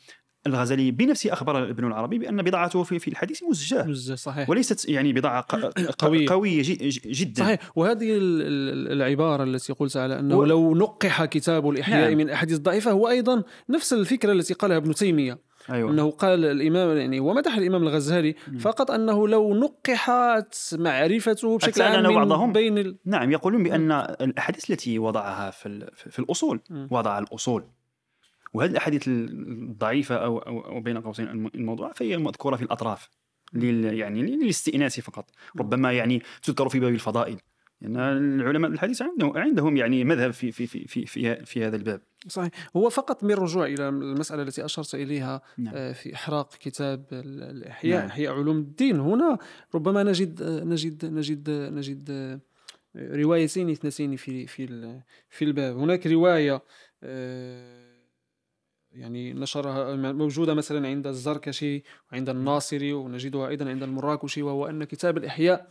الغزالي 0.47 0.91
بنفسه 0.91 1.34
أخبر 1.34 1.69
ابن 1.69 1.88
العربي 1.88 2.19
بأن 2.19 2.41
بضاعته 2.41 2.84
في 2.84 2.99
في 2.99 3.07
الحديث 3.07 3.43
مزجاة. 3.43 3.84
مزة 3.84 4.15
صحيح. 4.15 4.49
وليست 4.49 4.89
يعني 4.89 5.13
بضاعة 5.13 5.41
ق- 5.41 5.81
قوية. 6.05 6.30
قوية 6.30 6.61
جي- 6.61 6.76
ج- 6.76 7.11
جدا. 7.11 7.43
صحيح. 7.43 7.59
وهذه 7.76 8.11
ال- 8.17 8.41
ال- 8.41 8.91
العبارة 8.91 9.43
التي 9.43 9.73
قلت 9.73 9.97
على 9.97 10.19
أنه 10.19 10.38
و- 10.38 10.43
لو 10.43 10.76
نقح 10.76 11.26
كتاب 11.26 11.69
الإحياء 11.69 12.09
نعم. 12.09 12.17
من 12.17 12.30
أحاديث 12.30 12.57
ضعيفة 12.57 12.91
هو 12.91 13.09
أيضا 13.09 13.43
نفس 13.69 13.93
الفكرة 13.93 14.31
التي 14.31 14.53
قالها 14.53 14.77
ابن 14.77 14.93
تيمية. 14.93 15.39
أيوة. 15.69 15.91
أنه 15.91 16.11
قال 16.11 16.45
الإمام 16.45 16.97
يعني 16.97 17.19
ومدح 17.19 17.55
الإمام 17.57 17.84
الغزالي 17.84 18.35
فقط 18.59 18.91
أنه 18.91 19.27
لو 19.27 19.53
نقحت 19.53 20.55
معرفته 20.73 21.57
بشكل 21.57 21.81
عام 21.81 22.03
من 22.03 22.15
بعضهم؟ 22.15 22.53
بين 22.53 22.77
ال... 22.77 22.97
نعم 23.05 23.31
يقولون 23.31 23.63
بأن 23.63 23.91
الأحاديث 23.91 24.72
التي 24.72 24.99
وضعها 24.99 25.51
في 25.51 25.89
في 25.95 26.26
مم. 26.69 26.88
وضع 26.91 27.19
الأصول. 27.19 27.63
وهذه 28.56 28.72
الأحاديث 28.72 29.07
الضعيفة 29.07 30.15
أو 30.15 30.38
أو, 30.38 30.60
أو 30.65 30.80
بين 30.82 30.98
قوسين 31.02 31.27
الم- 31.27 31.52
الموضوع 31.56 31.91
فهي 31.91 32.18
مذكورة 32.18 32.56
في 32.56 32.64
الأطراف 32.64 33.10
لل 33.53 33.86
يعني 33.99 34.22
للاستئناس 34.22 34.99
فقط. 34.99 35.30
ربما 35.60 35.91
يعني 35.94 36.22
تذكر 36.44 36.69
في 36.69 36.80
باب 36.80 36.94
الفضائل. 36.94 37.38
لأن 37.82 37.98
العلماء 37.98 38.72
الحديث 38.72 39.02
عندهم 39.02 39.38
عندهم 39.38 39.77
يعني 39.77 40.03
مذهب 40.03 40.32
في 40.32 40.52
في 40.52 40.68
في 40.68 40.88
في 40.88 41.06
في, 41.06 41.45
في 41.45 41.65
هذا 41.65 41.76
الباب. 41.76 42.02
صحيح. 42.27 42.49
هو 42.76 42.90
فقط 42.90 43.23
من 43.23 43.32
رجوع 43.34 43.65
إلى 43.65 43.90
المسألة 43.90 44.41
التي 44.44 44.65
أشرت 44.65 44.95
إليها 44.95 45.41
نعم. 45.57 45.73
آه، 45.76 45.91
في 45.91 46.14
إحراق 46.15 46.53
كتاب 46.60 47.06
ال- 47.11 47.44
الإحياء. 47.44 47.99
نعم. 47.99 48.07
إحياء 48.10 48.34
علوم 48.34 48.57
الدين. 48.57 48.99
هنا 48.99 49.38
ربما 49.76 50.03
نجد 50.03 50.44
نجد 50.44 51.06
نجد 51.06 51.49
نجد 51.49 52.10
آه، 52.11 52.40
روايتين 52.95 53.69
اثنتين 53.69 54.15
في 54.15 54.48
في 54.48 54.68
في 55.30 55.45
الباب. 55.45 55.77
هناك 55.77 56.07
رواية 56.07 56.61
آه، 57.03 57.85
يعني 58.95 59.34
نشرها 59.34 59.95
موجودة 59.95 60.53
مثلا 60.53 60.88
عند 60.88 61.07
الزركشي 61.07 61.84
وعند 62.11 62.30
الناصري 62.30 62.93
ونجدها 62.93 63.47
أيضا 63.47 63.69
عند 63.69 63.84
المراكشي 63.84 64.41
وهو 64.41 64.67
أن 64.67 64.84
كتاب 64.84 65.17
الإحياء 65.17 65.67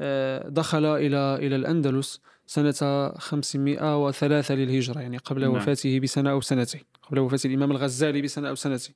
آه، 0.00 0.48
دخل 0.48 0.84
إلى 0.84 1.36
إلى 1.36 1.56
الأندلس 1.56 2.20
سنة 2.46 3.12
503 3.18 4.54
للهجرة 4.54 5.00
يعني 5.00 5.16
قبل 5.16 5.40
نعم. 5.40 5.54
وفاته 5.54 6.00
بسنة 6.00 6.30
أو 6.30 6.40
سنتين 6.40 6.80
قبل 7.02 7.18
وفاة 7.18 7.40
الإمام 7.44 7.70
الغزالي 7.70 8.22
بسنة 8.22 8.48
أو 8.48 8.54
سنتين 8.54 8.94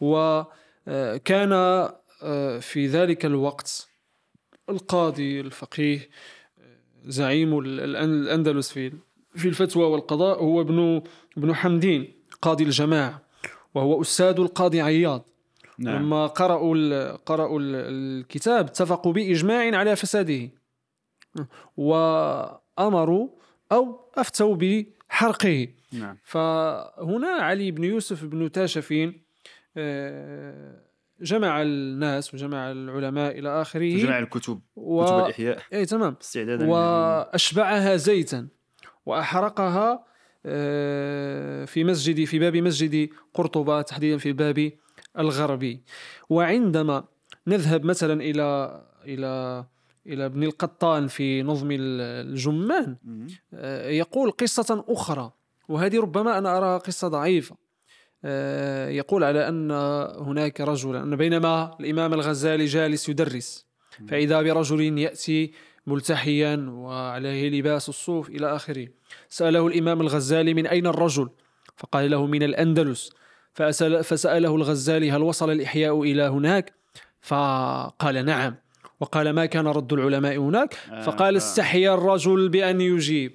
وكان 0.00 1.52
آه، 2.22 2.58
في 2.58 2.86
ذلك 2.86 3.26
الوقت 3.26 3.88
القاضي 4.68 5.40
الفقيه 5.40 6.08
زعيم 7.04 7.58
الأندلس 7.58 8.70
في 8.70 8.92
في 9.34 9.48
الفتوى 9.48 9.84
والقضاء 9.84 10.42
هو 10.42 10.60
ابن 10.60 11.02
ابن 11.36 11.54
حمدين 11.54 12.17
قاضي 12.42 12.64
الجماعة 12.64 13.22
وهو 13.74 14.02
أستاذ 14.02 14.40
القاضي 14.40 14.80
عياض. 14.80 15.28
نعم. 15.78 15.96
لما 15.96 16.26
قرأوا 16.26 17.16
قرأوا 17.16 17.60
الكتاب 17.62 18.66
اتفقوا 18.66 19.12
بإجماع 19.12 19.76
على 19.76 19.96
فساده. 19.96 20.50
وأمروا 21.76 23.28
أو 23.72 24.10
أفتوا 24.14 24.56
بحرقه. 24.56 25.68
نعم. 25.92 26.18
فهنا 26.24 27.28
علي 27.28 27.70
بن 27.70 27.84
يوسف 27.84 28.24
بن 28.24 28.52
تاشفين 28.52 29.22
آه، 29.76 30.80
جمع 31.20 31.62
الناس 31.62 32.34
وجمع 32.34 32.70
العلماء 32.70 33.38
إلى 33.38 33.62
آخره. 33.62 33.96
جمع 33.96 34.18
الكتب 34.18 34.60
و... 34.76 35.04
كتب 35.04 35.18
الإحياء. 35.18 35.62
أي 35.72 35.86
تمام. 35.86 36.16
وأشبعها 36.46 37.96
زيتا 37.96 38.48
وأحرقها 39.06 40.04
في 41.66 41.84
مسجد 41.84 42.24
في 42.24 42.38
باب 42.38 42.56
مسجد 42.56 43.08
قرطبة 43.34 43.82
تحديدا 43.82 44.18
في 44.18 44.28
الباب 44.28 44.72
الغربي. 45.18 45.82
وعندما 46.30 47.04
نذهب 47.46 47.84
مثلا 47.84 48.22
إلى 48.22 48.80
إلى 49.04 49.64
إلى 50.06 50.26
ابن 50.26 50.42
القطان 50.42 51.06
في 51.06 51.42
نظم 51.42 51.68
الجمان 51.70 52.96
آه، 53.54 53.88
يقول 53.88 54.30
قصة 54.30 54.84
أخرى. 54.88 55.32
وهذه 55.68 56.00
ربما 56.00 56.38
أنا 56.38 56.56
أراها 56.56 56.78
قصة 56.78 57.08
ضعيفة. 57.08 57.56
آه، 58.24 58.88
يقول 58.88 59.24
على 59.24 59.48
أن 59.48 59.70
هناك 60.18 60.60
رجلا 60.60 61.02
أن 61.02 61.16
بينما 61.16 61.76
الإمام 61.80 62.14
الغزالي 62.14 62.64
جالس 62.64 63.08
يدرس 63.08 63.66
فإذا 64.08 64.42
برجل 64.42 64.98
يأتي 64.98 65.52
ملتحيا 65.88 66.66
وعليه 66.70 67.50
لباس 67.50 67.88
الصوف 67.88 68.28
إلى 68.28 68.56
آخره. 68.56 68.88
سأله 69.28 69.66
الإمام 69.66 70.00
الغزالي 70.00 70.54
من 70.54 70.66
أين 70.66 70.86
الرجل؟ 70.86 71.28
فقال 71.76 72.10
له 72.10 72.26
من 72.26 72.42
الأندلس. 72.42 73.10
فأسأل 73.54 74.04
فسأله 74.04 74.54
الغزالي 74.54 75.10
هل 75.10 75.22
وصل 75.22 75.50
الإحياء 75.50 76.02
إلى 76.02 76.22
هناك؟ 76.22 76.72
فقال 77.20 78.24
نعم. 78.24 78.54
وقال 79.00 79.30
ما 79.30 79.46
كان 79.46 79.66
رد 79.66 79.92
العلماء 79.92 80.36
هناك؟ 80.36 80.78
آه، 80.92 81.02
فقال 81.02 81.36
استحيا 81.36 81.94
الرجل 81.94 82.48
بأن 82.48 82.80
يجيب. 82.80 83.32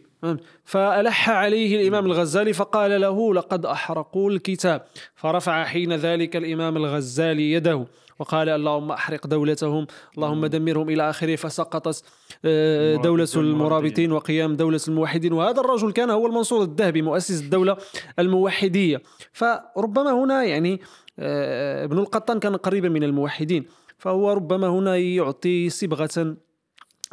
فألح 0.66 1.30
عليه 1.30 1.82
الإمام 1.82 2.06
الغزالي 2.06 2.54
فقال 2.54 3.02
له 3.02 3.34
لقد 3.34 3.66
أحرقوا 3.66 4.32
الكتاب. 4.32 4.86
فرفع 5.16 5.64
حين 5.64 5.94
ذلك 5.94 6.36
الإمام 6.36 6.78
الغزالي 6.78 7.52
يده. 7.52 7.86
وقال 8.20 8.50
اللهم 8.50 8.92
أحرق 8.92 9.28
دولتهم 9.28 9.88
اللهم 10.18 10.46
دمرهم 10.46 10.90
إلى 10.90 11.10
آخره 11.10 11.36
فسقطت 11.36 12.04
آه، 12.46 12.96
دولة 12.96 13.28
المرابطين 13.36 14.12
وقيام 14.12 14.56
دولة 14.56 14.80
الموحدين. 14.88 15.34
وهذا 15.34 15.60
الرجل 15.60 15.92
كان 15.92 16.10
هو 16.10 16.28
المنصور 16.28 16.64
الذهبي 16.64 17.02
مؤسس 17.02 17.42
الدولة 17.42 17.78
الموحدية. 18.20 19.02
فربما 19.32 20.12
هنا 20.12 20.44
يعني 20.44 20.82
آه، 21.20 21.84
ابن 21.84 21.98
القطان 22.00 22.40
كان 22.40 22.56
قريبا 22.56 22.90
من 22.90 23.04
الموحدين. 23.04 23.66
فهو 23.98 24.32
ربما 24.34 24.68
هنا 24.68 24.98
يعطي 24.98 25.70
صبغة 25.70 26.36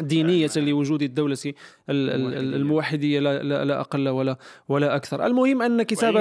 دينية 0.01 0.51
لوجود 0.57 1.03
الدولة 1.03 1.37
الموحدية. 1.89 3.21
لا, 3.21 3.43
لا, 3.43 3.65
لا 3.65 3.81
أقل 3.81 4.09
ولا 4.09 4.37
ولا 4.69 4.97
أكثر. 4.97 5.27
المهم 5.27 5.63
أن 5.63 5.83
كتاب 5.83 6.17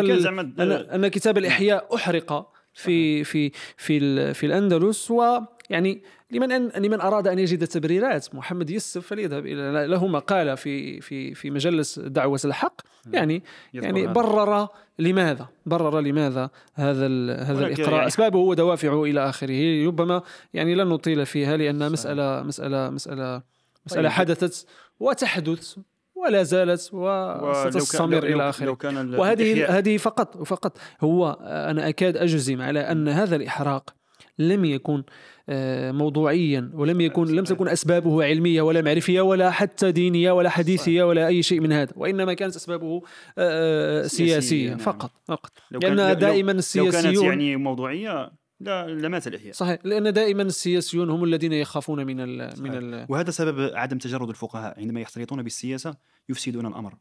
أن 0.95 1.07
كتاب 1.07 1.38
الإحياء 1.38 1.95
أحرق. 1.95 2.59
في 2.73 3.23
في 3.23 3.51
في 3.77 4.33
في 4.33 4.45
الأندلس 4.45 5.11
ويعني 5.11 6.03
لمن 6.31 6.51
أن 6.51 6.83
لمن 6.83 7.01
أراد 7.01 7.27
أن 7.27 7.39
يجد 7.39 7.67
تبريرات 7.67 8.35
محمد 8.35 8.69
يوسف 8.69 9.07
فليذهب 9.07 9.45
إلى 9.45 9.87
له 9.87 10.07
مقاله 10.07 10.55
في 10.55 11.01
في 11.01 11.33
في 11.33 11.51
مجلس 11.51 11.99
دعوة 11.99 12.39
الحق. 12.45 12.81
يعني 13.13 13.43
يعني 13.73 14.07
برر 14.07 14.67
لماذا؟ 14.99 15.47
برر 15.65 15.99
لماذا 15.99 16.49
هذا 16.73 17.05
هذا 17.43 17.65
الاقراء 17.67 17.93
يعني 17.93 18.07
أسبابه 18.07 18.39
ودوافعه 18.39 19.03
إلى 19.03 19.29
آخره. 19.29 19.87
ربما 19.87 20.21
يعني 20.53 20.75
لن 20.75 20.87
نطيل 20.87 21.25
فيها 21.25 21.57
لأن 21.57 21.91
مسألة 21.91 22.43
مسألة 22.43 22.89
مسألة 22.89 23.41
مسألة 23.85 24.09
طيب. 24.09 24.11
حدثت 24.11 24.67
وتحدث 24.99 25.77
ولا 26.25 26.43
زالت 26.43 26.89
وستستمر 26.93 28.23
إلى 28.23 28.49
آخره. 28.49 28.77
وهذه 29.19 29.77
هذه 29.77 29.97
فقط 29.97 30.43
فقط 30.43 30.77
هو 31.01 31.37
أنا 31.41 31.89
أكاد 31.89 32.17
أجزم 32.17 32.61
على 32.61 32.79
أن 32.79 33.07
هذا 33.07 33.35
الإحراق 33.35 33.93
لم 34.39 34.65
يكن 34.65 35.03
آه، 35.51 35.91
موضوعيا 35.91 36.71
ولم 36.73 37.01
يكن 37.01 37.25
لم 37.25 37.43
تكن 37.43 37.67
أسبابه 37.67 38.23
علمية 38.23 38.61
ولا 38.61 38.81
معرفية 38.81 39.21
ولا 39.21 39.51
حتى 39.51 39.91
دينية 39.91 40.31
ولا 40.31 40.49
حديثية 40.49 41.03
ولا 41.03 41.27
أي 41.27 41.43
شيء 41.43 41.59
من 41.59 41.71
هذا 41.71 41.93
وإنما 41.95 42.33
كانت 42.33 42.55
أسبابه 42.55 43.01
آه، 43.37 44.07
سياسية 44.07 44.69
نعم. 44.69 44.77
فقط 44.77 45.11
فقط. 45.25 45.51
لأن 45.71 46.17
دائما 46.17 46.51
السياسيون 46.51 47.13
لو 47.13 47.21
كانت 47.21 47.23
يعني 47.23 47.55
موضوعية 47.55 48.31
لا 48.60 48.88
لمات 48.88 49.27
الاحياء 49.27 49.53
صحيح 49.53 49.80
لأن 49.84 50.14
دائما 50.14 50.44
السياسيون 50.44 51.10
هم 51.10 51.23
الذين 51.23 51.53
يخافون 51.53 52.06
من 52.06 52.19
ال 52.19 52.52
صحيح. 52.52 52.64
من 52.64 52.76
ال 52.76 53.06
وهذا 53.10 53.31
سبب 53.31 53.72
عدم 53.76 53.98
تجرد 53.98 54.30
الفقهاء. 54.30 54.80
عندما 54.80 55.02
يختلطون 55.02 55.44
بالسياسة 55.44 55.98
يفسدون 56.30 56.65
الأمر. 56.65 56.98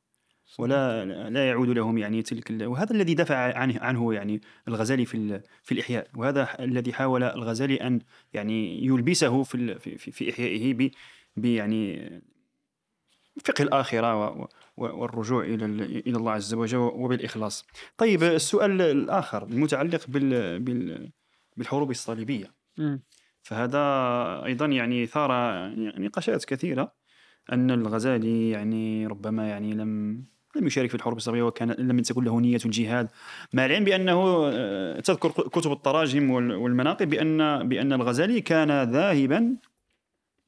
ولا 0.58 1.04
لا 1.30 1.48
يعود 1.48 1.68
لهم 1.68 1.98
يعني 1.98 2.22
تلك 2.22 2.50
وهذا 2.60 2.92
الذي 2.92 3.14
دفع 3.14 3.58
عنه 3.58 3.80
عنه 3.80 4.14
يعني 4.14 4.40
الغزالي 4.68 5.04
في 5.04 5.40
في 5.62 5.72
الإحياء. 5.72 6.08
وهذا 6.16 6.48
الذي 6.60 6.92
حاول 6.92 7.22
الغزالي 7.22 7.76
أن 7.76 8.00
يعني 8.32 8.84
يلبسه 8.86 9.42
في 9.42 9.78
في, 9.78 10.12
في 10.12 10.30
إحيائه 10.30 10.74
ب 11.36 11.44
يعني 11.44 12.10
فقه 13.44 13.62
الآخرة 13.62 14.48
والرجوع 14.76 15.44
إلى 15.44 15.64
إلى 16.06 16.16
الله 16.16 16.32
عز 16.32 16.54
وجل 16.54 16.78
وبالإخلاص. 16.78 17.66
طيب 17.96 18.22
السؤال 18.22 18.82
الآخر 18.82 19.42
المتعلق 19.42 20.06
بال, 20.08 20.60
بال 20.60 21.10
بالحروب 21.58 21.90
الصليبية. 21.90 22.54
فهذا 23.42 23.78
أيضا 24.44 24.66
يعني 24.66 25.06
ثار 25.06 25.30
نقاشات 26.00 26.44
كثيرة 26.44 26.92
أن 27.52 27.70
الغزالي 27.70 28.50
يعني 28.50 29.06
ربما 29.06 29.48
يعني 29.48 29.72
لم 29.74 30.24
لم 30.56 30.66
يشارك 30.66 30.88
في 30.88 30.94
الحروب 30.94 31.16
الصليبية 31.16 31.42
وكان 31.42 31.70
لم 31.70 32.00
تكن 32.00 32.24
له 32.24 32.40
نية 32.40 32.58
الجهاد 32.64 33.08
مع 33.52 33.66
العلم 33.66 33.84
بأنه 33.84 34.50
آه، 34.52 35.00
تذكر 35.00 35.30
كتب 35.30 35.72
التراجم 35.72 36.30
والمناقب 36.30 37.08
بان 37.08 37.68
بأن 37.68 37.92
الغزالي 37.92 38.40
كان 38.40 38.90
ذاهبا 38.90 39.56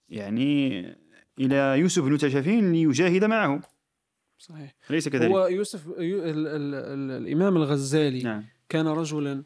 يعني 0.08 0.80
إلى 1.38 1.78
يوسف 1.78 2.04
بن 2.04 2.18
تشافين 2.18 2.72
ليجاهد 2.72 3.24
معه 3.24 3.60
صحيح 4.38 4.74
ليس 4.90 5.08
كذلك 5.08 5.30
هو 5.30 5.46
يوسف 5.46 5.88
ال 5.88 5.98
ال 5.98 6.46
ال 6.74 7.22
الإمام 7.22 7.56
الغزالي 7.56 8.22
نعم. 8.22 8.44
كان 8.68 8.88
رجلا 8.88 9.44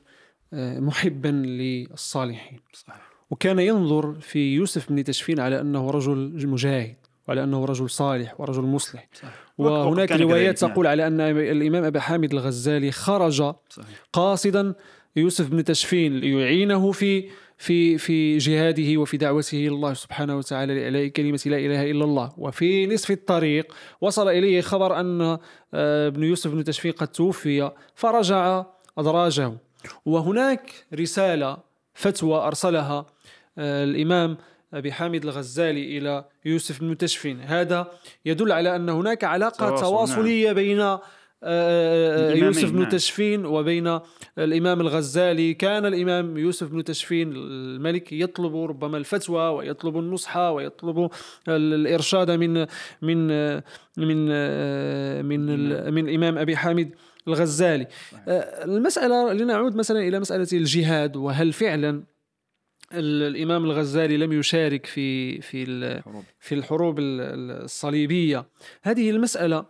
محبا 0.80 1.28
للصالحين 1.28 2.60
صحيح. 2.72 3.10
وكان 3.30 3.58
ينظر 3.58 4.14
في 4.20 4.54
يوسف 4.54 4.92
بن 4.92 5.04
تشفين 5.04 5.40
على 5.40 5.60
أنه 5.60 5.90
رجل 5.90 6.46
مجاهد 6.46 6.96
وعلى 7.28 7.44
أنه 7.44 7.64
رجل 7.64 7.90
صالح 7.90 8.40
ورجل 8.40 8.62
مصلح 8.62 9.08
صحيح. 9.14 9.34
وهناك 9.58 10.12
روايات. 10.12 10.58
تقول 10.58 10.86
على 10.86 11.06
أن 11.06 11.20
الإمام 11.20 11.84
أبي 11.84 12.00
حامد 12.00 12.32
الغزالي 12.32 12.90
خرج 12.90 13.54
صحيح. 13.70 14.02
قاصدا 14.12 14.74
يوسف 15.16 15.50
بن 15.50 15.64
تشفين 15.64 16.16
ليعينه 16.16 16.92
في 16.92 17.28
في 17.58 17.98
في 17.98 18.38
جهاده 18.38 18.96
وفي 19.00 19.16
دعوته 19.16 19.58
إلى 19.58 19.68
الله 19.68 19.94
سبحانه 19.94 20.36
وتعالى 20.38 20.80
لإعلاء 20.80 21.06
كلمة 21.08 21.40
لا 21.46 21.58
إله 21.58 21.90
إلا 21.90 22.04
الله 22.04 22.32
وفي 22.38 22.86
نصف 22.86 23.10
الطريق 23.10 23.74
وصل 24.00 24.28
إليه 24.28 24.60
خبر 24.60 25.00
أن 25.00 25.20
آه، 25.74 26.08
ابن 26.08 26.22
يوسف 26.22 26.50
بن 26.50 26.64
تشفين 26.64 26.92
قد 26.92 27.08
توفي 27.08 27.70
فرجع 27.94 28.64
أدراجه 28.98 29.52
وهناك 30.04 30.72
رسالة 30.94 31.56
فتوى 31.94 32.38
أرسلها 32.38 33.06
آه، 33.58 33.84
الإمام 33.84 34.36
أبي 34.74 34.92
حامد 34.92 35.24
الغزالي 35.24 35.98
إلى 35.98 36.24
يوسف 36.44 36.80
بن 36.80 36.98
تشفين 36.98 37.40
هذا 37.40 37.90
يدل 38.24 38.52
على 38.52 38.76
أن 38.76 38.88
هناك 38.88 39.24
علاقة 39.24 39.68
نعم. 39.68 39.76
تواصلية 39.76 40.46
نعم. 40.46 40.54
بين 40.54 40.80
آه، 40.80 41.00
آه، 41.42 42.32
يوسف 42.34 42.70
بن 42.70 42.80
نعم. 42.80 42.88
تشفين 42.88 43.46
وبين 43.46 43.98
الإمام 44.38 44.80
الغزالي 44.80 45.54
كان 45.54 45.86
الإمام 45.86 46.38
يوسف 46.38 46.68
بن 46.68 46.84
تشفين 46.84 47.32
الملك 47.32 48.12
يطلب 48.12 48.56
ربما 48.56 48.98
الفتوى 48.98 49.48
ويطلب 49.48 49.98
النصح 49.98 50.36
ويطلب 50.36 51.10
الإرشاد 51.48 52.30
من 52.30 52.66
من 53.02 53.26
من 53.96 54.28
من 55.26 55.40
من 55.94 56.08
الإمام 56.08 56.38
أبي 56.38 56.56
حامد 56.56 56.94
الغزالي. 57.28 57.86
المسألة 58.28 59.32
لنعود 59.32 59.74
مثلا 59.76 60.00
إلى 60.00 60.20
مسألة 60.20 60.48
الجهاد 60.52 61.16
وهل 61.16 61.52
فعلا 61.52 62.02
الإمام 62.92 63.64
الغزالي 63.64 64.16
لم 64.16 64.32
يشارك 64.32 64.86
في 64.86 65.40
في. 65.40 65.64
في 66.40 66.54
الحروب 66.54 66.98
ال- 66.98 67.20
ال- 67.20 67.64
الصليبية؟ 67.64 68.46
هذه 68.82 69.10
المسألة 69.10 69.64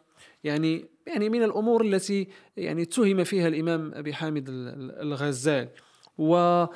يعني 0.45 0.85
يعني 1.07 1.29
من 1.29 1.43
الأمور 1.43 1.85
التي 1.85 2.29
يعني 2.57 2.83
اتهم 2.83 3.25
فيها 3.25 3.49
الإمام 3.49 3.93
أبي 3.95 4.15
حامد 4.15 4.49
ال- 4.49 4.69
ال- 4.69 5.01
الغزالي. 5.01 5.69
وينبغي 6.19 6.71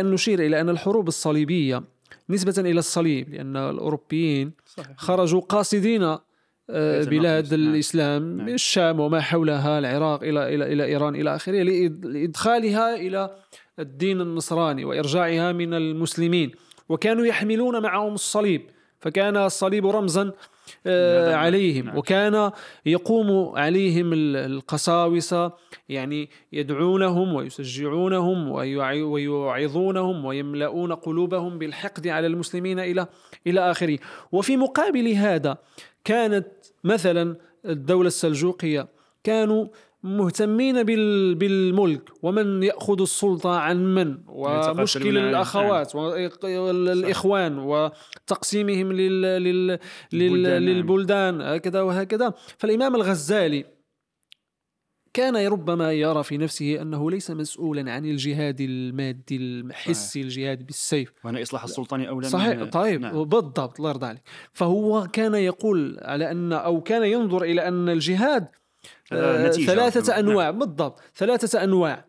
أن 0.00 0.10
نشير 0.10 0.46
إلى 0.46 0.60
أن 0.60 0.68
الحروب 0.68 1.08
الصليبية 1.08 1.82
نسبة 2.30 2.54
إلى 2.70 2.78
الصليب 2.78 3.34
لأن 3.34 3.56
الأوروبيين 3.56 4.52
صحيح. 4.66 4.96
خرجوا 4.96 5.40
قاصدين 5.40 6.02
آه، 6.02 6.22
بلاد 6.68 7.12
المقدس، 7.12 7.52
نعم. 7.52 7.74
الإسلام 7.74 8.36
نعم. 8.36 8.48
الشام 8.48 9.00
وما 9.00 9.20
حولها 9.20 9.78
العراق 9.78 10.22
إلى 10.22 10.54
إلى 10.54 10.72
إلى 10.72 10.84
إيران 10.84 11.14
إلى 11.14 11.34
آخره 11.34 11.62
لإدخالها 11.62 12.94
إلى 12.96 13.30
الدين 13.78 14.20
النصراني 14.20 14.84
وإرجاعها 14.84 15.52
من 15.52 15.74
المسلمين 15.74 16.50
وكانوا 16.88 17.26
يحملون 17.26 17.82
معهم 17.82 18.14
الصليب 18.14 18.62
فكان 19.00 19.36
الصليب 19.36 19.86
رمزا 19.86 20.32
آه، 20.86 21.34
عليهم 21.34 21.84
نعم. 21.86 21.96
وكان 21.98 22.50
يقوم 22.86 23.56
عليهم 23.58 24.12
ال- 24.12 24.36
القساوسة 24.36 25.52
يعني 25.88 26.30
يدعونهم 26.52 27.34
ويشجعونهم 27.34 28.48
ويوعظونهم 29.28 30.24
ويملؤون 30.24 30.92
قلوبهم 30.92 31.58
بالحقد 31.58 32.08
على 32.08 32.26
المسلمين 32.26 32.78
إلى 32.80 33.06
إلى 33.46 33.70
آخره 33.70 33.98
وفي 34.32 34.56
مقابل 34.56 35.08
هذا 35.08 35.56
كانت 36.04 36.46
مثلا 36.84 37.36
الدولة 37.66 38.06
السلجوقية 38.06 38.88
كانوا 39.24 39.66
مهتمين 40.02 40.82
بال- 40.82 41.34
بالملك 41.34 42.02
ومن 42.22 42.62
يأخذ 42.62 43.00
السلطة 43.02 43.56
عن 43.56 43.94
من؟ 43.94 44.18
ومشكل 44.28 45.18
الأخوات 45.18 45.94
والإخوان 45.96 47.58
وتقسيمهم 47.58 48.92
لل... 48.92 49.22
لل... 49.22 49.66
نعم. 50.42 50.62
للبلدان 50.62 51.40
هكذا 51.40 51.80
وهكذا. 51.82 52.32
فالإمام 52.58 52.94
الغزالي 52.94 53.64
كان 55.14 55.36
ربما 55.36 55.92
يرى 55.92 56.22
في 56.22 56.38
نفسه 56.38 56.82
أنه 56.82 57.10
ليس 57.10 57.30
مسؤولا 57.30 57.92
عن 57.92 58.04
الجهاد 58.04 58.60
المادي 58.60 59.36
الحسي 59.36 60.20
الجهاد 60.20 60.66
بالسيف. 60.66 61.12
وهنا 61.24 61.42
إصلاح 61.42 61.64
السلطاني 61.64 62.08
اولى 62.08 62.28
صحيح 62.28 62.56
من 62.58 62.70
طيب 62.70 63.00
نعم. 63.00 63.24
بالضبط 63.24 63.78
الله 63.78 63.90
يرضى 63.90 64.06
عليك. 64.06 64.22
فهو 64.52 65.06
كان 65.12 65.34
يقول 65.34 65.98
على 66.02 66.30
أن 66.30 66.52
أو 66.52 66.80
كان 66.80 67.02
ينظر 67.04 67.42
إلى 67.42 67.68
أن 67.68 67.88
الجهاد 67.88 68.48
آه، 69.12 69.48
نتيجة. 69.48 69.66
ثلاثة 69.66 70.12
نعم. 70.16 70.28
أنواع 70.28 70.50
بالضبط 70.50 71.00
ثلاثة 71.16 71.64
أنواع. 71.64 72.04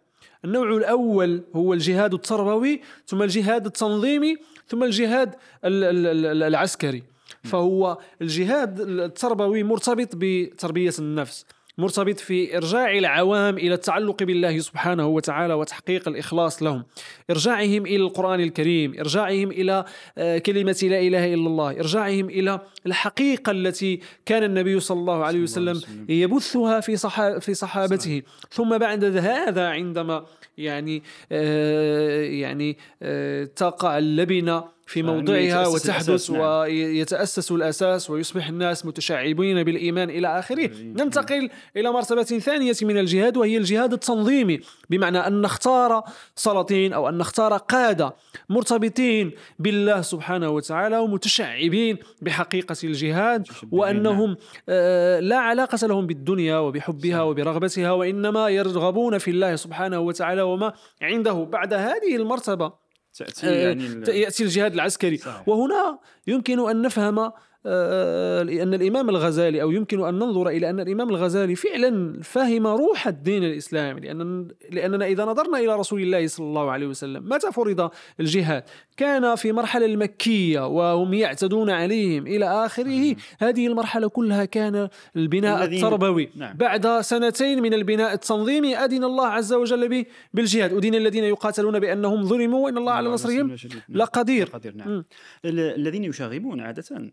النوع 0.45 0.77
الأول 0.77 1.43
هو 1.55 1.73
الجهاد 1.73 2.13
التربوي 2.13 2.81
ثم 3.05 3.23
الجهاد 3.23 3.65
التنظيمي 3.65 4.35
ثم 4.67 4.83
الجهاد 4.83 5.35
ال- 5.65 5.83
ال- 5.83 6.25
ال- 6.25 6.43
العسكري. 6.43 7.03
فهو 7.43 7.97
الجهاد 8.21 8.79
التربوي 8.79 9.63
مرتبط 9.63 10.09
بتربية 10.15 10.93
النفس. 10.99 11.45
مرتبط 11.77 12.19
في 12.19 12.57
إرجاع 12.57 12.97
العوام 12.97 13.57
إلى 13.57 13.73
التعلق 13.73 14.23
بالله 14.23 14.59
سبحانه 14.59 15.07
وتعالى 15.07 15.53
وتحقيق 15.53 16.07
الإخلاص 16.07 16.63
لهم. 16.63 16.83
إرجاعهم 17.29 17.85
إلى 17.85 17.95
القرآن 17.95 18.39
الكريم 18.39 18.99
إرجاعهم 18.99 19.51
إلى 19.51 19.85
آه، 20.17 20.37
كلمة 20.37 20.79
لا 20.83 20.99
إله 20.99 21.33
إلا 21.33 21.47
الله 21.47 21.71
إرجاعهم 21.71 22.29
إلى 22.29 22.59
الحقيقة 22.85 23.51
التي 23.51 23.99
كان 24.25 24.43
النبي 24.43 24.79
صلى 24.79 24.99
الله 24.99 25.25
عليه 25.25 25.41
وسلم. 25.41 25.81
يبثها 26.09 26.79
في 26.79 26.95
صحا 26.97 27.39
في 27.39 27.53
صحابته. 27.53 28.21
ثم 28.51 28.77
بعد 28.77 29.03
هذا 29.03 29.67
عندما 29.69 30.25
يعني 30.57 31.03
آه 31.31 32.21
يعني 32.21 32.77
آه 33.01 33.43
تقع 33.43 33.97
اللبنة 33.97 34.74
في 34.85 35.03
موضعها 35.03 35.67
وتحدث 35.67 36.31
نعم. 36.31 36.41
ويتأسس 36.41 37.51
الأساس 37.51 38.09
ويصبح 38.09 38.47
الناس 38.47 38.85
متشعبين 38.85 39.63
بالإيمان 39.63 40.09
إلى 40.09 40.39
آخره. 40.39 40.69
ننتقل 40.83 41.49
إلى 41.77 41.91
مرتبة 41.91 42.23
ثانية 42.23 42.73
من 42.81 42.97
الجهاد 42.97 43.37
وهي 43.37 43.57
الجهاد 43.57 43.93
التنظيمي 43.93 44.59
بمعنى 44.89 45.17
أن 45.17 45.41
نختار 45.41 46.03
سلاطين 46.35 46.93
أو 46.93 47.09
أن 47.09 47.17
نختار 47.17 47.57
قادة 47.57 48.15
مرتبطين 48.49 49.31
بالله 49.59 50.01
سبحانه 50.01 50.49
وتعالى 50.49 50.97
ومتشعبين 50.97 51.97
بحقيقة 52.21 52.75
الجهاد 52.83 53.47
وأنهم 53.71 54.37
آه، 54.69 55.19
لا 55.19 55.37
علاقة 55.37 55.87
لهم 55.87 56.07
بالدنيا 56.07 56.57
وبحبها 56.57 57.21
وبرغبتها 57.21 57.91
وإنما 57.91 58.49
يرغبون 58.49 59.17
في 59.17 59.31
الله 59.31 59.55
سبحانه 59.55 59.99
وتعالى 59.99 60.41
وما 60.41 60.73
عنده. 61.01 61.33
بعد 61.33 61.73
هذه 61.73 62.15
المرتبة 62.15 62.84
تأتي 63.17 63.47
آه، 63.47 63.51
يعني 63.67 63.85
ال- 63.87 64.09
يأتي 64.09 64.43
الجهاد 64.43 64.73
العسكري 64.73 65.17
صحيح. 65.17 65.47
وهنا 65.49 65.99
يمكن 66.27 66.69
أن 66.69 66.81
نفهم 66.81 67.19
آه، 67.19 67.33
أن 67.67 68.73
الإمام 68.73 69.09
الغزالي 69.09 69.61
أو 69.61 69.71
يمكن 69.71 70.05
أن 70.05 70.13
ننظر 70.13 70.47
إلى 70.47 70.69
أن 70.69 70.79
الإمام 70.79 71.09
الغزالي 71.09 71.55
فعلا 71.55 72.19
فهم 72.23 72.67
روح 72.67 73.07
الدين 73.07 73.43
الإسلامي 73.43 74.01
لأن 74.01 74.47
لأننا 74.71 75.05
إذا 75.05 75.25
نظرنا 75.25 75.57
إلى 75.57 75.75
رسول 75.75 76.01
الله 76.01 76.27
صلى 76.27 76.45
الله 76.45 76.71
عليه 76.71 76.87
وسلم 76.87 77.29
متى 77.29 77.51
فرض 77.51 77.89
الجهاد؟ 78.19 78.63
كان 78.97 79.35
في 79.35 79.51
مرحلة 79.51 79.85
المكية 79.85 80.67
وهم 80.67 81.13
يعتدون 81.13 81.69
عليهم 81.69 82.27
إلى 82.27 82.65
آخره. 82.65 83.15
هذه 83.39 83.67
المرحلة 83.67 84.07
كلها 84.07 84.45
كان 84.45 84.89
البناء 85.15 85.63
التربوي. 85.63 86.29
نعم. 86.35 86.57
بعد 86.57 87.01
سنتين 87.01 87.61
من 87.61 87.73
البناء 87.73 88.13
التنظيمي 88.13 88.77
أذن 88.77 89.03
الله 89.03 89.27
عز 89.27 89.53
وجل 89.53 89.89
به 89.89 90.05
بالجهاد. 90.33 90.73
أذن 90.73 90.95
الذين 90.95 91.23
يقاتلون 91.23 91.79
بأنهم 91.79 92.23
ظلموا 92.23 92.65
وإن 92.65 92.77
الله 92.77 92.91
على 92.91 93.09
نصرهم. 93.09 93.47
نعم. 93.47 93.57
لقدير. 93.89 94.47
قدير 94.47 94.75
نعم. 94.75 95.05
الذين 95.45 96.03
يشاغبون 96.03 96.59
عادة 96.59 97.11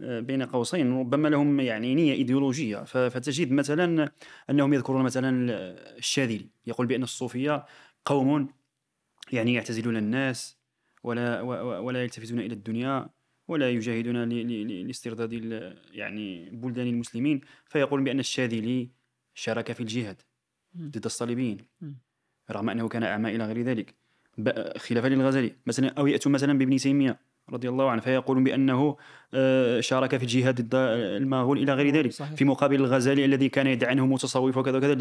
بين 0.00 0.42
قوسين 0.42 1.00
ربما 1.00 1.28
لهم 1.28 1.60
يعني 1.60 1.94
نية 1.94 2.12
إيديولوجية. 2.12 2.78
ف- 2.78 2.98
فتجد 2.98 3.52
مثلا 3.52 4.12
أنهم 4.50 4.74
يذكرون 4.74 5.02
مثلا 5.02 5.50
الشاذلي. 5.98 6.46
يقول 6.66 6.86
بأن 6.86 7.02
الصوفية 7.02 7.64
قوم 8.04 8.48
يعني 9.32 9.54
يعتزلون 9.54 9.96
الناس 9.96 10.58
ولا 11.04 11.40
ولا 11.80 12.02
يلتفتون 12.02 12.38
إلى 12.40 12.54
الدنيا 12.54 13.08
ولا 13.48 13.70
يجاهدون 13.70 14.28
لاسترداد 14.86 15.32
يعني 15.92 16.50
بلدان 16.50 16.86
المسلمين. 16.86 17.40
فيقول 17.64 18.02
بأن 18.02 18.18
الشاذلي 18.18 18.88
شارك 19.34 19.72
في 19.72 19.80
الجهاد. 19.80 20.22
ضد 20.76 21.04
الصليبيين. 21.04 21.58
رغم 22.50 22.70
أنه 22.70 22.88
كان 22.88 23.02
أعمى 23.02 23.36
إلى 23.36 23.46
غير 23.46 23.62
ذلك. 23.62 23.94
خلافا 24.76 25.08
للغزالي. 25.08 25.52
مثلا 25.66 25.88
أو 25.88 26.06
يأتون 26.06 26.32
مثلا 26.32 26.58
بابن 26.58 26.76
تيمية 26.76 27.20
رضي 27.50 27.68
الله 27.68 27.90
عنه 27.90 28.00
فيقول 28.00 28.44
بأنه 28.44 28.76
آه، 28.80 28.96
شارك 29.80 30.16
في 30.16 30.22
الجهاد 30.22 30.60
ضد 30.60 30.74
المغول 30.74 31.58
إلى 31.58 31.74
غير 31.74 31.94
ذلك 31.96 32.12
صحيح. 32.12 32.34
في 32.34 32.44
مقابل 32.44 32.74
الغزالي 32.74 33.24
الذي 33.24 33.48
كان 33.48 33.66
يدعي 33.66 33.92
أنه 33.92 34.06
متصوف 34.06 34.56
وكذا 34.56 34.78
وكذا 34.78 34.94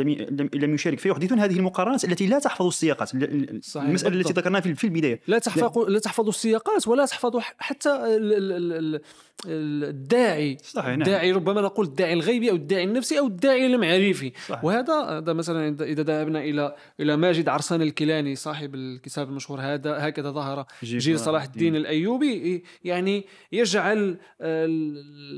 لم 0.53 0.73
يشارك. 0.73 0.99
فيحدثون 0.99 1.39
هذه 1.39 1.55
المقارنات 1.57 2.03
التي 2.05 2.27
لا 2.27 2.39
تحفظ 2.39 2.65
السياقات. 2.65 3.13
ال- 3.13 3.23
ال- 3.23 3.63
صحيح، 3.63 3.87
المسألة 3.87 4.15
التي. 4.15 4.33
ذكرناها 4.33 4.61
في 4.61 4.83
البداية. 4.83 5.19
لا 5.27 5.39
تحفظ 5.39 5.77
لا. 5.79 5.99
تحفظ 5.99 6.27
السياقات 6.27 6.87
ولا 6.87 7.05
تحفظ 7.05 7.37
حتى 7.57 7.89
ال- 7.89 8.33
ال- 8.33 8.51
ال- 8.73 9.01
ال- 9.45 9.83
الداعي. 9.83 10.57
صحيح 10.63 10.85
نعم. 10.89 11.01
الداعي 11.01 11.31
ربما 11.31 11.61
نقول 11.61 11.85
الداعي 11.85 12.13
الغيبي 12.13 12.49
أو 12.51 12.55
الداعي 12.55 12.83
النفسي 12.83 13.19
أو 13.19 13.27
الداعي 13.27 13.65
المعرفي. 13.65 14.31
صحيح. 14.49 14.63
وهذا 14.63 14.93
هذا 14.93 15.33
مثلا 15.33 15.77
إذا- 15.77 15.81
إذا 15.81 16.03
ذهبنا 16.03 16.39
إلى 16.43 16.75
إلى 16.99 17.17
ماجد 17.17 17.49
عرسان 17.49 17.81
الكيلاني 17.81 18.35
صاحب 18.35 18.75
الكتاب 18.75 19.29
المشهور 19.29 19.59
هذا 19.61 19.97
هكذا 20.07 20.31
ظهر 20.31 20.65
جيل 20.83 21.19
صلاح 21.19 21.43
الدين 21.43 21.75
الأيوبي. 21.75 22.63
يعني 22.83 23.25
يجعل 23.51 24.17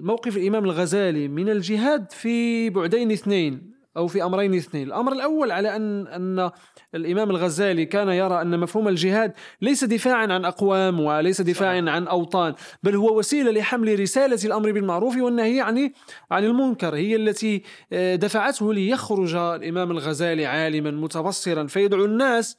موقف 0.04 0.38
الإمام 0.38 0.66
الغزالي 0.66 1.28
من 1.28 1.50
الجهاد 1.50 2.12
في 2.12 2.70
بعدين 2.70 3.12
اثنين 3.12 3.72
أو 3.98 4.08
في 4.08 4.24
أمرين 4.24 4.54
اثنين، 4.54 4.88
الأمر 4.88 5.12
الأول 5.14 5.52
على 5.52 5.76
ان 5.76 6.08
أن 6.08 6.52
الإمام 6.96 7.30
الغزالي 7.30 7.86
كان 7.86 8.10
يرى 8.10 8.42
أن 8.42 8.60
مفهوم 8.60 8.88
الجهاد 8.88 9.34
ليس 9.62 9.84
دفاعا 9.84 10.28
عن 10.28 10.46
أقوام 10.46 11.00
وليس 11.00 11.42
دفاعا 11.42 11.84
عن 11.88 12.08
أوطان، 12.08 12.54
بل 12.84 12.96
هو 12.96 13.18
وسيلة 13.20 13.52
لحمل 13.52 14.00
رسالة 14.00 14.40
الأمر 14.46 14.72
بالمعروف 14.72 15.18
والنهي 15.18 15.62
عن 15.62 15.92
عن 16.32 16.44
المنكر، 16.44 16.96
هي 16.96 17.16
التي 17.16 17.64
آه، 17.94 18.16
دفعته 18.16 18.74
ليخرج 18.74 19.36
الإمام 19.36 19.92
الغزالي 19.92 20.46
عالما 20.46 20.92
متبصرا 20.92 21.68
فيدعو 21.68 22.06
الناس 22.06 22.58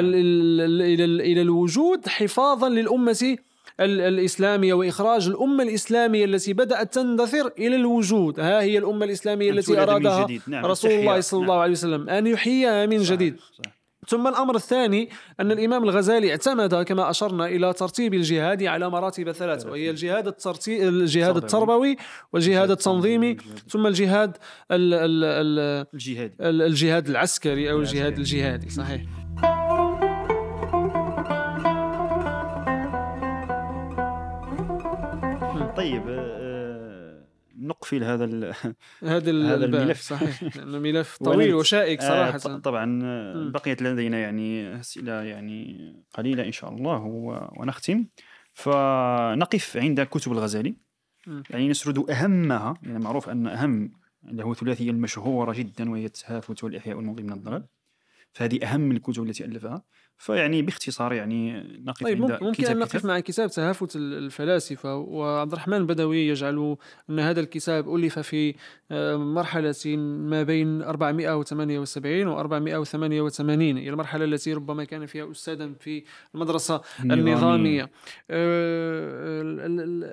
ال- 0.00 0.82
إلى 0.82 1.04
ال- 1.04 1.20
إلى 1.20 1.42
الوجود 1.42 2.08
حفاظا 2.08 2.68
للأمة 2.68 3.18
ال- 3.22 3.38
الإسلامية 3.80 4.74
وإخراج 4.74 5.28
الأمة 5.28 5.62
الإسلامية 5.62 6.24
التي 6.24 6.52
بدأت 6.52 6.94
تندثر 6.94 7.52
إلى 7.58 7.76
الوجود 7.76 8.40
ها 8.40 8.60
هي 8.62 8.78
الأمة 8.78 9.04
الإسلامية 9.04 9.50
التي 9.50 9.82
أرادها. 9.82 10.26
نعم، 10.46 10.66
رسول. 10.66 10.90
الله 10.90 11.20
صلى 11.20 11.40
الله 11.40 11.54
نعم. 11.54 11.62
عليه 11.62 11.72
وسلم 11.72 12.08
أن 12.08 12.26
يحييها 12.26 12.86
من 12.86 12.98
صحيح، 12.98 13.12
جديد 13.12 13.36
صحيح. 13.38 13.80
ثم 14.08 14.26
الأمر 14.26 14.56
الثاني 14.56 15.08
أن 15.40 15.52
الإمام 15.52 15.84
الغزالي 15.84 16.30
اعتمد 16.30 16.74
كما 16.74 17.10
أشرنا 17.10 17.46
إلى 17.46 17.72
ترتيب 17.72 18.14
الجهاد 18.14 18.62
على 18.62 18.90
مراتب 18.90 19.32
ثلاثة 19.32 19.70
وهي 19.70 19.90
الجهاد 19.90 20.26
الترتي... 20.26 20.88
الجهاد 20.88 21.36
التربوي. 21.36 21.96
والجهاد 22.32 22.70
التنظيمي 22.70 23.36
ثم 23.68 23.86
الجهاد 23.86 24.36
ال... 24.70 24.94
ال... 24.94 25.24
ال... 25.24 25.86
الجهاد 25.94 26.34
ال- 26.40 26.62
الجهاد 26.62 27.08
العسكري 27.08 27.70
أو 27.70 27.80
الجهاد. 27.80 28.18
الجهادي 28.18 28.70
صحيح 28.70 29.02
طيب 35.80 36.02
آه، 36.08 37.24
نقفل 37.58 38.04
هذا 38.04 38.24
ال- 38.24 38.54
هذا 39.02 39.30
ال- 39.30 39.46
هذا 39.46 39.64
الملف. 39.64 40.00
صحيح. 40.00 40.56
لأنه 40.56 40.78
ملف 40.78 41.16
طويل 41.24 41.54
وشائك 41.54 42.00
آه، 42.00 42.08
صراحة. 42.38 42.58
طبعا 42.58 43.00
آه، 43.04 43.34
مم. 43.34 43.52
بقيت 43.52 43.82
لدينا 43.82 44.18
يعني 44.18 44.80
أسئلة 44.80 45.12
يعني 45.22 45.92
قليلة 46.14 46.44
إن 46.46 46.52
شاء 46.52 46.70
الله 46.70 46.98
ونختم. 47.56 48.04
فنقف 48.54 49.76
عند 49.76 50.00
كتب 50.00 50.32
الغزالي. 50.32 50.74
يعني 51.50 51.68
نسرد 51.68 52.10
أهمها 52.10 52.74
يعني 52.82 52.98
معروف 52.98 53.28
أن 53.28 53.46
أهم 53.46 53.92
هو 54.40 54.54
ثلاثيه 54.54 54.90
المشهورة 54.90 55.52
جدا 55.52 55.90
وهي 55.90 56.04
التهافت 56.04 56.64
والإحياء 56.64 56.96
والمضي 56.96 57.22
من 57.22 57.32
الضلال. 57.32 57.64
فهذه 58.32 58.64
أهم 58.64 58.90
الكتب 58.92 59.22
التي 59.22 59.44
ألفها. 59.44 59.82
فيعني 60.20 60.62
باختصار 60.62 61.12
يعني 61.12 61.62
نقف 61.84 62.02
طيب 62.04 62.22
عند 62.22 62.32
ممكن, 62.32 62.44
ممكن 62.46 62.62
كتاب 62.62 62.76
أن 62.76 62.78
نقف 62.82 62.96
كتاب. 62.96 63.06
مع 63.06 63.20
كتاب 63.20 63.50
تهافت 63.50 63.96
ال- 63.96 64.18
الفلاسفة 64.18 64.96
وعبد 64.96 65.52
الرحمن 65.52 65.86
بدوي 65.86 66.28
يجعل 66.28 66.76
أن 67.10 67.20
هذا 67.20 67.40
الكتاب 67.40 67.94
ألف 67.94 68.18
في 68.18 68.54
آه، 68.90 69.16
مرحلة 69.16 69.96
ما 69.96 70.42
بين 70.42 70.82
478 70.82 72.28
و 72.28 72.38
488 72.40 73.76
هي 73.76 73.90
المرحلة 73.90 74.24
التي 74.24 74.52
ربما 74.54 74.84
كان 74.84 75.06
فيها 75.06 75.30
أستاذا 75.30 75.72
في 75.80 76.04
المدرسة 76.34 76.80
النظامية. 77.00 77.32
النظامية 77.32 77.82
آه، 78.30 79.42
ال- 79.42 79.60
ال- 79.60 79.80
ال- 79.80 80.04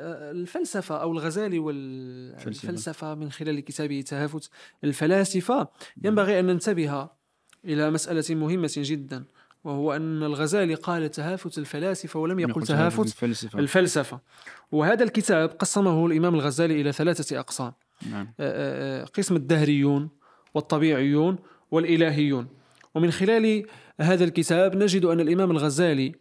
الفلسفة 0.42 0.96
أو 1.02 1.12
الغزالي 1.12 1.60
والفلسفة 1.60 3.16
من 3.16 3.32
خلال 3.32 3.60
كتابه 3.60 4.02
تهافت 4.02 4.50
الفلاسفة 4.84 5.68
ينبغي 6.04 6.40
أن 6.40 6.46
ننتبه 6.46 7.10
إلى 7.66 7.92
مسألة 7.92 8.36
مهمة 8.36 8.72
جدا 8.78 9.24
وهو 9.68 9.96
أن 9.96 10.24
الغزالي 10.24 10.76
قال 10.76 11.12
تهافت 11.12 11.58
الفلاسفة 11.58 12.20
ولم 12.20 12.40
يقل 12.40 12.64
تهافت 12.64 13.06
الفلسفة. 13.06 13.60
الفلسفة. 13.60 14.20
وهذا 14.72 15.04
الكتاب 15.04 15.50
قسمه 15.50 16.06
الإمام 16.06 16.36
الغزالي 16.36 16.82
إلى 16.82 16.92
ثلاثة 16.92 17.40
أقسام. 17.40 17.74
نعم. 18.12 18.34
آه، 18.40 19.02
آه، 19.02 19.06
قسم 19.06 19.36
الدهريون 19.36 20.10
والطبيعيون 20.54 21.36
والإلهيون. 21.72 22.48
ومن 22.96 23.12
خلال 23.12 23.66
هذا 24.02 24.24
الكتاب 24.24 24.76
نجد 24.76 25.06
أن 25.06 25.20
الإمام 25.20 25.52
الغزالي 25.52 26.16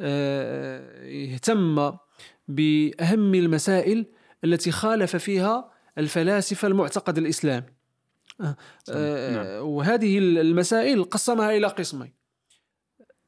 آه، 0.00 1.34
اهتم 1.34 1.92
بأهم 2.48 3.34
المسائل 3.34 4.06
التي 4.44 4.70
خالف 4.70 5.16
فيها 5.16 5.70
الفلاسفة 5.98 6.68
المعتقد 6.68 7.18
الإسلامي. 7.18 7.66
آه، 8.40 8.56
آه، 8.90 9.30
نعم. 9.30 9.66
وهذه 9.66 10.18
المسائل 10.18 11.04
قسمها 11.04 11.56
إلى 11.56 11.66
قسمين. 11.66 12.21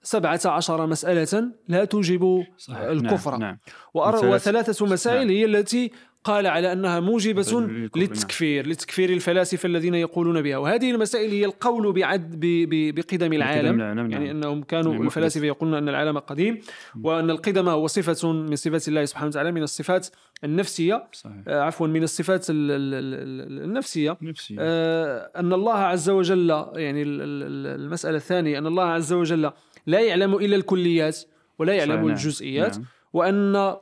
سبعة 0.05 0.41
عشر 0.45 0.87
مسألة 0.87 1.49
لا 1.69 1.85
توجب 1.85 2.45
صحيح. 2.59 2.79
الكفر 2.79 3.31
نعم. 3.37 3.59
نعم. 3.95 4.15
وثلاثة 4.31 4.87
مسائل 4.87 5.19
نعم. 5.27 5.29
هي 5.31 5.45
التي 5.45 5.91
قال 6.25 6.47
على 6.47 6.73
أنها 6.73 7.01
موجبة 7.01 7.61
للكفر، 7.61 7.99
للتكفير 8.01 8.67
لتكفير 8.67 9.11
الفلاسفة 9.11 9.67
الذين 9.67 9.95
يقولون 9.95 10.43
بها 10.43 10.57
وهذه 10.57 10.91
المسائل 10.91 11.31
هي 11.31 11.45
القول 11.45 11.93
بعد 11.93 12.31
ب- 12.41 12.69
ب- 12.69 12.95
بقدم 12.95 13.33
العالم 13.33 13.81
يعني 13.81 14.09
نعم. 14.09 14.23
أنهم 14.23 14.63
كانوا 14.63 14.93
يعني 14.93 15.05
الفلاسفة 15.05 15.47
يقولون 15.47 15.75
أن 15.75 15.89
العالم 15.89 16.19
قديم 16.19 16.61
وأن 17.03 17.31
القدم 17.31 17.69
هو 17.69 17.87
صفة 17.87 18.33
من 18.33 18.57
صفات 18.57 18.89
الله 18.89 19.05
سبحانه 19.05 19.27
وتعالى 19.29 19.53
من 19.53 19.63
الصفات 19.63 20.07
النفسية 20.45 21.05
صحيح 21.13 21.35
آه، 21.49 21.61
عفوا 21.61 21.87
من 21.87 22.03
الصفات 22.03 22.51
ال- 22.51 22.71
ال- 22.71 22.95
ال- 22.95 23.65
النفسية 23.65 24.17
نفسي 24.23 24.57
آه، 24.61 25.31
أن 25.37 25.53
الله 25.53 25.75
عز 25.75 26.11
وجل 26.11 26.51
يعني 26.75 27.03
ال- 27.03 27.21
ال- 27.23 27.81
المسألة 27.81 28.17
الثانية 28.17 28.59
أن 28.59 28.67
الله 28.67 28.85
عز 28.85 29.13
وجل 29.13 29.51
لا 29.87 30.01
يعلم 30.01 30.35
إلا 30.35 30.57
الكليات 30.57 31.19
ولا 31.59 31.75
يعلم. 31.75 32.09
الجزئيات 32.09 32.77
نعم. 32.77 32.87
وأن 33.13 33.77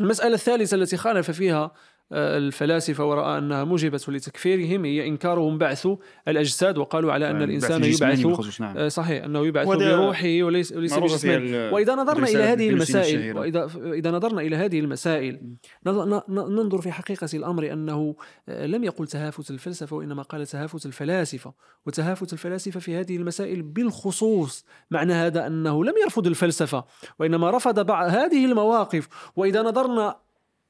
المسألة 0.00 0.34
الثالثة 0.34 0.74
التي 0.74 0.96
خالف 0.96 1.30
فيها 1.30 1.72
الفلاسفة 2.12 3.04
ورأى 3.04 3.38
أنها 3.38 3.64
موجبة 3.64 4.00
لتكفيرهم 4.08 4.84
هي 4.84 5.08
إنكارهم 5.08 5.58
بعث 5.58 5.88
الأجساد 6.28 6.78
وقالوا 6.78 7.12
على 7.12 7.30
أن 7.30 7.42
البعث 7.42 7.70
الإنسان 7.70 8.18
يبعث. 8.18 8.60
نعم. 8.60 8.78
آه، 8.78 8.88
صحيح 8.88 9.24
أنه 9.24 9.46
يبعث 9.46 9.68
بروحه 9.68 10.42
وليس 10.42 10.72
وليس 10.72 10.94
بجسمه. 10.94 11.70
وإذا 11.72 11.94
نظرنا 11.94 12.26
إلى 12.26 12.42
هذه 12.42 12.68
المسائل. 12.68 13.38
وإذا 13.38 13.70
إذا 13.76 14.10
نظرنا 14.10 14.40
إلى 14.40 14.56
هذه 14.56 14.80
المسائل 14.80 15.56
ننظر 16.28 16.80
في 16.80 16.92
حقيقة 16.92 17.28
الأمر 17.34 17.72
أنه 17.72 18.14
آه، 18.48 18.66
لم 18.66 18.84
يقل 18.84 19.06
تهافت 19.06 19.50
الفلسفة 19.50 19.96
وإنما 19.96 20.22
قال 20.22 20.46
تهافت 20.46 20.86
الفلاسفة. 20.86 21.54
وتهافت 21.86 22.32
الفلاسفة 22.32 22.80
في 22.80 22.96
هذه 22.96 23.16
المسائل 23.16 23.62
بالخصوص 23.62 24.64
معنى 24.90 25.12
هذا 25.12 25.46
أنه 25.46 25.84
لم 25.84 25.94
يرفض 26.04 26.26
الفلسفة 26.26 26.84
وإنما 27.18 27.50
رفض 27.50 27.86
بعض 27.86 28.10
هذه 28.10 28.44
المواقف. 28.44 29.08
وإذا 29.36 29.62
نظرنا 29.62 30.16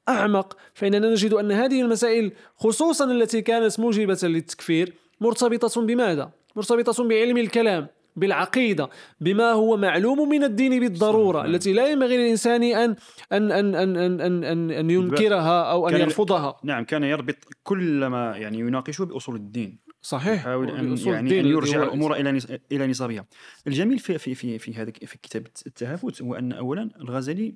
أعمق 0.09 0.57
فإننا 0.73 1.09
نجد 1.09 1.33
أن 1.33 1.51
هذه 1.51 1.81
المسائل 1.81 2.31
خصوصا 2.55 3.11
التي 3.11 3.41
كانت 3.41 3.79
موجبة 3.79 4.19
للتكفير 4.23 4.93
مرتبطة 5.21 5.81
بماذا؟ 5.81 6.31
مرتبطة 6.55 7.07
بعلم 7.07 7.37
الكلام 7.37 7.87
بالعقيدة 8.15 8.89
بما 9.21 9.51
هو 9.51 9.77
معلوم 9.77 10.29
من 10.29 10.43
الدين 10.43 10.79
بالضرورة 10.79 11.39
صحيح. 11.39 11.49
التي 11.53 11.73
لا 11.73 11.91
ينبغي 11.91 12.17
للإنسان 12.17 12.63
أن 12.63 12.95
أن 13.31 13.51
أن 13.51 13.75
أن 13.75 13.95
أن 13.97 14.21
أن, 14.21 14.43
أن, 14.43 14.71
أن 14.71 14.89
ينكرها 14.89 15.71
أو 15.71 15.89
أن 15.89 15.97
يرفضها 16.01 16.59
نعم 16.63 16.83
كان 16.83 17.03
يربط 17.03 17.35
كل 17.63 18.05
ما 18.05 18.37
يعني 18.37 18.59
يناقشه 18.59 19.05
بأصول 19.05 19.35
الدين 19.35 19.79
صحيح 20.01 20.33
يحاول 20.33 20.93
أصول 20.93 21.13
يعني 21.13 21.39
الذي 21.39 21.49
يرجع 21.49 21.93
إلى 21.93 22.31
نص- 22.31 22.47
إلى 22.71 22.87
نصابها 22.87 23.25
الجميل 23.67 23.99
في 23.99 24.17
في 24.17 24.35
في 24.35 24.59
في 24.59 24.73
هذا 24.73 24.91
في 25.05 25.17
كتاب 25.17 25.47
التهافت 25.67 26.21
هو 26.21 26.35
أن 26.35 26.51
اولا 26.51 26.89
الغزالي 27.01 27.55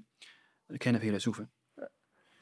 كان 0.79 0.97
فيلسوفا 0.99 1.47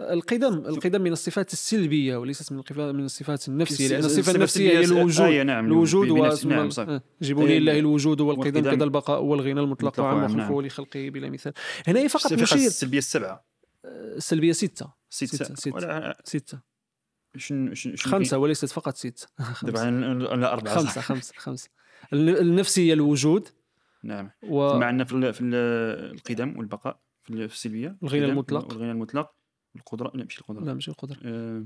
القدم 0.02 0.54
القدم 0.54 1.02
من 1.02 1.12
الصفات 1.12 1.54
السلبية 1.54 2.18
وليست 2.18 2.52
من 2.52 2.62
من 2.96 3.06
الصفات 3.06 3.48
النفسية 3.48 3.88
لأن 3.88 4.00
الصفة 4.00 4.20
الصفة 4.20 4.36
النفسية 4.36 4.70
هي 4.72 4.80
السلبية 4.80 5.02
الوجود 5.02 5.26
آية 5.26 5.44
نعم 5.44 5.66
الوجود 5.66 6.08
نعم 6.46 6.70
صح. 6.70 6.88
جيبوا 7.22 7.44
لي 7.44 7.52
إيه، 7.52 7.58
الله 7.58 7.80
الوجود 7.80 8.22
والقدم 8.22 8.62
كذا 8.72 8.84
البقاء 8.84 9.24
والغنى 9.24 9.60
المطلق 9.60 9.88
مطلق 9.88 10.06
عن 10.06 10.16
وعام، 10.16 10.26
مخلوق 10.26 10.38
نعم. 10.46 10.52
ولخلقه 10.54 11.10
بلا 11.10 11.30
مثال. 11.30 11.54
هنا 11.88 12.00
هي 12.00 12.10
فقط 12.10 12.34
نشير 12.34 12.58
السلبية 12.68 12.98
السبعة. 12.98 13.46
السلبية 13.86 14.52
ستة. 14.52 14.94
ستة. 15.10 15.46
ستة- 15.46 15.54
ستة. 15.54 15.76
ولا 15.76 16.22
ستة. 16.24 16.60
شن 17.38 17.74
شن 17.76 17.96
خمسة 17.96 18.38
وليست 18.38 18.66
فقط 18.66 18.96
ستة. 18.96 19.28
دابا 19.64 19.80
لا 20.36 20.54
أربعة 20.54 20.76
خمسة. 20.76 21.02
خمسة 21.02 21.34
خمسة. 21.38 21.70
الن- 22.14 22.38
النفسية 22.38 22.94
الوجود. 22.94 23.48
نعم. 24.04 24.32
و 24.50 24.78
مع 24.80 24.86
عندنا 24.86 25.04
في 25.06 25.14
ال- 25.14 25.34
في 25.34 25.42
ال- 25.42 26.14
القدم 26.16 26.58
والبقاء 26.58 27.00
في 27.24 27.30
ال- 27.34 27.50
في 27.50 27.56
السلبية 27.56 27.98
الغنى 28.04 28.26
المطلق. 28.26 28.68
والغنى 28.68 28.92
المطلق. 28.92 29.32
القدرة 29.76 30.12
لا 30.16 30.24
ماشي 30.24 30.42
القدرة. 30.42 30.64
لا 30.64 30.74
مش 30.74 30.90
القدرة. 30.90 31.18
آه، 31.26 31.64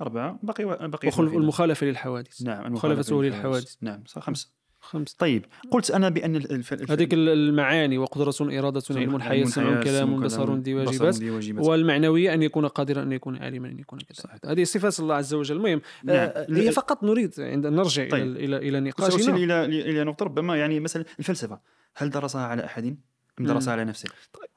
أربعة. 0.00 0.38
بقي 0.42 0.64
بقي 0.64 1.08
وخلف 1.08 1.18
واحدة. 1.18 1.38
المخالفة 1.38 1.86
للحوادث. 1.86 2.42
نعم 2.42 2.72
مخالفته 2.72 3.22
للحوادث. 3.22 3.76
نعم 3.80 4.02
صح 4.06 4.22
خمسة. 4.22 4.60
خمسة. 4.82 5.16
طيب 5.18 5.46
قلت 5.70 5.90
أنا 5.90 6.08
بأن 6.08 6.36
الف... 6.36 6.72
الف... 6.72 6.90
هذيك 6.90 7.14
ال- 7.14 7.28
المعاني 7.28 7.98
وقدرة 7.98 8.58
إرادة 8.58 8.82
علم 8.90 9.20
حي 9.20 9.44
سمع 9.44 9.82
كلام 9.82 10.20
بصر 10.20 10.54
ذي 10.54 10.74
واجبات 10.74 11.22
والمعنوية 11.66 12.34
أن 12.34 12.42
يكون 12.42 12.66
قادرا 12.66 13.02
أن 13.02 13.12
يكون 13.12 13.36
عالما 13.36 13.68
أن 13.68 13.78
يكون 13.78 13.98
كذا. 13.98 14.52
هذه 14.52 14.64
صفات 14.64 15.00
الله 15.00 15.14
عز 15.14 15.34
وجل. 15.34 15.56
المهم 15.56 15.80
نعم. 16.04 16.16
آه، 16.16 16.46
هي 16.50 16.72
فقط 16.72 17.04
نريد 17.04 17.34
عند 17.38 17.66
نرجع 17.66 18.08
طيب. 18.08 18.22
إلى 18.22 18.44
إلى 18.44 18.56
إلى 18.56 18.80
نقاشنا. 18.80 19.36
إلى 19.36 19.64
إلى 19.64 20.04
نقطة 20.04 20.24
ربما 20.24 20.56
يعني 20.56 20.80
مثلا 20.80 21.04
الفلسفة. 21.18 21.60
هل 21.96 22.10
درسها 22.10 22.46
على 22.46 22.64
أحد. 22.64 22.98
درسها 23.46 23.72
على 23.72 23.84
نفسه 23.84 24.08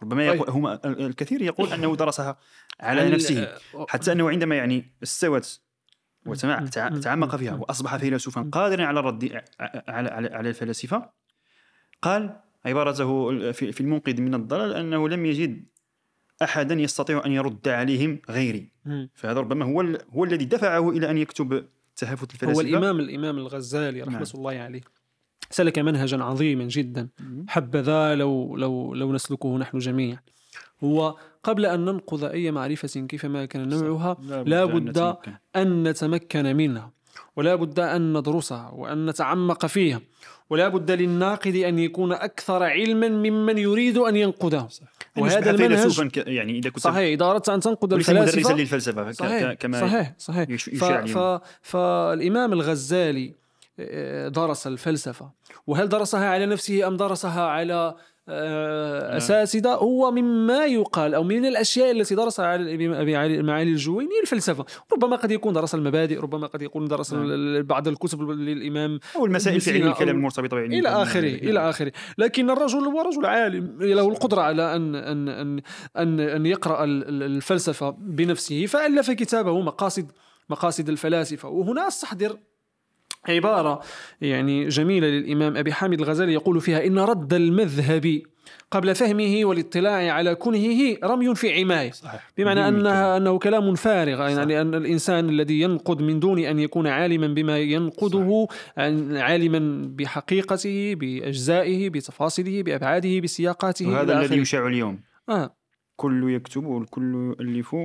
ربما 0.03 0.27
طيب. 0.29 0.35
يقول 0.35 0.49
هم 0.49 0.67
الكثير 0.85 1.41
يقول 1.41 1.73
أنه 1.73 1.95
درسها 1.95 2.37
على 2.79 3.09
نفسه 3.09 3.43
آه، 3.43 3.85
حتى 3.89 4.11
أنه 4.11 4.29
عندما 4.29 4.55
يعني 4.55 4.91
استوت 5.03 5.61
وتمع- 6.25 6.59
مم. 6.59 6.67
تع- 6.67 6.89
مم. 6.89 6.99
تعمق 6.99 7.35
فيها 7.35 7.51
مم. 7.55 7.61
وأصبح 7.61 7.95
فيلسوفا. 7.97 8.49
قادرا 8.51 8.85
على 8.85 8.99
الرد 8.99 9.41
على 9.59 10.09
على 10.09 10.27
على 10.35 10.49
الفلاسفة 10.49 11.09
قال 12.01 12.39
عبارته 12.65 13.51
في 13.51 13.81
المنقذ 13.81 14.21
من 14.21 14.33
الضلال 14.35 14.73
أنه 14.73 15.09
لم 15.09 15.25
يجد 15.25 15.65
أحدا 16.43 16.75
يستطيع 16.75 17.25
أن 17.25 17.31
يرد 17.31 17.67
عليهم 17.67 18.19
غيري. 18.29 18.71
فهذا 19.15 19.39
ربما 19.39 19.65
هو 19.65 19.81
ال- 19.81 20.01
هو 20.09 20.23
الذي 20.23 20.45
دفعه 20.45 20.89
إلى 20.89 21.09
أن 21.09 21.17
يكتب 21.17 21.65
تهافت 21.95 22.33
الفلاسفة 22.33 22.57
هو 22.63 22.67
الإمام 22.69 22.99
الإمام 22.99 23.37
الغزالي 23.37 24.01
رحمة 24.01 24.13
نعم. 24.13 24.23
الله 24.35 24.51
عليه 24.59 24.81
سلك 25.49 25.79
منهجا 25.79 26.23
عظيما 26.23 26.63
جدا. 26.63 27.09
حبذا 27.47 28.15
لو 28.15 28.55
لو 28.57 28.93
لو 28.93 29.13
نسلكه 29.13 29.57
نحن 29.57 29.77
جميعا 29.77 30.17
هو 30.83 31.15
قبل 31.43 31.65
أن 31.65 31.85
ننقذ 31.85 32.23
أي 32.23 32.51
معرفة 32.51 32.99
كيفما 32.99 33.45
كان 33.45 33.69
نوعها 33.69 34.17
لا 34.45 34.65
بد. 34.65 34.97
أن 35.55 35.87
نتمكن 35.87 36.55
منها 36.55 36.91
ولا 37.35 37.55
بد 37.55 37.79
أن 37.79 38.17
ندرسها 38.17 38.69
وأن 38.73 39.05
نتعمق 39.05 39.65
فيها 39.65 40.01
ولا 40.49 40.67
بد 40.67 40.91
للناقد 40.91 41.55
أن 41.55 41.79
يكون 41.79 42.13
أكثر 42.13 42.63
علما 42.63 43.07
ممن 43.09 43.57
يريد 43.57 43.97
أن 43.97 44.15
ينقده 44.15 44.59
أن 45.17 45.21
وهذا 45.23 45.51
يصبح 45.73 45.99
المنهج 45.99 46.11
ك- 46.11 46.27
يعني 46.27 46.57
إذا 46.59 46.69
كنت 46.69 46.79
صحيح 46.83 46.97
إذا 46.97 47.25
أردت 47.25 47.49
أن 47.49 47.59
تنقد 47.59 47.93
وليس 47.93 48.09
مدرسا 48.09 48.41
ك- 48.41 48.53
صحيح 49.13 49.53
كما 49.53 49.79
صحيح 49.79 50.13
صحيح 50.17 50.49
ف 50.79 50.83
ف 50.83 50.83
اليوم. 50.83 51.39
فالإمام 51.61 52.53
الغزالي 52.53 53.33
درس 54.29 54.67
الفلسفة. 54.67 55.31
وهل 55.67 55.89
درسها 55.89 56.29
على 56.29 56.45
نفسه 56.45 56.87
أم 56.87 56.97
درسها 56.97 57.41
على 57.47 57.95
آه، 58.29 59.17
اساتذه 59.17 59.69
هو 59.73 60.11
مما 60.11 60.65
يقال 60.65 61.13
أو 61.15 61.23
من 61.23 61.45
الأشياء 61.45 61.91
التي 61.91 62.15
درسها 62.15 62.45
على 62.45 62.73
ابي 63.01 63.15
علي 63.15 63.35
المعالي 63.39 63.71
الجويني 63.71 64.11
الفلسفة. 64.21 64.65
ربما 64.93 65.15
قد 65.15 65.31
يكون 65.31 65.53
درس 65.53 65.75
المبادئ 65.75 66.19
ربما 66.19 66.47
قد 66.47 66.61
يكون 66.61 66.85
درس 66.85 67.13
نعم. 67.13 67.61
بعض 67.63 67.87
الكتب 67.87 68.21
للإمام 68.29 68.99
أو 69.15 69.25
المسائل 69.25 69.61
في 69.61 69.71
علم 69.71 69.87
الكلام 69.87 70.07
أو- 70.09 70.17
المرتبطه 70.17 70.57
بعلم 70.57 70.87
آخره 70.87 71.21
والمعرفة. 71.21 71.49
إلى 71.49 71.69
آخره. 71.69 71.91
لكن 72.17 72.49
الرجل 72.49 72.79
هو 72.79 73.01
رجل 73.01 73.25
عالم 73.25 73.77
له 73.81 74.09
القدرة 74.09 74.41
على 74.41 74.75
أن 74.75 74.95
أن, 75.97 76.19
أن 76.19 76.45
يقرأ 76.45 76.83
ال- 76.83 77.09
ال- 77.09 77.23
الفلسفة 77.23 77.89
بنفسه 77.99 78.65
فألف 78.65 79.11
كتابه 79.11 79.61
مقاصد 79.61 80.11
مقاصد 80.49 80.89
الفلاسفة. 80.89 81.49
وهنا 81.49 81.87
استحضر 81.87 82.37
عبارة 83.27 83.81
يعني 84.21 84.67
جميلة 84.67 85.07
للإمام 85.07 85.57
أبي 85.57 85.73
حامد 85.73 86.01
الغزالي 86.01 86.33
يقول 86.33 86.61
فيها 86.61 86.85
إن 86.87 86.99
رد 86.99 87.33
المذهب 87.33 88.21
قبل 88.71 88.95
فهمه 88.95 89.39
والاطلاع 89.43 90.11
على 90.13 90.35
كنهه 90.35 90.97
رمي 91.03 91.35
في 91.35 91.59
عمايه 91.61 91.91
صحيح. 91.91 92.31
بمعنى 92.37 92.67
أنها 92.67 93.17
أنه 93.17 93.39
كلام 93.39 93.75
فارغ 93.75 94.29
يعني 94.29 94.61
ان 94.61 94.75
الإنسان 94.75 95.29
الذي 95.29 95.61
ينقد 95.61 96.01
من 96.01 96.19
دون 96.19 96.39
أن 96.39 96.59
يكون 96.59 96.87
عالما 96.87 97.27
بما 97.27 97.57
ينقده 97.59 98.47
عن- 98.77 99.17
عالما 99.17 99.87
بحقيقته 99.95 100.95
بأجزائه 100.95 101.89
بتفاصيله 101.89 102.63
بأبعاده 102.63 103.19
بسياقاته 103.19 103.87
وهذا 103.89 104.19
الذي. 104.19 104.37
يشاع 104.41 104.67
اليوم. 104.67 104.99
آه. 105.29 105.55
كل 105.95 106.33
يكتب 106.33 106.65
والكل 106.65 107.13
يؤلف. 107.39 107.75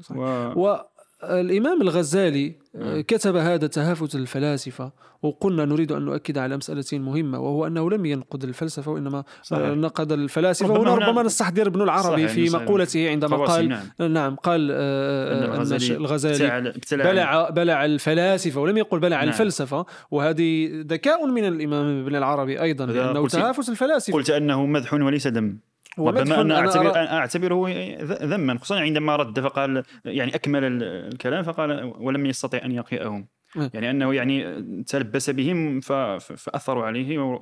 صحيح. 0.00 0.18
و... 0.56 0.76
والإمام 1.22 1.82
الغزالي 1.82 2.54
آه، 2.74 2.78
نعم. 2.84 3.00
كتب 3.00 3.36
هذا 3.36 3.66
تهافت 3.66 4.14
الفلاسفة 4.14 4.92
وقلنا 5.22 5.64
نريد 5.64 5.92
أن 5.92 6.02
نؤكد 6.02 6.38
على 6.38 6.56
مسألة 6.56 6.84
مهمة 6.98 7.38
وهو 7.40 7.66
أنه 7.66 7.90
لم 7.90 8.06
ينقد 8.06 8.44
الفلسفة 8.44 8.90
وإنما 8.92 9.24
صحيح. 9.42 9.62
آه، 9.62 9.74
نقد 9.74 10.12
الفلاسفة 10.12 10.74
ربما 10.74 10.94
ربما 10.94 11.22
نستحضر 11.22 11.66
ابن 11.66 11.82
العربي 11.82 12.28
صحيح، 12.28 12.30
في 12.48 12.56
مقولته 12.56 13.10
عندما 13.10 13.36
قال 13.36 13.68
نعم 13.68 14.12
نعم 14.12 14.34
قال 14.36 14.68
آه، 14.72 15.56
أن 15.56 15.60
أن 15.66 15.72
الش- 15.72 15.90
الغزالي 15.90 16.68
ابتلع 16.68 17.04
بلع 17.12 17.50
بلع 17.50 17.84
الفلاسفة 17.84 18.60
ولم 18.60 18.76
يقل 18.76 18.98
بلع 19.00 19.16
نعم. 19.20 19.28
الفلسفة 19.28 19.86
وهذه 20.10 20.70
ذكاء 20.86 21.26
من 21.26 21.44
الإمام 21.44 22.00
ابن 22.00 22.16
العربي 22.16 22.62
أيضا 22.62 22.86
لأنه 22.86 23.20
قلت- 23.20 23.32
تهافت 23.32 23.68
الفلاسفة 23.68 24.12
قلت 24.12 24.30
أنه 24.30 24.66
مدح 24.66 24.94
وليس 24.94 25.26
ومدح 25.26 25.56
ربما 25.98 26.22
أنا 26.40 26.40
أنا 26.40 26.58
اعتبر 26.58 26.90
أنا 26.96 27.18
أعتبره 27.18 27.68
ذما 28.04 28.58
خصوصا 28.58 28.80
عندما 28.80 29.16
رد 29.16 29.40
فقال 29.40 29.82
يعني 30.04 30.34
أكمل 30.34 30.64
ال- 30.64 30.82
الكلام 30.82 31.42
فقال 31.44 31.92
ولم 31.98 32.26
يستطع 32.26 32.58
أن 32.64 32.72
يقيئهم. 32.72 33.28
يعني 33.74 33.90
أنه 33.90 34.14
يعني 34.14 34.62
تلبس 34.82 35.30
بهم 35.30 35.80
فأثروا 35.80 36.84
عليه 36.84 37.38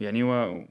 يعني 0.00 0.22
و 0.22 0.64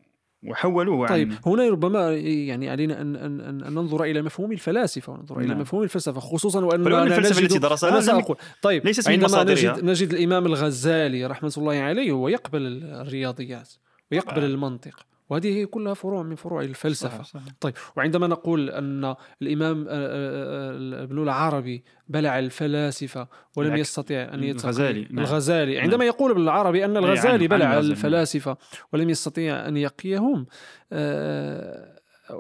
وحولوه 0.44 1.07
طيب 1.07 1.32
عن 1.32 1.38
هنا 1.45 1.70
ربما 1.70 2.11
يعني 2.18 2.70
علينا 2.70 3.02
ان 3.02 3.16
ان 3.16 3.41
ان 3.41 3.74
ننظر 3.74 4.03
إلى 4.03 4.22
مفهوم 4.22 4.52
الفلاسفة 4.52 5.14
وننظر 5.14 5.38
إلى 5.40 5.48
نعم. 5.48 5.60
مفهوم 5.60 5.84
الفلسفة 5.84 6.20
خصوصا 6.20 6.66
وأن 6.66 6.88
الفلسفة 6.88 7.36
نجد- 7.41 7.44
التي 7.44 7.60
درسها 7.60 7.91
لم- 7.91 8.02
ساقول 8.02 8.38
طيب 8.61 8.86
ليست 8.86 9.10
عندما. 9.10 9.44
نجد 9.44 9.84
نجد 9.84 10.14
الإمام 10.14 10.45
الغزالي 10.45 11.26
رحمة 11.26 11.53
الله 11.57 11.74
عليه 11.76 12.11
هو 12.11 12.28
يقبل 12.28 12.84
الرياضيات 12.84 13.70
ويقبل 14.11 14.32
طبعاً. 14.36 14.45
المنطق 14.45 15.06
وهذه 15.30 15.64
كلها 15.65 15.93
فروع 15.93 16.23
من 16.23 16.35
فروع 16.35 16.61
الفلسفة 16.61 17.23
صحيح، 17.23 17.26
صحيح. 17.26 17.53
طيب 17.61 17.73
وعندما 17.97 18.27
نقول 18.27 18.69
أن 18.69 19.15
الإمام 19.41 19.85
آه، 19.89 19.91
آه، 19.91 20.99
آه، 20.99 21.03
ابن 21.03 21.23
العربي 21.23 21.84
بلع 22.07 22.39
الفلاسفة 22.39 23.27
ولم 23.57 23.76
يستطيع 23.76 24.34
أن 24.34 24.43
يتقي 24.43 24.64
الغزالي، 24.64 25.07
نعم. 25.10 25.19
الغزالي 25.19 25.80
عندما 25.80 26.06
يقول 26.06 26.31
ابن 26.31 26.41
العربي 26.41 26.84
عن- 26.84 26.97
الغزالي 26.97 27.47
بلع 27.47 27.73
الغزالي، 27.73 27.91
الفلاسفة 27.91 28.57
ولم 28.93 29.10
يستطيع 29.10 29.68
أن 29.68 29.77
يقيهم 29.77 30.45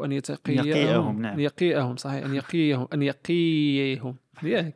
أن 0.03 0.11
يتقيهم 0.11 0.65
يقيهم، 0.67 1.21
نعم. 1.21 1.33
أن 1.33 1.39
يقيهم 1.39 1.95
صحيح 1.95 2.25
أن 2.25 2.35
يقيهم 2.35 2.87
أن 2.93 3.01
يقيهم. 3.01 4.15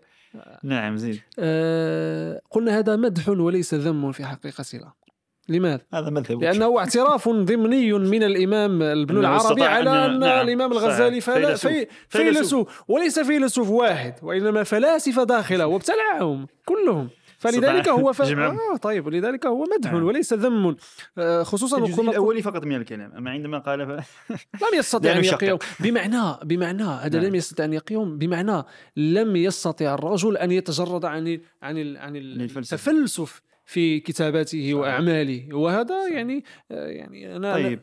نعم 0.63 0.97
زيد 0.97 1.19
آه، 1.39 2.41
قلنا 2.51 2.79
هذا 2.79 2.95
مدح 2.95 3.29
وليس 3.29 3.73
ذم 3.73 4.11
في 4.11 4.25
حقيقة 4.25 4.63
له 4.73 5.02
لماذا؟ 5.49 5.81
هذا 5.93 6.09
مذهب 6.09 6.43
لأنه 6.43 6.79
اعتراف 6.79 7.29
ضمني 7.29 7.93
من 7.93 8.23
الإمام 8.23 8.81
ابن 8.81 9.17
العربي 9.17 9.63
على 9.63 9.89
أن- 9.89 9.93
أن 9.93 10.19
نعم، 10.19 10.47
الإمام. 10.47 10.71
الغزالي 10.71 11.21
فلا 11.21 11.55
فيلسوف. 11.55 11.71
في 11.71 11.87
فيلسوف. 12.09 12.33
فيلسوف 12.37 12.83
وليس 12.87 13.19
فيلسوف 13.19 13.69
واحد 13.69 14.15
وإنما 14.21 14.63
فلاسفة 14.63 15.23
داخلة 15.23 15.67
وابتلعهم 15.67 16.47
كلهم 16.65 17.09
فلذلك 17.39 17.89
هو 17.89 18.13
ف... 18.13 18.21
آه 18.21 18.77
طيب 18.81 19.05
ولذلك 19.07 19.45
هو 19.45 19.65
مدح 19.77 19.93
نعم. 19.93 20.03
وليس 20.03 20.33
ذم 20.33 20.75
آه، 21.17 21.43
خصوصا 21.43 21.77
الجزء 21.77 22.01
الأولي 22.01 22.41
فقط 22.41 22.63
من 22.65 22.75
الكلام 22.75 23.11
أما 23.17 23.31
عندما 23.31 23.59
قال 23.59 23.85
ف... 23.87 23.89
لم 24.63 24.79
يستطع 24.79 25.11
أن. 25.11 25.23
يقيهم 25.23 25.57
بمعنى 25.79 26.21
بمعنى 26.43 26.83
هذا 26.83 27.17
نعم. 27.19 27.27
لم 27.27 27.35
يستطع 27.35 27.63
أن 27.63 27.73
يقيهم 27.73 28.17
بمعنى 28.17 28.63
لم 28.97 29.35
يستطع 29.35 29.93
الرجل 29.93 30.37
أن 30.37 30.51
يتجرد 30.51 31.05
عن 31.05 31.39
عن 31.61 31.77
ال- 31.77 31.97
عن 31.97 32.15
الفلسفة. 32.15 32.75
التفلسف 32.75 33.41
في 33.73 33.99
كتاباته. 33.99 34.73
وأعماله 34.73 35.55
وهذا. 35.55 36.07
يعني 36.07 36.43
آه، 36.71 36.87
يعني 36.87 37.35
أنا 37.35 37.53
طيب 37.53 37.79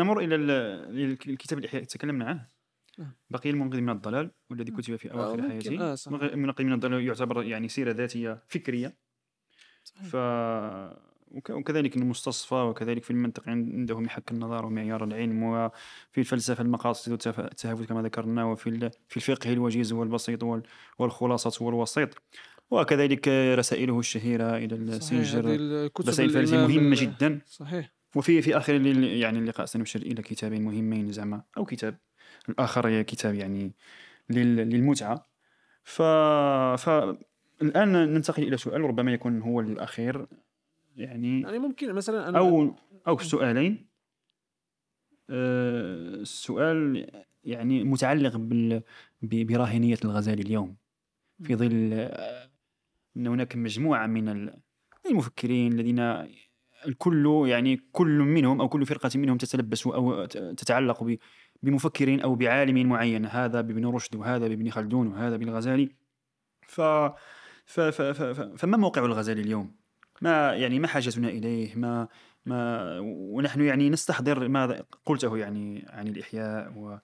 نمر 0.00 0.20
إلى 0.20 0.34
الكتاب 1.26 1.58
اللي 1.58 1.68
تكلمنا 1.84 2.24
عنه 2.24 2.46
نعم. 2.98 3.12
بقي 3.30 3.50
المنقذ 3.50 3.80
من 3.80 3.90
الضلال 3.90 4.30
والذي 4.50 4.72
كتب 4.72 4.96
في 4.96 5.10
آه، 5.10 5.14
أواخر 5.14 5.36
ممكن. 5.42 5.50
حياته 5.50 5.92
آه،. 5.92 6.26
المنقذ 6.34 6.64
من 6.64 6.72
الضلال 6.72 7.06
يعتبر 7.06 7.42
يعني 7.42 7.68
سيرة 7.68 7.92
ذاتية 7.92 8.42
فكرية 8.48 8.96
صحيح. 9.84 10.06
ف 10.08 10.16
وك- 11.28 11.50
وكذلك 11.50 11.96
المستصفى 11.96 12.54
وكذلك 12.54 13.02
في 13.02 13.10
المنطق 13.10 13.48
عند- 13.48 13.72
عنده 13.74 14.00
محك 14.00 14.30
النظر 14.30 14.66
ومعيار 14.66 15.04
العلم 15.04 15.42
وفي 15.42 16.18
الفلسفة 16.18 16.62
المقاصد 16.62 17.12
والتف- 17.12 17.40
التهافت 17.40 17.84
كما 17.88 18.02
ذكرنا 18.02 18.44
وفي 18.44 18.90
في 19.08 19.16
الفقه 19.16 19.52
الوجيز 19.52 19.92
والبسيط 19.92 20.42
وال- 20.42 20.62
والخلاصة 20.98 21.64
والوسيط 21.64 22.22
وكذلك 22.70 23.28
رسائله 23.58 23.98
الشهيرة 23.98 24.56
إلى 24.56 24.76
صحيح، 25.00 25.18
السنجر. 25.20 25.44
رسائل 26.08 26.48
مهمه 26.68 26.92
ال- 26.92 26.94
جدا. 26.94 27.40
صحيح. 27.46 27.94
وفي 28.16 28.42
في 28.42 28.56
آخر 28.56 28.74
يعني 28.96 29.38
اللقاء 29.38 29.66
سنشير 29.66 30.02
إلى 30.02 30.22
كتابين 30.22 30.62
مهمين 30.64 31.12
زعما 31.12 31.42
أو 31.56 31.64
كتاب 31.64 31.98
الآخر 32.48 32.88
هي 32.88 33.04
كتاب 33.04 33.34
يعني 33.34 33.72
لل- 34.30 34.56
للمتعة. 34.56 35.26
ف 35.84 36.02
فالان 36.82 37.92
ننتقل 37.92 38.42
إلى 38.42 38.56
سؤال 38.56 38.80
ربما 38.80 39.12
يكون 39.12 39.42
هو 39.42 39.60
الأخير. 39.60 40.26
يعني 40.96 41.40
يعني 41.40 41.58
ممكن 41.58 41.92
مثلا 41.92 42.28
أنا 42.28 42.38
أو 42.38 42.74
أو 43.08 43.18
سؤالين. 43.18 43.86
آه، 45.30 46.14
السؤال 46.14 47.10
يعني 47.44 47.84
متعلق 47.84 48.36
بال 48.36 48.82
براهنيه 49.22 49.96
الغزالي 50.04 50.42
اليوم. 50.42 50.76
في 51.42 51.56
ظل 51.56 51.90
آه، 51.92 52.50
إن 53.16 53.26
هناك 53.26 53.56
مجموعة 53.56 54.06
من 54.06 54.28
ال- 54.28 54.56
المفكرين 55.10 55.72
الذين 55.72 55.98
الكل 56.86 57.44
يعني 57.46 57.80
كل 57.92 58.18
منهم 58.18 58.60
أو 58.60 58.68
كل 58.68 58.86
فرقة 58.86 59.10
منهم 59.14 59.36
تتلبس 59.36 59.86
أو 59.86 60.24
تتعلق 60.26 61.04
ب- 61.04 61.18
بمفكرين 61.62 62.20
أو 62.20 62.34
بعالم 62.34 62.88
معين 62.88 63.26
هذا 63.26 63.60
بابن 63.60 63.86
رشد 63.86 64.16
وهذا 64.16 64.48
بابن 64.48 64.70
خلدون 64.70 65.06
وهذا 65.06 65.36
بالغزالي 65.36 65.88
ف 66.68 66.80
ف 67.66 67.80
ف 67.80 68.02
ف 68.02 68.22
ف 68.22 68.40
فما 68.40 68.76
موقع 68.76 69.04
الغزالي 69.04 69.40
اليوم؟ 69.40 69.74
ما 70.22 70.52
يعني 70.54 70.78
ما 70.78 70.86
حاجتنا 70.88 71.28
إليه؟ 71.28 71.74
ما 71.76 72.08
ما 72.46 72.98
ونحن 73.00 73.60
يعني 73.60 73.90
نستحضر 73.90 74.48
ماذا 74.48 74.84
قلته 75.06 75.36
يعني 75.38 75.86
عن 75.88 76.08
الإحياء 76.08 76.72
و 76.78 76.98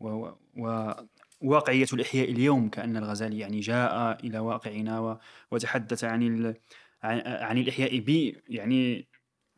و 0.00 0.30
و 0.56 0.92
واقعية 1.40 1.86
الإحياء 1.92 2.30
اليوم 2.30 2.68
كأن 2.68 2.96
الغزالي 2.96 3.38
يعني 3.38 3.60
جاء 3.60 4.26
إلى 4.26 4.38
واقعنا 4.38 5.18
وتحدث 5.50 6.04
عن 6.04 6.54
عن, 7.02 7.58
الإحياء 7.58 7.98
ب 7.98 8.32
يعني 8.48 9.06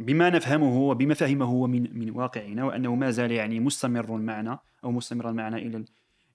بما 0.01 0.31
نفهمه 0.31 0.79
وبمفاهيمه 0.79 1.45
هو 1.47 1.67
من 1.67 1.99
من 1.99 2.11
واقعنا 2.11 2.65
وأنه 2.65 2.95
ما 2.95 3.11
زال 3.11 3.33
يعني 3.33 3.61
مستمر 3.61 4.13
معنا 4.17 4.59
أو 4.85 4.91
مستمرا 4.91 5.33
معنا 5.33 5.57
إلى 5.57 5.77
ال- 5.77 5.89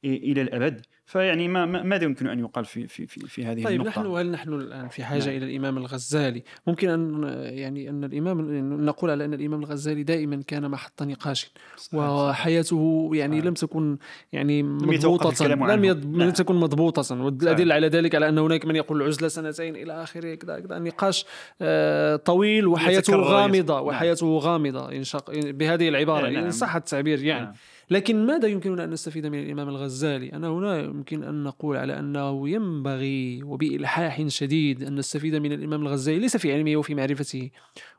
إلى 0.05 0.41
الأبد. 0.41 0.85
فيعني 1.05 1.47
ما 1.47 1.65
ما- 1.65 1.83
ماذا 1.83 2.03
يمكن 2.03 2.27
أن 2.27 2.39
يقال 2.39 2.65
في 2.65 2.87
في 2.87 3.07
في, 3.07 3.27
في 3.27 3.45
هذه 3.45 3.63
طيب 3.63 3.81
النقطة 3.81 4.01
نحن 4.01 4.11
هل 4.11 4.31
نحن 4.31 4.53
الآن 4.53 4.87
في 4.87 5.03
حاجة 5.03 5.25
نعم. 5.25 5.37
إلى 5.37 5.45
الإمام 5.45 5.77
الغزالي 5.77 6.43
ممكن 6.67 6.89
ان 6.89 7.23
يعني 7.53 7.89
أن 7.89 8.03
الامام 8.03 8.41
نقول 8.85 9.11
على 9.11 9.25
أن 9.25 9.33
الإمام 9.33 9.59
الغزالي 9.59 10.03
دائما 10.03 10.43
كان 10.47 10.69
محط 10.69 11.03
نقاش 11.03 11.51
وحياته 11.93 13.11
يعني 13.13 13.35
صحيح. 13.35 13.45
لم 13.45 13.53
تكن 13.53 13.97
يعني 14.33 14.61
الكلام 14.61 15.79
لم. 15.79 15.85
يض... 15.85 16.05
لم 16.05 16.17
نعم. 16.17 16.29
تكن 16.29 16.55
مضبوطة 16.55 17.23
والأدلة 17.23 17.75
على 17.75 17.87
ذلك 17.87 18.15
على 18.15 18.29
أن 18.29 18.37
هناك 18.37 18.65
من 18.65 18.75
يقول 18.75 19.01
العزلة 19.01 19.27
سنتين 19.27 19.75
إلى 19.75 20.03
آخره 20.03 20.35
كذا 20.35 20.59
كذا 20.59 20.79
نقاش 20.79 21.25
آه، 21.61 22.15
طويل 22.15 22.67
وحياته 22.67 23.15
غامضة 23.15 23.75
نعم. 23.75 23.85
وحياته 23.85 24.37
غامضة 24.37 24.91
إن 24.91 25.03
شاء 25.03 25.51
بهذه 25.51 25.89
العبارة 25.89 26.27
إيه، 26.27 26.33
نعم. 26.33 26.43
إن 26.43 26.51
صح 26.51 26.75
التعبير 26.75 27.23
يعني 27.23 27.45
نعم. 27.45 27.53
لكن 27.93 28.25
ماذا 28.25 28.47
يمكننا 28.47 28.83
أن 28.83 28.89
نستفيد 28.89 29.25
من 29.25 29.39
الإمام 29.39 29.69
الغزالي؟ 29.69 30.33
أنا 30.33 30.47
هنا 30.47 30.79
يمكن 30.79 31.23
أن 31.23 31.43
نقول 31.43 31.77
على 31.77 31.99
أنه 31.99 32.49
ينبغي 32.49 33.43
وبإلحاح 33.43 34.27
شديد 34.27 34.83
أن 34.83 34.95
نستفيد 34.95 35.35
من 35.35 35.51
الإمام 35.51 35.81
الغزالي 35.81 36.19
ليس 36.19 36.37
في 36.37 36.53
علمه 36.53 36.75
وفي 36.75 36.95
معرفته 36.95 37.49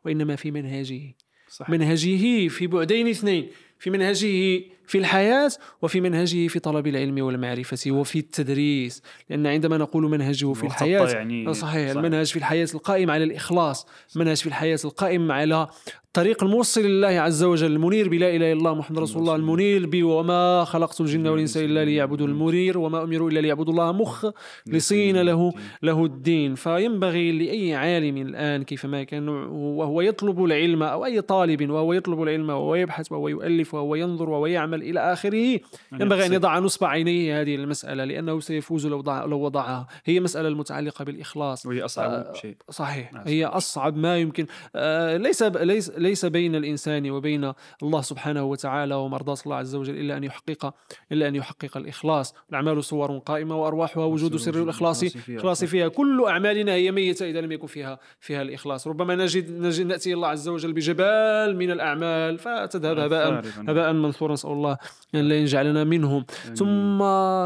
وإنما 0.05 0.37
في 0.37 0.51
منهجه 0.51 1.15
صح. 1.49 1.71
منهجه 1.71 2.49
في 2.49 2.67
بعدين 2.67 3.09
اثنين 3.09 3.49
في 3.79 3.91
منهجه 3.91 4.63
في 4.87 4.99
الحياة 4.99 5.51
وفي 5.83 6.01
منهجه 6.01 6.49
في 6.49 6.59
طلب 6.59 6.87
العلم 6.87 7.25
والمعرفة 7.25 7.91
وفي 7.91 8.19
التدريس 8.19 9.03
لأن 9.31 9.47
عندما 9.47 9.79
نقول 9.79 10.03
منهجه 10.03 10.53
في 10.53 10.65
الحياة 10.65 11.09
يعني 11.09 11.49
آه، 11.49 11.53
صحيح 11.53 11.91
صح. 11.91 11.97
المنهج 11.97 12.27
في 12.27 12.37
الحياة 12.37 12.69
القائم 12.75 13.11
على 13.11 13.25
الإخلاص 13.25 13.87
منهج 14.17 14.37
في 14.37 14.47
الحياة 14.47 14.79
القائم 14.85 15.33
على 15.33 15.69
الطريق 16.17 16.45
الموصل 16.45 16.81
لله 16.81 17.09
عز 17.09 17.43
وجل 17.43 17.73
المنير 17.73 18.09
بلا 18.09 18.37
إله 18.37 18.53
إلا 18.53 18.53
الله 18.53 18.75
محمد 18.75 18.99
رسول 18.99 19.23
الله 19.23 19.37
المنير 19.37 19.87
بي 19.87 20.03
وما 20.03 20.65
خلقت 20.65 21.01
الجن 21.01 21.27
والإنس 21.27 21.57
إلا 21.57 21.85
ليعبدوا 21.85 22.27
المنير 22.27 22.79
وما 22.79 23.03
أمروا 23.03 23.31
إلا 23.31 23.41
ليعبدوا 23.41 23.73
الله 23.73 23.93
مخلصين 23.93 25.23
له 25.23 25.53
له 25.83 26.05
الدين. 26.05 26.55
فينبغي 26.55 27.33
لأي 27.33 27.75
عالم 27.75 28.17
الآن 28.17 28.63
كيفما 28.63 29.05
كان 29.05 29.29
وهو 29.29 30.01
يطلب 30.01 30.45
العلم 30.45 30.83
أو 30.83 31.05
أي 31.05 31.21
طالب 31.21 31.71
وهو 31.71 31.93
يطلب 31.93 32.23
العلم 32.23 32.51
وهو 32.51 32.75
يبحث 32.75 33.13
وهو 33.13 33.29
يؤلف 33.29 33.75
وهو 33.75 33.95
ينظر 33.95 34.31
وهو 34.31 34.47
يعمل 34.47 34.83
إلى 34.83 35.13
آخره 35.13 35.61
ينبغي 35.93 36.27
أن 36.27 36.33
يضع 36.33 36.59
نصب 36.59 36.85
عينيه 36.85 37.41
هذه 37.41 37.55
المسألة 37.55 38.05
لأنه 38.05 38.41
سيفوز 38.41 38.87
لو, 38.87 39.03
لو 39.07 39.41
وضعها. 39.41 39.87
هي 40.05 40.21
مسألة 40.21 40.49
المتعلقة 40.49 41.05
بالإخلاص. 41.05 41.67
وهي 41.67 41.85
أصعب 41.85 42.11
آه، 42.11 42.33
شيء. 42.33 42.57
صحيح. 42.71 43.13
نعم. 43.13 43.23
هي 43.27 43.45
أصعب 43.45 43.97
ما 43.97 44.19
يمكن. 44.19 44.47
آه، 44.77 45.17
ليس 45.17 45.43
ليس 45.43 46.04
ليس 46.05 46.25
بين 46.25 46.55
الإنسان 46.55 47.11
وبين 47.11 47.53
الله 47.83 48.01
سبحانه 48.01 48.45
وتعالى 48.45 48.95
ومرضاة 48.95 49.37
الله 49.47 49.57
عز 49.57 49.75
وجل 49.75 49.97
إلا 49.97 50.17
أن 50.17 50.25
يحقق 50.25 50.75
إلا 51.13 51.29
أن 51.29 51.35
يحقق 51.35 51.77
الإخلاص. 51.77 52.35
الأعمال 52.51 52.85
صور 52.85 53.19
قائمة 53.19 53.63
وأرواحها 53.63 54.05
وجود 54.05 54.37
سر 54.37 54.63
الإخلاص 54.63 55.03
الإخلاص 55.03 55.65
فيها. 55.65 55.89
كل 55.89 56.25
أعمالنا 56.29 56.73
هي 56.73 56.91
ميتة 56.91 57.31
إذا 57.31 57.41
لم 57.41 57.53
يكن 57.53 57.67
فيها 57.67 57.99
فيها 58.21 58.43
الإخلاص. 58.43 58.87
ربما 58.87 59.15
نجد, 59.15 59.51
نجد 59.51 59.87
نأتي 59.87 60.15
الله 60.15 60.29
عز 60.29 60.49
وجل 60.49 60.73
بجبال 60.73 61.57
من 61.57 61.71
الأعمال 61.71 62.39
فتذهب 62.39 62.99
هباء. 62.99 63.43
هباء 63.69 63.93
منثورا. 63.93 64.33
نسأل 64.33 64.51
الله 64.51 64.77
أن 65.15 65.21
لا 65.21 65.35
يجعلنا 65.39 65.85
منهم. 65.85 66.25
ثم 66.55 66.99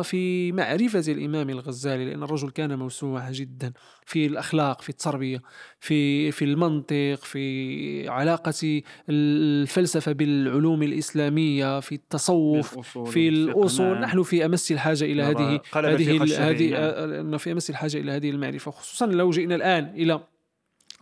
في 0.02 0.52
معرفة 0.52 1.12
الإمام 1.12 1.50
الغزالي 1.50 2.04
لأن 2.04 2.22
الرجل 2.22 2.50
كان 2.50 2.78
موسوعة 2.78 3.28
جدا. 3.32 3.72
في 4.08 4.26
الأخلاق 4.26 4.82
في 4.82 4.88
التربية 4.88 5.42
في 5.80 6.30
في 6.30 6.44
المنطق 6.44 7.18
في 7.22 8.08
علاقة 8.08 8.82
الفلسفة 9.08 10.12
بالعلوم 10.12 10.82
الإسلامية 10.82 11.80
في 11.80 11.94
التصوف 11.94 12.78
في 12.78 12.98
والفقه، 12.98 13.28
الأصول 13.28 13.86
نعم. 13.86 14.02
نحن 14.02 14.22
في 14.22 14.44
أمس 14.44 14.72
الحاجة 14.72 15.04
إلى 15.04 15.22
نرى 15.22 15.34
هذه 15.34 15.60
هذه 15.74 16.50
هذه 16.50 16.70
نعم. 16.70 16.80
آه، 16.82 17.20
أن 17.20 17.36
في 17.36 17.52
أمس 17.52 17.70
الحاجة 17.70 17.96
إلى 17.96 18.12
هذه 18.12 18.30
المعرفة 18.30 18.70
خصوصا 18.70 19.06
لو 19.06 19.30
جئنا 19.30 19.54
الآن 19.54 19.84
إلى 19.84 20.20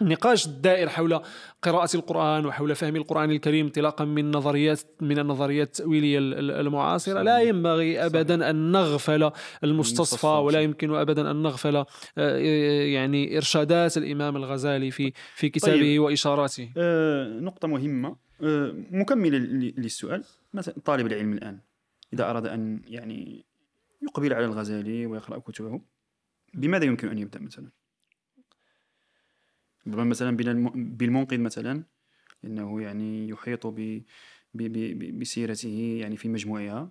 النقاش 0.02 0.46
الدائر 0.46 0.88
حول 0.88 1.20
قراءة 1.62 1.88
القرآن 1.96 2.46
وحول 2.46 2.74
فهم 2.74 2.96
القرآن 2.96 3.30
الكريم 3.30 3.66
انطلاقا 3.66 4.04
من 4.04 4.30
نظريات 4.30 4.80
من 5.00 5.18
النظريات 5.18 5.66
التأويلية 5.66 6.18
ال- 6.18 6.34
ال- 6.34 6.50
المعاصرة 6.50 7.22
لا. 7.22 7.38
ينبغي 7.40 8.06
أبدا 8.06 8.50
أن 8.50 8.72
نغفل 8.72 9.30
المستصفى 9.64 10.26
ولا. 10.26 10.60
يمكن 10.60 10.94
أبدا 10.94 11.30
أن 11.30 11.42
نغفل 11.42 11.76
آه، 11.76 12.36
يعني 12.86 13.36
إرشادات 13.36 13.96
الإمام 13.96 14.36
الغزالي 14.36 14.90
في 14.90 15.12
في 15.34 15.48
كتابه 15.48 15.76
طيب. 15.76 16.00
وإشاراته 16.02 16.70
آه، 16.76 17.28
نقطة 17.40 17.68
مهمة 17.68 18.16
آه، 18.42 18.74
مكملة 18.90 19.38
للسؤال 19.78 20.24
مثلا 20.54 20.74
طالب 20.84 21.06
العلم 21.06 21.32
الآن 21.32 21.58
إذا 22.12 22.30
أراد 22.30 22.46
أن 22.46 22.80
يعني 22.86 23.44
يقبل 24.02 24.34
على 24.34 24.44
الغزالي 24.44 25.06
ويقرأ 25.06 25.38
كتبه 25.38 25.80
بماذا 26.54 26.84
يمكن 26.84 27.08
أن 27.08 27.18
يبدأ 27.18 27.40
مثلا؟ 27.40 27.70
مثلا 29.86 30.36
بالم- 30.36 30.96
بالمنقذ 30.96 31.38
مثلا 31.38 31.84
إنه 32.44 32.82
يعني 32.82 33.28
يحيط 33.28 33.66
ب 33.66 34.02
بسيرته 35.18 35.98
يعني 36.00 36.16
في 36.16 36.28
مجموعها. 36.28 36.90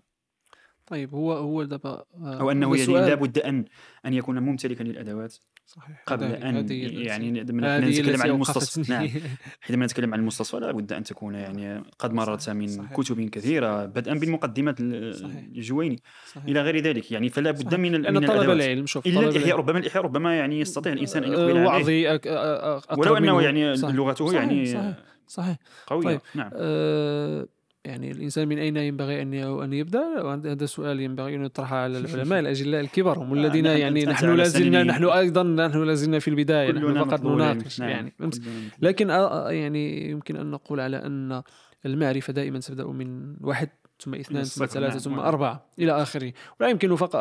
طيب 0.86 1.14
هو 1.16 1.34
هو 1.34 1.64
دابا 1.64 2.06
آه، 2.16 2.40
أو 2.42 2.52
أنه 2.52 2.68
هذا 2.74 2.92
يعني 2.94 3.10
لابد 3.10 3.40
أن 3.40 3.66
أن 4.06 4.14
يكون 4.14 4.40
ممتلكا 4.40 4.84
للأدوات. 4.84 5.36
صحيح 5.66 6.04
قبل 6.06 6.26
أن 6.26 6.56
هذه 6.58 7.08
يعني 7.08 7.42
هذه 7.42 7.90
نتكلم 7.90 8.22
عن 8.22 8.30
المستصفى. 8.30 8.92
نعم 8.92 9.10
حينما 9.62 9.86
نتكلم 9.86 10.14
عن 10.14 10.20
المستصفى 10.20 10.58
لابد 10.58 10.94
أن 10.94 11.04
تكون 11.04 11.36
يعني 11.36 11.84
قد 12.00 12.14
مررت 12.14 12.50
من 12.50 12.68
صحيح. 12.68 12.94
كتب 12.94 13.30
كثيرة 13.30 13.86
بدءا 13.86 14.20
صحيح. 15.14 15.44
الجويني. 15.56 16.02
إلى 16.48 16.62
غير 16.62 16.78
ذلك 16.78 17.12
يعني 17.12 17.30
فلا 17.30 17.52
بد. 17.52 17.76
من 17.76 17.92
من 18.14 18.26
طلب 18.26 18.50
العلم 18.50 18.86
شوف 18.86 19.06
الإحياء 19.08 19.38
العلم. 19.38 19.58
ربما 19.58 19.80
الإحياء 19.80 20.04
ربما 20.04 20.38
يعني 20.38 20.60
يستطيع 20.60 20.94
الإنسان 20.94 21.24
أن 21.24 21.34
آه، 21.34 21.38
يقبل 21.38 21.58
عليه 21.58 21.68
وعظي 21.68 22.20
ولو 22.98 23.16
منه. 23.16 23.42
يعني. 23.42 23.74
لغته 23.76 24.34
يعني 24.34 24.66
صحيح 24.66 24.96
صحيح 25.28 25.58
قوية 25.88 26.06
طيب. 26.06 26.22
نعم 26.36 26.50
آه، 26.54 27.48
يعني 27.86 28.12
الإنسان 28.12 28.48
من 28.48 28.58
أين 28.60 28.78
ينبغي 28.78 29.22
أن 29.22 29.34
ي- 29.34 29.64
أن 29.64 29.74
يبدأ 29.74 30.02
هذا 30.46 30.66
سؤال 30.66 31.00
ينبغي 31.00 31.36
أن 31.36 31.46
يطرح 31.46 31.74
على 31.74 31.98
العلماء 31.98 32.40
الأجلاء 32.40 32.82
الكبار 32.82 33.20
هم 33.20 33.30
آه، 33.30 33.34
الذين 33.34 33.64
نعم، 33.64 33.78
يعني 33.78 34.06
نحن 34.06 34.36
لازلنا. 34.36 34.84
نحن 34.84 35.04
أيضا 35.06 35.44
نحن 35.44 35.84
لازلنا 35.84 36.20
في 36.20 36.28
البداية 36.28 36.72
نحن 36.72 37.04
فقط. 37.06 37.22
نناقش 37.26 37.80
نعم. 37.80 37.90
يعني. 37.90 38.14
لكن 38.82 39.10
يعني 39.50 40.10
يمكن 40.12 40.36
أن 40.36 40.52
نقول 40.52 40.80
على 40.80 40.98
أن 40.98 41.42
المعرفة 41.86 42.34
دائما 42.34 42.60
تبدأ 42.60 42.86
من 42.88 43.36
واحد 43.42 43.70
ثم 44.00 44.16
اثنان 44.16 44.44
ثم 44.44 44.66
ثلاثة 44.66 44.90
نعم. 44.90 45.00
ثم 45.00 45.20
أربعة 45.20 45.66
إلى 45.80 45.92
آخره 46.02 46.34
ولا 46.60 46.70
يمكن 46.70 46.96
فقط 46.96 47.16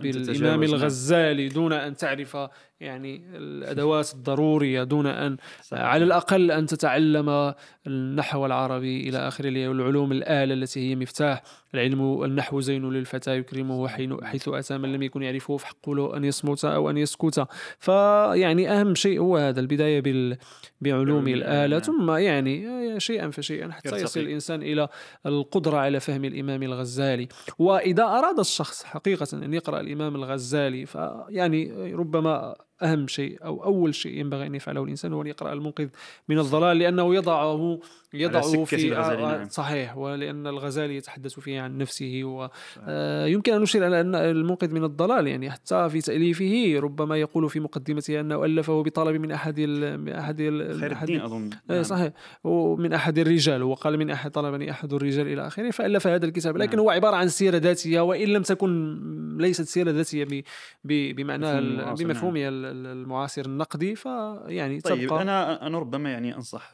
بالإمام 0.00 0.24
تتجاوز، 0.24 0.42
نعم. 0.42 0.62
الغزالي 0.62 1.48
دون 1.48 1.72
أن 1.72 1.96
تعرف 1.96 2.36
يعني 2.80 3.22
الأدوات 3.36 4.14
الضرورية 4.14 4.82
دون 4.84 5.06
أن 5.06 5.36
صحيح. 5.62 5.82
على 5.82 6.04
الأقل 6.04 6.50
أن 6.50 6.66
تتعلم 6.66 7.54
النحو 7.86 8.46
العربي 8.46 9.08
إلى 9.08 9.18
آخره 9.28 9.48
اللي 9.48 9.60
هي 9.60 9.66
العلوم 9.70 10.12
الآلة 10.12 10.54
التي 10.54 10.90
هي 10.90 10.96
مفتاح 10.96 11.42
العلم 11.74 12.24
النحو 12.24 12.60
زين 12.60 12.90
للفتى 12.90 13.36
يكرمه 13.38 13.88
حين- 13.88 14.24
حيث 14.24 14.48
أتى 14.48 14.78
من 14.78 14.92
لم 14.92 15.02
يكن 15.02 15.22
يعرفه 15.22 15.56
فحق 15.56 15.90
له 15.90 16.16
أن 16.16 16.24
يصمت 16.24 16.64
أو 16.64 16.90
أن 16.90 16.96
يسكت 16.96 17.46
فيعني 17.78 18.70
أهم 18.70 18.94
شيء 18.94 19.20
هو 19.20 19.36
هذا 19.36 19.60
البداية 19.60 20.00
بال 20.00 20.36
بعلوم 20.80 21.28
الآلة. 21.28 21.78
ثم 21.78 22.10
يعني 22.10 22.66
شيئا 23.00 23.30
فشيئا 23.30 23.70
حتى 23.72 23.88
يرتقي. 23.88 24.02
يصل 24.02 24.20
الإنسان 24.20 24.62
إلى 24.62 24.88
القدرة 25.26 25.76
على 25.78 26.00
فهم 26.00 26.24
الإمام 26.24 26.62
الغزالي 26.62 27.28
وإذا 27.58 28.02
أراد 28.04 28.38
الشخص 28.38 28.84
حقيقة 28.84 29.26
أن 29.32 29.54
يقرأ 29.54 29.80
الإمام 29.80 30.14
الغزالي 30.16 30.86
فيعني 30.86 31.92
ربما 31.94 32.54
أهم 32.82 33.08
شيء 33.08 33.44
أو 33.44 33.64
أول 33.64 33.94
شيء 33.94 34.18
ينبغي 34.20 34.46
أن 34.46 34.54
يفعله 34.54 34.84
الإنسان 34.84 35.12
هو 35.12 35.22
أن 35.22 35.26
يقرأ 35.26 35.52
المنقذ 35.52 35.88
من 36.28 36.38
الضلال 36.38 36.78
لأنه 36.78 37.14
يضعه 37.14 37.80
يضعه 38.14 38.42
سكة 38.42 38.64
في 38.64 38.88
الغزالي، 38.88 39.22
آه، 39.24 39.36
نعم. 39.38 39.48
صحيح 39.48 39.96
ولأن 39.96 40.46
الغزالي 40.46 40.96
يتحدث 40.96 41.40
فيه 41.40 41.60
عن 41.60 41.78
نفسه 41.78 42.20
ويمكن 42.24 43.52
أن 43.52 43.60
نشير 43.60 43.84
على 43.84 44.00
أن 44.00 44.14
المنقذ 44.14 44.74
من 44.74 44.84
الضلال 44.84 45.26
يعني 45.26 45.50
حتى 45.50 45.88
في 45.90 46.00
تأليفه 46.00 46.80
ربما 46.80 47.16
يقول 47.16 47.50
في 47.50 47.60
مقدمته 47.60 48.20
أنه 48.20 48.44
ألفه 48.44 48.82
بطلب 48.82 49.20
من 49.20 49.32
أحد 49.32 49.54
ال- 49.58 50.00
من 50.00 50.12
أحد 50.12 50.40
ال- 50.40 50.80
خير 50.80 50.94
أحد- 50.94 51.00
الدين 51.00 51.20
أظن 51.20 51.50
نعم. 51.70 51.82
صحيح 51.82 52.12
ومن 52.44 52.92
أحد 52.92 53.18
الرجال 53.18 53.62
وقال 53.62 53.98
من 53.98 54.10
أحد 54.10 54.30
طلبني 54.30 54.70
أحد 54.70 54.92
الرجال 54.92 55.26
إلى 55.26 55.46
آخره 55.46 55.70
فألف 55.70 56.06
هذا 56.06 56.26
الكتاب 56.26 56.56
لكن 56.56 56.70
نعم. 56.76 56.80
هو 56.80 56.90
عبارة 56.90 57.16
عن 57.16 57.28
سيرة 57.28 57.56
ذاتية 57.56 58.00
وإن 58.00 58.28
لم 58.28 58.42
تكن 58.42 58.96
ليست 59.40 59.62
سيرة 59.62 59.90
ذاتية 59.90 60.24
ب- 60.24 60.42
ب- 60.84 61.20
ال- 61.30 61.76
نعم. 61.76 61.94
بمفهومها 61.94 62.48
ال- 62.48 62.64
ال- 62.64 62.86
المعاصر 62.86 63.42
النقدي 63.46 63.94
فيعني 63.96 64.80
طيب 64.80 65.06
تبقى 65.08 65.22
أنا 65.22 65.66
أنا 65.66 65.78
ربما 65.78 66.10
يعني 66.12 66.34
أنصح 66.36 66.72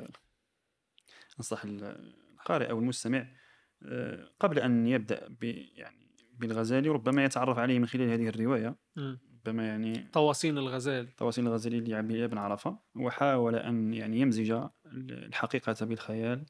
أنصح 1.39 1.63
القارئ 1.65 2.71
أو 2.71 2.79
المستمع 2.79 3.27
آه، 3.83 4.29
قبل 4.41 4.59
أن 4.59 4.87
يبدأ 4.87 5.29
ب 5.41 5.45
يعني 5.77 6.03
بالغزالي 6.39 6.89
ربما 6.89 7.25
يتعرف 7.25 7.59
عليه 7.59 7.79
من 7.79 7.87
خلال 7.87 8.11
هذه 8.11 8.29
الرواية. 8.29 8.77
ربما 9.47 9.67
يعني 9.67 10.09
طواسين 10.13 10.59
الغزال. 10.59 11.17
تواصيل 11.17 11.47
الغزالي 11.47 11.81
لعبد 11.81 12.31
بن 12.31 12.39
عرفة. 12.39 12.79
وحاول 12.97 13.55
أن 13.57 13.95
يعني 13.95 14.21
يمزج 14.21 14.63
الحقيقة 14.87 15.87
بالخيال 15.87 16.45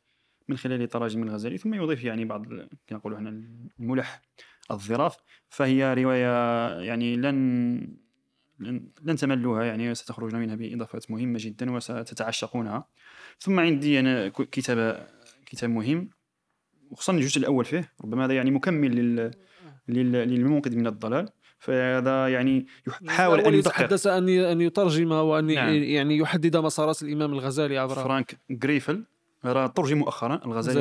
من 0.48 0.56
خلال 0.56 0.88
تراجم 0.88 1.22
الغزالي 1.22 1.58
ثم 1.58 1.74
يضيف 1.74 2.04
يعني 2.04 2.24
بعض 2.24 2.52
ال- 2.52 2.68
كما 2.86 2.98
نقولوا 2.98 3.18
هنا 3.18 3.28
الملح 3.80 4.22
الظراف. 4.70 5.16
فهي 5.48 5.94
رواية 5.94 6.68
يعني 6.80 7.16
لن 7.16 8.01
لن, 9.04 9.16
تملوها 9.16 9.64
يعني 9.64 9.94
ستخرجون 9.94 10.40
منها 10.40 10.54
بإضافات 10.54 11.10
مهمة 11.10 11.38
جدا 11.42 11.70
وستتعشقونها. 11.72 12.86
ثم 13.38 13.60
عندي 13.60 14.00
أنا 14.00 14.28
ك- 14.28 14.50
كتاب 14.50 15.06
كتاب 15.46 15.70
مهم 15.70 16.10
وخصوصا 16.90 17.12
الجزء 17.12 17.38
الأول 17.38 17.64
فيه 17.64 17.92
ربما 18.04 18.24
هذا 18.24 18.34
يعني 18.34 18.50
مكمل 18.50 18.96
لل 18.96 19.30
لل- 19.88 20.12
للمنقذ 20.12 20.76
من 20.76 20.86
الضلال. 20.86 21.28
فهذا 21.58 22.28
يعني 22.28 22.66
حاول 23.08 23.34
أن 23.34 23.40
الأول 23.40 23.54
يتحدث 23.58 24.06
أن 24.06 24.28
أن 24.28 24.60
يترجم 24.60 25.12
وأن 25.12 25.54
نعم. 25.54 25.68
يعني 25.74 26.16
يحدد 26.16 26.56
مسارات 26.56 27.02
الإمام 27.02 27.32
الغزالي 27.32 27.78
عبر 27.78 27.94
فرانك 27.94 28.40
غريفل 28.64 29.04
راه 29.44 29.66
ترجم 29.66 29.98
مؤخرا 29.98 30.40
الغزالي. 30.44 30.80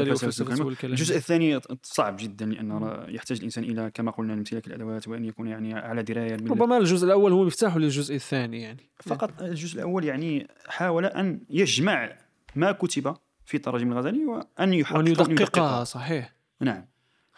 والكلام. 0.66 0.92
الجزء 0.94 1.18
الثاني 1.18 1.60
صعب 1.84 2.16
جدا 2.20 2.46
لأن 2.46 2.72
راه 2.72 3.10
يحتاج 3.10 3.38
الإنسان 3.38 3.64
إلى 3.64 3.92
كما 3.94 4.12
قلنا 4.12 4.34
امتلاك 4.34 4.68
الأدوات 4.68 5.08
وأن 5.08 5.26
يكون 5.26 5.48
يعني 5.48 5.74
على 5.74 6.04
دراية 6.04 6.36
بال- 6.36 6.52
ربما 6.52 6.78
الجزء 6.78 7.06
الأول 7.06 7.32
هو 7.32 7.44
مفتاح 7.44 7.78
للجزء 7.78 8.16
الثاني 8.16 8.62
يعني 8.62 8.90
فقط 9.04 9.42
الجزء 9.42 9.76
الأول 9.76 10.04
يعني 10.06 10.48
حاول 10.68 11.06
أن 11.06 11.42
يجمع 11.50 12.18
ما 12.56 12.72
كتب 12.72 13.16
في 13.46 13.58
تراجم 13.58 13.92
الغزالي 13.92 14.26
وأن 14.26 14.74
يحقق 14.74 14.98
وأن 14.98 15.08
يدققها 15.08 15.84
صحيح 15.84 16.34
نعم 16.62 16.86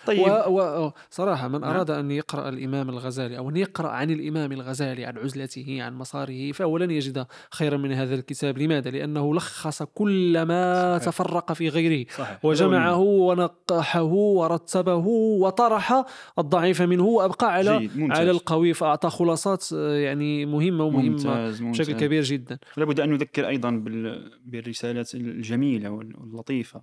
طيب 0.05 0.25
طيب 0.25 0.53
و... 0.53 0.59
و... 0.59 0.91
صراحة 1.09 1.47
من 1.47 1.61
نعم. 1.61 1.69
أراد 1.69 1.91
أن 1.91 2.11
يقرأ 2.11 2.49
الإمام 2.49 2.89
الغزالي 2.89 3.37
أو 3.37 3.49
أن 3.49 3.57
يقرأ 3.57 3.89
عن 3.89 4.09
الإمام 4.09 4.51
الغزالي 4.51 5.05
عن 5.05 5.17
عزلته 5.17 5.77
عن 5.83 5.93
مساره 5.93 6.51
فهو 6.51 6.77
لن 6.77 6.91
يجد 6.91 7.25
خيرا 7.51 7.77
من 7.77 7.91
هذا 7.91 8.15
الكتاب 8.15 8.57
لماذا؟ 8.57 8.91
لأنه 8.91 9.35
لخص 9.35 9.83
كل 9.83 10.41
ما 10.41 10.97
صحيح. 10.97 11.11
تفرق 11.11 11.53
في 11.53 11.69
غيره 11.69 12.05
صحيح 12.17 12.45
وجمعه 12.45 12.99
ونقحه 12.99 14.03
ورتبه 14.03 15.07
وطرح 15.07 16.03
الضعيف 16.39 16.81
منه 16.81 17.03
وأبقى 17.03 17.53
على. 17.53 17.89
على 17.97 18.31
القوي 18.31 18.73
فأعطى 18.73 19.09
خلصات 19.09 19.65
آه، 19.73 19.95
يعني 19.95 20.45
مهمة 20.45 20.83
ومهمة 20.83 21.09
ممتاز 21.09 21.61
ممتاز 21.61 21.81
بشكل 21.81 21.99
كبير 21.99 22.23
جدا 22.23 22.59
لابد 22.77 22.99
أن 22.99 23.09
نذكر 23.09 23.57
بال... 23.61 24.31
بالرسالات 24.45 25.15
الجميلة 25.15 25.89
واللطيفة 25.89 26.81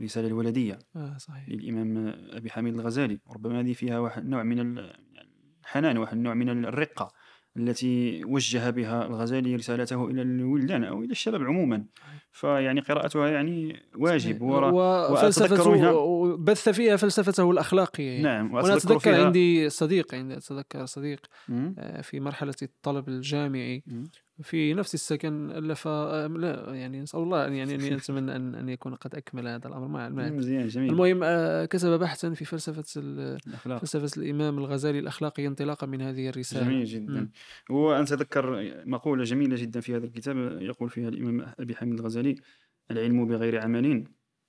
الرساله 0.00 0.26
الولدية 0.26 0.78
آه 0.96 1.16
صحيح. 1.18 1.48
للإمام 1.48 2.14
أبي 2.30 2.50
حميد 2.50 2.74
الغزالي. 2.74 3.18
ربما 3.30 3.60
هذه 3.60 3.72
فيها 3.72 3.98
واحد 3.98 4.26
نوع 4.26 4.42
من 4.42 4.60
ال- 4.60 4.96
الحنان 5.62 5.98
واحد 5.98 6.16
نوع 6.16 6.34
من 6.34 6.64
الرقة 6.64 7.12
التي 7.56 8.24
وجه 8.24 8.70
بها 8.70 9.06
الغزالي 9.06 9.56
رسالته 9.56 10.06
إلى 10.06 10.22
الولدان 10.22 10.84
أو 10.84 11.02
إلى 11.02 11.10
الشباب 11.10 11.42
عموما. 11.42 11.84
فيعني 12.32 12.80
قراءتها 12.80 13.28
يعني 13.28 13.82
واجب 13.96 14.42
ورا 14.42 14.70
وفلسفته 15.10 16.36
بث 16.36 16.68
فيها 16.68 16.96
فلسفته 16.96 17.50
الأخلاقية. 17.50 18.22
نعم 18.22 18.54
وأنا 18.54 18.74
اتذكر 18.76 18.98
فيها- 18.98 19.24
عندي 19.26 19.68
صديق 19.70 20.14
عندي 20.14 20.36
أتذكر 20.36 20.86
صديق. 20.86 21.26
آه، 21.50 22.00
في 22.00 22.20
مرحلة 22.20 22.54
الطلب 22.62 23.08
الجامعي. 23.08 23.82
في 24.42 24.74
نفس 24.74 24.94
السكن 24.94 25.50
الف 25.50 25.88
آه، 25.88 26.26
لا 26.26 26.74
يعني 26.74 27.00
نسأل 27.00 27.20
الله 27.20 27.42
يعني 27.46 27.74
اني 27.74 27.94
اتمنى 27.96 28.36
أن 28.36 28.54
أن 28.54 28.68
يكون 28.68 28.94
قد 28.94 29.14
أكمل 29.14 29.48
هذا 29.48 29.68
الأمر 29.68 29.88
مع 29.88 30.06
المال 30.06 30.36
مزيان 30.36 30.68
جميل. 30.68 30.90
المهم 30.92 31.20
آه، 31.22 31.64
كتب 31.64 31.88
بحثا 31.98 32.34
في 32.34 32.44
فلسفة 32.44 33.00
ال- 33.00 33.38
الأخلاق. 33.46 33.78
فلسفة 33.78 34.22
الإمام 34.22 34.58
الغزالي 34.58 34.98
الأخلاقي 34.98 35.46
انطلاقا 35.46 35.86
من 35.86 36.00
هذه 36.02 36.28
الرسالة. 36.28 36.64
جميل 36.64 36.84
جدا. 36.84 37.30
وأنت 37.70 38.08
تذكر 38.08 38.74
مقولة 38.86 39.24
جميلة 39.24 39.56
جدا 39.56 39.80
في 39.80 39.96
هذا 39.96 40.06
الكتاب 40.06 40.36
يقول 40.62 40.90
فيها 40.90 41.08
الإمام 41.08 41.52
أبي 41.60 41.74
حامد 41.74 41.98
الغزالي 41.98 42.34
العلم 42.90 43.26
بغير 43.28 43.60
عمل 43.62 44.04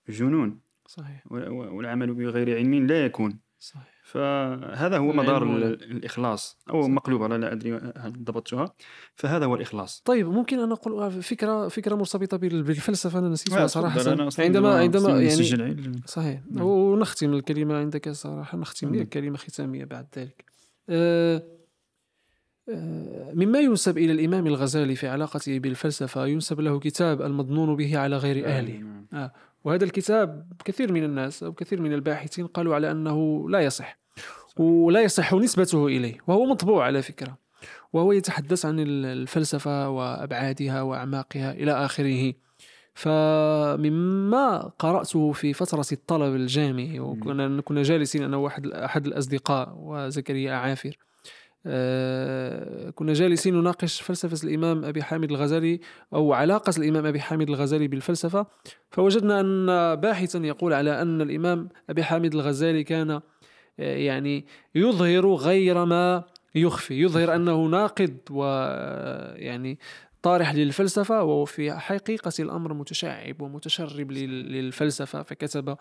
جنون 0.10 0.60
صحيح. 0.88 1.24
والعمل 1.32 2.14
بغير 2.14 2.56
علم 2.58 2.88
لا 2.88 3.06
يكون. 3.06 3.40
صحيح. 3.60 3.99
فهذا 4.12 4.98
هو 4.98 5.12
مدار 5.14 5.44
العلم 5.44 5.56
ولا- 5.56 5.68
ال- 5.68 5.92
الإخلاص 5.92 6.58
أو 6.70 6.82
صح. 6.82 6.88
مقلوب 6.90 7.22
أنا 7.24 7.36
لا 7.36 7.52
أدري 7.52 7.74
هل 7.98 8.24
ضبطتها 8.24 8.74
فهذا 9.16 9.46
هو 9.46 9.56
الإخلاص 9.56 10.02
طيب 10.06 10.28
ممكن 10.28 10.60
أن 10.60 10.72
أقول 10.72 10.94
آه، 11.04 11.10
فكرة 11.10 11.68
فكرة 11.68 11.96
مرتبطة 11.96 12.38
بال- 12.38 12.64
بالفلسفة 12.64 13.20
أنا 13.20 13.30
نسيتها 13.30 13.64
آه، 13.64 13.68
صراحة 13.68 14.02
أنا 14.14 14.30
عندما 14.40 14.74
عندما 14.78 15.10
يعني. 15.10 16.02
صحيح 16.06 16.42
نعم. 16.52 16.66
ونختم 16.66 17.34
الكلمة 17.34 17.78
عندك 17.78 18.10
صراحة 18.10 18.58
نختم 18.58 18.88
تفضل. 18.88 19.04
بكلمة 19.04 19.38
ختامية 19.38 19.86
بعد 19.86 20.08
ذلك 20.18 20.44
أه 20.90 21.44
آه، 22.70 23.32
مما 23.34 23.60
ينسب 23.60 23.98
إلى 23.98 24.12
الإمام 24.12 24.48
الغزالي 24.48 24.96
في 24.96 25.08
علاقته 25.08 25.60
بالفلسفة 25.60 26.26
ينسب 26.28 26.60
له 26.62 26.80
كتاب 26.80 27.22
المظنون 27.22 27.76
به 27.76 27.98
على 27.98 28.18
غير 28.18 28.46
أهله 28.48 28.78
نعم. 29.12 29.30
وهذا 29.64 29.84
الكتاب 29.84 30.52
كثير 30.66 30.92
من 30.92 31.04
الناس 31.04 31.44
أو 31.44 31.54
كثير 31.54 31.82
من 31.82 31.94
الباحثين 31.94 32.48
قالوا 32.48 32.76
على 32.76 32.92
أنه 32.92 33.50
لا 33.50 33.60
يصح. 33.60 34.00
ولا 34.58 35.02
يصح 35.02 35.34
نسبته 35.34 35.88
إليه. 35.88 36.18
وهو 36.28 36.46
مطبوع 36.46 36.86
على 36.86 37.02
فكرة. 37.02 37.38
وهو 37.94 38.12
يتحدث 38.12 38.66
عن 38.66 38.80
ال- 38.80 39.06
الفلسفة 39.06 39.90
وأبعادها 39.90 40.82
وأعماقها 40.82 41.52
إلى 41.52 41.72
آخره. 41.72 42.34
فمما 42.94 44.72
قرأته 44.80 45.32
في 45.32 45.54
فترة 45.54 45.86
الطلب 45.92 46.36
الجامعي 46.36 47.00
وكنا 47.00 47.62
كنا 47.62 47.84
جالسين 47.84 48.24
أنا 48.24 48.38
وأحد 48.38 48.68
أحد 48.68 49.06
الأصدقاء 49.08 49.74
وزكريا 49.78 50.54
عافر 50.54 50.98
كنا 52.96 53.14
جالسين 53.14 53.56
نناقش 53.56 54.02
فلسفة 54.02 54.48
الإمام 54.48 54.86
أبي 54.86 55.04
حامد 55.04 55.32
الغزالي 55.32 55.80
أو 56.14 56.34
علاقة 56.34 56.74
الإمام 56.78 57.06
أبي 57.06 57.20
حامد 57.20 57.50
الغزالي 57.50 57.88
بالفلسفة. 57.88 58.46
فوجدنا 58.92 59.40
أن 59.40 59.96
باحثا 59.96 60.40
يقول 60.40 60.74
على 60.74 61.02
أن 61.02 61.22
الإمام 61.22 61.70
أبي 61.90 62.04
حامد 62.04 62.34
الغزالي 62.34 62.84
كان 62.84 63.12
آه، 63.12 63.22
يعني 63.80 64.46
يظهر 64.76 65.34
غير 65.34 65.86
ما 65.86 66.24
يخفي 66.56 67.02
يظهر 67.02 67.36
أنه 67.36 67.66
ناقد 67.66 68.18
ويعني 68.32 69.80
طارح 70.22 70.56
للفلسفة 70.56 71.24
وهو 71.24 71.46
في 71.46 71.72
حقيقة 71.74 72.32
الأمر 72.40 72.74
متشعب 72.74 73.42
ومتشرب 73.42 74.12
لل- 74.12 74.52
للفلسفة 74.52 75.24
فكتب 75.24 75.76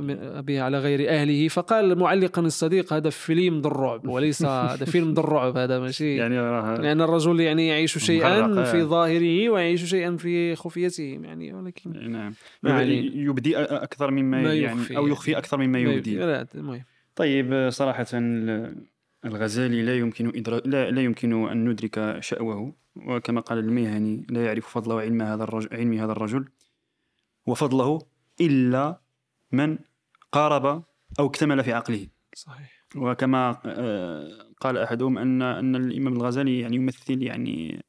م- 0.00 0.40
به 0.40 0.60
على 0.62 0.78
غير 0.78 1.10
أهله. 1.10 1.48
فقال 1.48 1.98
معلقا 1.98 2.42
الصديق 2.42 2.92
هذا 2.92 3.10
فيلم 3.10 3.58
الرعب 3.58 4.08
وليس 4.08 4.42
هذا 4.46 4.84
فيلم 4.84 5.12
الرعب 5.18 5.56
هذا 5.56 5.78
ماشي. 5.78 6.16
يعني 6.16 6.34
لأن 6.82 7.00
الرجل 7.00 7.40
يعني 7.40 7.68
يعيش 7.68 7.98
شيئا 7.98 8.46
مغرق، 8.46 8.64
في 8.64 8.80
آه. 8.80 8.84
ظاهره 8.84 9.48
ويعيش 9.48 9.84
شيئا 9.84 10.16
في 10.16 10.54
خفيته 10.56 11.18
يعني 11.22 11.52
ولكن 11.52 12.10
نعم. 12.12 12.32
علينا. 12.64 13.14
يبدي 13.14 13.56
أكثر 13.58 14.10
مما 14.10 14.42
ما 14.42 14.54
يعني 14.54 14.80
أو 14.80 14.92
يعني. 15.02 15.10
يخفي 15.12 15.38
أكثر 15.38 15.56
مما 15.58 15.66
ما 15.66 15.78
يبدي. 15.78 16.24
المهم. 16.54 16.84
طيب 17.16 17.68
صراحة 17.70 18.06
الغزالي 19.24 19.82
لا 19.82 19.96
يمكن 19.96 20.32
إدراك 20.36 20.66
لا, 20.66 20.90
لا 20.90 21.02
يمكن 21.02 21.48
أن 21.48 21.68
ندرك 21.68 22.16
شأوه. 22.20 22.74
وكما 22.96 23.40
قال 23.40 23.58
الميهاني 23.58 24.26
لا 24.30 24.44
يعرف 24.44 24.68
فضل 24.68 24.92
وعلم 24.92 25.22
هذا 25.22 25.44
الرجل 25.44 25.68
علم 25.72 25.92
هذا 25.92 26.12
الرجل. 26.12 26.48
وفضله 27.46 27.98
إلا 28.40 29.00
من 29.52 29.78
قارب 30.32 30.84
أو 31.18 31.26
اكتمل 31.26 31.64
في 31.64 31.72
عقله. 31.72 32.06
صحيح. 32.34 32.80
وكما 32.96 33.60
آه، 33.66 34.28
قال 34.60 34.78
أحدهم 34.78 35.18
أن 35.18 35.42
أن 35.42 35.76
الإمام 35.76 36.12
الغزالي 36.12 36.60
يعني 36.60 36.76
يمثل 36.76 37.22
يعني 37.22 37.84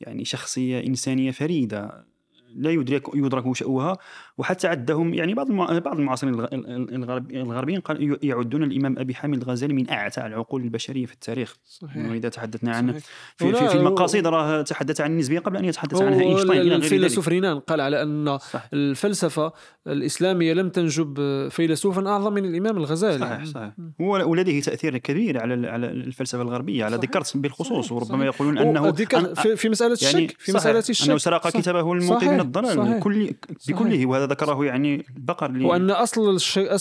يعني 0.00 0.24
شخصية 0.24 0.86
إنسانية 0.86 1.30
فريدة. 1.30 2.06
لا 2.54 2.70
يدرك 2.70 3.14
يدرك 3.14 3.56
شأوها. 3.56 3.98
وحتى 4.38 4.68
عدهم 4.68 5.14
يعني 5.14 5.34
بعض 5.34 5.52
بعض 5.52 5.96
المعاصرين 5.98 6.34
الغ- 6.34 6.48
الغرب- 6.94 7.30
الغربيين 7.30 7.82
يعدون 8.22 8.62
الإمام 8.62 8.98
أبي 8.98 9.14
حامد 9.14 9.42
الغزالي 9.42 9.74
من 9.74 9.90
أعتى 9.90 10.26
العقول 10.26 10.62
البشرية 10.62 11.06
في 11.06 11.12
التاريخ 11.12 11.56
صحيح 11.64 12.10
وإذا 12.10 12.28
تحدثنا 12.28 12.76
عن 12.76 12.88
صحيح. 12.90 13.02
في, 13.36 13.52
في, 13.52 13.68
في 13.68 13.74
المقاصد 13.74 14.26
راه 14.26 14.62
تحدث 14.62 15.00
عن 15.00 15.10
النسبية 15.12 15.38
قبل 15.38 15.56
أن 15.56 15.64
يتحدث 15.64 16.02
عنها 16.02 16.16
هو 16.16 16.20
إينشتاين 16.28 16.50
إلى 16.50 16.60
غير 16.60 16.72
ذلك 16.74 16.82
الفيلسوف 16.84 17.28
رينان 17.28 17.58
قال 17.60 17.80
على 17.80 18.02
أن 18.02 18.38
صح 18.38 18.68
الفلسفة 18.72 19.52
الإسلامية 19.86 20.52
لم 20.52 20.68
تنجب 20.68 21.18
فيلسوفا 21.50 22.08
أعظم 22.08 22.32
من 22.32 22.44
الإمام 22.44 22.76
الغزالي 22.76 23.18
صحيح 23.18 23.44
صحيح 23.44 23.72
هو 24.00 24.30
ولديه 24.30 24.60
تأثير 24.60 24.98
كبير 24.98 25.40
على 25.42 25.68
على 25.68 25.86
الفلسفة 25.86 26.42
الغربية 26.42 26.84
على 26.84 26.90
صحيح. 26.96 27.00
ديكارت 27.00 27.36
بالخصوص 27.36 27.84
صحيح. 27.86 27.92
وربما 27.92 28.30
صحيح. 28.30 28.34
يقولون 28.40 28.76
أديك 28.76 29.34
في, 29.34 29.56
في 29.56 29.68
مسألة 29.68 29.92
الشك 29.92 30.14
يعني 30.14 30.28
في 30.28 30.52
صحيح. 30.52 30.56
مسألة 30.56 30.78
الشك 30.90 31.08
أنه 31.08 31.18
سرق. 31.18 31.48
كتابه 31.48 31.92
المنقذ 31.92 32.16
صحيح. 32.18 32.30
من 32.32 32.40
الضلال 32.40 32.76
صحيح. 32.76 32.98
كل 32.98 33.34
بكله 33.68 34.06
وهذا 34.22 34.32
ذكره 34.32 34.64
يعني 34.64 35.06
بقر 35.16 35.50
لي 35.50 35.64
وأن 35.64 35.90
أصل 35.90 36.34
الشيء. 36.34 36.74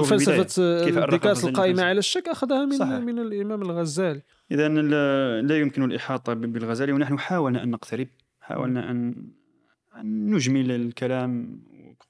الفلسفة 0.00 0.84
كيف 0.84 0.98
أرخ 0.98 1.10
ديكارت 1.10 1.36
الفلسفة. 1.38 1.84
على 1.84 1.98
الشك 1.98 2.28
أخذها 2.28 2.64
من 2.64 2.78
صحيح. 2.78 2.92
من 2.98 3.18
الإمام 3.18 3.62
الغزالي 3.62 4.22
إذا 4.50 4.68
لا, 4.68 5.40
يمكن 5.58 5.84
الإحاطة 5.84 6.34
ب- 6.34 6.40
بالغزالي 6.52 6.92
ونحن 6.92 7.18
حاولنا 7.18 7.62
أن 7.62 7.70
نقترب 7.70 8.08
حاولنا 8.40 8.90
أن 8.90 9.14
نجمل 10.30 10.70
الكلام 10.70 11.60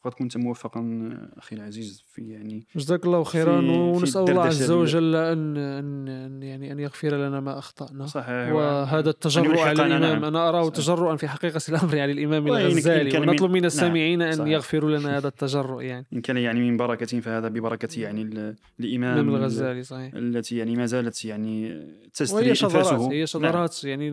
وقد 0.04 0.12
كنت 0.12 0.36
موفقا 0.36 1.10
أخي 1.38 1.56
العزيز 1.56 2.04
في 2.12 2.22
يعني 2.30 2.66
جزاك 2.76 3.04
الله 3.04 3.24
خيرا 3.24 3.60
في- 3.60 3.66
في 3.66 3.72
ونسأل 3.78 4.30
الله 4.30 4.42
عز 4.44 4.70
وجل 4.70 5.16
أن 5.16 5.56
أن 5.56 6.42
يعني 6.42 6.72
أن 6.72 6.78
يغفر 6.80 7.16
لنا 7.16 7.40
ما 7.40 7.58
أخطأنا 7.58 8.06
صحيح 8.06 8.52
وهذا 8.52 9.10
التجرؤ 9.10 9.58
على 9.58 9.88
نعم. 9.98 10.24
أنا 10.24 10.48
أراه 10.48 10.62
صحيح. 10.62 10.74
تجرؤا 10.74 11.16
في 11.16 11.28
حقيقة 11.28 11.60
الأمر 11.68 11.98
على 12.00 12.12
الإمام 12.12 12.44
وإن- 12.46 12.50
إن 12.50 12.56
الغزالي 12.66 13.20
من- 13.20 13.28
ونطلب 13.28 13.50
من 13.50 13.56
نعم. 13.56 13.64
السامعين 13.64 14.22
أن 14.22 14.32
صحيح. 14.32 14.48
يغفروا 14.48 14.90
لنا 14.98 15.16
هذا 15.18 15.28
التجرؤ 15.28 15.80
يعني 15.80 16.06
إن 16.12 16.20
كان 16.20 16.36
يعني 16.36 16.60
من 16.70 16.76
بركة 16.76 17.20
فهذا 17.20 17.48
ببركة 17.48 18.00
يعني 18.00 18.22
ال- 18.22 18.56
الإمام 18.80 19.14
الإمام 19.14 19.28
ال- 19.34 19.34
الغزالي 19.40 19.82
صحيح 19.82 20.14
التي 20.14 20.56
يعني 20.56 20.76
ما 20.76 20.86
زالت 20.86 21.24
يعني 21.24 21.80
تسري 22.14 22.36
وهي 22.44 22.54
شذرات 22.54 22.92
هي 23.00 23.16
نعم. 23.16 23.26
شذرات 23.26 23.84
يعني 23.84 24.06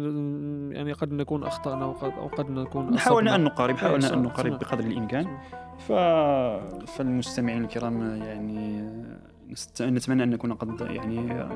يعني 0.75 0.93
قد 0.93 1.11
نكون 1.11 1.43
أخطأنا 1.43 1.85
وقد 1.85 2.11
أو 2.11 2.27
قد 2.27 2.49
نكون 2.51 2.97
حاولنا. 2.99 3.35
أن 3.35 3.43
نقارب 3.43 3.77
حاولنا 3.77 4.07
صح، 4.07 4.13
أن 4.13 4.21
نقارب. 4.21 4.59
بقدر 4.59 4.83
الإمكان 4.85 5.27
ف... 5.79 5.91
فالمستمعين 6.91 7.63
الكرام 7.63 8.21
يعني 8.23 8.89
نست... 9.49 9.81
نتمنى 9.81 10.23
أن 10.23 10.29
نكون 10.29 10.53
قد 10.53 10.81
يعني 10.81 11.47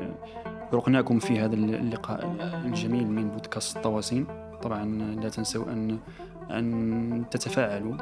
رقناكم 0.73 1.19
في 1.19 1.39
هذا 1.39 1.55
اللقاء 1.55 2.35
الجميل 2.65 3.07
من 3.07 3.29
بودكاست 3.29 3.77
الطواسين 3.77 4.25
طبعا 4.61 4.85
لا 5.21 5.29
تنسوا 5.29 5.65
أن 5.71 5.97
أن 6.51 7.25
تتفاعلوا 7.31 7.95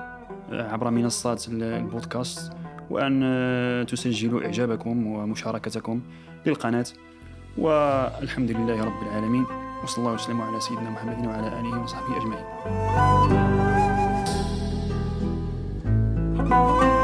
عبر 0.52 0.89
منصات 0.89 1.48
البودكاست 1.48 2.53
وأن 2.89 3.85
تسجلوا 3.88 4.45
إعجابكم 4.45 5.07
ومشاركتكم 5.07 6.02
للقناة 6.45 6.85
والحمد 7.57 8.52
لله 8.52 8.84
رب 8.84 9.03
العالمين 9.07 9.45
وصلى 9.84 9.98
الله 9.98 10.14
وسلم 10.14 10.41
على 10.41 10.60
سيدنا 10.60 10.89
محمد 10.89 11.27
وعلى 11.27 11.60
آله 11.60 11.81
وصحبه 11.81 12.18
أجمعين. 12.18 13.46
Bye. 16.49 16.96